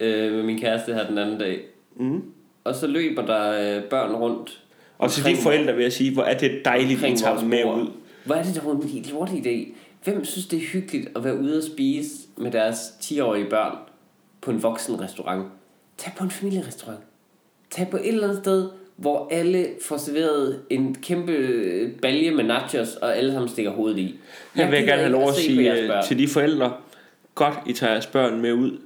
øh, 0.00 0.32
med 0.32 0.42
min 0.42 0.58
kæreste 0.58 0.94
her 0.94 1.06
den 1.08 1.18
anden 1.18 1.38
dag. 1.38 1.60
Mm. 2.00 2.22
Og 2.64 2.74
så 2.74 2.86
løber 2.86 3.26
der 3.26 3.76
øh, 3.76 3.84
børn 3.84 4.14
rundt. 4.14 4.62
Og 4.98 5.10
til 5.10 5.24
de 5.24 5.36
forældre 5.36 5.74
vil 5.74 5.82
jeg 5.82 5.92
sige, 5.92 6.12
hvor 6.12 6.22
er 6.22 6.38
det 6.38 6.60
dejligt, 6.64 7.04
at 7.04 7.12
I 7.12 7.16
tager 7.16 7.44
med 7.44 7.64
ud. 7.64 7.90
Hvor 8.24 8.34
er 8.34 8.42
det 8.42 8.62
dog 8.64 8.72
en 8.72 9.06
lortig 9.12 9.46
idé? 9.46 9.74
Hvem 10.04 10.24
synes, 10.24 10.46
det 10.46 10.56
er 10.56 10.66
hyggeligt 10.72 11.08
at 11.16 11.24
være 11.24 11.38
ude 11.38 11.56
og 11.56 11.62
spise 11.62 12.10
med 12.36 12.50
deres 12.50 12.78
10-årige 12.78 13.50
børn 13.50 13.76
på 14.40 14.50
en 14.50 14.62
voksen 14.62 15.00
restaurant? 15.00 15.46
Tag 15.98 16.12
på 16.18 16.24
en 16.24 16.30
familierestaurant. 16.30 17.00
Tag 17.70 17.88
på 17.90 17.96
et 17.96 18.08
eller 18.08 18.28
andet 18.28 18.42
sted, 18.42 18.68
hvor 18.96 19.28
alle 19.30 19.66
får 19.82 19.96
serveret 19.96 20.60
en 20.70 20.94
kæmpe 20.94 21.32
øh, 21.32 21.92
balje 22.02 22.30
med 22.30 22.44
nachos, 22.44 22.94
og 22.96 23.16
alle 23.16 23.32
sammen 23.32 23.48
stikker 23.48 23.70
hovedet 23.70 23.98
i. 23.98 24.18
Jeg 24.56 24.70
vil 24.70 24.78
gider 24.78 24.90
gerne 24.90 25.02
have 25.02 25.12
lov 25.12 25.28
at 25.28 25.34
sige 25.34 25.72
øh, 25.72 25.90
til 26.08 26.18
de 26.18 26.28
forældre, 26.28 26.72
godt 27.34 27.54
I 27.66 27.72
tager 27.72 27.92
jeres 27.92 28.06
børn 28.06 28.40
med 28.40 28.52
ud, 28.52 28.78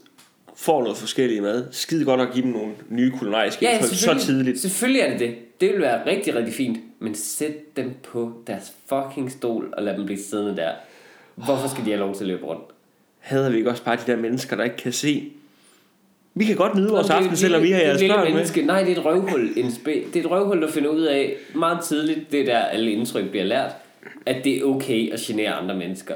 får 0.56 0.82
noget 0.82 0.96
forskellige 0.98 1.40
mad. 1.40 1.64
Skide 1.70 2.04
godt 2.04 2.20
at 2.20 2.28
give 2.32 2.44
dem 2.44 2.52
nogle 2.52 2.72
nye 2.88 3.10
kulinariske 3.18 3.64
Ja, 3.64 3.72
indtryk 3.78 3.96
så 4.20 4.26
tidligt. 4.26 4.60
selvfølgelig 4.60 5.00
er 5.02 5.10
det 5.10 5.20
det. 5.20 5.34
Det 5.60 5.72
vil 5.72 5.80
være 5.80 6.06
rigtig, 6.06 6.34
rigtig 6.34 6.54
fint. 6.54 6.78
Men 6.98 7.14
sæt 7.14 7.76
dem 7.76 7.92
på 8.02 8.32
deres 8.46 8.72
fucking 8.88 9.32
stol 9.32 9.74
og 9.76 9.82
lad 9.82 9.96
dem 9.96 10.04
blive 10.06 10.18
siddende 10.20 10.56
der. 10.56 10.70
Hvorfor 11.34 11.68
skal 11.68 11.84
de 11.84 11.90
have 11.90 12.00
lov 12.00 12.14
til 12.14 12.24
at 12.24 12.28
løbe 12.28 12.44
rundt? 12.46 12.62
Hader 13.18 13.50
vi 13.50 13.56
ikke 13.56 13.70
også 13.70 13.82
bare 13.84 13.96
de 14.06 14.12
der 14.12 14.16
mennesker, 14.16 14.56
der 14.56 14.64
ikke 14.64 14.76
kan 14.76 14.92
se, 14.92 15.32
Vi 16.34 16.44
kan 16.44 16.56
godt 16.56 16.74
nyde 16.74 16.88
vores 16.90 17.10
aften, 17.10 17.36
selvom 17.36 17.62
vi 17.62 17.70
har 17.70 17.80
er 17.80 17.86
jeres 17.86 18.02
børn 18.02 18.24
med. 18.24 18.32
menneske. 18.34 18.62
Nej, 18.62 18.82
det 18.82 18.92
er 18.92 18.96
et 18.96 19.04
røvhul. 19.04 19.50
En 19.56 19.66
spæ- 19.66 19.90
det 20.12 20.16
er 20.16 20.20
et 20.20 20.30
røvhul, 20.30 20.62
der 20.62 20.70
finder 20.70 20.90
ud 20.90 21.02
af 21.02 21.34
meget 21.54 21.84
tidligt, 21.84 22.32
det 22.32 22.40
er 22.40 22.44
der 22.44 22.58
alle 22.58 22.90
indtryk 22.92 23.30
bliver 23.30 23.44
lært, 23.44 23.70
at 24.26 24.44
det 24.44 24.58
er 24.58 24.64
okay 24.64 25.12
at 25.12 25.20
genere 25.20 25.52
andre 25.52 25.74
mennesker. 25.76 26.14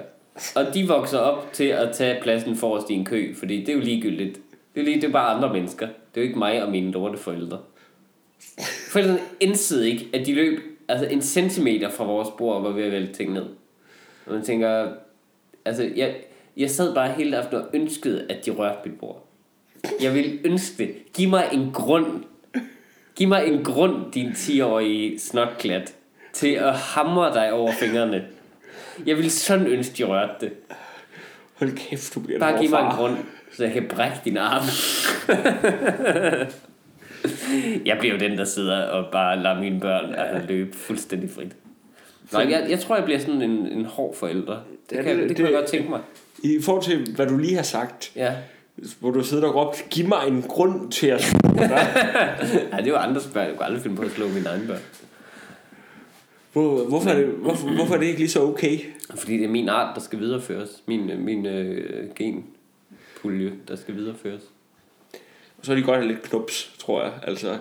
Og 0.57 0.74
de 0.74 0.89
vokser 0.89 1.18
op 1.18 1.53
til 1.53 1.64
at 1.64 1.93
tage 1.93 2.22
pladsen 2.22 2.57
forrest 2.57 2.91
i 2.91 2.95
en 2.95 3.05
kø, 3.05 3.34
fordi 3.34 3.61
det 3.61 3.68
er 3.68 3.72
jo 3.72 3.80
ligegyldigt. 3.80 4.41
Det 4.74 4.80
er, 4.80 4.84
lige, 4.84 5.01
det 5.01 5.05
er 5.05 5.12
bare 5.12 5.36
andre 5.36 5.53
mennesker. 5.53 5.86
Det 5.86 6.20
er 6.20 6.20
jo 6.20 6.26
ikke 6.26 6.39
mig 6.39 6.62
og 6.62 6.70
mine 6.70 6.91
lorte 6.91 7.18
forældre. 7.18 7.59
Forældrene 8.91 9.20
indsede 9.41 9.91
ikke, 9.91 10.09
at 10.14 10.26
de 10.26 10.34
løb 10.34 10.61
altså 10.89 11.07
en 11.07 11.22
centimeter 11.22 11.91
fra 11.91 12.05
vores 12.05 12.28
bord 12.39 12.57
og 12.57 12.64
var 12.64 12.70
ved 12.70 12.84
at 12.84 12.93
vælte 12.93 13.12
ting 13.12 13.32
ned. 13.32 13.47
Og 14.26 14.32
man 14.32 14.43
tænker, 14.43 14.89
altså 15.64 15.91
jeg, 15.97 16.16
jeg 16.57 16.70
sad 16.70 16.95
bare 16.95 17.12
hele 17.12 17.36
aftenen 17.36 17.62
og 17.62 17.68
ønskede, 17.72 18.26
at 18.28 18.47
de 18.47 18.51
rørte 18.51 18.78
mit 18.84 18.99
bord. 18.99 19.24
Jeg 20.03 20.14
vil 20.14 20.39
ønske 20.45 20.84
det. 20.84 20.95
Giv 21.14 21.28
mig 21.28 21.49
en 21.53 21.70
grund. 21.72 22.24
Giv 23.16 23.28
mig 23.28 23.47
en 23.47 23.64
grund, 23.64 24.12
din 24.12 24.28
10-årige 24.28 25.18
snotklat, 25.18 25.95
til 26.32 26.53
at 26.53 26.74
hamre 26.74 27.34
dig 27.34 27.53
over 27.53 27.72
fingrene. 27.72 28.26
Jeg 29.07 29.16
vil 29.16 29.30
sådan 29.30 29.66
ønske, 29.66 29.94
de 29.99 30.05
rørte 30.05 30.32
det. 30.40 30.53
Hold 31.55 31.70
kæft, 31.76 32.14
du 32.14 32.20
bliver 32.20 32.38
Bare 32.40 32.61
giv 32.61 32.70
mig 32.70 32.80
en 32.80 32.90
grund, 32.96 33.16
så 33.57 33.64
jeg 33.64 33.72
kan 33.72 33.86
brække 33.88 34.16
din 34.24 34.36
arm. 34.36 34.64
jeg 37.86 37.96
bliver 37.99 38.14
jo 38.14 38.20
den, 38.20 38.38
der 38.38 38.44
sidder 38.44 38.82
og 38.82 39.07
bare 39.12 39.42
lader 39.42 39.61
mine 39.61 39.80
børn 39.80 40.14
altså, 40.14 40.46
løbe 40.49 40.76
fuldstændig 40.76 41.30
frit. 41.30 41.53
Nej, 42.32 42.46
jeg, 42.51 42.66
jeg 42.70 42.80
tror, 42.80 42.96
jeg 42.96 43.05
bliver 43.05 43.18
sådan 43.20 43.42
en, 43.42 43.51
en 43.66 43.84
hård 43.84 44.16
forælder. 44.16 44.57
Det, 44.90 44.96
Ja, 44.96 45.03
kan, 45.03 45.11
det, 45.12 45.18
det- 45.22 45.28
det, 45.28 45.36
kan 45.36 45.44
jeg 45.46 45.55
godt 45.55 45.66
tænke 45.66 45.90
mig. 45.90 46.01
I 46.44 46.59
forhold 46.62 46.84
til, 46.84 47.14
hvad 47.16 47.26
du 47.26 47.36
lige 47.38 47.55
har 47.55 47.62
sagt, 47.62 48.12
Ja. 48.16 48.32
hvor 49.01 49.11
du 49.11 49.24
sidder 49.24 49.49
og 49.49 49.55
råbt, 49.55 49.84
giv 49.90 50.09
mig 50.09 50.18
en 50.28 50.42
grund 50.42 50.90
til 50.92 51.07
at 51.07 51.22
slå 51.22 51.38
dig. 51.59 51.68
ja, 52.72 52.76
det 52.76 52.86
er 52.86 52.86
jo 52.86 52.96
andres 52.96 53.26
børn. 53.34 53.46
Jeg 53.46 53.57
kunne 53.57 53.66
aldrig 53.66 53.82
finde 53.82 53.96
på 53.96 54.03
at 54.03 54.11
slå 54.11 54.28
mine 54.28 54.49
egne 54.49 54.66
børn. 54.66 54.78
Hvor, 56.53 56.88
hvorfor, 56.88 57.11
er 57.11 57.16
det, 57.16 57.26
hvorfor, 57.26 57.68
hvorfor 57.74 57.94
er 57.94 57.99
det 57.99 58.07
ikke 58.07 58.18
lige 58.18 58.28
så 58.30 58.42
okay? 58.42 58.78
Fordi 59.16 59.36
det 59.38 59.44
er 59.44 59.49
min 59.49 59.68
art, 59.68 59.94
der 59.94 60.01
skal 60.01 60.18
videreføres. 60.18 60.82
Min, 60.86 61.11
øh, 61.11 61.18
min 61.18 61.46
øh, 61.46 62.11
genpulje, 62.16 63.53
der 63.68 63.76
skal 63.76 63.94
videreføres. 63.96 64.42
Så 65.62 65.72
er 65.72 65.76
de 65.76 65.82
godt 65.82 65.96
have 65.96 66.09
lidt 66.09 66.22
knups, 66.22 66.74
tror 66.78 67.03
jeg. 67.03 67.12
Altså, 67.22 67.59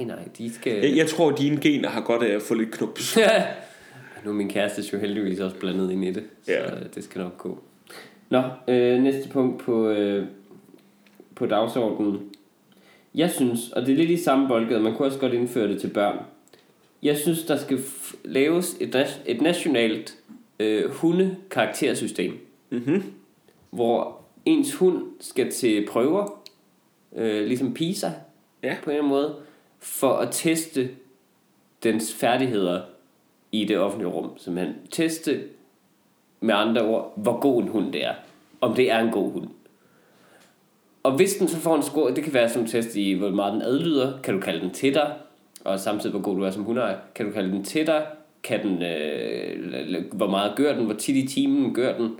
Nej, 0.00 0.06
nej, 0.16 0.28
de 0.38 0.54
skal... 0.54 0.72
jeg, 0.72 0.96
jeg 0.96 1.06
tror, 1.06 1.30
at 1.32 1.38
dine 1.38 1.60
gener 1.60 1.88
har 1.88 2.00
godt 2.00 2.22
af 2.22 2.34
at 2.34 2.42
få 2.42 2.54
lidt 2.54 2.70
knups. 2.70 3.18
nu 4.24 4.30
er 4.30 4.34
min 4.34 4.48
kæreste 4.48 4.82
jo 4.92 4.98
heldigvis 4.98 5.40
også 5.40 5.56
blandet 5.56 5.90
ind 5.92 6.04
i 6.04 6.10
det, 6.12 6.24
så 6.44 6.52
Ja. 6.52 6.64
det 6.94 7.04
skal 7.04 7.20
nok 7.20 7.38
gå. 7.38 7.58
Nå, 8.30 8.42
øh, 8.68 9.02
næste 9.02 9.28
punkt 9.28 9.62
på, 9.62 9.88
øh, 9.88 10.26
på 11.34 11.46
dagsordenen. 11.46 12.20
Jeg 13.14 13.30
synes, 13.30 13.70
og 13.72 13.82
det 13.86 13.92
er 13.92 13.96
lidt 13.96 14.10
i 14.10 14.16
samme 14.16 14.48
boldgade, 14.48 14.80
man 14.80 14.94
kunne 14.94 15.08
også 15.08 15.18
godt 15.18 15.32
indføre 15.32 15.68
det 15.68 15.80
til 15.80 15.88
børn. 15.88 16.18
Jeg 17.06 17.16
synes, 17.16 17.42
der 17.44 17.56
skal 17.56 17.78
laves 18.24 18.76
et, 18.80 19.20
et 19.26 19.40
nationalt 19.40 20.16
øh, 20.60 20.90
hundekaraktersystem, 20.90 22.38
Mm-hmm. 22.70 23.02
hvor 23.70 24.20
ens 24.44 24.74
hund 24.74 25.02
skal 25.20 25.50
til 25.52 25.86
prøver, 25.90 26.42
øh, 27.16 27.46
ligesom 27.46 27.74
PISA, 27.74 28.10
Ja. 28.62 28.76
på 28.84 28.90
en 28.90 28.96
eller 28.96 29.04
anden 29.04 29.08
måde, 29.08 29.34
for 29.78 30.12
at 30.12 30.28
teste 30.32 30.88
dens 31.82 32.14
færdigheder 32.14 32.82
i 33.52 33.64
det 33.64 33.78
offentlige 33.78 34.08
rum. 34.10 34.30
Simpelthen 34.38 34.74
teste 34.90 35.44
med 36.40 36.54
andre 36.54 36.82
ord, 36.82 37.12
hvor 37.16 37.40
god 37.40 37.62
en 37.62 37.68
hund 37.68 37.92
det 37.92 38.04
er. 38.04 38.14
Om 38.60 38.74
det 38.74 38.90
er 38.90 38.98
en 38.98 39.10
god 39.10 39.32
hund. 39.32 39.48
Og 41.02 41.16
hvis 41.16 41.34
den 41.34 41.48
så 41.48 41.56
får 41.56 41.76
en 41.76 41.82
score, 41.82 42.14
det 42.14 42.24
kan 42.24 42.34
være 42.34 42.48
som 42.50 42.66
test 42.66 42.96
i, 42.96 43.12
hvor 43.12 43.30
meget 43.30 43.52
den 43.52 43.62
adlyder, 43.62 44.20
kan 44.22 44.34
du 44.34 44.40
kalde 44.40 44.60
den 44.60 44.70
til 44.70 44.94
dig, 44.94 45.14
og 45.66 45.80
samtidig 45.80 46.10
hvor 46.10 46.20
god 46.20 46.36
du 46.36 46.42
er 46.42 46.50
som 46.50 46.62
hundeejer, 46.62 46.96
kan 47.14 47.26
du 47.26 47.32
kalde 47.32 47.50
den 47.52 47.64
til 47.64 47.86
dig, 47.86 48.06
kan 48.42 48.62
den, 48.62 48.82
øh, 48.82 50.04
hvor 50.12 50.30
meget 50.30 50.52
gør 50.56 50.74
den, 50.74 50.84
hvor 50.84 50.94
tit 50.94 51.16
i 51.16 51.26
timen 51.26 51.74
gør 51.74 51.96
den, 51.96 52.10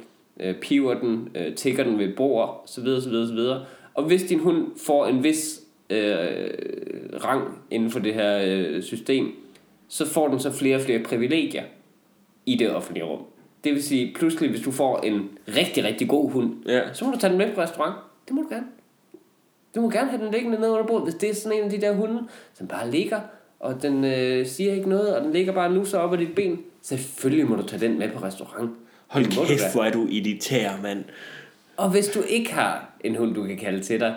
øh, 0.40 0.55
piver 0.55 0.94
den, 0.94 1.28
øh, 1.34 1.55
tigger 1.55 1.84
den 1.84 1.99
ved 1.99 2.16
bord, 2.16 2.62
så 2.66 2.80
videre, 2.80 3.01
så 3.03 3.09
videre, 3.11 3.26
så 3.28 3.34
videre. 3.34 3.64
Og 3.94 4.05
hvis 4.05 4.22
din 4.22 4.38
hund 4.38 4.66
får 4.86 5.07
en 5.07 5.24
vis 5.24 5.61
øh, 5.90 6.51
rang 7.24 7.42
inden 7.70 7.90
for 7.90 7.99
det 7.99 8.14
her 8.14 8.40
øh, 8.47 8.82
system, 8.82 9.26
så 9.88 10.07
får 10.07 10.28
den 10.28 10.40
så 10.40 10.53
flere 10.53 10.76
og 10.76 10.82
flere 10.82 10.99
privilegier 11.03 11.62
i 12.47 12.57
det 12.57 12.70
offentlige 12.74 13.05
rum. 13.05 13.20
Det 13.64 13.74
vil 13.74 13.82
sige, 13.82 14.14
pludselig 14.14 14.51
hvis 14.51 14.62
du 14.62 14.70
får 14.70 14.99
en 14.99 15.28
rigtig, 15.49 15.84
rigtig 15.84 16.09
god 16.09 16.30
hund, 16.30 16.55
Ja. 16.66 16.92
så 16.92 17.05
må 17.05 17.11
du 17.11 17.18
tage 17.18 17.30
den 17.30 17.38
med 17.38 17.55
på 17.55 17.61
restaurant. 17.61 17.94
Det 18.28 18.34
må 18.34 18.42
du 18.42 18.49
gerne. 18.49 18.66
Du 19.74 19.80
må 19.80 19.90
gerne 19.90 20.11
have 20.11 20.24
den 20.24 20.32
liggende 20.32 20.61
nede 20.61 20.70
under 20.70 20.86
bordet, 20.86 21.05
hvis 21.05 21.14
det 21.14 21.30
er 21.30 21.34
sådan 21.34 21.59
en 21.59 21.64
af 21.64 21.70
de 21.70 21.80
der 21.80 21.92
hunde, 21.94 22.22
som 22.55 22.66
bare 22.68 22.90
ligger, 22.90 23.20
og 23.61 23.82
den 23.82 24.04
øh, 24.04 24.46
siger 24.46 24.74
ikke 24.74 24.88
noget, 24.88 25.16
og 25.16 25.24
den 25.24 25.32
ligger 25.32 25.52
bare 25.52 25.72
nu 25.74 25.84
så 25.84 25.98
op 25.98 26.12
ad 26.12 26.18
dit 26.18 26.34
ben. 26.34 26.59
Selvfølgelig 26.82 27.46
må 27.46 27.57
du 27.57 27.62
tage 27.62 27.80
den 27.88 27.98
med 27.98 28.09
på 28.09 28.24
restaurant. 28.24 28.70
Hold 29.07 29.24
du 29.24 29.44
kæft, 29.46 29.72
hvor 29.74 29.84
er 29.84 29.90
du 29.92 30.04
elitær, 30.07 30.70
mand. 30.82 31.04
Og 31.76 31.90
hvis 31.90 32.07
du 32.09 32.22
ikke 32.28 32.52
har 32.52 32.90
en 33.04 33.14
hund, 33.16 33.34
du 33.34 33.44
kan 33.46 33.57
kalde 33.57 33.80
til 33.82 34.00
dig, 34.00 34.14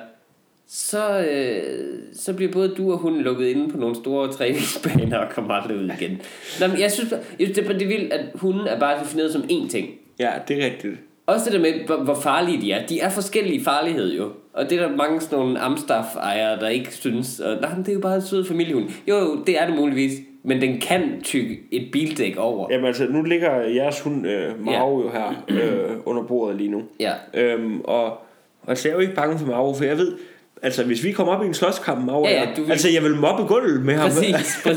så, 0.68 1.20
øh, 1.20 2.00
så 2.14 2.34
bliver 2.34 2.52
både 2.52 2.76
du 2.78 2.92
og 2.92 2.98
hunden 2.98 3.22
lukket 3.22 3.48
inde 3.48 3.70
på 3.72 3.78
nogle 3.78 3.96
store 3.96 4.32
træningsbaner 4.32 5.18
og 5.18 5.30
kommer 5.32 5.54
aldrig 5.54 5.78
ud 5.78 5.92
igen. 6.00 6.22
Nå, 6.60 6.68
men 6.68 6.80
jeg 6.80 6.92
synes, 6.92 7.12
jeg 7.12 7.20
synes 7.40 7.52
det, 7.58 7.66
er- 7.70 7.74
det 7.74 7.82
er 7.82 7.88
vildt, 7.88 8.14
at 8.14 8.26
hunden 8.36 8.68
er 8.68 8.80
bare 8.80 9.00
defineret 9.00 9.32
som 9.34 9.42
én 9.42 9.70
ting. 9.70 9.90
Ja, 10.20 10.32
det 10.48 10.62
er 10.64 10.66
rigtigt. 10.66 10.94
Også 11.34 11.46
det 11.46 11.54
der 11.54 11.60
med, 11.60 11.86
hvor, 11.86 11.96
hvor 11.96 12.14
farlige 12.14 12.62
de 12.62 12.72
er. 12.72 12.86
De 12.86 13.00
er 13.00 13.10
forskellige 13.10 13.64
farlighed 13.64 14.14
jo. 14.18 14.30
Og 14.54 14.70
det 14.70 14.80
er 14.80 14.88
der 14.88 14.96
mange 14.96 15.22
sådan 15.22 15.40
nogle 15.40 15.60
Amstaff-ejere, 15.60 16.60
der 16.60 16.68
ikke 16.68 16.96
synes, 16.96 17.40
og, 17.40 17.62
nej, 17.62 17.72
det 17.78 17.90
er 17.90 17.94
jo 17.94 18.00
bare 18.00 18.16
en 18.16 18.22
sød 18.22 18.46
familiehund. 18.46 18.86
Jo, 19.08 19.16
jo, 19.16 19.44
det 19.48 19.62
er 19.62 19.66
det 19.68 19.76
muligvis. 19.76 20.12
Men 20.44 20.62
den 20.62 20.80
kan 20.80 21.22
tykke 21.24 21.60
et 21.72 21.90
bildæk 21.92 22.38
over. 22.38 22.68
Jamen 22.72 22.86
altså, 22.86 23.06
nu 23.10 23.22
ligger 23.22 23.52
jeres 23.62 24.02
hund 24.02 24.28
øh, 24.28 24.66
Maro 24.66 25.02
jo 25.02 25.10
her 25.10 25.44
øh, 25.50 25.98
under 26.06 26.24
bordet 26.24 26.58
lige 26.58 26.72
nu. 26.72 26.84
Ja. 27.00 27.12
Øhm, 27.34 27.82
og, 27.82 28.04
og 28.04 28.20
altså, 28.68 28.88
jeg 28.88 28.94
er 28.94 28.96
jo 28.96 29.02
ikke 29.02 29.16
bange 29.16 29.40
for 29.40 29.46
Maro, 29.46 29.74
for 29.74 29.84
jeg 29.84 29.98
ved, 29.98 30.18
altså 30.62 30.84
hvis 30.84 31.04
vi 31.04 31.12
kommer 31.12 31.34
op 31.36 31.44
i 31.44 31.48
en 31.48 31.54
slåskamp, 31.54 32.06
Maro, 32.06 32.26
Ja, 32.28 32.32
ja, 32.42 32.48
du 32.58 32.62
vil- 32.64 32.72
altså 32.72 32.90
jeg 32.90 33.04
vil 33.04 33.16
mobbe 33.16 33.44
gulvet 33.44 33.82
med 33.86 33.94
ham. 33.94 34.10
Præcis. 34.10 34.68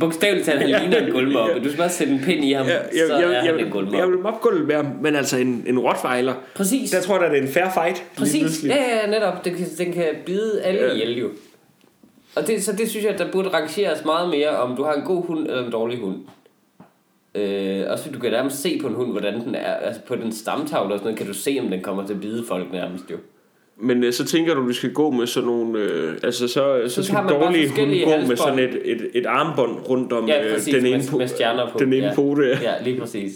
Bogstaveligt 0.00 0.46
talt, 0.46 0.58
han 0.60 0.68
Ja. 0.68 0.78
ligner 0.78 0.98
en 1.06 1.12
gulvmoppe. 1.12 1.54
Du 1.58 1.64
skal 1.64 1.76
bare 1.78 1.90
sætte 1.90 2.12
en 2.12 2.20
pind 2.24 2.44
i 2.44 2.52
ham, 2.52 2.66
Ja, 2.66 2.72
jeg, 2.72 2.82
så 3.08 3.14
jeg, 3.16 3.24
er 3.24 3.30
jeg, 3.30 3.40
han 3.42 3.54
en 3.60 3.94
jeg, 3.94 4.08
vil 4.08 4.18
mobbe 4.18 4.38
gulvet 4.42 4.66
med 4.66 4.74
ham, 4.74 4.86
men 5.02 5.16
altså 5.16 5.36
en, 5.38 5.64
en 5.66 5.78
rottweiler, 5.78 6.34
Præcis. 6.56 6.90
der 6.90 7.00
tror 7.00 7.22
jeg, 7.22 7.30
det 7.30 7.38
er 7.38 7.42
en 7.42 7.48
fair 7.48 7.66
fight. 7.74 8.04
Præcis. 8.16 8.64
Ja, 8.64 8.96
ja, 9.00 9.06
netop. 9.06 9.44
Den 9.44 9.54
kan, 9.54 9.66
den 9.78 9.92
kan 9.92 10.04
bide 10.26 10.62
alle 10.62 10.80
Ja. 10.80 10.92
ihjel 10.92 11.18
jo. 11.18 11.28
Og 12.36 12.46
det, 12.46 12.64
så 12.64 12.72
det 12.72 12.90
synes 12.90 13.04
jeg, 13.06 13.18
der 13.18 13.32
burde 13.32 13.48
rangeres 13.48 14.04
meget 14.04 14.28
mere, 14.30 14.48
om 14.48 14.76
du 14.76 14.82
har 14.84 14.92
en 14.92 15.02
god 15.04 15.26
hund 15.26 15.46
eller 15.46 15.64
en 15.66 15.72
dårlig 15.72 15.98
hund. 15.98 16.16
Øh, 17.34 17.82
også 17.88 18.10
du 18.10 18.18
kan 18.18 18.30
nærmest 18.30 18.62
se 18.62 18.78
på 18.82 18.86
en 18.88 18.94
hund, 18.94 19.10
hvordan 19.10 19.40
den 19.46 19.54
er. 19.54 19.74
Altså 19.74 20.00
på 20.08 20.16
den 20.16 20.32
stamtavle 20.32 20.94
og 20.94 20.98
sådan 20.98 21.04
noget, 21.04 21.18
kan 21.18 21.26
du 21.26 21.34
se, 21.34 21.58
om 21.60 21.68
den 21.68 21.80
kommer 21.82 22.06
til 22.06 22.14
at 22.14 22.20
bide 22.20 22.44
folk 22.48 22.72
nærmest 22.72 23.04
jo. 23.10 23.16
Men 23.76 24.04
øh, 24.04 24.12
så 24.12 24.24
tænker 24.24 24.54
du, 24.54 24.66
du 24.68 24.72
skal 24.72 24.92
gå 24.92 25.10
med 25.10 25.26
sådan 25.26 25.46
nogle... 25.46 25.78
Øh, 25.78 26.14
altså 26.22 26.48
så, 26.48 26.82
så, 26.88 26.94
Så 26.94 27.02
skal 27.02 27.16
dårlige 27.28 27.68
hunde 27.68 27.84
gå 28.04 28.10
med 28.10 28.16
halsbånd. 28.16 28.36
sådan 28.36 28.58
et, 28.58 28.80
et, 28.84 29.06
et 29.14 29.26
armbånd 29.26 29.80
rundt 29.88 30.12
om 30.12 30.28
Ja, 30.28 30.44
øh, 30.46 30.54
præcis, 30.54 30.74
den 30.74 30.82
med, 30.82 30.92
ene, 30.92 31.02
po- 31.02 31.16
med 31.18 31.28
stjerner 31.28 31.70
på. 31.70 31.78
den 31.78 31.92
ene 31.92 32.06
ja. 32.06 32.14
pote. 32.14 32.58
Ja, 32.62 32.72
lige 32.84 33.00
præcis. 33.00 33.32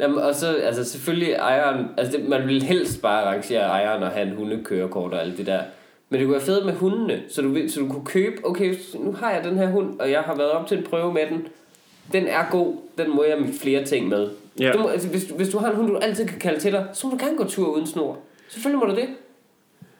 Jamen, 0.00 0.18
og 0.18 0.34
så, 0.34 0.46
altså 0.54 0.84
selvfølgelig 0.84 1.32
ejeren, 1.32 1.86
altså 1.96 2.16
det, 2.18 2.28
man 2.28 2.48
vil 2.48 2.62
helst 2.62 3.02
bare 3.02 3.22
arrangere 3.22 3.60
ejeren 3.60 4.02
og 4.02 4.08
have 4.08 4.26
en 4.28 4.34
hundekørekort 4.36 5.12
og 5.12 5.20
alt 5.22 5.38
det 5.38 5.46
der. 5.46 5.60
Men 6.10 6.18
det 6.20 6.26
kunne 6.26 6.32
være 6.34 6.42
fedt 6.44 6.66
med 6.66 6.74
hundene, 6.74 7.20
så 7.28 7.42
du, 7.42 7.56
så 7.68 7.80
du 7.80 7.88
kunne 7.88 8.04
købe, 8.06 8.36
okay, 8.44 8.74
nu 8.94 9.12
har 9.12 9.30
jeg 9.30 9.44
den 9.44 9.58
her 9.58 9.66
hund, 9.70 10.00
og 10.00 10.10
jeg 10.10 10.20
har 10.20 10.36
været 10.36 10.50
op 10.50 10.66
til 10.66 10.78
en 10.78 10.84
prøve 10.84 11.12
med 11.14 11.22
den. 11.30 11.46
Den 12.12 12.26
er 12.26 12.44
god, 12.50 12.74
den 12.98 13.10
må 13.16 13.24
jeg 13.24 13.38
med 13.40 13.48
flere 13.60 13.84
ting 13.84 14.08
med. 14.08 14.28
Ja. 14.60 14.72
Du 14.72 14.78
må, 14.78 14.88
altså, 14.88 15.08
hvis, 15.08 15.24
du- 15.24 15.34
hvis 15.34 15.48
du 15.48 15.58
har 15.58 15.70
en 15.70 15.76
hund, 15.76 15.88
du 15.88 15.96
altid 15.96 16.26
kan 16.26 16.38
kalde 16.38 16.60
til 16.60 16.72
dig, 16.72 16.86
så 16.92 17.06
må 17.06 17.16
du 17.16 17.24
gerne 17.24 17.36
gå 17.38 17.44
tur 17.44 17.66
uden 17.74 17.86
snor. 17.86 18.18
Selvfølgelig 18.48 18.78
må 18.88 18.94
du 18.94 19.00
det. 19.00 19.08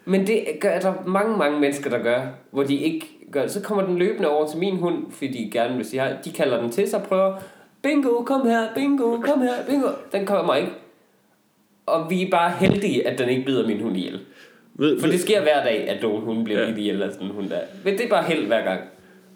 Men 0.04 0.26
det 0.26 0.44
gør 0.60 0.78
der 0.78 0.92
mange, 1.06 1.36
mange 1.38 1.60
mennesker, 1.60 1.90
der 1.90 2.02
gør, 2.02 2.20
hvor 2.50 2.62
de 2.62 2.76
ikke 2.76 3.06
gør 3.32 3.42
det. 3.42 3.50
Så 3.50 3.62
kommer 3.62 3.86
den 3.86 3.98
løbende 3.98 4.28
over 4.28 4.48
til 4.48 4.58
min 4.58 4.76
hund, 4.76 5.04
fordi 5.12 5.44
de 5.44 5.50
gerne 5.52 5.76
vil 5.76 5.84
sige 5.84 6.00
hej. 6.00 6.16
De 6.24 6.30
kalder 6.32 6.60
den 6.62 6.70
til 6.70 6.90
sig, 6.90 7.02
prøver, 7.02 7.34
bingo, 7.82 8.22
kom 8.22 8.46
her, 8.48 8.66
bingo, 8.74 9.16
kom 9.20 9.40
her, 9.42 9.54
bingo. 9.68 9.88
Den 10.12 10.26
kommer 10.26 10.54
ikke. 10.54 10.72
Og 11.86 12.10
vi 12.10 12.22
er 12.26 12.30
bare 12.30 12.50
heldige, 12.50 13.06
at 13.08 13.18
den 13.18 13.28
ikke 13.28 13.44
bider 13.44 13.66
min 13.66 13.80
hund 13.80 13.96
ihjel. 13.96 14.20
Ved, 14.74 15.00
For 15.00 15.06
det 15.06 15.20
sker 15.20 15.42
hver 15.42 15.64
dag, 15.64 15.88
at 15.88 16.02
nogen 16.02 16.22
hund 16.24 16.44
bliver 16.44 16.60
Ja. 16.60 16.66
bidt 16.66 16.78
ihjel 16.78 17.02
af 17.02 17.12
sådan 17.12 17.26
en 17.26 17.32
hund 17.32 17.48
der. 17.50 17.60
Men 17.84 17.94
det 17.98 18.04
er 18.04 18.08
bare 18.08 18.22
held 18.24 18.46
hver 18.46 18.64
gang. 18.64 18.80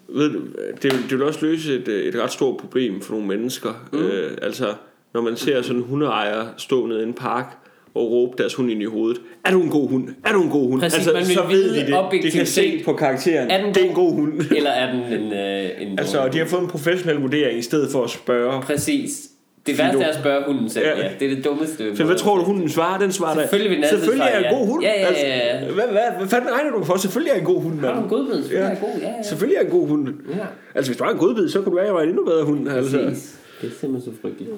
ved, 0.07 0.33
du, 0.33 0.39
det, 0.81 0.91
det 0.91 1.11
vil 1.11 1.23
også 1.23 1.45
løse 1.45 1.75
et, 1.75 1.87
øh, 1.87 2.03
et 2.05 2.23
ret 2.23 2.31
stort 2.31 2.57
problem 2.57 3.01
for 3.01 3.13
nogle 3.13 3.27
mennesker. 3.27 3.69
Mm. 3.93 3.99
Øh, 3.99 4.37
altså, 4.41 4.73
når 5.13 5.21
man 5.21 5.35
ser 5.35 5.61
sådan 5.61 5.81
en 5.81 5.87
hundeejer 5.87 6.45
stå 6.57 6.85
nede 6.85 6.99
i 6.99 7.03
en 7.03 7.13
park 7.13 7.57
og 7.95 8.11
råbe 8.11 8.31
deres 8.37 8.53
hund 8.53 8.71
ind 8.71 8.81
i 8.81 8.85
hovedet. 8.85 9.21
Er 9.45 9.51
du 9.51 9.61
en 9.61 9.69
god 9.69 9.89
hund? 9.89 10.07
Er 10.25 10.33
du 10.33 10.41
en 10.43 10.49
god 10.49 10.69
hund? 10.69 10.81
Præcis, 10.81 11.07
altså, 11.07 11.13
man 11.13 11.25
så 11.25 11.43
ved 11.49 11.69
de 11.73 11.79
det. 12.11 12.23
De 12.23 12.31
kan 12.31 12.45
se 12.45 12.81
på 12.85 12.93
karakteren. 12.93 13.51
er 13.51 13.63
den 13.63 13.73
det 13.73 13.83
er 13.83 13.89
en 13.89 13.95
god? 13.95 14.13
hund. 14.13 14.33
Eller 14.57 14.69
er 14.69 14.91
den 14.91 15.01
en, 15.21 15.33
øh, 15.33 15.69
en 15.91 15.99
altså, 15.99 16.17
dårlig 16.17 16.33
de 16.33 16.37
har 16.37 16.45
fået 16.45 16.61
en 16.61 16.67
professionel 16.67 17.17
vurdering 17.21 17.59
i 17.59 17.61
stedet 17.61 17.91
for 17.91 18.03
at 18.03 18.09
spørge. 18.09 18.61
Præcis. 18.61 19.29
Det 19.65 19.77
værste 19.77 19.99
er 20.03 20.07
at 20.07 20.15
spørge 20.15 20.43
hunden 20.47 20.69
selv. 20.69 20.85
Ja. 20.85 20.97
Ja. 21.03 21.09
Det 21.19 21.31
er 21.31 21.35
det 21.35 21.45
dummeste. 21.45 21.97
Så 21.97 22.03
hvad 22.03 22.15
tror 22.15 22.37
du, 22.37 22.43
hunden 22.43 22.69
svarer? 22.69 22.99
Den 22.99 23.11
svarer 23.11 23.39
Selvfølgelig 23.39 23.69
vil 23.69 23.77
den 23.77 23.83
altid 23.83 23.97
Selvfølgelig 23.97 24.23
er 24.31 24.39
jeg 24.39 24.51
en 24.51 24.57
god 24.57 24.67
hund. 24.67 24.83
Ja, 24.83 24.91
ja, 24.91 25.01
ja. 25.01 25.07
Altså, 25.07 25.73
hvad, 25.73 25.83
hvad, 25.91 26.01
hvad 26.17 26.27
fanden 26.27 26.49
regner 26.53 26.71
du 26.71 26.83
for? 26.83 26.97
Selvfølgelig 26.97 27.29
er 27.29 27.33
jeg 27.35 27.39
en 27.41 27.45
god 27.45 27.61
hund, 27.61 27.79
Har 27.79 27.87
du 27.87 27.93
en 27.93 27.99
mand. 27.99 28.09
godbid? 28.09 28.33
Selvfølgelig 28.43 28.57
Ja. 28.59 28.65
er 28.65 28.69
jeg 28.69 28.79
god. 28.81 29.01
Ja, 29.01 29.07
ja. 29.07 29.23
Selvfølgelig 29.23 29.55
er 29.55 29.61
jeg 29.61 29.65
en 29.73 29.79
god 29.79 29.87
hund. 29.87 30.07
ja. 30.29 30.45
Altså, 30.75 30.91
hvis 30.91 30.97
du 30.97 31.03
har 31.03 31.11
en 31.11 31.17
godbid, 31.17 31.49
så 31.49 31.61
kunne 31.61 31.71
du 31.71 31.75
være, 31.93 32.03
en 32.03 32.09
endnu 32.09 32.25
bedre 32.25 32.43
hund. 32.43 32.69
Altså. 32.69 32.97
Præcis. 32.97 33.35
Det 33.61 33.67
er 33.67 33.71
simpelthen 33.79 34.13
så 34.13 34.21
frygteligt. 34.21 34.51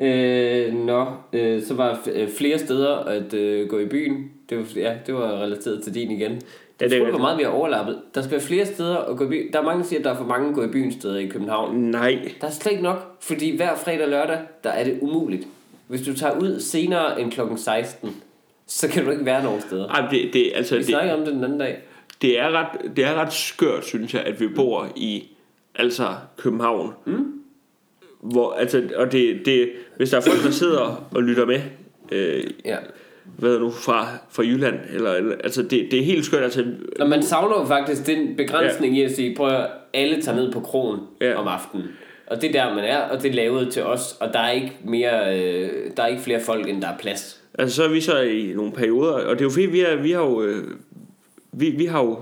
Øh, 0.00 0.74
nå, 0.74 1.06
øh, 1.32 1.62
så 1.62 1.74
var 1.74 2.00
øh, 2.12 2.28
flere 2.28 2.58
steder 2.58 2.96
at 2.96 3.34
øh, 3.34 3.68
gå 3.68 3.78
i 3.78 3.86
byen. 3.86 4.30
Det 4.50 4.58
var, 4.58 4.64
ja, 4.76 4.94
det 5.06 5.14
var 5.14 5.42
relateret 5.42 5.82
til 5.82 5.94
din 5.94 6.10
igen. 6.10 6.32
Det 6.32 6.90
det 6.90 6.92
er 6.92 7.06
er 7.06 7.10
hvor 7.10 7.18
meget 7.18 7.38
vi 7.38 7.42
har 7.42 7.50
overlappet. 7.50 7.98
Der 8.14 8.22
skal 8.22 8.30
være 8.30 8.40
flere 8.40 8.66
steder 8.66 8.96
at 8.96 9.16
gå 9.16 9.24
i 9.24 9.28
byen. 9.28 9.52
Der 9.52 9.58
er 9.58 9.62
mange, 9.64 9.82
der 9.82 9.88
siger, 9.88 10.00
at 10.00 10.04
der 10.04 10.10
er 10.10 10.16
for 10.16 10.24
mange 10.24 10.54
gå 10.54 10.62
i 10.62 10.68
byen 10.68 10.92
steder 10.92 11.18
i 11.18 11.26
København. 11.26 11.76
Nej. 11.76 12.18
Der 12.40 12.46
er 12.46 12.50
slet 12.50 12.72
ikke 12.72 12.82
nok, 12.82 13.16
fordi 13.20 13.56
hver 13.56 13.76
fredag 13.76 14.02
og 14.04 14.08
lørdag, 14.10 14.38
der 14.64 14.70
er 14.70 14.84
det 14.84 14.98
umuligt. 15.00 15.46
Hvis 15.88 16.02
du 16.02 16.14
tager 16.14 16.40
ud 16.40 16.60
senere 16.60 17.20
end 17.20 17.32
klokken 17.32 17.58
16, 17.58 18.16
så 18.66 18.88
kan 18.88 19.04
du 19.04 19.10
ikke 19.10 19.24
være 19.24 19.44
nogen 19.44 19.60
steder. 19.60 19.88
Ej, 19.88 20.08
det, 20.10 20.30
det, 20.32 20.52
altså, 20.54 20.74
Vi 20.74 20.78
det, 20.78 20.86
snakker 20.88 21.14
om 21.14 21.24
det 21.24 21.34
den 21.34 21.44
anden 21.44 21.58
dag. 21.58 21.78
det, 22.22 22.38
er 22.40 22.50
ret, 22.50 22.96
det 22.96 23.04
er 23.04 23.14
ret 23.14 23.32
skørt, 23.32 23.84
synes 23.84 24.14
jeg, 24.14 24.22
at 24.22 24.40
vi 24.40 24.48
bor 24.48 24.88
i 24.96 25.28
altså 25.74 26.14
København. 26.36 26.92
Mm. 27.04 27.39
Hvor, 28.20 28.52
altså, 28.52 28.82
og 28.96 29.12
det, 29.12 29.40
det, 29.44 29.70
hvis 29.96 30.10
der 30.10 30.16
er 30.16 30.20
folk, 30.20 30.44
der 30.44 30.50
sidder 30.50 31.08
og 31.14 31.22
lytter 31.22 31.46
med, 31.46 31.60
øh, 32.12 32.44
Ja. 32.64 32.76
hvad 33.38 33.58
nu, 33.58 33.70
fra, 33.70 34.08
fra 34.30 34.42
Jylland, 34.42 34.78
eller, 34.94 35.12
eller 35.12 35.36
altså, 35.44 35.62
det, 35.62 35.88
det 35.90 35.98
er 35.98 36.04
helt 36.04 36.24
skørt, 36.24 36.42
altså, 36.42 36.64
Når 36.98 37.06
man 37.06 37.22
savner 37.22 37.66
faktisk 37.66 38.06
den 38.06 38.36
begrænsning 38.36 38.94
ja. 38.96 39.02
i 39.02 39.04
at 39.04 39.16
sige, 39.16 39.36
prøv 39.36 39.48
at 39.48 39.66
alle 39.94 40.22
tager 40.22 40.36
ned 40.36 40.52
på 40.52 40.60
krogen 40.60 41.00
ja. 41.20 41.34
om 41.34 41.48
aftenen. 41.48 41.86
Og 42.26 42.42
det 42.42 42.56
er 42.56 42.64
der, 42.64 42.74
man 42.74 42.84
er, 42.84 42.98
og 42.98 43.22
det 43.22 43.30
er 43.30 43.34
lavet 43.34 43.72
til 43.72 43.82
os, 43.82 44.16
og 44.20 44.32
der 44.32 44.38
er 44.38 44.50
ikke, 44.50 44.72
mere, 44.84 45.40
øh, 45.40 45.70
der 45.96 46.02
er 46.02 46.06
ikke 46.06 46.22
flere 46.22 46.40
folk, 46.40 46.68
end 46.68 46.82
der 46.82 46.88
er 46.88 46.98
plads. 46.98 47.42
Altså 47.58 47.76
så 47.76 47.84
er 47.84 47.88
vi 47.88 48.00
så 48.00 48.20
i 48.20 48.52
nogle 48.56 48.72
perioder, 48.72 49.12
og 49.12 49.34
det 49.34 49.40
er 49.40 49.44
jo 49.44 49.50
fordi, 49.50 49.66
vi, 49.66 49.80
er, 49.80 49.96
vi 49.96 50.10
har 50.10 50.20
jo, 50.22 50.42
øh, 50.42 50.64
vi, 51.52 51.70
vi 51.70 51.84
har 51.84 52.02
jo, 52.02 52.18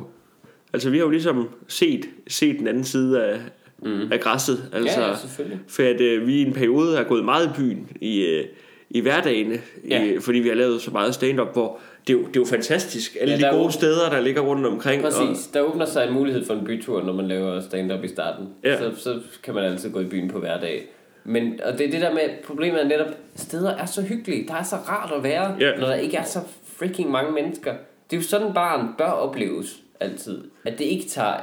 altså 0.73 0.91
vi 0.91 0.99
har 0.99 1.05
jo 1.05 1.11
ligesom 1.11 1.49
set, 1.69 2.09
set 2.29 2.59
den 2.59 2.69
anden 2.69 2.85
side 2.85 3.25
af, 3.25 3.39
mm. 3.83 4.13
af 4.13 4.21
græsset, 4.21 4.71
altså, 4.73 5.01
ja, 5.01 5.09
ja, 5.09 5.15
selvfølgelig. 5.17 5.61
for 5.69 5.83
at 5.83 6.01
øh, 6.01 6.27
vi 6.27 6.35
i 6.39 6.43
en 6.47 6.53
periode 6.53 6.97
har 6.97 7.05
gået 7.05 7.25
meget 7.25 7.47
i 7.47 7.51
byen 7.57 7.89
i, 8.01 8.21
øh, 8.27 8.45
i 8.91 9.01
hverdagene, 9.01 9.61
Ja. 9.91 10.05
i, 10.05 10.19
fordi 10.21 10.39
vi 10.39 10.49
har 10.49 10.55
lavet 10.57 10.81
så 10.83 10.91
meget 10.91 11.15
stand-up, 11.15 11.53
hvor 11.53 11.79
det 12.07 12.13
er 12.15 12.19
jo, 12.19 12.27
det 12.27 12.37
er 12.37 12.41
jo 12.41 12.45
fantastisk, 12.45 13.17
alle 13.21 13.35
Ja, 13.35 13.49
de 13.49 13.53
gode 13.53 13.65
jo- 13.65 13.71
steder, 13.71 14.11
der 14.11 14.21
ligger 14.21 14.41
rundt 14.41 14.67
omkring. 14.67 15.05
Og, 15.07 15.13
Præcis. 15.13 15.47
Der 15.47 15.61
åbner 15.61 15.85
sig 15.85 16.07
en 16.09 16.15
mulighed 16.15 16.45
for 16.45 16.55
en 16.55 16.65
bytur, 16.65 17.03
når 17.03 17.13
man 17.13 17.29
laver 17.29 17.61
stand-up 17.61 18.05
i 18.05 18.09
starten. 18.09 18.47
Ja. 18.65 18.79
Så, 18.79 18.91
så 19.03 19.21
kan 19.43 19.55
man 19.55 19.65
altid 19.65 19.91
gå 19.91 20.01
i 20.01 20.05
byen 20.05 20.29
på 20.31 20.39
hverdag. 20.39 20.85
Men, 21.25 21.61
og 21.65 21.79
det 21.79 21.87
er 21.87 21.91
det 21.91 22.01
der 22.01 22.13
med, 22.15 22.21
problemet 22.47 22.83
er 22.85 22.89
netop, 22.89 23.07
steder 23.37 23.71
er 23.77 23.87
så 23.87 24.03
hyggelige. 24.03 24.49
Der 24.49 24.55
er 24.55 24.63
så 24.63 24.77
rart 24.77 25.13
at 25.17 25.23
være, 25.23 25.57
Ja. 25.61 25.77
når 25.81 25.87
der 25.87 25.95
ikke 25.95 26.17
er 26.17 26.25
så 26.25 26.39
freaking 26.77 27.11
mange 27.11 27.33
mennesker. 27.33 27.73
Det 28.11 28.17
er 28.17 28.21
jo 28.21 28.27
sådan, 28.27 28.55
barn 28.55 28.89
bør 28.99 29.05
opleves 29.05 29.77
altid. 30.01 30.39
At 30.65 30.79
det 30.79 30.85
ikke 30.85 31.09
tager 31.09 31.35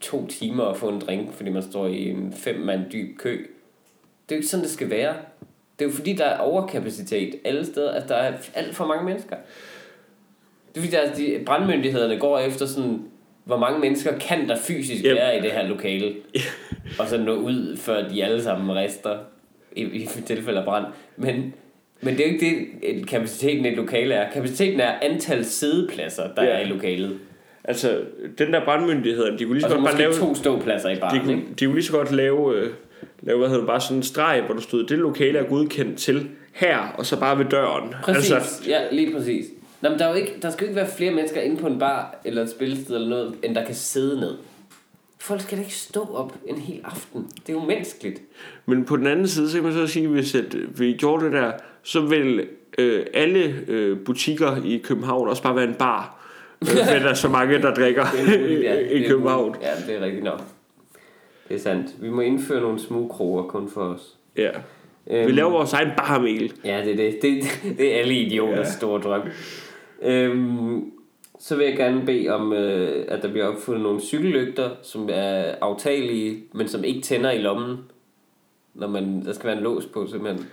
to 0.00 0.26
timer 0.26 0.64
at 0.64 0.76
få 0.76 0.88
en 0.88 0.98
drink, 1.00 1.32
fordi 1.32 1.50
man 1.50 1.62
står 1.62 1.86
i 1.86 2.08
en 2.10 2.32
fem 2.36 2.56
mand 2.60 2.80
dyb 2.92 3.18
kø. 3.18 3.30
Det 3.32 4.34
er 4.34 4.36
jo 4.36 4.36
ikke 4.36 4.48
sådan, 4.48 4.64
det 4.64 4.72
skal 4.72 4.90
være. 4.90 5.14
Det 5.78 5.84
er 5.84 5.88
jo 5.88 5.94
fordi, 5.94 6.12
der 6.12 6.24
er 6.24 6.38
overkapacitet 6.38 7.34
alle 7.44 7.64
steder. 7.66 7.90
At 7.90 8.08
der 8.08 8.14
er 8.14 8.32
alt 8.54 8.74
for 8.76 8.86
mange 8.86 9.04
mennesker. 9.04 9.36
Det 10.74 10.80
er 10.80 10.84
fordi, 10.84 10.96
der 10.96 11.02
er, 11.02 11.14
de, 11.14 11.44
brandmyndighederne 11.46 12.18
går 12.18 12.38
efter 12.38 12.66
sådan, 12.66 13.02
hvor 13.44 13.56
mange 13.58 13.78
mennesker 13.78 14.18
kan 14.18 14.48
der 14.48 14.56
fysisk 14.56 15.04
Yep. 15.04 15.16
være 15.16 15.38
i 15.38 15.40
det 15.40 15.50
her 15.50 15.62
lokale. 15.68 16.14
og 16.98 17.08
så 17.08 17.18
nå 17.18 17.34
ud, 17.34 17.76
før 17.76 18.08
de 18.08 18.24
alle 18.24 18.42
sammen 18.42 18.76
rester 18.76 19.18
i, 19.76 19.82
i 19.82 20.06
tilfælde 20.26 20.58
af 20.58 20.64
brand. 20.64 20.86
Men, 21.16 21.54
men 22.00 22.16
det 22.16 22.20
er 22.26 22.28
jo 22.28 22.34
ikke 22.34 22.68
det, 22.82 23.06
kapaciteten 23.08 23.64
i 23.64 23.68
et 23.68 23.76
lokale 23.76 24.14
er. 24.14 24.30
Kapaciteten 24.32 24.80
er 24.80 24.98
antal 25.02 25.44
sædepladser, 25.44 26.34
der 26.34 26.42
Ja. 26.44 26.48
er 26.50 26.58
i 26.60 26.64
lokalet. 26.64 27.18
Altså, 27.64 28.00
den 28.38 28.52
der 28.52 28.64
brandmyndighed, 28.64 29.38
de 29.38 29.44
kunne 29.44 29.54
lige 29.54 29.62
så 29.62 29.74
godt 29.74 29.84
bare 29.84 29.98
lave... 29.98 30.12
to 30.12 30.34
ståpladser 30.34 30.88
i 30.88 30.94
De 30.94 31.00
baren, 31.00 31.20
kunne, 31.20 31.32
ikke? 31.32 31.46
de 31.60 31.64
kunne 31.64 31.74
lige 31.74 31.84
så 31.84 31.92
godt 31.92 32.12
lave, 32.12 32.56
øh, 32.56 32.70
lave 33.22 33.38
hvad 33.38 33.48
hedder 33.48 33.60
det, 33.60 33.68
bare 33.68 33.80
sådan 33.80 33.96
en 33.96 34.02
streg, 34.02 34.42
hvor 34.46 34.54
der 34.54 34.62
stod, 34.62 34.86
det 34.86 34.98
lokale 34.98 35.38
er 35.38 35.44
godkendt 35.44 35.98
til 35.98 36.28
her, 36.52 36.78
og 36.98 37.06
så 37.06 37.20
bare 37.20 37.38
ved 37.38 37.44
døren. 37.44 37.94
Præcis, 38.02 38.30
altså, 38.30 38.62
ja, 38.66 38.80
lige 38.92 39.12
præcis. 39.16 39.46
Nå, 39.80 39.88
men 39.88 39.98
der, 39.98 40.04
er 40.04 40.08
jo 40.08 40.14
ikke, 40.14 40.32
der 40.42 40.50
skal 40.50 40.64
jo 40.64 40.68
ikke 40.68 40.80
være 40.80 40.90
flere 40.96 41.10
mennesker 41.10 41.40
inde 41.40 41.56
på 41.56 41.66
en 41.66 41.78
bar 41.78 42.20
eller 42.24 42.42
et 42.42 42.50
spillested 42.50 42.94
eller 42.94 43.08
noget, 43.08 43.34
end 43.42 43.54
der 43.54 43.64
kan 43.64 43.74
sidde 43.74 44.20
ned. 44.20 44.34
Folk 45.20 45.40
skal 45.40 45.58
da 45.58 45.62
ikke 45.62 45.74
stå 45.74 46.08
op 46.14 46.34
en 46.46 46.58
hel 46.58 46.80
aften. 46.84 47.26
Det 47.46 47.48
er 47.48 47.52
jo 47.52 47.64
menneskeligt. 47.64 48.20
men 48.66 48.84
på 48.84 48.96
den 48.96 49.06
anden 49.06 49.28
side, 49.28 49.50
så 49.50 49.56
kan 49.56 49.64
man 49.64 49.72
så 49.72 49.86
sige, 49.86 50.08
hvis 50.08 50.34
at 50.34 50.56
vi 50.78 50.92
gjorde 50.92 51.24
det 51.24 51.32
der, 51.32 51.52
så 51.82 52.00
vil 52.00 52.46
øh, 52.78 53.06
alle 53.14 53.54
øh, 53.68 53.98
butikker 53.98 54.56
i 54.64 54.76
København 54.76 55.28
også 55.28 55.42
bare 55.42 55.56
være 55.56 55.64
en 55.64 55.74
bar. 55.74 56.23
Men 56.92 57.02
der 57.02 57.08
er 57.08 57.14
så 57.14 57.28
mange, 57.28 57.62
der 57.62 57.74
drikker 57.74 58.02
er 58.02 58.48
ja. 58.62 58.74
i 58.74 59.02
København. 59.08 59.56
Ja, 59.62 59.92
det 59.92 59.96
er 60.00 60.04
rigtigt 60.04 60.24
nok. 60.24 60.40
Det 61.48 61.54
er 61.54 61.60
sandt. 61.60 61.86
Vi 62.00 62.10
må 62.10 62.20
indføre 62.20 62.60
nogle 62.60 62.78
smugkroger 62.78 63.42
kun 63.42 63.68
for 63.68 63.80
os. 63.80 64.16
Ja. 64.36 64.50
Vi 65.06 65.16
Øhm, 65.16 65.34
laver 65.34 65.50
vores 65.50 65.72
egen 65.72 65.90
barmel. 65.96 66.52
Ja, 66.64 66.82
det 66.84 66.92
er 66.92 66.96
det. 66.96 67.22
Det, 67.22 67.44
det 67.78 67.94
er 67.94 67.98
alle 67.98 68.14
idioters 68.14 68.66
ja. 68.66 68.72
store 68.72 69.00
drøm. 69.00 69.22
Øhm, 70.02 70.90
så 71.38 71.56
vil 71.56 71.66
jeg 71.66 71.76
gerne 71.76 72.06
bede 72.06 72.28
om, 72.28 72.52
øh, 72.52 73.04
at 73.08 73.22
der 73.22 73.30
bliver 73.30 73.46
opfundet 73.46 73.82
nogle 73.82 74.00
cykellygter, 74.00 74.70
som 74.82 75.08
er 75.12 75.54
aftagelige, 75.60 76.42
men 76.54 76.68
som 76.68 76.84
ikke 76.84 77.00
tænder 77.00 77.30
i 77.30 77.38
lommen. 77.38 77.76
Når 78.74 78.88
man, 78.88 79.24
der 79.24 79.32
skal 79.32 79.46
være 79.46 79.56
en 79.56 79.62
lås 79.62 79.86
på, 79.86 80.06
simpelthen. 80.06 80.46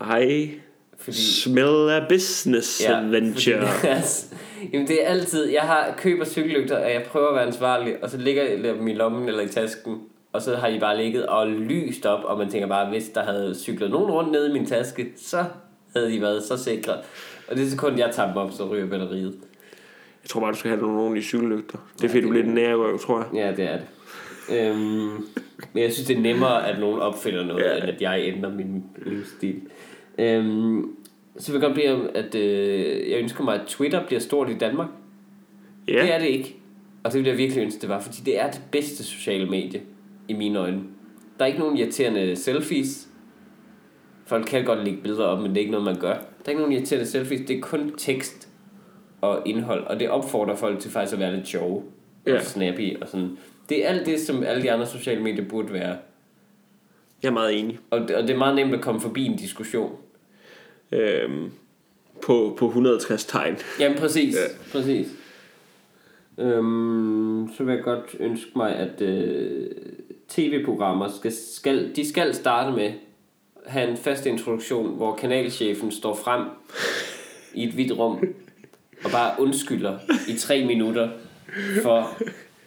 Ej, 0.00 0.50
Fordi, 0.98 1.16
smell 1.42 1.90
a 1.90 2.06
business 2.08 2.82
ja, 2.84 2.98
adventure. 2.98 3.66
Fordi, 3.66 3.92
altså, 3.92 4.26
jamen 4.72 4.88
det 4.88 5.04
er 5.04 5.08
altid, 5.08 5.44
jeg 5.48 5.62
har 5.62 5.94
køber 5.98 6.24
cykellygter, 6.24 6.76
og 6.84 6.90
jeg 6.92 7.02
prøver 7.02 7.28
at 7.28 7.34
være 7.34 7.46
ansvarlig, 7.46 7.96
og 8.02 8.10
så 8.10 8.16
ligger 8.18 8.42
jeg 8.42 8.64
dem 8.64 8.88
i 8.88 8.94
lommen 8.94 9.28
eller 9.28 9.42
i 9.42 9.48
tasken, 9.48 9.98
og 10.32 10.42
så 10.42 10.56
har 10.56 10.70
de 10.70 10.80
bare 10.80 10.96
ligget 10.96 11.26
og 11.26 11.48
lyst 11.48 12.06
op, 12.06 12.24
og 12.24 12.38
man 12.38 12.50
tænker 12.50 12.68
bare, 12.68 12.88
hvis 12.90 13.08
der 13.08 13.22
havde 13.22 13.54
cyklet 13.54 13.90
nogen 13.90 14.10
rundt 14.10 14.32
nede 14.32 14.50
i 14.50 14.52
min 14.52 14.66
taske, 14.66 15.06
så 15.16 15.44
havde 15.96 16.12
de 16.12 16.20
været 16.20 16.42
så 16.42 16.56
sikre. 16.56 16.92
Og 17.48 17.56
det 17.56 17.70
sekund, 17.70 17.98
jeg 17.98 18.10
tager 18.12 18.28
dem 18.28 18.36
op, 18.36 18.52
så 18.52 18.64
ryger 18.68 18.86
batteriet. 18.86 19.34
Jeg 20.22 20.30
tror 20.30 20.40
bare, 20.40 20.52
du 20.52 20.56
skal 20.56 20.70
have 20.70 20.80
nogle 20.82 21.00
ordentlige 21.00 21.24
cykellygter. 21.24 21.78
Det 21.98 22.04
er 22.04 22.08
fordi, 22.08 22.22
du 22.22 22.28
bliver 22.28 22.44
lidt 22.44 22.54
nærrøv, 22.54 22.98
tror 22.98 23.18
jeg. 23.18 23.26
Ja, 23.34 23.62
det 23.62 23.70
er 23.72 23.76
det. 23.76 23.86
Øhm, 24.58 25.26
men 25.72 25.82
jeg 25.82 25.92
synes, 25.92 26.06
det 26.06 26.16
er 26.16 26.20
nemmere, 26.20 26.68
at 26.68 26.80
nogen 26.80 27.00
opfinder 27.00 27.44
noget, 27.44 27.64
Ja. 27.64 27.70
ja. 27.74 27.76
end 27.80 27.88
at 27.88 28.02
jeg 28.02 28.20
ændrer 28.24 28.50
min 28.50 28.84
livsstil. 29.06 29.60
Øhm, 30.18 30.94
så 31.36 31.52
vil 31.52 31.60
jeg 31.60 31.74
godt 31.74 31.90
om, 32.00 32.10
at 32.14 32.34
øh, 32.34 33.10
jeg 33.10 33.18
ønsker 33.18 33.44
mig, 33.44 33.54
at 33.54 33.66
Twitter 33.66 34.06
bliver 34.06 34.20
stort 34.20 34.50
i 34.50 34.58
Danmark. 34.58 34.88
Ja. 35.88 36.02
Det 36.02 36.14
er 36.14 36.18
det 36.18 36.26
ikke. 36.26 36.56
Og 37.04 37.12
det 37.12 37.20
vil 37.20 37.28
jeg 37.28 37.38
virkelig 37.38 37.62
ønske, 37.62 37.80
det 37.80 37.88
var, 37.88 38.00
fordi 38.00 38.16
det 38.26 38.40
er 38.40 38.50
det 38.50 38.60
bedste 38.72 39.04
sociale 39.04 39.50
medie, 39.50 39.82
i 40.28 40.32
mine 40.32 40.58
øjne. 40.58 40.82
Der 41.38 41.44
er 41.44 41.46
ikke 41.46 41.58
nogen 41.58 41.76
irriterende 41.76 42.36
selfies. 42.36 43.08
Folk 44.26 44.46
kan 44.46 44.64
godt 44.64 44.84
lægge 44.84 45.02
billeder 45.02 45.24
op, 45.24 45.38
men 45.38 45.50
det 45.50 45.56
er 45.56 45.60
ikke 45.60 45.70
noget, 45.72 45.84
man 45.84 45.98
gør. 46.00 46.12
Der 46.12 46.18
er 46.44 46.48
ikke 46.48 46.60
nogen 46.60 46.72
irriterende 46.72 47.06
selfies, 47.06 47.40
det 47.48 47.56
er 47.56 47.60
kun 47.60 47.92
tekst 47.96 48.48
og 49.20 49.42
indhold, 49.46 49.84
og 49.84 50.00
det 50.00 50.10
opfordrer 50.10 50.54
folk 50.56 50.78
til 50.78 50.90
faktisk 50.90 51.12
at 51.12 51.18
være 51.20 51.36
lidt 51.36 51.48
sjove 51.48 51.82
Ja. 52.26 52.34
og 52.36 52.42
snappy 52.42 53.00
og 53.00 53.08
sådan. 53.08 53.38
Det 53.68 53.84
er 53.84 53.88
alt 53.88 54.06
det, 54.06 54.20
som 54.20 54.42
alle 54.42 54.62
de 54.62 54.72
andre 54.72 54.86
sociale 54.86 55.22
medier 55.22 55.44
burde 55.48 55.72
være. 55.72 55.96
Jeg 57.22 57.28
er 57.28 57.32
meget 57.32 57.58
enig. 57.58 57.78
Og 57.90 58.00
det, 58.00 58.10
og 58.16 58.22
det 58.22 58.30
er 58.30 58.38
meget 58.38 58.54
nemt 58.56 58.74
at 58.74 58.80
komme 58.80 59.00
forbi 59.00 59.26
en 59.26 59.36
diskussion. 59.36 59.92
Øhm, 60.92 61.50
på, 62.22 62.56
på 62.58 62.66
160 62.66 63.24
tegn. 63.24 63.56
Jamen 63.80 63.98
præcis, 63.98 64.34
Ja. 64.34 64.40
præcis. 64.72 65.06
Øhm, 66.38 67.50
så 67.56 67.64
vil 67.64 67.74
jeg 67.74 67.82
godt 67.84 68.16
ønske 68.20 68.50
mig, 68.56 68.74
at 68.76 69.00
øh, 69.02 69.70
tv-programmer 70.28 71.08
skal, 71.18 71.32
skal, 71.54 71.96
de 71.96 72.08
skal 72.08 72.34
starte 72.34 72.76
med 72.76 72.92
have 73.66 73.90
en 73.90 73.96
fast 73.96 74.26
introduktion, 74.26 74.96
hvor 74.96 75.16
kanalchefen 75.16 75.90
står 75.92 76.14
frem 76.14 76.42
i 77.54 77.64
et 77.68 77.74
hvidt 77.74 77.98
rum 77.98 78.18
og 79.04 79.10
bare 79.10 79.34
undskylder 79.40 79.98
i 80.28 80.36
tre 80.38 80.64
minutter 80.66 81.08
for, 81.82 82.16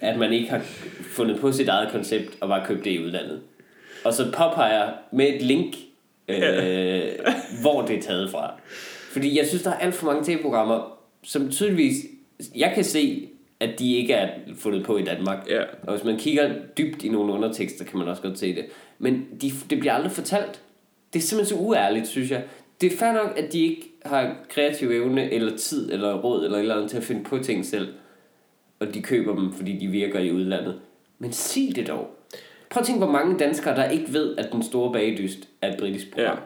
at 0.01 0.19
man 0.19 0.34
ikke 0.34 0.49
har 0.49 0.59
fundet 1.01 1.39
på 1.39 1.51
sit 1.51 1.67
eget 1.67 1.91
koncept 1.91 2.38
og 2.41 2.47
bare 2.47 2.65
købt 2.67 2.86
det 2.86 2.91
i 2.91 3.03
udlandet. 3.03 3.41
Og 4.05 4.13
så 4.13 4.26
påpeger 4.26 4.89
med 5.11 5.28
et 5.36 5.41
link, 5.41 5.76
øh, 6.32 7.34
hvor 7.61 7.82
det 7.82 7.97
er 7.97 8.01
taget 8.01 8.32
fra. 8.32 8.53
Fordi 9.11 9.38
jeg 9.38 9.47
synes, 9.47 9.63
der 9.63 9.69
er 9.69 9.77
alt 9.77 9.95
for 9.95 10.05
mange 10.05 10.23
tv-programmer, 10.25 10.97
som 11.23 11.49
tydeligvis... 11.49 11.95
Jeg 12.55 12.71
kan 12.75 12.84
se, 12.84 13.29
at 13.59 13.79
de 13.79 13.95
ikke 13.95 14.13
er 14.13 14.29
fundet 14.57 14.86
på 14.86 14.97
i 14.97 15.03
Danmark. 15.03 15.49
Ja. 15.49 15.61
Og 15.84 15.93
hvis 15.95 16.03
man 16.03 16.17
kigger 16.17 16.53
dybt 16.77 17.03
i 17.03 17.09
nogle 17.09 17.34
undertekster, 17.34 17.86
kan 17.86 17.99
man 17.99 18.07
også 18.07 18.21
godt 18.21 18.39
se 18.39 18.55
det. 18.55 18.65
Men 18.99 19.25
de, 19.41 19.51
det 19.69 19.79
bliver 19.79 19.93
aldrig 19.93 20.11
fortalt. 20.11 20.61
Det 21.13 21.19
er 21.19 21.23
simpelthen 21.23 21.57
så 21.57 21.63
uærligt, 21.63 22.07
synes 22.07 22.32
jeg. 22.32 22.43
Det 22.82 22.93
er 22.93 22.97
fair 22.97 23.11
nok, 23.11 23.38
at 23.38 23.53
de 23.53 23.59
ikke 23.59 23.91
har 24.05 24.36
kreativ 24.49 24.91
evne, 24.91 25.34
eller 25.34 25.57
tid, 25.57 25.91
eller 25.91 26.21
råd, 26.21 26.45
eller 26.45 26.57
et 26.57 26.61
eller 26.61 26.75
andet 26.75 26.89
til 26.89 26.97
at 26.97 27.03
finde 27.03 27.23
på 27.23 27.38
ting 27.38 27.65
selv. 27.65 27.93
Og 28.79 28.93
de 28.93 29.01
køber 29.01 29.36
dem, 29.36 29.53
fordi 29.53 29.77
de 29.77 29.88
virker 29.88 30.19
i 30.19 30.32
udlandet. 30.32 30.79
Men 31.19 31.32
sig 31.32 31.75
det 31.75 31.88
dog. 31.88 32.20
Prøv 32.72 32.82
at 32.82 32.88
tænke, 32.88 33.03
hvor 33.03 33.11
mange 33.13 33.39
danskere, 33.39 33.76
der 33.76 33.89
ikke 33.89 34.13
ved, 34.13 34.36
at 34.38 34.51
den 34.51 34.63
store 34.63 34.91
bagedyst 34.93 35.38
er 35.61 35.72
et 35.74 35.80
britisk 35.80 36.11
program. 36.11 36.36
Ja. 36.38 36.41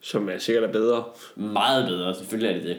Som 0.00 0.28
er 0.28 0.38
sikkert 0.38 0.64
er 0.64 0.72
bedre. 0.72 1.04
Meget 1.36 1.86
bedre, 1.88 2.14
selvfølgelig 2.14 2.50
er 2.50 2.58
det 2.60 2.68
det. 2.68 2.76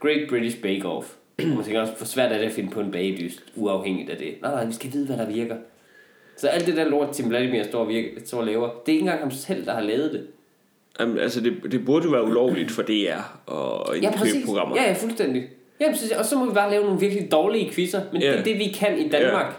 Great 0.00 0.28
British 0.28 0.60
Bake 0.62 0.84
Off. 0.88 1.06
Man 1.38 1.64
tænker 1.64 1.80
også, 1.80 1.92
hvor 1.96 2.06
svært 2.06 2.32
er 2.32 2.38
det 2.38 2.44
at 2.44 2.52
finde 2.52 2.70
på 2.70 2.80
en 2.80 2.90
bagedyst, 2.90 3.42
uafhængigt 3.56 4.10
af 4.10 4.16
det. 4.16 4.34
Nej, 4.42 4.50
nej, 4.50 4.64
vi 4.64 4.72
skal 4.72 4.92
vide, 4.92 5.06
hvad 5.06 5.16
der 5.16 5.26
virker. 5.26 5.56
Så 6.36 6.48
alt 6.48 6.66
det 6.66 6.76
der 6.76 6.84
lort, 6.84 7.10
Tim 7.12 7.28
Vladimir 7.28 7.62
står 7.62 7.78
og, 7.80 7.88
virker, 7.88 8.08
står 8.24 8.38
og 8.38 8.46
laver, 8.46 8.66
det 8.68 8.92
er 8.92 8.92
ikke 8.92 9.00
engang 9.00 9.20
ham 9.20 9.30
selv, 9.30 9.66
der 9.66 9.72
har 9.74 9.80
lavet 9.82 10.12
det. 10.12 10.26
Jamen, 11.00 11.18
altså, 11.18 11.40
det, 11.40 11.56
det 11.72 11.84
burde 11.84 12.04
jo 12.04 12.10
være 12.10 12.24
ulovligt 12.24 12.70
for 12.70 12.82
DR 12.82 13.20
og 13.46 13.98
Ja, 14.02 14.10
præcis. 14.16 14.44
programmer. 14.46 14.76
Ja, 14.76 14.82
ja, 14.82 14.92
fuldstændig. 14.92 15.44
Ja, 15.80 15.90
præcis. 15.90 16.10
Og 16.12 16.24
så 16.24 16.38
må 16.38 16.46
vi 16.46 16.54
bare 16.54 16.70
lave 16.70 16.84
nogle 16.84 17.00
virkelig 17.00 17.32
dårlige 17.32 17.72
quizzer. 17.72 18.00
Men 18.12 18.22
Ja. 18.22 18.30
det 18.32 18.38
er 18.38 18.44
det, 18.44 18.58
vi 18.58 18.64
kan 18.74 18.98
i 18.98 19.08
Danmark. 19.08 19.54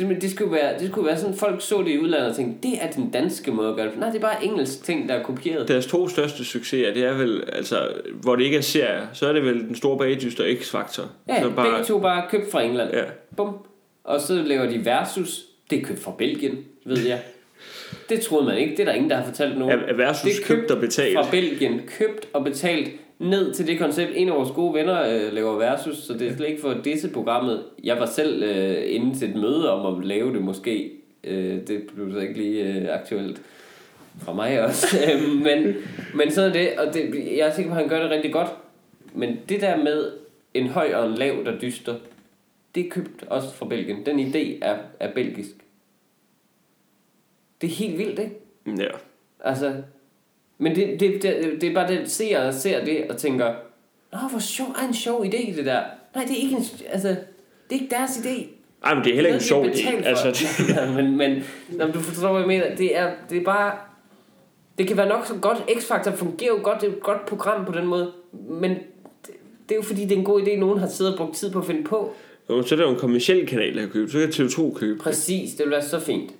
Det, 0.00 0.08
men 0.08 0.20
det, 0.20 0.30
skulle 0.30 0.52
være, 0.52 0.78
det 0.78 0.88
skulle 0.88 1.06
være 1.06 1.18
sådan, 1.18 1.36
folk 1.36 1.62
så 1.62 1.82
det 1.82 1.90
i 1.90 1.98
udlandet 1.98 2.30
og 2.30 2.36
tænkte, 2.36 2.68
det 2.68 2.78
er 2.82 2.90
den 2.90 3.10
danske 3.10 3.50
måde 3.50 3.68
at 3.68 3.76
gøre 3.76 3.86
det. 3.86 3.98
Nej, 3.98 4.08
det 4.08 4.16
er 4.16 4.20
bare 4.20 4.44
engelsk 4.44 4.84
ting, 4.84 5.08
der 5.08 5.14
er 5.14 5.22
kopieret. 5.22 5.68
Deres 5.68 5.86
to 5.86 6.08
største 6.08 6.44
succeser, 6.44 6.94
det 6.94 7.04
er 7.04 7.12
vel, 7.12 7.44
altså, 7.52 7.88
hvor 8.12 8.36
det 8.36 8.44
ikke 8.44 8.56
er 8.56 8.60
serier, 8.60 9.06
så 9.12 9.26
er 9.26 9.32
det 9.32 9.44
vel 9.44 9.58
den 9.58 9.74
store 9.74 9.98
bagedyst 9.98 10.40
og 10.40 10.46
X-Factor. 10.46 11.02
Ja, 11.28 11.42
så 11.42 11.50
bare... 11.50 11.70
begge 11.70 11.84
to 11.84 11.98
bare 11.98 12.24
købt 12.30 12.50
fra 12.50 12.62
England. 12.62 12.90
Ja. 12.92 13.02
Bum. 13.36 13.54
Og 14.04 14.20
så 14.20 14.34
laver 14.34 14.70
de 14.70 14.84
Versus. 14.84 15.44
Det 15.70 15.78
er 15.78 15.82
købt 15.82 16.02
fra 16.02 16.12
Belgien, 16.18 16.58
ved 16.84 17.06
jeg. 17.06 17.20
Det 18.08 18.20
troede 18.20 18.46
man 18.46 18.58
ikke. 18.58 18.70
Det 18.70 18.80
er 18.80 18.84
der 18.84 18.92
ingen, 18.92 19.10
der 19.10 19.16
har 19.16 19.24
fortalt 19.24 19.58
nogen. 19.58 19.80
Er 19.80 19.94
Versus 19.94 20.22
det 20.22 20.42
er 20.42 20.46
købt 20.46 20.70
og 20.70 20.80
betalt? 20.80 21.14
Fra 21.14 21.26
Belgien. 21.30 21.80
Købt 21.98 22.28
og 22.32 22.44
betalt 22.44 22.90
ned 23.20 23.54
til 23.54 23.66
det 23.66 23.78
koncept. 23.78 24.12
En 24.14 24.28
af 24.28 24.34
vores 24.34 24.50
gode 24.50 24.74
venner 24.74 25.02
øh, 25.02 25.32
laver 25.32 25.56
Versus, 25.58 25.96
så 25.96 26.12
det 26.12 26.28
er 26.28 26.36
slet 26.36 26.48
ikke 26.48 26.60
for 26.60 26.74
disse 26.84 27.10
programmet. 27.10 27.64
Jeg 27.84 27.96
var 27.98 28.06
selv 28.06 28.42
øh, 28.42 28.94
inde 28.94 29.18
til 29.18 29.30
et 29.30 29.36
møde 29.36 29.72
om 29.72 29.98
at 29.98 30.04
lave 30.04 30.34
det 30.34 30.42
måske. 30.42 30.92
Øh, 31.24 31.66
det 31.66 31.82
blev 31.94 32.12
så 32.12 32.18
ikke 32.18 32.34
lige 32.34 32.64
øh, 32.64 32.94
aktuelt 32.94 33.42
fra 34.18 34.32
mig 34.32 34.64
også. 34.64 34.86
Øh, 35.12 35.42
men, 35.42 35.74
men 36.14 36.30
sådan 36.30 36.50
er 36.50 36.52
det, 36.52 36.78
og 36.78 36.94
det, 36.94 37.14
jeg 37.36 37.48
er 37.48 37.52
sikker 37.52 37.70
på, 37.70 37.76
at 37.76 37.80
han 37.80 37.88
gør 37.88 38.02
det 38.02 38.10
rigtig 38.10 38.32
godt. 38.32 38.48
Men 39.14 39.38
det 39.48 39.60
der 39.60 39.76
med 39.76 40.12
en 40.54 40.66
høj 40.66 40.94
og 40.94 41.06
en 41.06 41.14
lav, 41.14 41.44
der 41.44 41.58
dyster, 41.58 41.94
det 42.74 42.86
er 42.86 42.90
købt 42.90 43.24
også 43.26 43.54
fra 43.54 43.66
Belgien. 43.66 44.06
Den 44.06 44.20
idé 44.20 44.58
er, 44.62 44.78
er 45.00 45.12
belgisk. 45.14 45.50
Det 47.60 47.66
er 47.66 47.74
helt 47.74 47.98
vildt, 47.98 48.18
ikke? 48.18 48.34
Ja. 48.66 48.88
Altså, 49.40 49.74
men 50.60 50.74
det, 50.76 51.00
det, 51.00 51.22
det, 51.22 51.60
det 51.60 51.70
er 51.70 51.74
bare 51.74 51.88
det, 51.88 52.10
ser 52.10 52.46
og 52.46 52.54
ser 52.54 52.84
det 52.84 53.06
og 53.10 53.16
tænker, 53.16 53.54
Nå, 54.12 54.18
hvor 54.30 54.38
sjov, 54.38 54.66
er 54.66 54.88
en 54.88 54.94
sjov 54.94 55.24
idé, 55.24 55.56
det 55.56 55.66
der. 55.66 55.82
Nej, 56.14 56.24
det 56.24 56.32
er 56.32 56.42
ikke 56.42 56.56
en, 56.56 56.64
altså, 56.88 57.08
det 57.08 57.76
er 57.76 57.80
ikke 57.80 57.94
deres 57.94 58.10
idé. 58.10 58.46
Ej, 58.84 58.94
men 58.94 59.04
det 59.04 59.10
er 59.10 59.14
heller 59.14 59.28
ikke 59.28 59.34
en 59.34 59.40
sjov 59.40 59.64
har 59.64 59.70
idé. 59.70 59.76
betalt 59.76 60.04
for. 60.04 60.26
Altså, 60.26 60.92
men, 60.96 61.16
men 61.16 61.42
når 61.68 61.86
du 61.86 62.00
forstår, 62.00 62.30
hvad 62.30 62.40
jeg 62.40 62.48
mener, 62.48 62.76
det 62.76 62.98
er, 62.98 63.10
det 63.30 63.38
er 63.38 63.44
bare, 63.44 63.72
det 64.78 64.88
kan 64.88 64.96
være 64.96 65.08
nok 65.08 65.26
så 65.26 65.34
godt. 65.34 65.58
X-Factor 65.58 66.16
fungerer 66.16 66.50
jo 66.50 66.60
godt, 66.62 66.80
det 66.80 66.88
er 66.88 66.92
et 66.92 67.02
godt 67.02 67.26
program 67.26 67.64
på 67.64 67.72
den 67.72 67.86
måde, 67.86 68.12
men 68.48 68.70
det, 68.70 69.30
det 69.68 69.74
er 69.74 69.76
jo 69.76 69.82
fordi, 69.82 70.02
det 70.02 70.12
er 70.12 70.16
en 70.16 70.24
god 70.24 70.42
idé, 70.42 70.56
nogen 70.56 70.78
har 70.78 70.88
siddet 70.88 71.12
og 71.12 71.18
brugt 71.18 71.36
tid 71.36 71.52
på 71.52 71.58
at 71.58 71.66
finde 71.66 71.84
på. 71.84 72.12
jo, 72.50 72.62
så 72.62 72.74
er 72.74 72.76
der 72.76 72.84
jo 72.86 72.92
en 72.92 72.98
kommersiel 72.98 73.46
kanal, 73.46 73.74
der 73.74 73.80
kan 73.80 73.90
købe. 73.90 74.10
Så 74.10 74.18
kan 74.18 74.28
TV2 74.28 74.78
købe. 74.78 74.98
Præcis, 74.98 75.54
det 75.54 75.64
vil 75.64 75.70
være 75.70 75.82
så 75.82 76.00
fint. 76.00 76.30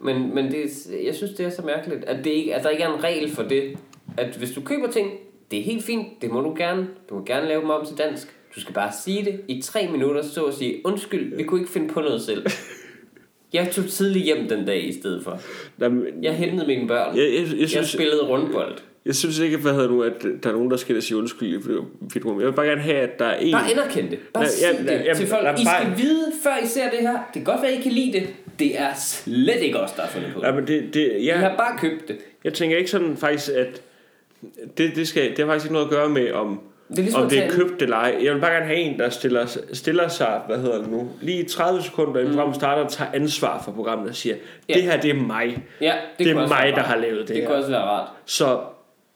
Men, 0.00 0.34
men 0.34 0.44
det, 0.52 0.64
jeg 1.04 1.14
synes, 1.14 1.32
det 1.32 1.46
er 1.46 1.50
så 1.50 1.62
mærkeligt, 1.62 2.04
at, 2.04 2.24
det 2.24 2.30
ikke, 2.30 2.54
at 2.54 2.62
der 2.64 2.70
ikke 2.70 2.82
er 2.82 2.94
en 2.96 3.04
regel 3.04 3.30
for 3.30 3.42
det. 3.42 3.62
At 4.16 4.36
hvis 4.36 4.50
du 4.50 4.60
køber 4.60 4.90
ting, 4.90 5.10
det 5.50 5.58
er 5.58 5.62
helt 5.62 5.84
fint, 5.84 6.06
det 6.22 6.30
må 6.30 6.40
du 6.40 6.54
gerne. 6.58 6.86
Du 7.10 7.14
må 7.14 7.24
gerne 7.24 7.48
lave 7.48 7.60
dem 7.60 7.70
om 7.70 7.86
til 7.86 7.98
dansk. 7.98 8.26
Du 8.54 8.60
skal 8.60 8.74
bare 8.74 8.90
sige 9.04 9.24
det 9.24 9.40
i 9.48 9.62
tre 9.62 9.88
minutter, 9.92 10.22
så 10.22 10.44
at 10.44 10.54
sige, 10.54 10.80
undskyld, 10.84 11.36
vi 11.36 11.42
kunne 11.42 11.60
ikke 11.60 11.72
finde 11.72 11.88
på 11.88 12.00
noget 12.00 12.22
selv. 12.22 12.46
Jeg 13.52 13.68
tog 13.72 13.84
tidligt 13.86 14.24
hjem 14.24 14.48
den 14.48 14.66
dag 14.66 14.88
i 14.88 14.92
stedet 14.92 15.24
for. 15.24 15.40
Jamen, 15.80 16.04
Jeg 16.22 16.34
hentede 16.34 16.66
mine 16.66 16.88
børn. 16.88 17.16
jeg, 17.16 17.24
jeg, 17.24 17.46
jeg, 17.52 17.60
Jeg 17.60 17.68
synes, 17.68 17.88
spillede 17.88 18.26
rundbold. 18.28 18.78
jeg 19.06 19.14
synes 19.14 19.38
ikke, 19.38 19.56
hvad 19.56 19.72
hedder 19.72 19.88
nu, 19.88 20.02
at 20.02 20.22
der 20.42 20.48
er 20.48 20.52
nogen, 20.52 20.70
der 20.70 20.76
skal 20.76 21.02
sige 21.02 21.18
undskyld 21.18 21.48
i 21.48 21.56
videoen. 21.56 22.40
Jeg 22.40 22.46
vil 22.46 22.52
bare 22.52 22.66
gerne 22.66 22.80
have, 22.80 22.96
at 22.98 23.18
der 23.18 23.24
er 23.24 23.36
en... 23.38 23.52
Bare 23.52 23.70
anerkend 23.70 24.10
det. 24.10 24.18
Bare 24.34 24.44
Ja, 24.44 24.48
sig 24.76 24.86
det 24.88 25.02
ja, 25.06 25.14
til 25.14 25.26
folk. 25.26 25.44
ja, 25.44 25.54
I 25.54 25.56
skal 25.56 25.66
bare- 25.86 25.96
vide, 25.96 26.32
før 26.42 26.64
I 26.64 26.66
ser 26.66 26.90
det 26.90 26.98
her. 26.98 27.12
Det 27.12 27.20
kan 27.34 27.44
godt 27.44 27.62
være, 27.62 27.74
I 27.74 27.80
kan 27.80 27.92
lide 27.92 28.12
det. 28.12 28.28
Det 28.58 28.80
er 28.80 28.88
slet 28.96 29.60
ikke 29.60 29.80
os, 29.80 29.92
der 29.92 30.02
har 30.02 30.08
fundet 30.08 30.32
på 30.34 30.40
det. 30.40 30.46
Ja, 30.46 30.52
men 30.52 30.66
det, 30.66 30.94
det, 30.94 31.12
I 31.16 31.26
jeg, 31.28 31.38
har 31.38 31.56
bare 31.56 31.78
købt 31.78 32.08
det. 32.08 32.18
jeg 32.44 32.54
tænker 32.54 32.76
ikke 32.76 32.90
sådan 32.90 33.16
faktisk, 33.16 33.50
at 33.56 33.82
det, 34.78 34.96
det, 34.96 35.08
skal, 35.08 35.30
det 35.30 35.38
har 35.38 35.46
faktisk 35.46 35.64
ikke 35.66 35.72
noget 35.72 35.86
at 35.86 35.90
gøre 35.92 36.08
med, 36.08 36.32
om, 36.32 36.60
Det 36.88 36.98
er 36.98 37.02
ligesom 37.02 37.22
om 37.22 37.28
det 37.28 37.44
er 37.44 37.50
købt 37.50 37.82
eller 37.82 37.96
ej. 37.96 38.18
Jeg 38.22 38.34
vil 38.34 38.40
bare 38.40 38.52
gerne 38.52 38.66
have 38.66 38.78
en, 38.78 38.98
der 38.98 39.10
stiller, 39.10 39.46
stiller 39.72 40.08
sig, 40.08 40.40
hvad 40.46 40.58
hedder 40.58 40.78
det 40.78 40.90
nu, 40.90 41.08
lige 41.20 41.44
30 41.44 41.82
sekunder 41.82 42.20
inden 42.20 42.32
programmet 42.34 42.56
starter 42.56 42.82
og 42.84 42.90
tager 42.92 43.10
ansvar 43.14 43.62
for 43.62 43.72
programmet 43.72 44.08
og 44.08 44.14
siger, 44.14 44.36
Ja. 44.68 44.74
det 44.74 44.82
her 44.82 45.00
det 45.00 45.10
er 45.10 45.14
mig. 45.14 45.64
Ja, 45.80 45.94
det, 46.18 46.26
Det 46.26 46.36
er 46.36 46.48
mig, 46.48 46.72
der 46.76 46.82
har 46.82 46.96
lavet 46.96 47.18
det 47.20 47.28
Det 47.28 47.36
her. 47.36 47.46
kunne 47.46 47.56
også 47.56 47.70
være 47.70 47.80
rart. 47.82 48.08
Så 48.26 48.60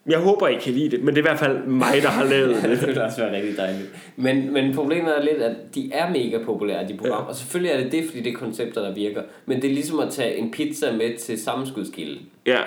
jeg 0.07 0.19
håber, 0.19 0.47
I 0.47 0.55
kan 0.55 0.73
lide 0.73 0.89
det, 0.91 0.99
men 1.03 1.07
det 1.15 1.15
er 1.15 1.21
i 1.21 1.29
hvert 1.29 1.39
fald 1.39 1.63
mig, 1.65 1.93
der 2.01 2.07
har 2.09 2.23
lavet 2.25 2.55
det 2.63 2.79
det. 2.79 2.87
ville 2.87 3.03
også 3.03 3.21
være 3.21 3.35
rigtig 3.35 3.57
dejligt. 3.57 3.89
Men, 4.15 4.53
men 4.53 4.75
problemet 4.75 5.17
er 5.17 5.21
lidt, 5.23 5.37
at 5.41 5.55
de 5.75 5.91
er 5.93 6.09
mega 6.09 6.37
populære, 6.45 6.87
de 6.87 6.93
programmer. 6.97 7.23
Ja. 7.25 7.29
Og 7.29 7.35
selvfølgelig 7.35 7.71
er 7.71 7.83
det 7.83 7.91
det, 7.91 8.05
fordi 8.05 8.21
det 8.21 8.33
er 8.33 8.37
koncepter, 8.37 8.81
der 8.81 8.93
virker. 8.93 9.23
Men 9.45 9.61
det 9.61 9.69
er 9.69 9.73
ligesom 9.73 9.99
at 9.99 10.11
tage 10.11 10.35
en 10.37 10.51
pizza 10.51 10.91
med 10.91 11.17
til 11.17 11.41
sammenskudskilde. 11.43 12.19
Ja, 12.45 12.59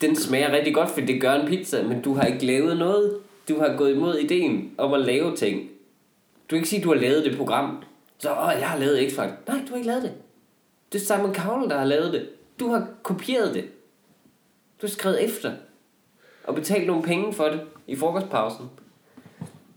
Den 0.00 0.16
smager 0.16 0.52
rigtig 0.52 0.74
godt, 0.74 0.90
fordi 0.90 1.06
det 1.06 1.20
gør 1.20 1.32
en 1.32 1.46
pizza, 1.48 1.82
men 1.82 2.02
du 2.02 2.14
har 2.14 2.22
ikke 2.26 2.46
lavet 2.46 2.76
noget. 2.76 3.16
Du 3.48 3.58
har 3.60 3.74
gået 3.76 3.94
imod 3.94 4.14
ideen 4.16 4.70
om 4.78 4.92
at 4.92 5.00
lave 5.00 5.36
ting. 5.36 5.60
Du 5.60 6.48
kan 6.48 6.56
ikke 6.58 6.68
sige, 6.68 6.78
at 6.80 6.84
du 6.84 6.88
har 6.94 7.00
lavet 7.00 7.24
det 7.24 7.36
program. 7.36 7.82
Så, 8.18 8.30
åh, 8.30 8.52
jeg 8.60 8.68
har 8.68 8.78
lavet 8.78 9.10
x 9.12 9.16
Nej, 9.16 9.26
du 9.48 9.52
har 9.68 9.76
ikke 9.76 9.88
lavet 9.88 10.02
det. 10.02 10.12
Det 10.92 11.00
er 11.00 11.04
Simon 11.04 11.34
Cowell, 11.34 11.70
der 11.70 11.78
har 11.78 11.84
lavet 11.84 12.12
det. 12.12 12.28
Du 12.60 12.68
har 12.68 12.86
kopieret 13.02 13.54
det. 13.54 13.64
Du 14.82 14.86
har 14.86 14.88
skrevet 14.88 15.24
efter. 15.24 15.52
Og 16.46 16.54
betalt 16.54 16.86
nogle 16.86 17.02
penge 17.02 17.32
for 17.32 17.44
det 17.44 17.60
i 17.86 17.96
frokostpausen. 17.96 18.66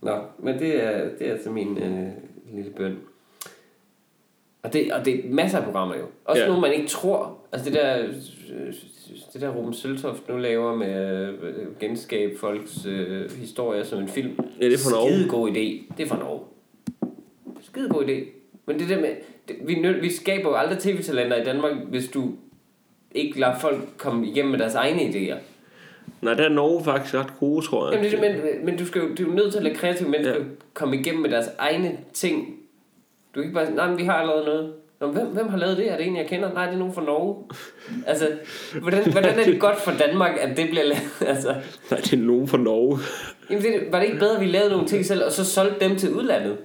Nå, 0.01 0.17
men 0.39 0.59
det 0.59 0.83
er, 0.83 1.09
det 1.19 1.27
er 1.27 1.31
altså 1.31 1.49
min 1.49 1.77
øh, 1.77 2.07
lille 2.53 2.71
bøn. 2.71 2.97
Og 4.63 4.73
det, 4.73 4.93
og 4.93 5.05
det 5.05 5.25
er 5.25 5.29
masser 5.33 5.57
af 5.57 5.63
programmer 5.63 5.95
jo. 5.95 6.05
Også 6.25 6.41
Ja. 6.41 6.47
nogle, 6.47 6.61
man 6.61 6.73
ikke 6.73 6.87
tror. 6.87 7.37
Altså 7.51 7.69
det 7.69 7.73
der, 7.79 8.07
det 9.33 9.41
der 9.41 9.49
Ruben 9.49 9.73
Søltoft 9.73 10.29
nu 10.29 10.37
laver 10.37 10.75
med 10.75 11.27
øh, 11.41 11.79
genskabe 11.79 12.37
folks 12.37 12.85
øh, 12.85 13.31
historier 13.31 13.83
som 13.83 13.99
en 13.99 14.07
film. 14.07 14.39
Ja, 14.61 14.65
det 14.65 14.73
er 14.73 14.77
fra 14.77 14.91
Norge. 14.91 15.11
Skide 15.13 15.29
god 15.29 15.49
idé. 15.49 15.93
Det 15.97 16.03
er 16.03 16.07
fra 16.07 16.19
Norge. 16.19 16.39
Skide 17.61 17.89
god 17.89 18.03
idé. 18.05 18.23
Men 18.65 18.79
det 18.79 18.89
der 18.89 19.01
med, 19.01 19.09
det, 19.47 19.55
vi, 19.65 19.93
vi 20.01 20.09
skaber 20.11 20.49
jo 20.49 20.55
aldrig 20.55 20.77
tv-talenter 20.79 21.41
i 21.41 21.43
Danmark, 21.43 21.73
hvis 21.89 22.07
du 22.07 22.31
ikke 23.11 23.39
lader 23.39 23.59
folk 23.59 23.79
komme 23.97 24.27
igennem 24.27 24.51
med 24.51 24.59
deres 24.59 24.75
egne 24.75 25.01
idéer. 25.01 25.37
Nej, 26.21 26.33
der 26.33 26.43
er 26.43 26.49
Norge 26.49 26.83
faktisk 26.83 27.15
ret 27.15 27.33
gode, 27.39 27.65
tror 27.65 27.85
jeg. 27.87 27.95
Jamen, 27.95 28.11
det, 28.11 28.29
er 28.29 28.33
det, 28.33 28.43
men, 28.55 28.65
men 28.65 28.77
du, 28.77 28.85
skal 28.85 29.01
jo, 29.01 29.07
du 29.15 29.23
er 29.23 29.27
jo 29.27 29.33
nødt 29.33 29.51
til 29.51 29.57
at 29.57 29.63
lade 29.63 29.75
kreative 29.75 30.09
mennesker 30.09 30.33
Ja. 30.33 30.39
ja. 30.39 30.45
komme 30.73 30.97
igennem 30.97 31.21
med 31.21 31.29
deres 31.29 31.47
egne 31.57 31.97
ting. 32.13 32.45
Du 33.35 33.39
kan 33.39 33.43
ikke 33.43 33.53
bare 33.53 33.71
nej, 33.71 33.89
men 33.89 33.97
vi 33.97 34.03
har 34.03 34.13
allerede 34.13 34.45
noget. 34.45 34.73
Nå, 34.99 35.07
men 35.07 35.15
hvem, 35.15 35.27
hvem 35.27 35.47
har 35.49 35.57
lavet 35.57 35.77
det? 35.77 35.91
Er 35.91 35.97
det 35.97 36.07
en, 36.07 36.17
jeg 36.17 36.27
kender? 36.27 36.53
Nej, 36.53 36.65
det 36.65 36.73
er 36.73 36.77
nogen 36.77 36.93
fra 36.93 37.01
Norge. 37.03 37.43
Altså, 38.07 38.27
hvordan, 38.81 39.11
hvordan 39.11 39.39
er 39.39 39.43
det 39.43 39.59
godt 39.59 39.77
for 39.81 39.91
Danmark, 39.91 40.31
at 40.41 40.57
det 40.57 40.69
bliver 40.69 40.83
lavet? 40.83 41.01
Altså, 41.31 41.55
Nej, 41.91 41.99
det 41.99 42.13
er 42.13 42.17
nogen 42.17 42.47
fra 42.47 42.57
Norge. 42.57 42.99
jamen, 43.49 43.63
det, 43.63 43.73
var 43.91 43.99
det 43.99 44.05
ikke 44.05 44.19
bedre, 44.19 44.35
at 44.35 44.41
vi 44.41 44.45
lavede 44.45 44.69
nogle 44.71 44.87
ting 44.87 45.05
selv, 45.05 45.23
og 45.25 45.31
så 45.31 45.45
solgte 45.45 45.89
dem 45.89 45.95
til 45.97 46.13
udlandet? 46.13 46.57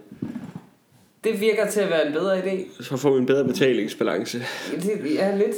Det 1.25 1.41
virker 1.41 1.67
til 1.67 1.81
at 1.81 1.91
være 1.91 2.07
en 2.07 2.13
bedre 2.13 2.39
idé. 2.39 2.83
Så 2.85 2.97
får 2.97 3.13
vi 3.13 3.19
en 3.19 3.27
bedre 3.27 3.45
betalingsbalance. 3.45 4.39
Det 4.83 5.23
er 5.23 5.37
lidt. 5.37 5.57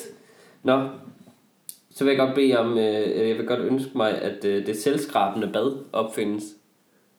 Nå, 0.63 0.89
så 1.95 2.05
vil 2.05 2.11
jeg 2.11 2.19
godt 2.19 2.35
bede 2.35 2.59
om, 2.59 2.79
øh, 2.79 3.29
jeg 3.29 3.39
vil 3.39 3.47
godt 3.47 3.61
ønske 3.61 3.91
mig, 3.95 4.23
at 4.23 4.45
øh, 4.45 4.67
det 4.67 4.77
selvskrabende 4.77 5.51
bad 5.53 5.77
opfindes. 5.93 6.45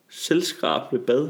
Selvskrabende 0.09 1.05
bad. 1.05 1.29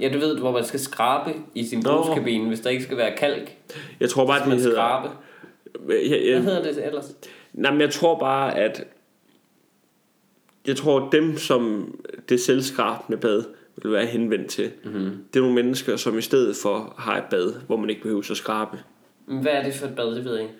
Ja, 0.00 0.10
du 0.12 0.18
ved, 0.18 0.38
hvor 0.38 0.52
man 0.52 0.64
skal 0.64 0.80
skrabe 0.80 1.34
i 1.54 1.64
sin 1.64 1.82
brugskabine, 1.82 2.48
hvis 2.48 2.60
der 2.60 2.70
ikke 2.70 2.82
skal 2.82 2.96
være 2.96 3.16
kalk. 3.16 3.56
Jeg 4.00 4.10
tror 4.10 4.26
bare, 4.26 4.40
det 4.40 4.48
man 4.48 4.58
hedder... 4.58 4.76
skrabe. 4.76 5.08
Jeg, 5.08 5.80
Hvad 5.80 5.96
jeg, 5.96 6.42
hedder 6.42 6.62
det 6.62 6.86
ellers? 6.86 7.14
nej, 7.52 7.70
men 7.70 7.80
jeg 7.80 7.90
tror 7.90 8.18
bare, 8.18 8.58
at... 8.58 8.84
Jeg 10.66 10.76
tror, 10.76 11.08
dem, 11.12 11.36
som 11.36 11.94
det 12.28 12.40
selvskrabende 12.40 13.18
bad 13.18 13.44
vil 13.82 13.92
være 13.92 14.06
henvendt 14.06 14.50
til, 14.50 14.70
mm-hmm. 14.84 15.24
det 15.32 15.36
er 15.36 15.40
nogle 15.40 15.54
mennesker, 15.54 15.96
som 15.96 16.18
i 16.18 16.22
stedet 16.22 16.56
for 16.56 16.94
har 16.98 17.16
et 17.16 17.24
bad, 17.30 17.54
hvor 17.66 17.76
man 17.76 17.90
ikke 17.90 18.02
behøver 18.02 18.30
at 18.30 18.36
skrabe. 18.36 18.78
Hvad 19.26 19.52
er 19.52 19.62
det 19.62 19.74
for 19.74 19.86
et 19.86 19.96
bad, 19.96 20.14
det 20.14 20.24
ved 20.24 20.32
jeg 20.32 20.42
ikke. 20.42 20.54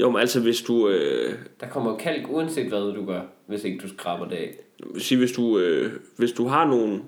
Jo, 0.00 0.10
men 0.10 0.20
altså 0.20 0.40
hvis 0.40 0.62
du... 0.62 0.88
Øh, 0.88 1.34
Der 1.60 1.66
kommer 1.66 1.90
jo 1.90 1.96
kalk, 1.96 2.26
uanset 2.30 2.66
hvad 2.68 2.94
du 2.94 3.06
gør, 3.06 3.20
hvis 3.46 3.64
ikke 3.64 3.78
du 3.82 3.88
skraber 3.88 4.28
det 4.28 4.36
af. 4.36 4.54
sige, 4.98 5.18
hvis 5.18 5.32
du, 5.32 5.58
øh, 5.58 5.92
hvis 6.16 6.32
du 6.32 6.46
har 6.46 6.66
nogle... 6.66 7.00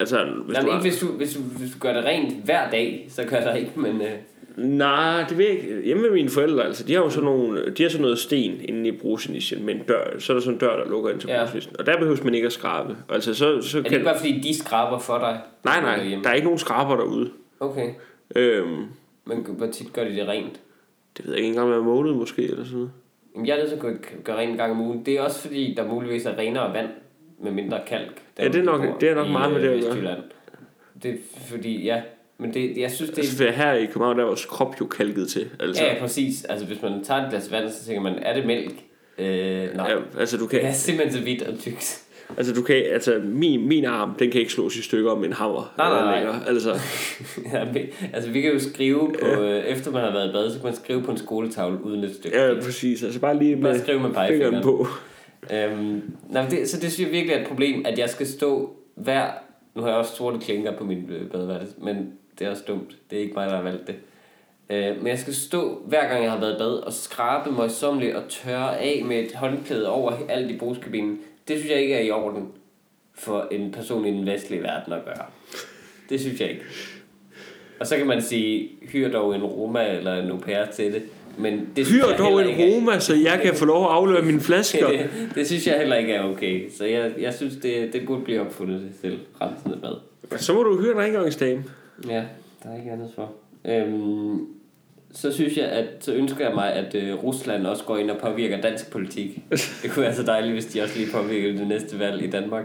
Altså, 0.00 0.24
hvis 0.46 0.56
Jamen 0.56 0.70
du 0.70 0.76
ikke, 0.76 0.82
hvis 0.90 0.98
du, 1.00 1.06
hvis, 1.06 1.34
du, 1.34 1.40
hvis 1.40 1.70
du 1.72 1.78
gør 1.78 1.92
det 1.92 2.04
rent 2.04 2.44
hver 2.44 2.70
dag, 2.70 3.06
så 3.10 3.24
gør 3.24 3.40
der 3.40 3.54
ikke, 3.54 3.72
men... 3.76 4.00
Øh, 4.02 4.10
Nej, 4.56 5.24
det 5.28 5.38
ved 5.38 5.44
jeg 5.44 5.54
ikke. 5.54 5.82
Hjemme 5.84 6.02
med 6.02 6.10
mine 6.10 6.28
forældre, 6.28 6.64
altså, 6.64 6.84
de 6.84 6.94
har 6.94 7.00
jo 7.02 7.10
sådan, 7.10 7.24
nogle, 7.24 7.70
de 7.70 7.82
har 7.82 7.90
sådan 7.90 8.02
noget 8.02 8.18
sten 8.18 8.60
inde 8.60 8.88
i 8.88 8.92
brugsinitialen 8.92 9.66
med 9.66 9.74
en 9.74 9.80
dør. 9.88 10.18
Så 10.18 10.32
er 10.32 10.34
der 10.34 10.40
sådan 10.40 10.54
en 10.54 10.60
dør, 10.60 10.76
der 10.76 10.90
lukker 10.90 11.10
ind 11.10 11.20
til 11.20 11.28
Ja. 11.30 11.38
brugsinitionen. 11.40 11.80
Og 11.80 11.86
der 11.86 11.98
behøves 11.98 12.24
man 12.24 12.34
ikke 12.34 12.46
at 12.46 12.52
skrabe. 12.52 12.96
Altså, 13.08 13.34
så, 13.34 13.62
så 13.62 13.78
er 13.78 13.82
det 13.82 13.90
kan... 13.90 13.98
ikke 13.98 14.04
bare 14.10 14.16
fordi, 14.18 14.40
de 14.40 14.58
skraber 14.58 14.98
for 14.98 15.18
dig? 15.18 15.40
Nej, 15.64 15.80
nej, 15.80 16.18
der 16.24 16.30
er 16.30 16.34
ikke 16.34 16.44
nogen 16.44 16.58
skraber 16.58 16.96
derude. 16.96 17.30
Okay. 17.60 17.88
Øhm, 18.36 18.84
Men 19.24 19.46
hvor 19.48 19.66
tit 19.66 19.92
gør 19.92 20.04
de 20.04 20.10
det 20.16 20.28
rent? 20.28 20.60
Det 21.16 21.24
ved 21.26 21.32
jeg 21.32 21.38
ikke 21.38 21.48
engang, 21.48 21.68
hver 21.68 21.82
måned 21.82 22.12
måske, 22.12 22.42
eller 22.42 22.64
sådan 22.64 22.76
noget. 22.78 22.90
Jamen, 23.34 23.46
jeg 23.46 23.52
er 23.54 23.58
nødt 23.58 23.68
til 23.68 23.76
at 23.76 23.82
gøre, 23.82 23.96
gøre 24.24 24.36
rent 24.38 24.50
en 24.50 24.56
gang 24.56 24.72
om 24.72 24.80
ugen. 24.80 25.06
Det 25.06 25.14
er 25.14 25.20
også 25.22 25.40
fordi, 25.40 25.74
der 25.76 25.86
muligvis 25.88 26.26
er 26.26 26.38
renere 26.38 26.72
vand 26.74 26.88
med 27.42 27.52
mindre 27.52 27.80
kalk. 27.86 28.20
der 28.36 28.42
Ja, 28.42 28.48
det 28.48 28.58
er 28.60 28.62
nok- 28.64 29.00
det 29.00 29.08
er 29.10 29.14
nok 29.14 29.28
i, 29.28 29.32
meget 29.32 29.52
med 29.52 29.60
øh, 29.62 29.82
det 29.82 29.86
at 29.88 30.02
gøre. 30.02 30.16
Det 31.02 31.10
er 31.10 31.16
fordi, 31.46 31.84
ja. 31.84 32.02
Men 32.38 32.54
det, 32.54 32.76
jeg 32.76 32.90
synes, 32.90 33.10
det 33.10 33.18
Altså, 33.18 33.36
for 33.36 33.44
her 33.52 33.72
i 33.72 33.86
København, 33.86 34.16
der 34.16 34.22
er 34.22 34.26
vores 34.26 34.44
krop 34.46 34.80
jo 34.80 34.86
kalket 34.86 35.28
til. 35.28 35.48
Altså, 35.60 35.84
Ja, 35.84 35.94
ja, 35.94 36.00
præcis. 36.00 36.44
Altså, 36.44 36.66
hvis 36.66 36.82
man 36.82 37.04
tager 37.04 37.22
et 37.24 37.30
glas 37.30 37.50
vand, 37.52 37.70
så 37.70 37.84
tænker 37.84 38.02
man, 38.02 38.14
er 38.18 38.34
det 38.34 38.46
mælk? 38.46 38.74
Øh, 39.18 39.74
nej. 39.76 39.90
ja, 39.90 39.98
altså 40.20 40.36
du 40.36 40.46
kan, 40.46 40.60
Det 40.60 40.68
er 40.68 40.72
simpelthen 40.72 41.18
så 41.18 41.24
vidt 41.24 41.42
og 41.42 41.58
tykt. 41.58 42.02
Altså 42.36 42.54
du 42.54 42.62
kan, 42.62 42.76
altså 42.76 43.20
min, 43.24 43.68
min 43.68 43.84
arm, 43.84 44.14
den 44.18 44.30
kan 44.30 44.40
ikke 44.40 44.52
slås 44.52 44.76
i 44.76 44.82
stykker 44.82 45.14
med 45.14 45.26
en 45.26 45.32
hammer. 45.32 45.74
Nej, 45.78 45.88
nej, 45.88 45.98
eller 45.98 46.10
nej. 46.10 46.16
længere. 46.16 46.48
Altså, 46.48 46.70
ja, 47.52 47.64
vi, 47.72 47.80
altså, 48.12 48.30
vi 48.30 48.40
kan 48.40 48.52
jo 48.52 48.58
skrive 48.58 49.12
på, 49.20 49.42
øh, 49.42 49.64
efter 49.64 49.90
man 49.90 50.02
har 50.02 50.12
været 50.12 50.28
i 50.28 50.32
bad, 50.32 50.50
så 50.50 50.56
kan 50.56 50.64
man 50.64 50.76
skrive 50.76 51.02
på 51.02 51.10
en 51.10 51.16
skoletavle 51.16 51.84
uden 51.84 52.04
et 52.04 52.14
stykke. 52.14 52.38
ja, 52.38 52.54
præcis. 52.54 53.02
Altså 53.02 53.20
bare 53.20 53.38
lige 53.38 53.56
med 53.56 53.80
skrive 53.80 54.00
med 54.00 54.10
fingeren 54.28 54.62
på. 54.62 54.86
Øhm, 55.52 56.02
nej, 56.28 56.48
det, 56.48 56.68
så 56.68 56.80
det 56.80 56.92
synes 56.92 57.08
jeg 57.08 57.12
virkelig 57.12 57.34
er 57.34 57.40
et 57.40 57.46
problem, 57.46 57.82
at 57.86 57.98
jeg 57.98 58.10
skal 58.10 58.26
stå 58.26 58.76
hver... 58.94 59.26
Nu 59.74 59.82
har 59.82 59.88
jeg 59.88 59.98
også 59.98 60.16
sorte 60.16 60.38
klinker 60.38 60.76
på 60.76 60.84
min 60.84 61.10
øh, 61.10 61.30
badeværelse, 61.30 61.74
men 61.78 62.12
det 62.38 62.46
er 62.46 62.50
også 62.50 62.64
dumt. 62.68 62.96
Det 63.10 63.18
er 63.18 63.22
ikke 63.22 63.34
mig, 63.34 63.50
der 63.50 63.56
har 63.56 63.62
valgt 63.62 63.86
det. 63.86 63.94
Øh, 64.70 64.96
men 64.96 65.06
jeg 65.06 65.18
skal 65.18 65.34
stå 65.34 65.82
hver 65.86 66.08
gang, 66.08 66.24
jeg 66.24 66.32
har 66.32 66.40
været 66.40 66.54
i 66.54 66.58
bad, 66.58 66.72
og 66.72 66.92
skrabe 66.92 67.50
møjsommeligt 67.50 68.16
og 68.16 68.22
tørre 68.28 68.78
af 68.78 69.02
med 69.04 69.18
et 69.18 69.34
håndklæde 69.34 69.88
over 69.88 70.12
alt 70.28 70.50
i 70.50 70.58
brugskabinen. 70.58 71.18
Det 71.48 71.58
synes 71.58 71.70
jeg 71.72 71.80
ikke 71.80 71.94
er 71.94 72.00
i 72.00 72.10
orden 72.10 72.48
for 73.14 73.48
en 73.50 73.72
person 73.72 74.06
i 74.06 74.10
den 74.10 74.26
vestlige 74.26 74.62
verden 74.62 74.92
at 74.92 75.04
gøre. 75.04 75.24
Det 76.08 76.20
synes 76.20 76.40
jeg 76.40 76.50
ikke. 76.50 76.62
Og 77.80 77.86
så 77.86 77.96
kan 77.96 78.06
man 78.06 78.22
sige, 78.22 78.70
hyr 78.82 79.10
dog 79.12 79.34
en 79.34 79.42
Roma 79.44 79.96
eller 79.96 80.14
en 80.22 80.30
au 80.30 80.38
pair 80.38 80.64
til 80.66 80.92
det. 80.92 81.02
Men 81.38 81.68
det 81.76 81.86
Hyr 81.86 82.04
dog 82.18 82.40
en 82.42 82.48
ikke 82.48 82.62
er- 82.72 82.76
Roma, 82.76 82.98
så 82.98 83.14
jeg 83.14 83.40
kan 83.44 83.54
få 83.54 83.64
lov 83.64 83.84
at 83.84 83.90
aflevere 83.90 84.22
mine 84.24 84.40
flasker. 84.40 84.88
det, 84.88 85.10
det 85.34 85.46
synes 85.46 85.66
jeg 85.66 85.78
heller 85.78 85.96
ikke 85.96 86.12
er 86.12 86.22
okay. 86.24 86.70
Så 86.70 86.84
jeg, 86.84 87.12
jeg 87.18 87.34
synes, 87.34 87.56
det, 87.56 87.92
det 87.92 88.06
burde 88.06 88.22
blive 88.24 88.40
opfundet 88.40 88.80
til 88.80 88.90
selv 89.00 89.18
rensende 89.40 89.78
bad. 89.82 90.38
Så 90.38 90.54
må 90.54 90.62
du 90.62 90.80
hyre 90.80 90.92
en 90.92 90.98
rengøringsdame. 90.98 91.64
Ja, 92.08 92.24
der 92.62 92.70
er 92.72 92.78
ikke 92.78 92.90
andet 92.90 93.10
for. 93.14 93.32
Øhm, 93.64 94.46
så 95.12 95.32
synes 95.32 95.56
jeg, 95.56 95.66
at 95.66 95.86
så 96.00 96.12
ønsker 96.12 96.46
jeg 96.46 96.54
mig, 96.54 96.72
at 96.72 96.94
øh, 96.94 97.24
Rusland 97.24 97.66
også 97.66 97.84
går 97.84 97.98
ind 97.98 98.10
og 98.10 98.18
påvirker 98.18 98.60
dansk 98.60 98.90
politik. 98.90 99.40
Det 99.82 99.90
kunne 99.90 100.02
være 100.02 100.14
så 100.14 100.22
dejligt, 100.22 100.52
hvis 100.52 100.66
de 100.66 100.82
også 100.82 100.98
lige 100.98 101.12
påvirker 101.12 101.52
det 101.52 101.66
næste 101.66 101.98
valg 101.98 102.22
i 102.22 102.30
Danmark. 102.30 102.64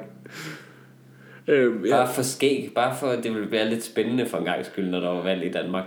Øhm, 1.48 1.86
ja. 1.86 1.96
Bare 1.96 2.14
for 2.14 2.22
skæg, 2.22 2.72
bare 2.76 2.96
for 3.00 3.08
det 3.08 3.34
ville 3.34 3.52
være 3.52 3.70
lidt 3.70 3.84
spændende 3.84 4.26
for 4.26 4.38
en 4.38 4.46
gang 4.46 4.66
skyld, 4.66 4.90
når 4.90 5.00
der 5.00 5.10
var 5.10 5.24
valg 5.24 5.46
i 5.46 5.52
Danmark. 5.52 5.86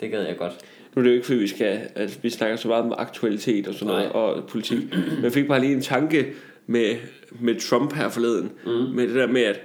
Det 0.00 0.10
gad 0.10 0.26
jeg 0.26 0.36
godt. 0.36 0.52
Nu 0.94 1.00
er 1.00 1.02
det 1.02 1.10
jo 1.10 1.14
ikke, 1.14 1.26
fordi 1.26 1.38
vi 1.38 1.48
skal, 1.48 1.80
at 1.94 2.18
vi 2.22 2.30
snakker 2.30 2.56
så 2.56 2.68
meget 2.68 2.84
om 2.84 2.94
aktualitet 2.98 3.68
og 3.68 3.74
sådan 3.74 3.86
noget, 3.86 4.02
Nej. 4.02 4.12
og 4.22 4.48
politik. 4.48 4.78
Men 4.92 5.24
jeg 5.24 5.32
fik 5.32 5.48
bare 5.48 5.60
lige 5.60 5.72
en 5.72 5.82
tanke 5.82 6.32
med, 6.66 6.96
med 7.30 7.60
Trump 7.60 7.92
her 7.92 8.08
forleden. 8.08 8.52
Mm. 8.66 8.70
Med 8.70 9.08
det 9.08 9.14
der 9.14 9.26
med, 9.26 9.42
at 9.42 9.60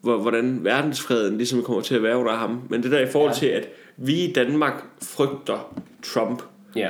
hvor, 0.00 0.18
hvordan 0.18 0.64
verdensfreden 0.64 1.36
ligesom 1.36 1.62
kommer 1.62 1.82
til 1.82 1.94
at 1.94 2.02
være 2.02 2.16
under 2.16 2.32
ham. 2.32 2.62
Men 2.70 2.82
det 2.82 2.90
der 2.90 3.00
i 3.00 3.06
forhold 3.06 3.32
ja. 3.32 3.38
til, 3.38 3.46
at 3.46 3.68
vi 3.98 4.14
i 4.24 4.32
Danmark 4.32 4.72
frygter 5.02 5.74
Trump, 6.02 6.42
Ja. 6.76 6.88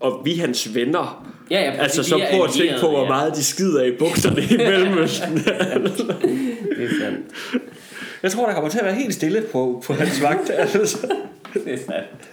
og 0.00 0.22
vi 0.24 0.32
er 0.34 0.40
hans 0.40 0.74
venner. 0.74 1.30
Ja, 1.50 1.60
ja, 1.60 1.70
Altså 1.70 2.02
så 2.02 2.20
prøv 2.32 2.44
at 2.44 2.50
tænke 2.50 2.74
på, 2.80 2.88
hvor 2.90 3.02
ja. 3.02 3.08
meget 3.08 3.34
de 3.36 3.44
skider 3.44 3.84
i 3.84 3.96
bukserne 3.96 4.42
i 4.42 4.56
Mellemøsten. 4.70 5.36
Det 5.36 6.84
er 6.84 6.88
sandt. 7.00 7.26
Jeg 8.22 8.32
tror, 8.32 8.46
der 8.46 8.54
kommer 8.54 8.70
til 8.70 8.78
at 8.78 8.84
være 8.84 8.94
helt 8.94 9.14
stille 9.14 9.42
på, 9.52 9.82
på 9.86 9.92
hans 9.92 10.22
vagt. 10.22 10.50
Altså. 10.58 11.06
Det 11.54 11.72
er 11.74 11.78
sandt. 11.78 12.30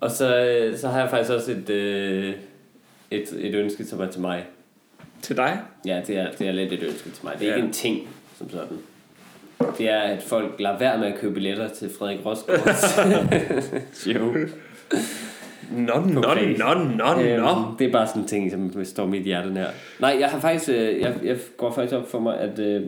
Og 0.00 0.10
så, 0.10 0.36
øh, 0.44 0.78
så 0.78 0.88
har 0.88 1.00
jeg 1.00 1.10
faktisk 1.10 1.32
også 1.32 1.50
et, 1.50 1.70
øh, 1.70 2.34
et, 3.10 3.24
et 3.38 3.54
ønske, 3.54 3.84
som 3.84 4.00
er 4.00 4.06
til 4.10 4.20
mig. 4.20 4.44
Til 5.22 5.36
dig? 5.36 5.58
Ja, 5.86 6.00
det 6.06 6.16
er, 6.18 6.32
det 6.38 6.48
er 6.48 6.52
lidt 6.52 6.72
et 6.72 6.82
ønske 6.82 7.10
til 7.10 7.24
mig. 7.24 7.32
Det 7.38 7.46
er 7.46 7.50
Ja. 7.50 7.56
ikke 7.56 7.66
en 7.66 7.72
ting 7.72 8.08
som 8.38 8.50
sådan. 8.50 8.78
Det 9.78 9.90
er, 9.90 9.98
at 9.98 10.22
folk 10.22 10.54
lader 10.58 10.78
være 10.78 10.98
med 10.98 11.06
at 11.06 11.18
købe 11.18 11.34
billetter 11.34 11.68
til 11.68 11.90
Frederik 11.98 12.18
Rosgaards 12.26 12.84
show. 14.02 14.34
Nå, 15.70 15.92
nå, 16.06 16.20
nå, 16.20 16.34
nå, 16.56 16.74
nå. 16.96 17.22
Øhm, 17.22 17.76
det 17.78 17.86
er 17.86 17.92
bare 17.92 18.06
sådan 18.06 18.22
en 18.22 18.28
ting, 18.28 18.50
som 18.50 18.84
står 18.84 19.06
mit 19.06 19.22
hjerte 19.22 19.50
nær. 19.54 19.66
Nej, 20.00 20.16
jeg 20.20 20.28
har 20.28 20.40
faktisk, 20.40 20.70
øh, 20.70 21.00
jeg, 21.00 21.14
jeg 21.24 21.36
går 21.56 21.72
faktisk 21.72 21.94
op 21.96 22.10
for 22.10 22.20
mig, 22.20 22.38
at 22.38 22.58
øh, 22.58 22.82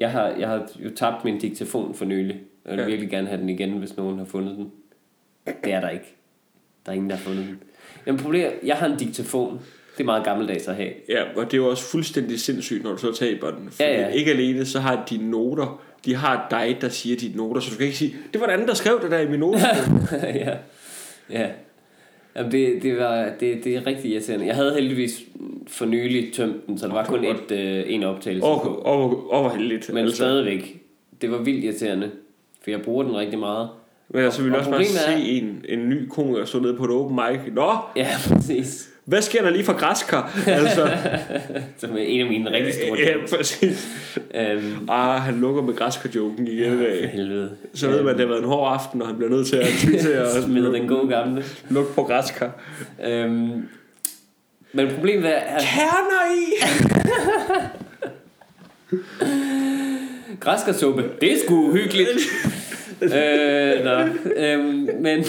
jeg, 0.00 0.10
har, 0.10 0.28
jeg 0.38 0.48
har 0.48 0.68
jo 0.84 0.90
tabt 0.96 1.24
min 1.24 1.38
diktafon 1.38 1.94
for 1.94 2.04
nylig. 2.04 2.40
Jeg 2.66 2.72
vil 2.72 2.80
Ja. 2.80 2.86
virkelig 2.86 3.10
gerne 3.10 3.28
have 3.28 3.40
den 3.40 3.48
igen, 3.48 3.70
hvis 3.72 3.96
nogen 3.96 4.18
har 4.18 4.24
fundet 4.24 4.56
den. 4.56 4.70
Det 5.64 5.72
er 5.72 5.80
der 5.80 5.88
ikke. 5.90 6.14
Der 6.86 6.92
er 6.92 6.94
ingen, 6.96 7.10
der 7.10 7.16
har 7.16 7.22
fundet 7.22 7.44
den. 7.46 7.58
Jamen 8.06 8.20
problemet, 8.20 8.52
jeg 8.64 8.76
har 8.76 8.86
en 8.86 8.96
diktafon. 8.98 9.60
Det 9.96 10.00
er 10.00 10.04
meget 10.04 10.24
gammeldags 10.24 10.68
at 10.68 10.74
have. 10.74 10.90
Ja, 11.08 11.22
og 11.36 11.44
det 11.44 11.54
er 11.54 11.58
jo 11.58 11.68
også 11.70 11.84
fuldstændig 11.84 12.40
sindssygt, 12.40 12.84
når 12.84 12.90
du 12.90 12.96
så 12.96 13.12
taber 13.12 13.50
den. 13.50 13.70
Fordi 13.70 13.82
Ja, 13.84 14.00
ja. 14.00 14.08
Ikke 14.08 14.30
alene, 14.30 14.64
så 14.64 14.80
har 14.80 15.04
dine 15.10 15.30
noter, 15.30 15.82
de 16.04 16.14
har 16.14 16.46
dig, 16.50 16.76
der 16.80 16.88
siger 16.88 17.16
dine 17.16 17.36
noter, 17.36 17.60
så 17.60 17.70
du 17.70 17.76
kan 17.76 17.86
ikke 17.86 17.98
sige, 17.98 18.16
det 18.32 18.40
var 18.40 18.46
den 18.46 18.54
anden, 18.54 18.68
der 18.68 18.74
skrev 18.74 19.00
det 19.02 19.10
der 19.10 19.18
i 19.18 19.28
min 19.28 19.40
note. 19.40 19.58
ja. 20.44 20.56
Ja. 21.30 21.48
Jamen, 22.36 22.52
det, 22.52 22.82
det, 22.82 22.96
var, 22.98 23.30
det, 23.40 23.64
det 23.64 23.76
er 23.76 23.86
rigtig 23.86 24.10
irriterende. 24.10 24.46
Jeg 24.46 24.54
havde 24.54 24.74
heldigvis 24.74 25.22
for 25.66 25.86
nylig 25.86 26.32
tømt 26.32 26.66
den, 26.66 26.78
så 26.78 26.86
der 26.86 26.92
var 26.92 27.04
kun 27.04 27.24
et, 27.24 27.50
øh, 27.50 27.84
en 27.86 28.02
optagelse 28.02 28.46
og, 28.46 28.62
på. 28.62 28.68
og, 28.68 29.08
hvor 29.40 29.48
heldigt. 29.48 29.88
Men 29.88 29.98
altså. 29.98 30.16
stadigvæk, 30.16 30.82
det 31.20 31.30
var 31.30 31.38
vildt 31.38 31.64
irriterende. 31.64 32.10
For 32.62 32.70
jeg 32.70 32.82
bruger 32.82 33.02
den 33.02 33.16
rigtig 33.16 33.38
meget. 33.38 33.68
Men 34.14 34.24
altså, 34.24 34.42
vi 34.42 34.44
vil 34.44 34.52
og 34.52 34.58
også 34.58 34.70
bare 34.70 34.80
problemet 34.80 35.08
er- 35.08 35.18
se 35.18 35.28
en, 35.28 35.64
en 35.68 35.88
ny 35.88 36.08
komiker 36.08 36.44
stå 36.44 36.58
nede 36.60 36.74
på 36.76 36.84
et 36.84 36.90
open 36.90 37.16
mic. 37.16 37.40
Nå, 37.54 37.76
Ja, 37.96 38.08
præcis. 38.28 38.88
hvad 39.04 39.22
sker 39.22 39.42
der 39.42 39.50
lige 39.50 39.64
for 39.64 39.72
græskar? 39.72 40.38
altså, 40.46 40.90
Som 41.78 41.92
er 41.92 41.96
en 41.98 42.20
af 42.20 42.26
mine 42.26 42.50
rigtig 42.52 42.74
store 42.74 42.98
ja, 42.98 43.12
jokes. 43.12 43.34
præcis. 43.34 43.88
Øhm, 44.34 44.88
Ah, 44.88 45.20
han 45.22 45.40
lukker 45.40 45.62
med 45.62 45.74
græskar-joken 45.74 46.46
igen. 46.48 46.82
Ja, 46.82 47.06
helvede. 47.06 47.50
så 47.74 47.88
ved 47.88 47.98
man, 48.02 48.08
at 48.08 48.18
det 48.18 48.20
har 48.20 48.28
været 48.32 48.42
en 48.42 48.48
hård 48.48 48.72
aften, 48.72 49.02
og 49.02 49.08
han 49.08 49.16
bliver 49.16 49.30
nødt 49.30 49.46
til 49.46 49.56
at 49.56 49.66
ty 49.78 49.86
til 49.86 50.08
at 50.08 50.26
Smide 50.44 50.72
den 50.72 50.88
gode 50.88 51.08
gamle. 51.08 51.44
lukke 51.70 51.92
på 51.94 52.02
græskar. 52.02 52.50
Øhm, 53.06 53.68
men 54.72 54.88
problemet 54.94 55.26
er, 55.28 55.40
at 55.40 55.62
Kerner 55.62 56.34
i! 56.36 56.44
græskarsuppe, 60.40 61.04
det 61.20 61.32
er 61.32 61.36
sgu 61.46 61.72
hyggeligt. 61.72 62.20
Øh, 63.02 63.84
nå, 63.84 64.00
øhm, 64.36 64.88
men... 65.02 65.24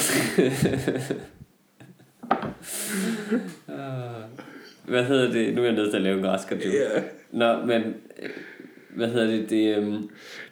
Ah, 3.68 4.22
hvad 4.88 5.04
hedder 5.04 5.32
det? 5.32 5.54
Nu 5.56 5.62
er 5.62 5.66
jeg 5.66 5.76
nødt 5.76 5.90
til 5.90 5.98
at 5.98 6.04
lave 6.04 6.18
en 6.18 6.24
græskarjoke. 6.24 6.78
Ja. 6.78 7.02
Nå, 7.32 7.66
men... 7.66 7.82
øh, 8.22 8.30
Hvad 8.90 9.08
hedder 9.08 9.28
det? 9.28 9.50
Det, 9.50 9.78
øhm, 9.78 10.10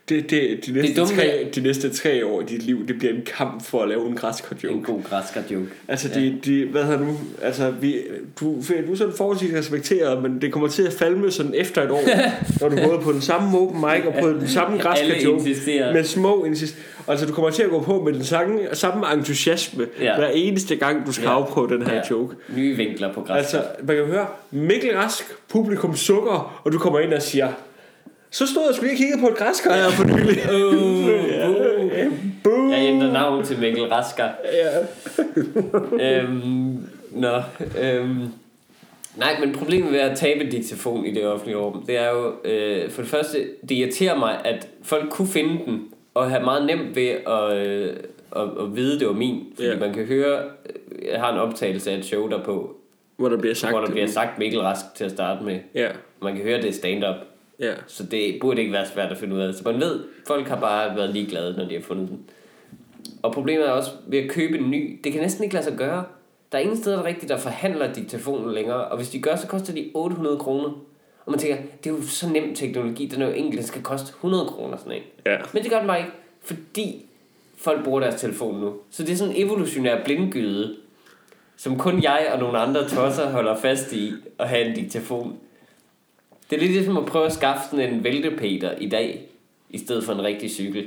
Det, 0.10 0.30
det, 0.30 0.60
de, 0.66 0.72
næste 0.74 0.96
dumme 1.02 1.16
tre, 1.16 1.48
de 1.56 1.62
næste 1.62 1.90
tre 1.90 2.26
år 2.26 2.42
i 2.42 2.46
dit 2.46 2.64
liv, 2.64 2.88
det 2.88 3.00
bliver 3.00 3.14
en 3.14 3.22
kamp 3.38 3.66
for 3.66 3.82
at 3.84 3.90
lave 3.90 4.08
en 4.10 4.16
græskar 4.16 4.56
en 4.56 4.60
joke. 4.64 4.84
god 4.84 5.04
græskarjoke. 5.04 5.66
Altså, 5.88 6.10
Ja. 6.16 6.20
de, 6.20 6.38
de, 6.46 6.66
hvad 6.66 6.84
hedder 6.84 7.00
nu? 7.00 7.18
Altså, 7.42 7.72
vi, 7.72 7.96
du, 8.40 8.56
du 8.88 8.92
er 8.92 8.96
sådan 8.96 9.14
forholdsvis 9.18 9.54
respekteret, 9.54 10.24
men 10.24 10.42
det 10.42 10.52
kommer 10.52 10.68
til 10.70 10.84
at 10.84 10.94
falme 10.94 11.32
sådan 11.32 11.54
efter 11.56 11.82
et 11.84 11.92
år, 11.92 12.04
når 12.62 12.70
du 12.70 12.76
går 12.90 13.00
på 13.02 13.12
den 13.12 13.22
samme 13.22 13.58
open 13.60 13.80
mic 13.82 14.06
og 14.06 14.14
på 14.22 14.30
den 14.30 14.48
samme 14.48 14.78
græskar 14.78 15.06
Alle 15.06 15.24
joke. 15.24 15.50
insisterer. 15.50 15.94
Med 15.94 16.04
små 16.04 16.44
insist. 16.46 16.76
Altså, 17.08 17.26
du 17.26 17.34
kommer 17.34 17.50
til 17.52 17.64
at 17.64 17.70
gå 17.70 17.82
på 17.82 18.04
med 18.04 18.14
den 18.14 18.24
samme, 18.24 18.60
samme 18.74 19.14
entusiasme, 19.14 19.86
Ja. 20.02 20.16
hver 20.18 20.28
eneste 20.28 20.76
gang, 20.76 21.06
du 21.08 21.12
skal 21.12 21.26
Ja. 21.26 21.34
afprøve 21.34 21.68
den 21.70 21.82
her 21.88 21.94
Ja. 21.96 22.02
joke. 22.12 22.36
Nye 22.58 22.76
vinkler 22.78 23.14
på 23.14 23.22
græskar. 23.22 23.36
Altså, 23.36 23.62
man 23.84 23.96
kan 23.96 24.06
høre, 24.06 24.26
Mikkel 24.52 24.92
Rask, 24.98 25.24
publikum 25.50 25.96
sukker, 25.96 26.62
og 26.64 26.72
du 26.72 26.78
kommer 26.80 27.00
ind 27.00 27.14
og 27.14 27.22
siger, 27.22 27.48
så 28.34 28.48
stod 28.48 28.64
jeg 28.68 28.76
sgu 28.76 28.84
lige 28.84 28.94
og 28.94 28.98
kiggede 28.98 29.22
på 29.22 29.28
et 29.28 29.36
græskar 29.38 29.74
her 29.74 29.90
for 29.90 30.04
nylig. 30.04 30.38
Uh, 30.56 32.14
Boom. 32.44 32.72
jeg 32.72 32.80
ændrer 32.88 33.12
navn 33.12 33.44
til 33.46 33.60
Mikkel 33.60 33.84
Rasker. 33.86 34.30
Ja. 34.54 34.80
øhm, 36.22 36.78
nå, 37.12 37.36
øhm, 37.82 38.20
nej, 39.18 39.40
men 39.40 39.54
problemet 39.54 39.92
ved 39.92 40.00
at 40.00 40.18
tabe 40.18 40.52
diktafon 40.52 41.06
i 41.06 41.14
det 41.14 41.28
offentlige 41.28 41.58
rum, 41.58 41.84
det 41.88 41.98
er 41.98 42.10
jo, 42.10 42.34
øh, 42.44 42.90
for 42.90 43.02
det 43.02 43.12
første, 43.12 43.38
det 43.62 43.72
irriterer 43.72 44.20
mig, 44.20 44.42
at 44.46 44.68
folk 44.84 45.10
kunne 45.10 45.28
finde 45.28 45.66
den, 45.66 45.82
og 46.14 46.30
have 46.30 46.44
meget 46.44 46.66
nemt 46.66 46.96
ved 46.96 47.08
at, 47.28 47.68
øh, 47.68 47.94
at, 48.36 48.42
at 48.60 48.76
vide, 48.76 49.00
det 49.00 49.08
var 49.08 49.14
min. 49.14 49.44
Fordi 49.56 49.68
Ja. 49.68 49.80
man 49.80 49.94
kan 49.94 50.06
høre, 50.06 50.40
øh, 50.40 51.06
jeg 51.12 51.20
har 51.20 51.34
en 51.34 51.40
optagelse 51.40 51.92
af 51.92 51.98
et 51.98 52.06
show 52.06 52.30
der 52.30 52.44
på, 52.44 52.76
Hvor 53.18 53.30
der 53.30 53.38
bliver 53.38 53.56
sagt 53.56 53.74
hvor 53.74 53.82
der 53.82 53.92
bliver 53.92 54.08
sagt 54.08 54.40
Mikkel 54.40 54.62
Rask 54.62 54.86
til 54.96 55.04
at 55.06 55.12
starte 55.12 55.44
med. 55.44 55.60
Ja, 55.76 55.88
Man 56.22 56.36
kan 56.36 56.44
høre, 56.44 56.62
det 56.62 56.70
er 56.70 56.74
stand-up. 56.74 57.16
Ja. 57.60 57.74
Så 57.88 58.04
det 58.04 58.38
burde 58.42 58.62
ikke 58.62 58.74
være 58.74 58.88
svært 58.88 59.12
at 59.12 59.18
finde 59.18 59.36
ud 59.36 59.42
af. 59.42 59.54
Så 59.54 59.62
man 59.66 59.82
ved, 59.82 60.04
folk 60.28 60.48
har 60.48 60.60
bare 60.60 60.96
været 60.96 61.10
ligeglade, 61.10 61.58
når 61.58 61.66
de 61.66 61.74
har 61.76 61.82
fundet 61.82 62.10
den. 62.10 62.20
Og 63.24 63.34
problemet 63.34 63.68
er 63.68 63.72
også 63.72 63.92
ved 64.08 64.20
at 64.20 64.30
købe 64.30 64.58
en 64.58 64.72
ny. 64.72 65.00
Det 65.04 65.12
kan 65.12 65.22
næsten 65.22 65.44
ikke 65.44 65.54
lade 65.56 65.66
sig 65.66 65.78
gøre. 65.78 66.06
Der 66.52 66.58
er 66.58 66.62
ingen 66.62 66.78
steder 66.78 66.98
der 66.98 67.06
rigtigt, 67.06 67.30
der 67.30 67.38
forhandler 67.38 67.94
diktafonen 67.94 68.54
længere. 68.54 68.86
Og 68.86 68.98
hvis 68.98 69.10
de 69.10 69.22
gør, 69.22 69.36
så 69.36 69.48
koster 69.48 69.74
de 69.74 69.92
800 69.94 70.38
kroner. 70.38 70.70
Og 71.26 71.32
man 71.32 71.40
tænker, 71.40 71.58
det 71.84 71.90
er 71.90 71.94
jo 71.94 72.02
så 72.02 72.30
nem 72.30 72.56
teknologi. 72.56 73.06
Den 73.06 73.22
er 73.22 73.28
jo 73.28 73.34
enkelt. 73.34 73.58
Den 73.58 73.68
skal 73.68 73.84
koste 73.84 74.10
100 74.10 74.46
kroner 74.46 74.78
sådan 74.78 74.92
en. 74.92 75.02
Ja. 75.26 75.38
Men 75.54 75.64
det 75.64 75.72
gør 75.72 75.78
den 75.78 75.88
bare 75.88 76.00
ikke. 76.00 76.12
Fordi 76.42 77.06
folk 77.58 77.84
bruger 77.84 78.00
deres 78.00 78.22
telefon 78.22 78.60
nu. 78.60 78.74
Så 78.90 79.04
det 79.04 79.12
er 79.12 79.16
sådan 79.16 79.36
en 79.36 79.46
evolutionær 79.46 80.04
blindgyde, 80.04 80.76
som 81.58 81.78
kun 81.78 82.04
jeg 82.04 82.30
og 82.34 82.40
nogle 82.40 82.58
andre 82.58 82.90
tosser 82.90 83.30
holder 83.30 83.56
fast 83.56 83.94
i 83.94 84.14
at 84.40 84.50
have 84.50 84.66
en 84.66 84.76
diktafon. 84.76 85.38
Det 86.50 86.56
er 86.56 86.60
lidt 86.60 86.72
ligesom 86.72 86.98
at 86.98 87.06
prøve 87.06 87.26
at 87.26 87.34
skaffe 87.34 87.62
sådan 87.72 87.94
en 87.94 88.04
væltepeter 88.04 88.72
i 88.78 88.90
dag, 88.90 89.30
i 89.70 89.78
stedet 89.78 90.04
for 90.04 90.14
en 90.14 90.24
rigtig 90.24 90.52
cykel. 90.52 90.86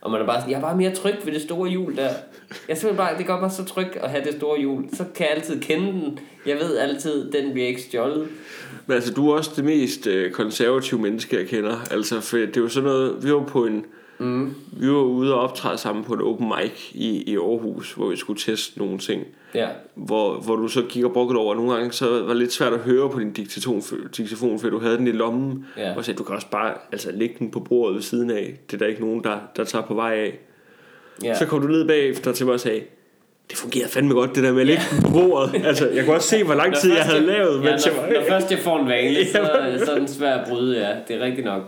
Og 0.00 0.10
man 0.10 0.20
er 0.20 0.26
bare 0.26 0.40
sådan, 0.40 0.50
jeg 0.50 0.56
er 0.56 0.60
bare 0.60 0.76
mere 0.76 0.94
tryg 0.94 1.14
ved 1.24 1.32
det 1.32 1.42
store 1.42 1.68
hjul 1.68 1.96
der. 1.96 2.10
Jeg 2.68 2.78
synes 2.78 2.96
bare, 2.96 3.18
det 3.18 3.26
gør 3.26 3.40
mig 3.40 3.50
så 3.50 3.64
tryg 3.64 3.96
at 3.96 4.10
have 4.10 4.24
det 4.24 4.34
store 4.34 4.60
hjul. 4.60 4.84
Så 4.92 5.04
kan 5.14 5.26
jeg 5.26 5.36
altid 5.36 5.60
kende 5.60 5.92
den. 5.92 6.18
Jeg 6.46 6.56
ved 6.56 6.76
altid, 6.76 7.32
den 7.32 7.52
bliver 7.52 7.68
ikke 7.68 7.82
stjålet. 7.82 8.28
Men 8.86 8.94
altså, 8.94 9.12
du 9.12 9.30
er 9.30 9.36
også 9.36 9.50
det 9.56 9.64
mest 9.64 10.06
øh, 10.06 10.32
konservative 10.32 11.00
menneske, 11.00 11.36
jeg 11.36 11.46
kender. 11.46 11.76
Altså, 11.90 12.20
for 12.20 12.36
det 12.36 12.56
er 12.56 12.60
jo 12.60 12.68
sådan 12.68 12.88
noget, 12.88 13.24
vi 13.24 13.32
var 13.32 13.44
på 13.44 13.66
en, 13.66 13.84
Mm. 14.18 14.54
vi 14.72 14.88
var 14.88 15.02
ude 15.02 15.34
og 15.34 15.40
optræde 15.40 15.78
sammen 15.78 16.04
på 16.04 16.12
en 16.12 16.20
open 16.20 16.48
mic 16.48 16.90
i, 16.92 17.22
i 17.32 17.36
Aarhus, 17.36 17.92
hvor 17.92 18.08
vi 18.08 18.16
skulle 18.16 18.40
teste 18.40 18.78
nogle 18.78 18.98
ting. 18.98 19.26
Ja. 19.54 19.68
Hvor, 19.94 20.34
hvor 20.34 20.56
du 20.56 20.68
så 20.68 20.82
gik 20.88 21.04
og 21.04 21.12
brugte 21.12 21.36
over, 21.36 21.50
og 21.50 21.56
nogle 21.56 21.74
gange 21.74 21.92
så 21.92 22.22
var 22.22 22.28
det 22.28 22.36
lidt 22.36 22.52
svært 22.52 22.72
at 22.72 22.78
høre 22.78 23.10
på 23.10 23.20
din 23.20 23.32
diktafon, 23.32 23.82
diktafon 24.16 24.58
fordi 24.58 24.70
du 24.70 24.78
havde 24.78 24.96
den 24.96 25.06
i 25.06 25.12
lommen. 25.12 25.66
Ja. 25.76 25.96
Og 25.96 26.04
så 26.04 26.12
du 26.12 26.24
kan 26.24 26.34
også 26.34 26.50
bare 26.50 26.74
altså, 26.92 27.12
lægge 27.12 27.34
den 27.38 27.50
på 27.50 27.60
bordet 27.60 27.94
ved 27.94 28.02
siden 28.02 28.30
af. 28.30 28.54
Det 28.70 28.74
er 28.74 28.78
der 28.78 28.86
ikke 28.86 29.00
nogen, 29.00 29.24
der, 29.24 29.38
der 29.56 29.64
tager 29.64 29.84
på 29.84 29.94
vej 29.94 30.14
af. 30.14 30.38
ja. 31.22 31.34
Så 31.34 31.46
kom 31.46 31.60
du 31.60 31.66
ned 31.66 31.86
bagefter 31.86 32.32
til 32.32 32.46
mig 32.46 32.52
og 32.54 32.60
sagde, 32.60 32.82
det 33.50 33.58
fungerer 33.58 33.88
fandme 33.88 34.14
godt, 34.14 34.34
det 34.34 34.44
der 34.44 34.52
med 34.52 34.60
at 34.60 34.66
lægge 34.66 34.82
den 34.90 35.02
på 35.02 35.10
bordet. 35.10 35.54
altså, 35.66 35.88
jeg 35.88 36.04
kunne 36.04 36.16
også 36.16 36.28
se, 36.28 36.44
hvor 36.44 36.54
lang 36.54 36.70
Når 36.70 36.78
tid 36.78 36.92
jeg 36.92 37.04
havde 37.04 37.26
lavet, 37.26 37.64
ja, 37.64 37.70
mens 37.70 37.86
jeg 37.86 37.94
når, 37.94 38.02
var... 38.02 38.12
når 38.12 38.22
først 38.28 38.50
jeg 38.50 38.58
får 38.58 38.78
en 38.78 38.88
vane, 38.88 39.24
så, 39.32 39.50
så 39.84 39.92
er 39.92 39.98
den 39.98 40.08
svær 40.08 40.34
at 40.34 40.48
bryde, 40.48 40.80
ja. 40.80 40.94
Det 41.08 41.16
er 41.16 41.24
rigtigt 41.24 41.44
nok. 41.44 41.62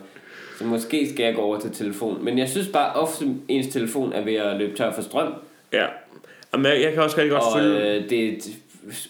Så 0.59 0.65
måske 0.65 1.11
skal 1.13 1.25
jeg 1.25 1.35
gå 1.35 1.41
over 1.41 1.59
til 1.61 1.71
telefon. 1.71 2.25
Men 2.25 2.39
jeg 2.39 2.49
synes 2.49 2.69
bare 2.69 2.93
ofte, 2.93 3.27
ens 3.49 3.67
telefon 3.67 4.13
er 4.13 4.25
ved 4.25 4.35
at 4.35 4.57
løbe 4.57 4.77
tør 4.77 4.93
for 4.93 5.03
strøm. 5.03 5.33
Ja. 5.73 5.87
Jamen, 6.53 6.67
jeg, 6.67 6.83
jeg 6.83 6.93
kan 6.93 7.03
også 7.03 7.17
rigtig 7.17 7.31
godt 7.31 7.43
Og 7.55 7.61
følge... 7.61 7.95
øh, 7.95 8.11
det 8.11 8.29
er 8.29 8.33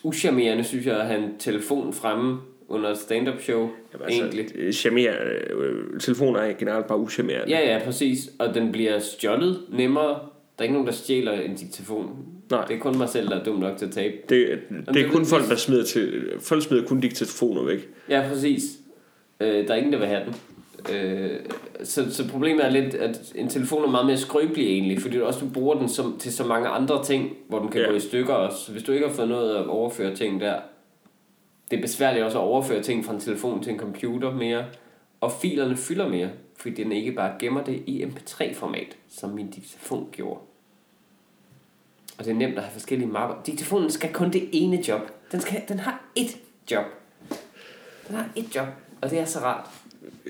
uschammerende, 0.02 0.64
synes 0.64 0.86
jeg, 0.86 1.00
at 1.00 1.06
have 1.06 1.22
en 1.24 1.38
telefon 1.38 1.92
fremme 1.92 2.38
under 2.68 2.90
et 2.90 2.98
stand-up 2.98 3.40
show. 3.42 3.68
Jamen, 3.94 4.08
egentlig. 4.08 4.40
altså, 4.58 4.80
charmer, 4.80 5.12
øh, 5.58 6.00
telefoner 6.00 6.40
er 6.40 6.52
generelt 6.52 6.86
bare 6.86 6.98
uschammerende. 6.98 7.48
Ja, 7.56 7.72
ja, 7.74 7.84
præcis. 7.84 8.18
Og 8.38 8.54
den 8.54 8.72
bliver 8.72 8.98
stjålet 8.98 9.60
nemmere. 9.72 10.08
Der 10.08 10.18
er 10.58 10.62
ikke 10.62 10.72
nogen, 10.72 10.86
der 10.86 10.92
stjæler 10.94 11.32
en 11.32 11.54
diktafon. 11.54 12.10
Nej. 12.50 12.64
Det 12.64 12.76
er 12.76 12.80
kun 12.80 12.98
mig 12.98 13.08
selv, 13.08 13.28
der 13.28 13.40
er 13.40 13.44
dum 13.44 13.56
nok 13.58 13.76
til 13.76 13.86
at 13.86 13.92
tabe. 13.92 14.14
Det, 14.28 14.28
det 14.28 14.58
er 14.88 14.92
det- 14.92 15.10
kun 15.12 15.26
folk, 15.26 15.48
der 15.48 15.56
smider 15.56 15.84
til... 15.84 16.22
Folk 16.40 16.62
smider 16.62 16.84
kun 16.86 17.00
diktafoner 17.00 17.62
væk. 17.62 17.88
Ja, 18.08 18.24
præcis. 18.28 18.62
Øh, 19.40 19.48
der 19.68 19.72
er 19.72 19.76
ingen, 19.76 19.92
der 19.92 19.98
vil 19.98 20.08
have 20.08 20.24
den. 20.24 20.34
Øh, 20.92 21.40
så, 21.84 22.14
så 22.14 22.28
problemet 22.28 22.64
er 22.64 22.70
lidt, 22.70 22.94
at 22.94 23.32
en 23.34 23.48
telefon 23.48 23.84
er 23.84 23.88
meget 23.90 24.06
mere 24.06 24.16
skrøbelig 24.16 24.66
egentlig, 24.66 25.00
fordi 25.02 25.16
du 25.18 25.24
også 25.24 25.40
du 25.40 25.48
bruger 25.50 25.74
den 25.78 25.88
som, 25.88 26.18
til 26.18 26.32
så 26.32 26.44
mange 26.44 26.68
andre 26.68 27.04
ting, 27.04 27.30
hvor 27.48 27.58
den 27.58 27.68
kan 27.68 27.80
Ja. 27.80 27.86
gå 27.88 27.94
i 27.94 28.00
stykker 28.00 28.34
også. 28.34 28.58
Så 28.58 28.72
hvis 28.72 28.82
du 28.82 28.92
ikke 28.92 29.06
har 29.08 29.14
fået 29.14 29.28
noget 29.28 29.56
at 29.56 29.66
overføre 29.66 30.14
ting 30.14 30.40
der, 30.40 30.60
det 31.70 31.76
er 31.76 31.80
besværligt 31.80 32.24
også 32.24 32.38
at 32.38 32.44
overføre 32.44 32.82
ting 32.82 33.04
fra 33.04 33.12
en 33.14 33.20
telefon 33.20 33.62
til 33.62 33.72
en 33.72 33.78
computer 33.78 34.30
mere, 34.34 34.64
og 35.20 35.32
filerne 35.32 35.76
fylder 35.76 36.08
mere, 36.08 36.28
fordi 36.56 36.82
den 36.82 36.92
ikke 36.92 37.12
bare 37.12 37.32
gemmer 37.38 37.64
det 37.64 37.82
i 37.86 38.04
mp3-format, 38.04 38.96
som 39.08 39.30
min 39.30 39.50
diktafon 39.50 40.08
gjorde. 40.12 40.40
Og 42.18 42.24
det 42.24 42.30
er 42.30 42.34
nemt 42.34 42.56
at 42.58 42.62
have 42.64 42.72
forskellige 42.72 43.08
mapper. 43.08 43.36
Diktafonen 43.46 43.90
skal 43.90 44.12
kun 44.12 44.30
det 44.32 44.48
ene 44.52 44.88
job. 44.88 45.00
Den, 45.32 45.40
skal, 45.40 45.62
den 45.68 45.78
har 45.78 46.04
ét 46.18 46.36
job. 46.70 46.84
Den 48.08 48.16
har 48.16 48.28
ét 48.38 48.56
job, 48.56 48.66
og 49.02 49.10
det 49.10 49.18
er 49.18 49.24
så 49.24 49.38
rart. 49.38 49.70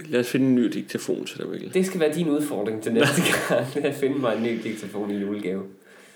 Lad 0.08 0.20
os 0.20 0.28
finde 0.28 0.46
en 0.46 0.54
ny 0.54 0.64
diktafon 0.64 1.24
til 1.24 1.38
dig, 1.38 1.46
Mikkel. 1.48 1.74
Det 1.74 1.86
skal 1.86 2.00
være 2.00 2.12
din 2.14 2.28
udfordring 2.28 2.82
til 2.82 2.92
næste 2.92 3.22
gang, 3.48 3.66
det 3.74 3.84
at 3.84 3.94
finde 3.94 4.18
mig 4.18 4.36
en 4.36 4.42
ny 4.42 4.58
diktafon 4.64 5.10
i 5.10 5.14
julegave. 5.16 5.62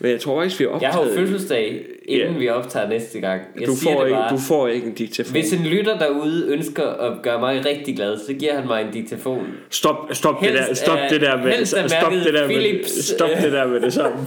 Men 0.03 0.11
jeg 0.11 0.21
tror 0.21 0.41
faktisk, 0.41 0.61
vi 0.61 0.65
har 0.65 0.79
Jeg 0.81 0.89
har 0.91 0.99
optaget... 0.99 1.21
jo 1.21 1.27
fødselsdag, 1.27 1.85
inden 2.05 2.33
Ja. 2.33 2.39
vi 2.39 2.49
optager 2.49 2.89
næste 2.89 3.21
gang. 3.21 3.41
Jeg 3.61 3.67
du, 3.69 3.75
siger 3.77 3.93
får 3.93 4.01
det 4.01 4.07
ikke, 4.09 4.17
bare. 4.19 4.35
du 4.35 4.39
får 4.41 4.69
ikke 4.69 4.87
en 4.87 4.93
diktafon. 4.95 5.33
Hvis 5.33 5.53
en 5.53 5.67
lytter 5.67 5.99
derude 5.99 6.47
ønsker 6.49 6.83
at 6.87 7.23
gøre 7.23 7.41
mig 7.41 7.67
rigtig 7.67 7.97
glad, 7.97 8.19
så 8.27 8.33
giver 8.35 8.55
han 8.59 8.67
mig 8.67 8.83
en 8.87 8.93
diktafon. 8.93 9.47
Stop, 9.71 9.97
stop 10.13 10.41
det 10.41 10.49
Helst 10.51 10.69
der, 10.69 10.75
stop 10.75 10.99
af- 10.99 11.11
det 11.11 11.21
der 11.21 11.37
med, 11.37 11.65
stop 11.67 12.13
det 12.13 12.35
der 12.35 12.47
med, 12.47 12.55
Philips. 12.57 13.05
stop 13.05 13.31
det 13.43 13.53
der 13.53 13.67
med 13.67 13.81
det 13.81 13.93
samme. 13.93 14.17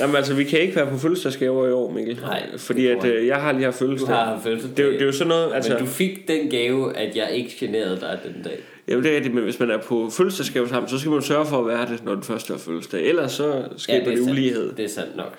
Jamen 0.00 0.16
altså, 0.16 0.34
vi 0.34 0.44
kan 0.44 0.60
ikke 0.60 0.76
være 0.76 0.86
på 0.90 0.98
fødselsdagsgaver 0.98 1.68
i 1.68 1.72
år, 1.72 1.90
Mikkel. 1.92 2.18
Nej, 2.20 2.42
Fordi 2.58 2.86
at 2.86 3.04
øh, 3.04 3.26
jeg 3.26 3.36
har 3.36 3.52
lige 3.52 3.64
haft 3.64 3.80
Du 3.80 3.84
fødselsdag. 3.84 4.14
har 4.16 4.24
haft 4.24 4.42
fødselsdag. 4.42 4.76
Det, 4.76 4.82
er 4.82 4.86
jo- 4.86 4.92
det 4.92 5.02
er 5.02 5.06
jo 5.06 5.12
sådan 5.12 5.28
noget, 5.28 5.54
altså... 5.54 5.72
Men 5.72 5.80
du 5.80 5.86
fik 5.86 6.28
den 6.28 6.50
gave, 6.50 6.96
at 6.96 7.16
jeg 7.16 7.30
ikke 7.32 7.54
generede 7.60 8.00
dig 8.00 8.18
den 8.24 8.42
dag. 8.42 8.58
Jamen 8.88 9.04
det 9.04 9.10
er 9.12 9.16
rigtigt, 9.16 9.34
men 9.34 9.44
hvis 9.44 9.60
man 9.60 9.70
er 9.70 9.78
på 9.78 10.10
fødselsdagsgave 10.10 10.68
sammen, 10.68 10.88
så 10.88 10.98
skal 10.98 11.10
man 11.12 11.22
sørge 11.22 11.46
for 11.46 11.58
at 11.60 11.66
være 11.66 11.86
det, 11.92 12.04
når 12.04 12.14
den 12.14 12.22
første 12.22 12.50
har 12.52 12.58
fødselsdag. 12.58 13.08
Ellers 13.08 13.32
så 13.32 13.64
skaber 13.76 14.04
det 14.04 14.06
det, 14.06 14.12
er 14.12 14.16
sandt. 14.24 14.30
ulighed. 14.30 14.72
Det 14.76 14.84
er 14.84 14.88
sandt 14.88 15.16
nok. 15.16 15.34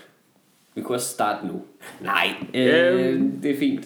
Vi 0.76 0.82
kunne 0.82 0.96
også 0.98 1.08
starte 1.10 1.48
nu. 1.48 1.62
Nej, 2.02 2.28
Øhm. 2.54 3.00
øh, 3.00 3.22
det 3.44 3.52
er 3.52 3.58
fint. 3.60 3.86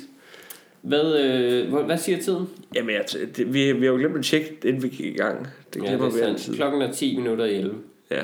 Hvad, 0.81 1.19
øh, 1.19 1.69
hvad, 1.73 1.83
hvad 1.83 1.97
siger 1.97 2.17
tiden? 2.21 2.49
Jamen, 2.75 2.95
jeg, 2.95 3.03
det, 3.37 3.53
vi, 3.53 3.71
vi 3.71 3.85
har 3.85 3.91
jo 3.93 3.97
glemt 3.99 4.17
at 4.17 4.23
tjekke, 4.25 4.57
inden 4.65 4.83
vi 4.83 4.87
gik 4.87 5.05
i 5.05 5.17
gang. 5.17 5.47
Det 5.73 5.83
Ja, 5.83 5.87
glemmer 5.87 6.05
det 6.05 6.15
vi 6.15 6.19
er 6.21 6.25
altid. 6.27 6.55
Klokken 6.55 6.81
er 6.81 6.91
10 6.91 7.15
minutter 7.17 7.45
i 7.45 7.55
11. 7.55 7.75
Ja. 8.11 8.21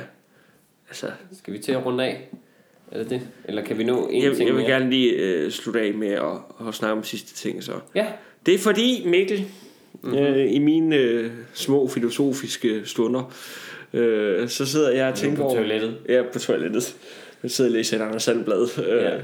Altså, 0.89 1.07
Skal 1.37 1.53
vi 1.53 1.59
til 1.59 1.71
at 1.71 1.85
runde 1.85 2.03
af? 2.03 2.29
Er 2.91 2.97
det 2.97 3.09
det? 3.09 3.21
Eller 3.45 3.61
kan 3.63 3.77
vi 3.77 3.83
nå 3.83 4.07
en 4.07 4.23
jeg, 4.23 4.35
ting 4.35 4.47
jeg 4.47 4.55
vil 4.55 4.63
mere? 4.63 4.71
gerne 4.71 4.89
lige 4.89 5.11
øh, 5.13 5.51
slutte 5.51 5.81
af 5.81 5.93
med 5.93 6.07
at, 6.11 6.67
at 6.67 6.73
snakke 6.75 6.97
om 6.97 7.03
sidste 7.03 7.33
ting 7.35 7.63
så. 7.63 7.71
Ja. 7.95 8.05
Det 8.45 8.53
er 8.53 8.57
fordi, 8.59 9.03
Mikkel, 9.05 9.45
Mhm. 10.01 10.11
mm-hmm. 10.11 10.25
øh, 10.25 10.53
i 10.53 10.59
mine 10.59 10.95
øh, 10.95 11.31
små 11.53 11.87
filosofiske 11.87 12.81
stunder, 12.85 13.33
øh, 13.93 14.49
så 14.49 14.65
sidder 14.65 14.91
jeg 14.91 15.07
og 15.11 15.15
tænker 15.15 15.37
på 15.43 15.49
toilettet. 15.55 15.97
Ja, 16.09 16.21
på 16.33 16.39
toilettet. 16.39 16.95
Jeg 17.43 17.51
sidder 17.51 17.69
og 17.69 17.73
læser 17.73 17.97
et 17.97 18.01
andet 18.07 18.21
sandblad. 18.21 18.67
Øh, 18.87 19.03
Ja. 19.03 19.17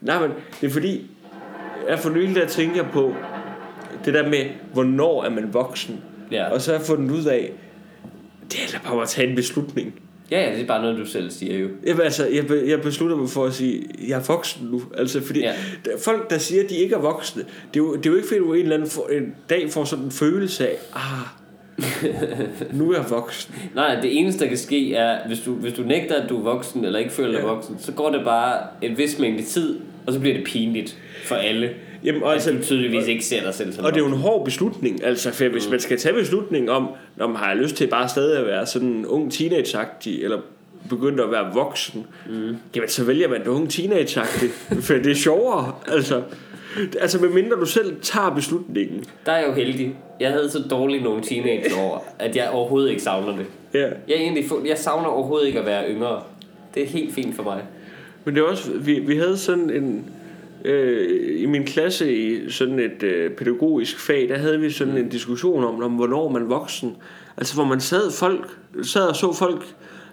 Nej, 0.00 0.20
men 0.26 0.36
det 0.60 0.66
er 0.66 0.70
fordi, 0.70 1.06
jeg 1.88 1.98
for 1.98 2.10
nylig 2.10 2.34
der 2.34 2.46
tænker 2.46 2.88
på 2.92 3.14
det 4.04 4.14
der 4.14 4.28
med, 4.28 4.44
hvornår 4.72 5.24
er 5.24 5.30
man 5.30 5.54
voksen. 5.54 6.00
Ja. 6.32 6.50
Og 6.52 6.60
så 6.60 6.70
har 6.72 6.78
jeg 6.78 6.86
fundet 6.86 7.10
ud 7.10 7.24
af, 7.24 7.52
det 8.52 8.58
er 8.66 8.78
da 8.78 8.88
bare 8.88 9.02
at 9.02 9.08
tage 9.08 9.28
en 9.28 9.36
beslutning. 9.36 10.00
Ja, 10.30 10.48
ja, 10.48 10.52
det 10.54 10.62
er 10.62 10.66
bare 10.66 10.82
noget, 10.82 10.98
du 10.98 11.06
selv 11.06 11.30
siger 11.30 11.58
jo. 11.58 11.68
Jeg, 11.86 12.00
altså, 12.00 12.26
jeg, 12.26 12.44
jeg 12.66 12.80
beslutter 12.82 13.16
mig 13.16 13.28
for 13.30 13.44
at 13.44 13.54
sige, 13.54 13.82
jeg 14.08 14.18
er 14.18 14.22
voksen 14.26 14.68
nu. 14.70 14.82
Altså, 14.98 15.20
fordi 15.26 15.40
Ja. 15.40 15.52
folk, 16.04 16.30
der 16.30 16.38
siger, 16.38 16.62
at 16.64 16.70
de 16.70 16.74
ikke 16.76 16.94
er 16.94 16.98
voksne, 16.98 17.42
det 17.42 17.80
er 17.80 17.84
jo, 17.84 17.96
det 17.96 18.06
er 18.06 18.10
jo 18.10 18.16
ikke 18.16 18.28
fordi, 18.28 18.40
du 18.40 18.52
en 18.54 18.60
eller 18.62 18.74
anden 18.76 18.90
for, 18.90 19.08
en 19.12 19.34
dag 19.50 19.70
får 19.70 19.84
sådan 19.84 20.04
en 20.04 20.10
følelse 20.10 20.68
af, 20.68 20.76
ah, 20.94 21.26
nu 22.78 22.92
er 22.92 22.96
jeg 22.96 23.04
voksen. 23.10 23.54
Nej, 23.74 24.00
det 24.00 24.18
eneste, 24.18 24.40
der 24.40 24.48
kan 24.48 24.58
ske, 24.58 24.94
er, 24.94 25.28
hvis 25.28 25.40
du, 25.40 25.52
hvis 25.54 25.72
du 25.72 25.82
nægter, 25.82 26.14
at 26.22 26.28
du 26.28 26.38
er 26.38 26.42
voksen, 26.42 26.84
eller 26.84 26.98
ikke 26.98 27.12
føler 27.12 27.30
dig 27.30 27.38
Ja. 27.40 27.46
voksen, 27.46 27.76
så 27.78 27.92
går 27.92 28.10
det 28.10 28.24
bare 28.24 28.58
en 28.82 28.98
vis 28.98 29.18
mængde 29.18 29.42
tid, 29.42 29.78
og 30.06 30.12
så 30.12 30.20
bliver 30.20 30.36
det 30.36 30.44
pinligt 30.44 30.98
for 31.24 31.34
alle. 31.34 31.70
Jamen, 32.04 32.22
og, 32.22 32.32
altså, 32.32 32.52
du 32.52 32.62
tydeligvis 32.62 33.06
ikke 33.06 33.24
ser 33.24 33.42
dig 33.42 33.54
selv 33.54 33.72
som 33.72 33.84
og 33.84 33.90
det 33.90 34.00
er 34.00 34.04
jo 34.04 34.10
en 34.10 34.18
hård 34.18 34.44
beslutning, 34.44 35.04
altså, 35.04 35.32
for 35.32 35.48
hvis 35.48 35.70
man 35.70 35.80
skal 35.80 35.98
tage 35.98 36.14
beslutning 36.14 36.70
om, 36.70 36.88
når 37.16 37.26
man 37.26 37.36
har 37.36 37.54
lyst 37.54 37.76
til 37.76 37.86
bare 37.86 38.08
stadig 38.08 38.38
at 38.38 38.46
være 38.46 38.66
sådan 38.66 38.88
en 38.88 39.06
ung 39.06 39.32
teenage 39.32 39.78
eller 40.22 40.38
begyndt 40.88 41.20
at 41.20 41.30
være 41.30 41.54
voksen, 41.54 42.06
mm. 42.26 42.56
jamen 42.76 42.88
så 42.88 43.04
vælger 43.04 43.28
man 43.28 43.40
det 43.40 43.46
unge 43.46 43.68
teenage 43.68 44.20
for 44.86 44.94
det 44.94 45.06
er 45.06 45.14
sjovere, 45.14 45.74
altså. 45.88 46.22
Altså, 47.00 47.20
medmindre 47.20 47.56
du 47.56 47.66
selv 47.66 47.96
tager 48.02 48.34
beslutningen. 48.34 49.04
Der 49.26 49.32
er 49.32 49.38
jeg 49.38 49.48
jo 49.48 49.52
heldig. 49.52 49.94
Jeg 50.20 50.30
havde 50.30 50.50
så 50.50 50.62
dårligt 50.70 51.02
nogle 51.04 51.22
teenageår, 51.22 52.14
at 52.18 52.36
jeg 52.36 52.50
overhovedet 52.50 52.90
ikke 52.90 53.02
savner 53.02 53.36
det. 53.36 53.46
Ja. 53.74 53.88
Jeg, 54.08 54.16
egentlig, 54.16 54.44
jeg 54.66 54.78
savner 54.78 55.08
overhovedet 55.08 55.46
ikke 55.46 55.60
at 55.60 55.66
være 55.66 55.90
yngre. 55.90 56.22
Det 56.74 56.82
er 56.82 56.86
helt 56.86 57.14
fint 57.14 57.36
for 57.36 57.42
mig. 57.42 57.62
Men 58.24 58.34
det 58.34 58.40
er 58.40 58.44
også, 58.44 58.70
vi, 58.72 58.98
vi 58.98 59.16
havde 59.16 59.36
sådan 59.36 59.70
en, 59.70 60.10
øh, 60.64 61.42
i 61.42 61.46
min 61.46 61.64
klasse 61.64 62.16
i 62.16 62.50
sådan 62.50 62.78
et 62.78 63.02
øh, 63.02 63.30
pædagogisk 63.30 64.00
fag, 64.00 64.28
der 64.28 64.38
havde 64.38 64.60
vi 64.60 64.70
sådan 64.70 64.96
en 64.96 65.08
diskussion 65.08 65.64
om, 65.64 65.82
om 65.82 65.92
hvornår 65.92 66.28
man 66.28 66.42
er 66.42 66.46
voksen. 66.46 66.96
Altså 67.36 67.54
hvor 67.54 67.64
man 67.64 67.80
sad, 67.80 68.10
folk, 68.12 68.48
sad 68.82 69.02
og 69.08 69.16
så 69.16 69.32
folk, 69.32 69.64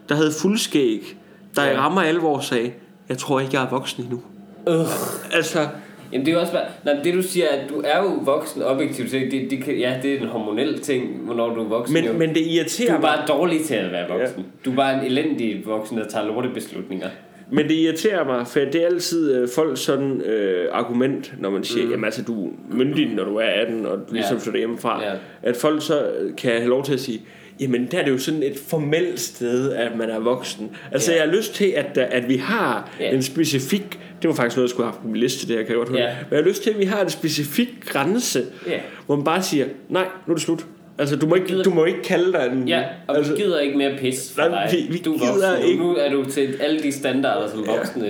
der 0.09 0.15
havde 0.15 0.31
fuldskæg, 0.41 1.17
der 1.55 1.63
Ja. 1.63 1.67
ja. 1.69 1.73
i 1.73 1.77
rammer 1.77 2.01
alvor 2.01 2.39
sagde, 2.39 2.71
jeg 3.09 3.17
tror 3.17 3.39
ikke, 3.39 3.51
jeg 3.55 3.63
er 3.63 3.69
voksen 3.69 4.03
endnu. 4.03 4.21
Øh. 4.69 4.85
Altså, 5.33 5.67
Jamen 6.11 6.25
det 6.25 6.31
er 6.31 6.35
jo 6.35 6.41
også 6.41 6.53
bare, 6.53 6.65
nej, 6.85 7.03
det 7.03 7.13
du 7.13 7.21
siger, 7.21 7.45
at 7.49 7.69
du 7.69 7.81
er 7.85 8.03
jo 8.03 8.09
voksen 8.23 8.61
objektivt 8.63 9.11
set, 9.11 9.31
det, 9.31 9.51
det 9.51 9.63
kan, 9.63 9.77
ja, 9.77 9.99
det 10.03 10.13
er 10.13 10.19
en 10.21 10.27
hormonel 10.27 10.79
ting, 10.79 11.17
hvornår 11.17 11.55
du 11.55 11.61
er 11.63 11.67
voksen. 11.67 11.97
jo. 11.97 12.09
men, 12.11 12.19
men 12.19 12.29
det 12.29 12.35
du 12.35 12.41
irriterer 12.49 12.89
er 12.95 12.99
mig. 12.99 13.01
bare 13.01 13.27
dårlig 13.27 13.61
til 13.65 13.75
at 13.75 13.91
være 13.91 14.19
voksen. 14.19 14.45
Du 14.65 14.71
er 14.71 14.75
bare 14.75 14.93
en 14.99 15.05
elendig 15.11 15.61
voksen, 15.65 15.97
der 15.97 16.07
tager 16.07 16.25
lortebeslutninger. 16.25 17.07
Men 17.51 17.67
det 17.69 17.73
irriterer 17.75 18.25
mig, 18.25 18.47
for 18.47 18.59
det 18.59 18.75
er 18.75 18.85
altid 18.85 19.35
øh, 19.35 19.49
folks 19.55 19.79
sådan 19.79 20.21
øh, 20.21 20.65
argument, 20.71 21.33
når 21.39 21.49
man 21.49 21.63
siger, 21.63 21.85
mm. 21.85 21.91
jamen 21.91 22.05
altså 22.05 22.21
du 22.23 22.47
er 22.47 22.51
myndig, 22.71 23.07
når 23.15 23.23
du 23.23 23.35
er 23.35 23.45
18, 23.45 23.85
og 23.85 23.97
du 23.97 24.13
ligesom 24.13 24.37
Ja. 24.37 24.43
flytter 24.43 24.57
hjemmefra. 24.59 25.03
Ja. 25.03 25.11
At 25.43 25.55
folk 25.55 25.81
så 25.85 26.07
øh, 26.19 26.35
kan 26.35 26.51
have 26.51 26.67
lov 26.69 26.83
til 26.83 26.93
at 26.93 26.99
sige, 26.99 27.21
jamen 27.59 27.87
der 27.91 27.99
er 27.99 28.03
det 28.05 28.11
jo 28.11 28.17
sådan 28.17 28.43
et 28.43 28.57
formelt 28.67 29.19
sted, 29.19 29.71
at 29.73 29.97
man 29.97 30.09
er 30.09 30.19
voksen. 30.19 30.69
Altså 30.91 31.11
Ja. 31.11 31.17
jeg 31.21 31.29
har 31.29 31.35
lyst 31.37 31.53
til, 31.53 31.65
at, 31.65 31.95
der- 31.95 32.05
at 32.05 32.29
vi 32.29 32.35
har 32.37 32.89
Ja. 32.99 33.09
en 33.15 33.21
specifik, 33.23 33.99
det 34.21 34.27
var 34.27 34.33
faktisk 34.35 34.57
noget, 34.57 34.67
jeg 34.67 34.69
skulle 34.69 34.85
have 34.85 34.91
haft 34.93 35.01
på 35.01 35.07
min 35.07 35.17
liste, 35.17 35.47
det 35.47 35.55
her 35.55 35.63
kan 35.63 35.69
jeg 35.69 35.77
godt 35.77 35.89
høre. 35.89 35.99
Ja. 36.01 36.15
Men 36.29 36.35
jeg 36.37 36.43
har 36.43 36.49
lyst 36.49 36.63
til, 36.63 36.69
at 36.69 36.79
vi 36.79 36.85
har 36.85 37.01
en 37.01 37.09
specifik 37.09 37.69
grænse, 37.85 38.43
Ja. 38.67 38.79
hvor 39.05 39.15
man 39.15 39.25
bare 39.25 39.41
siger, 39.43 39.65
nej, 39.89 40.05
nu 40.27 40.31
er 40.31 40.35
det 40.35 40.43
slut. 40.43 40.65
Altså, 40.99 41.15
du 41.15 41.27
må 41.27 41.35
ikke, 41.35 41.63
du 41.63 41.69
må 41.69 41.85
ikke 41.85 42.03
kalde 42.03 42.33
dig 42.33 42.49
en... 42.53 42.67
Ja, 42.67 42.83
og 43.07 43.17
altså, 43.17 43.33
vi 43.33 43.41
gider 43.41 43.59
ikke 43.59 43.77
mere 43.77 43.97
pis 43.99 44.33
fra 44.35 44.47
Nej, 44.49 44.65
dig. 44.67 44.79
vi- 44.79 44.93
vi 44.93 44.97
du 44.97 45.13
er 45.13 45.17
gider 45.19 45.49
voksen. 45.51 45.69
ikke. 45.69 45.83
Nu 45.83 45.95
er 45.95 46.09
du 46.11 46.25
til 46.29 46.55
alle 46.61 46.79
de 46.79 46.91
standarder, 46.91 47.49
som 47.49 47.67
voksne 47.67 48.07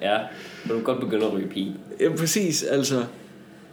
er. 0.00 0.18
Så 0.62 0.68
du 0.68 0.74
kan 0.74 0.82
godt 0.82 1.00
begynde 1.00 1.26
at 1.26 1.32
ryge 1.32 1.46
pige. 1.48 1.72
Ja, 2.00 2.08
præcis, 2.18 2.62
altså... 2.62 2.94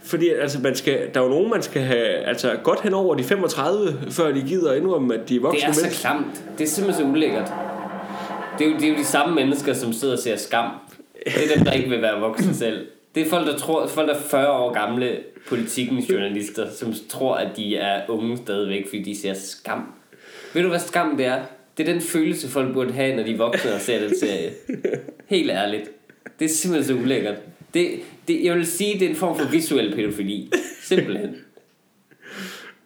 Fordi 0.02 0.28
altså, 0.28 0.58
man 0.62 0.74
skal, 0.74 0.98
der 1.14 1.20
er 1.20 1.24
jo 1.24 1.30
nogen, 1.30 1.50
man 1.50 1.62
skal 1.62 1.82
have 1.82 2.06
altså, 2.06 2.50
godt 2.62 2.80
hen 2.82 2.94
over 2.94 3.14
de 3.14 3.24
35, 3.24 3.98
før 4.10 4.32
de 4.32 4.40
gider 4.42 4.74
indrømme, 4.74 5.14
at 5.14 5.28
de 5.28 5.36
er 5.36 5.40
voksne 5.40 5.60
Det 5.60 5.68
er 5.68 5.72
så 5.72 5.80
mennesker. 5.82 6.08
klamt. 6.08 6.42
Det 6.58 6.64
er 6.64 6.68
simpelthen 6.68 7.06
så 7.06 7.10
ulækkert. 7.12 7.52
Det 8.58 8.66
er, 8.66 8.70
jo, 8.70 8.76
det 8.76 8.84
er 8.84 8.88
jo 8.88 8.94
de 8.98 9.04
samme 9.04 9.34
mennesker, 9.34 9.72
som 9.72 9.92
sidder 9.92 10.14
og 10.14 10.20
ser 10.20 10.36
skam. 10.36 10.70
Det 11.24 11.32
er 11.50 11.56
dem, 11.56 11.64
der 11.64 11.72
ikke 11.72 11.88
vil 11.88 12.02
være 12.02 12.20
voksne 12.20 12.54
selv. 12.54 12.86
Det 13.18 13.26
er 13.26 13.30
folk, 13.30 13.46
der 13.46 13.58
tror, 13.58 13.86
folk, 13.86 14.08
der 14.08 14.14
er 14.14 14.20
40 14.20 14.52
år 14.52 14.72
gamle 14.72 15.18
politikens 15.48 16.10
journalister, 16.10 16.70
som 16.70 16.94
tror, 17.08 17.34
at 17.34 17.56
de 17.56 17.76
er 17.76 18.02
unge 18.08 18.36
stadigvæk, 18.36 18.88
fordi 18.88 19.02
de 19.02 19.20
ser 19.20 19.34
skam. 19.34 19.92
Ved 20.54 20.62
du, 20.62 20.68
hvad 20.68 20.78
skam 20.78 21.16
det 21.16 21.26
er? 21.26 21.40
Det 21.76 21.88
er 21.88 21.92
den 21.92 22.02
følelse, 22.02 22.48
folk 22.48 22.72
burde 22.72 22.92
have, 22.92 23.16
når 23.16 23.22
de 23.22 23.32
er 23.32 23.36
voksne 23.36 23.74
og 23.74 23.80
ser 23.80 24.00
den 24.00 24.18
serie. 24.18 24.50
Helt 25.26 25.50
ærligt. 25.50 25.90
Det 26.38 26.44
er 26.44 26.48
simpelthen 26.48 26.96
så 26.96 27.02
ulækkert. 27.02 27.36
Det, 27.74 27.90
det, 28.28 28.44
jeg 28.44 28.54
vil 28.54 28.66
sige, 28.66 28.98
det 28.98 29.02
er 29.02 29.10
en 29.10 29.16
form 29.16 29.38
for 29.38 29.46
visuel 29.46 29.94
pædofili. 29.94 30.50
Simpelthen. 30.82 31.36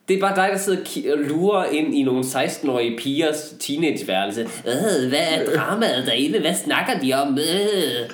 Det 0.08 0.16
er 0.16 0.20
bare 0.20 0.36
dig, 0.36 0.48
der 0.52 0.58
sidder 0.58 1.12
og 1.12 1.18
lurer 1.18 1.64
ind 1.64 1.94
i 1.94 2.02
nogle 2.02 2.24
16-årige 2.24 2.98
pigers 2.98 3.54
teenageværelse. 3.60 4.40
Øh, 4.40 5.08
hvad 5.08 5.26
er 5.30 5.56
dramaet 5.56 6.06
derinde? 6.06 6.40
Hvad 6.40 6.54
snakker 6.54 6.98
de 6.98 7.12
om? 7.12 7.38
Øh. 7.38 8.10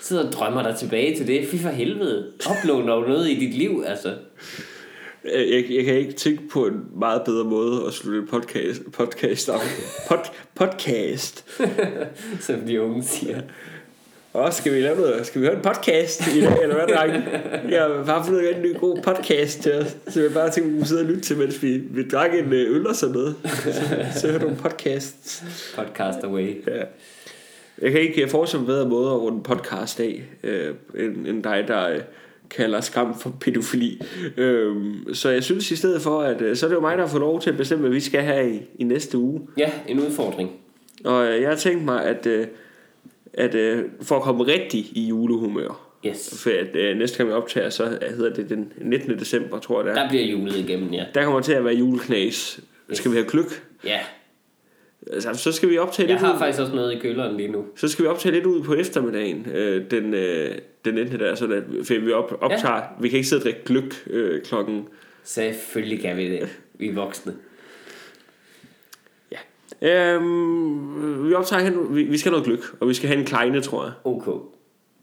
Sidder 0.00 0.26
og 0.26 0.32
drømmer 0.32 0.62
dig 0.62 0.76
tilbage 0.76 1.16
til 1.16 1.26
det. 1.26 1.48
Fy 1.48 1.56
for 1.56 1.68
helvede. 1.68 2.26
Opnå 2.46 2.86
dog 2.86 3.08
noget 3.08 3.30
i 3.30 3.34
dit 3.34 3.54
liv, 3.54 3.84
altså. 3.86 4.14
Jeg, 5.24 5.64
jeg 5.70 5.84
kan 5.84 5.94
ikke 5.94 6.12
tænke 6.12 6.48
på 6.48 6.66
en 6.66 6.84
meget 6.96 7.22
bedre 7.24 7.44
måde 7.44 7.86
at 7.86 7.92
slutte 7.92 8.20
en 8.20 8.26
podcast, 8.26 8.82
podcast 8.92 9.48
af. 9.48 9.58
Pod, 10.08 10.18
podcast. 10.54 11.44
Som 12.46 12.60
de 12.60 12.82
unge 12.82 13.02
siger. 13.02 13.40
Og 14.32 14.54
skal 14.54 14.74
vi 14.74 14.80
lave 14.80 14.96
noget? 14.96 15.26
Skal 15.26 15.40
vi 15.40 15.46
høre 15.46 15.56
en 15.56 15.62
podcast 15.62 16.26
i 16.36 16.40
dag, 16.40 16.62
eller 16.62 16.74
hvad, 16.74 16.96
drenge? 16.96 17.24
Jeg 17.68 17.82
har 17.82 18.04
bare 18.06 18.24
fundet 18.24 18.56
en 18.56 18.62
ny 18.62 18.78
god 18.78 19.02
podcast 19.02 19.60
til 19.60 19.72
os, 19.74 19.96
så 20.08 20.22
jeg 20.22 20.32
bare 20.32 20.50
tænkte, 20.50 20.74
at 20.74 20.80
vi 20.80 20.86
sidde 20.86 21.00
og 21.00 21.06
lytte 21.06 21.20
til, 21.20 21.36
mens 21.36 21.62
vi, 21.62 21.76
vi 21.76 22.08
drak 22.08 22.34
en 22.34 22.52
øh, 22.52 22.76
øl 22.76 22.86
og 22.86 22.96
sådan 22.96 23.14
noget. 23.14 23.34
Så, 23.44 23.72
så 24.20 24.30
hørte 24.30 24.44
du 24.44 24.50
en 24.50 24.56
podcast. 24.56 25.44
Podcast 25.76 26.18
away. 26.24 26.68
Ja. 26.68 26.82
Jeg 27.82 27.92
kan 27.92 28.00
ikke 28.00 28.28
forestille 28.28 28.60
mig 28.60 28.66
bedre 28.66 28.88
måde 28.88 29.10
at 29.10 29.20
runde 29.20 29.42
podcast 29.42 30.00
af, 30.00 30.22
øh, 30.42 30.74
end, 30.98 31.26
end 31.26 31.42
dig, 31.44 31.64
der 31.68 31.88
øh, 31.90 32.00
kalder 32.50 32.80
skam 32.80 33.18
for 33.20 33.34
pædofili. 33.40 34.00
Øh, 34.36 34.76
så 35.12 35.28
jeg 35.30 35.44
synes 35.44 35.70
i 35.70 35.76
stedet 35.76 36.02
for, 36.02 36.20
at 36.20 36.42
øh, 36.42 36.56
så 36.56 36.66
er 36.66 36.68
det 36.68 36.76
jo 36.76 36.80
mig, 36.80 36.98
der 36.98 37.04
har 37.04 37.10
fået 37.10 37.20
lov 37.20 37.40
til 37.40 37.50
at 37.50 37.56
bestemme, 37.56 37.80
hvad 37.80 37.90
vi 37.90 38.00
skal 38.00 38.20
have 38.22 38.54
i, 38.54 38.60
i 38.78 38.84
næste 38.84 39.18
uge. 39.18 39.40
Ja, 39.58 39.70
en 39.88 40.00
udfordring. 40.00 40.50
Og 41.04 41.26
øh, 41.26 41.40
jeg 41.42 41.48
har 41.48 41.56
tænkt 41.56 41.84
mig, 41.84 42.04
at, 42.04 42.26
øh, 42.26 42.46
at 43.32 43.54
øh, 43.54 43.84
for 44.02 44.16
at 44.16 44.22
komme 44.22 44.44
rigtig 44.46 44.80
i 44.92 45.06
julehumør, 45.08 45.84
Yes. 46.06 46.42
for 46.42 46.50
at 46.50 46.76
øh, 46.76 46.96
næste 46.98 47.16
gang 47.18 47.28
vi 47.28 47.34
optager, 47.34 47.70
så 47.70 47.98
hedder 48.10 48.34
det 48.34 48.48
den 48.50 48.72
19. 48.80 49.18
december, 49.18 49.58
tror 49.58 49.78
jeg 49.80 49.86
det 49.86 49.98
er. 49.98 50.02
Der 50.02 50.08
bliver 50.08 50.24
julet 50.24 50.56
igennem, 50.56 50.92
ja. 50.92 51.04
Der 51.14 51.24
kommer 51.24 51.40
til 51.40 51.52
at 51.52 51.64
være 51.64 51.74
juleknas. 51.74 52.60
Skal 52.92 53.10
vi 53.10 53.16
have 53.16 53.28
gløk? 53.28 53.62
Ja, 53.84 53.98
Altså, 55.12 55.34
så 55.34 55.52
skal 55.52 55.70
vi 55.70 55.78
optage 55.78 56.08
jeg 56.08 56.14
lidt 56.14 56.26
har 56.26 56.34
ud. 56.34 56.38
faktisk 56.38 56.60
også 56.60 56.74
noget 56.74 56.94
i 56.94 56.98
køleren 56.98 57.36
lige 57.36 57.48
nu. 57.48 57.64
Så 57.76 57.88
skal 57.88 58.02
vi 58.04 58.08
optage 58.08 58.34
lidt 58.34 58.46
ud 58.46 58.62
på 58.62 58.74
eftermiddagen, 58.74 59.46
øh, 59.54 59.90
den, 59.90 60.14
øh, 60.14 60.50
den 60.84 60.94
19. 60.94 61.20
der, 61.20 61.34
så 61.34 61.44
at, 61.46 61.62
for 61.86 62.00
vi 62.00 62.12
op, 62.12 62.38
optager, 62.40 62.74
ja. 62.76 62.82
vi 63.00 63.08
kan 63.08 63.16
ikke 63.16 63.28
sidde 63.28 63.40
og 63.40 63.44
drikke 63.44 63.64
gløk 63.64 63.94
øh, 64.06 64.42
klokken. 64.42 64.86
Selvfølgelig 65.24 66.00
kan 66.00 66.16
vi 66.16 66.30
det. 66.30 66.48
Vi 66.78 66.88
er 66.88 66.94
voksne. 66.94 67.34
Øhm, 69.82 71.28
vi 71.28 71.34
optager 71.34 71.62
hen, 71.62 71.96
vi, 71.96 72.02
vi 72.02 72.18
skal 72.18 72.32
have 72.32 72.40
noget 72.42 72.46
gløk, 72.60 72.80
og 72.80 72.88
vi 72.88 72.94
skal 72.94 73.08
have 73.08 73.18
en 73.20 73.26
kleine, 73.26 73.60
tror 73.60 73.84
jeg. 73.84 73.92
Ok. 74.04 74.28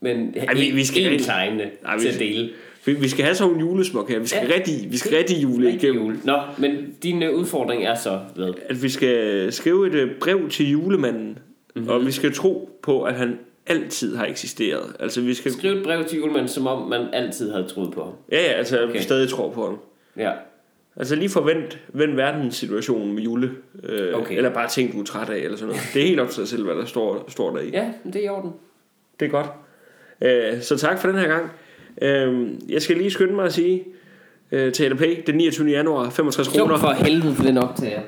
Men 0.01 0.34
Ej, 0.38 0.53
vi- 0.53 0.72
vi 0.72 0.86
skal 0.86 1.14
en 1.14 1.20
kleine 1.20 1.64
vi- 1.64 2.01
til 2.01 2.08
at 2.08 2.20
dele. 2.20 2.49
Vi, 2.86 2.93
vi 2.93 3.09
skal 3.09 3.23
have 3.25 3.36
sådan 3.36 3.53
nogle 3.53 3.69
julesmok 3.69 4.09
her. 4.09 4.19
Vi 4.19 4.27
skal 4.27 4.47
Ja. 4.49 4.55
rigtig, 4.55 4.91
vi 4.91 4.97
skal 4.97 5.17
rigtig 5.17 5.43
jule 5.43 5.67
Rigtig 5.67 5.83
igennem. 5.83 6.03
jul. 6.05 6.17
Nå, 6.23 6.38
men 6.57 6.71
din 7.03 7.23
øh, 7.23 7.33
udfordring 7.36 7.83
er 7.86 7.95
så 7.95 8.19
hvad? 8.36 8.53
At 8.69 8.83
vi 8.83 8.89
skal 8.89 9.47
skrive 9.53 9.88
et 9.88 9.93
øh, 9.93 10.11
brev 10.21 10.49
til 10.49 10.69
julemanden, 10.71 11.27
Mhm. 11.29 11.39
mm-hmm. 11.75 11.89
og 11.89 12.05
vi 12.05 12.11
skal 12.11 12.33
tro 12.33 12.69
på, 12.83 13.03
at 13.03 13.13
han 13.15 13.39
altid 13.67 14.15
har 14.15 14.25
eksisteret. 14.25 14.95
Altså 14.99 15.21
vi 15.21 15.33
skal, 15.33 15.51
Skriv 15.51 15.71
et 15.71 15.83
brev 15.83 16.03
til 16.05 16.17
julemanden, 16.17 16.47
som 16.47 16.67
om 16.67 16.89
man 16.89 17.07
altid 17.13 17.51
havde 17.51 17.67
troet 17.67 17.93
på 17.93 18.03
ham. 18.03 18.13
ja, 18.31 18.38
ja, 18.41 18.51
altså 18.51 18.83
okay. 18.83 18.93
Vi 18.93 18.99
stadig 19.03 19.29
tror 19.29 19.51
på 19.51 19.65
ham. 19.65 19.77
Ja. 20.17 20.31
Altså 20.97 21.15
lige 21.15 21.29
forvent, 21.29 21.79
vend 21.93 22.15
verdenssituationen 22.15 23.13
med 23.15 23.23
jule. 23.23 23.51
Øh, 23.83 24.13
Okay. 24.13 24.38
Eller 24.38 24.49
bare 24.53 24.69
ting, 24.69 24.93
du 24.93 24.99
er 24.99 25.03
træt 25.05 25.29
af, 25.29 25.38
eller 25.38 25.57
sådan 25.57 25.67
noget. 25.67 25.81
Det 25.93 26.01
er 26.01 26.07
helt 26.07 26.19
op 26.19 26.29
til 26.29 26.39
dig 26.39 26.47
selv, 26.47 26.63
hvad 26.65 26.75
der 26.75 26.86
står, 26.86 27.25
står 27.27 27.51
der 27.55 27.61
i. 27.61 27.69
Ja, 27.69 27.91
det 28.05 28.15
er 28.15 28.19
i 28.25 28.29
orden. 28.29 28.51
Det 29.19 29.25
er 29.25 29.29
godt. 29.29 29.47
Øh, 30.21 30.61
så 30.61 30.77
tak 30.77 30.99
for 31.01 31.07
den 31.07 31.17
her 31.19 31.27
gang. 31.27 31.51
Øh, 32.01 32.47
jeg 32.69 32.81
skal 32.81 32.97
lige 32.97 33.11
skynde 33.11 33.33
mig 33.33 33.45
at 33.45 33.53
sige 33.53 33.83
øh, 34.51 34.73
til 34.73 34.91
LP 34.91 35.27
den 35.27 35.35
29. 35.35 35.69
januar, 35.69 36.09
65 36.09 36.57
Jo, 36.57 36.77
for 36.77 36.91
helvede 36.91 37.35
for 37.35 37.43
den 37.43 37.57
optager. 37.57 38.01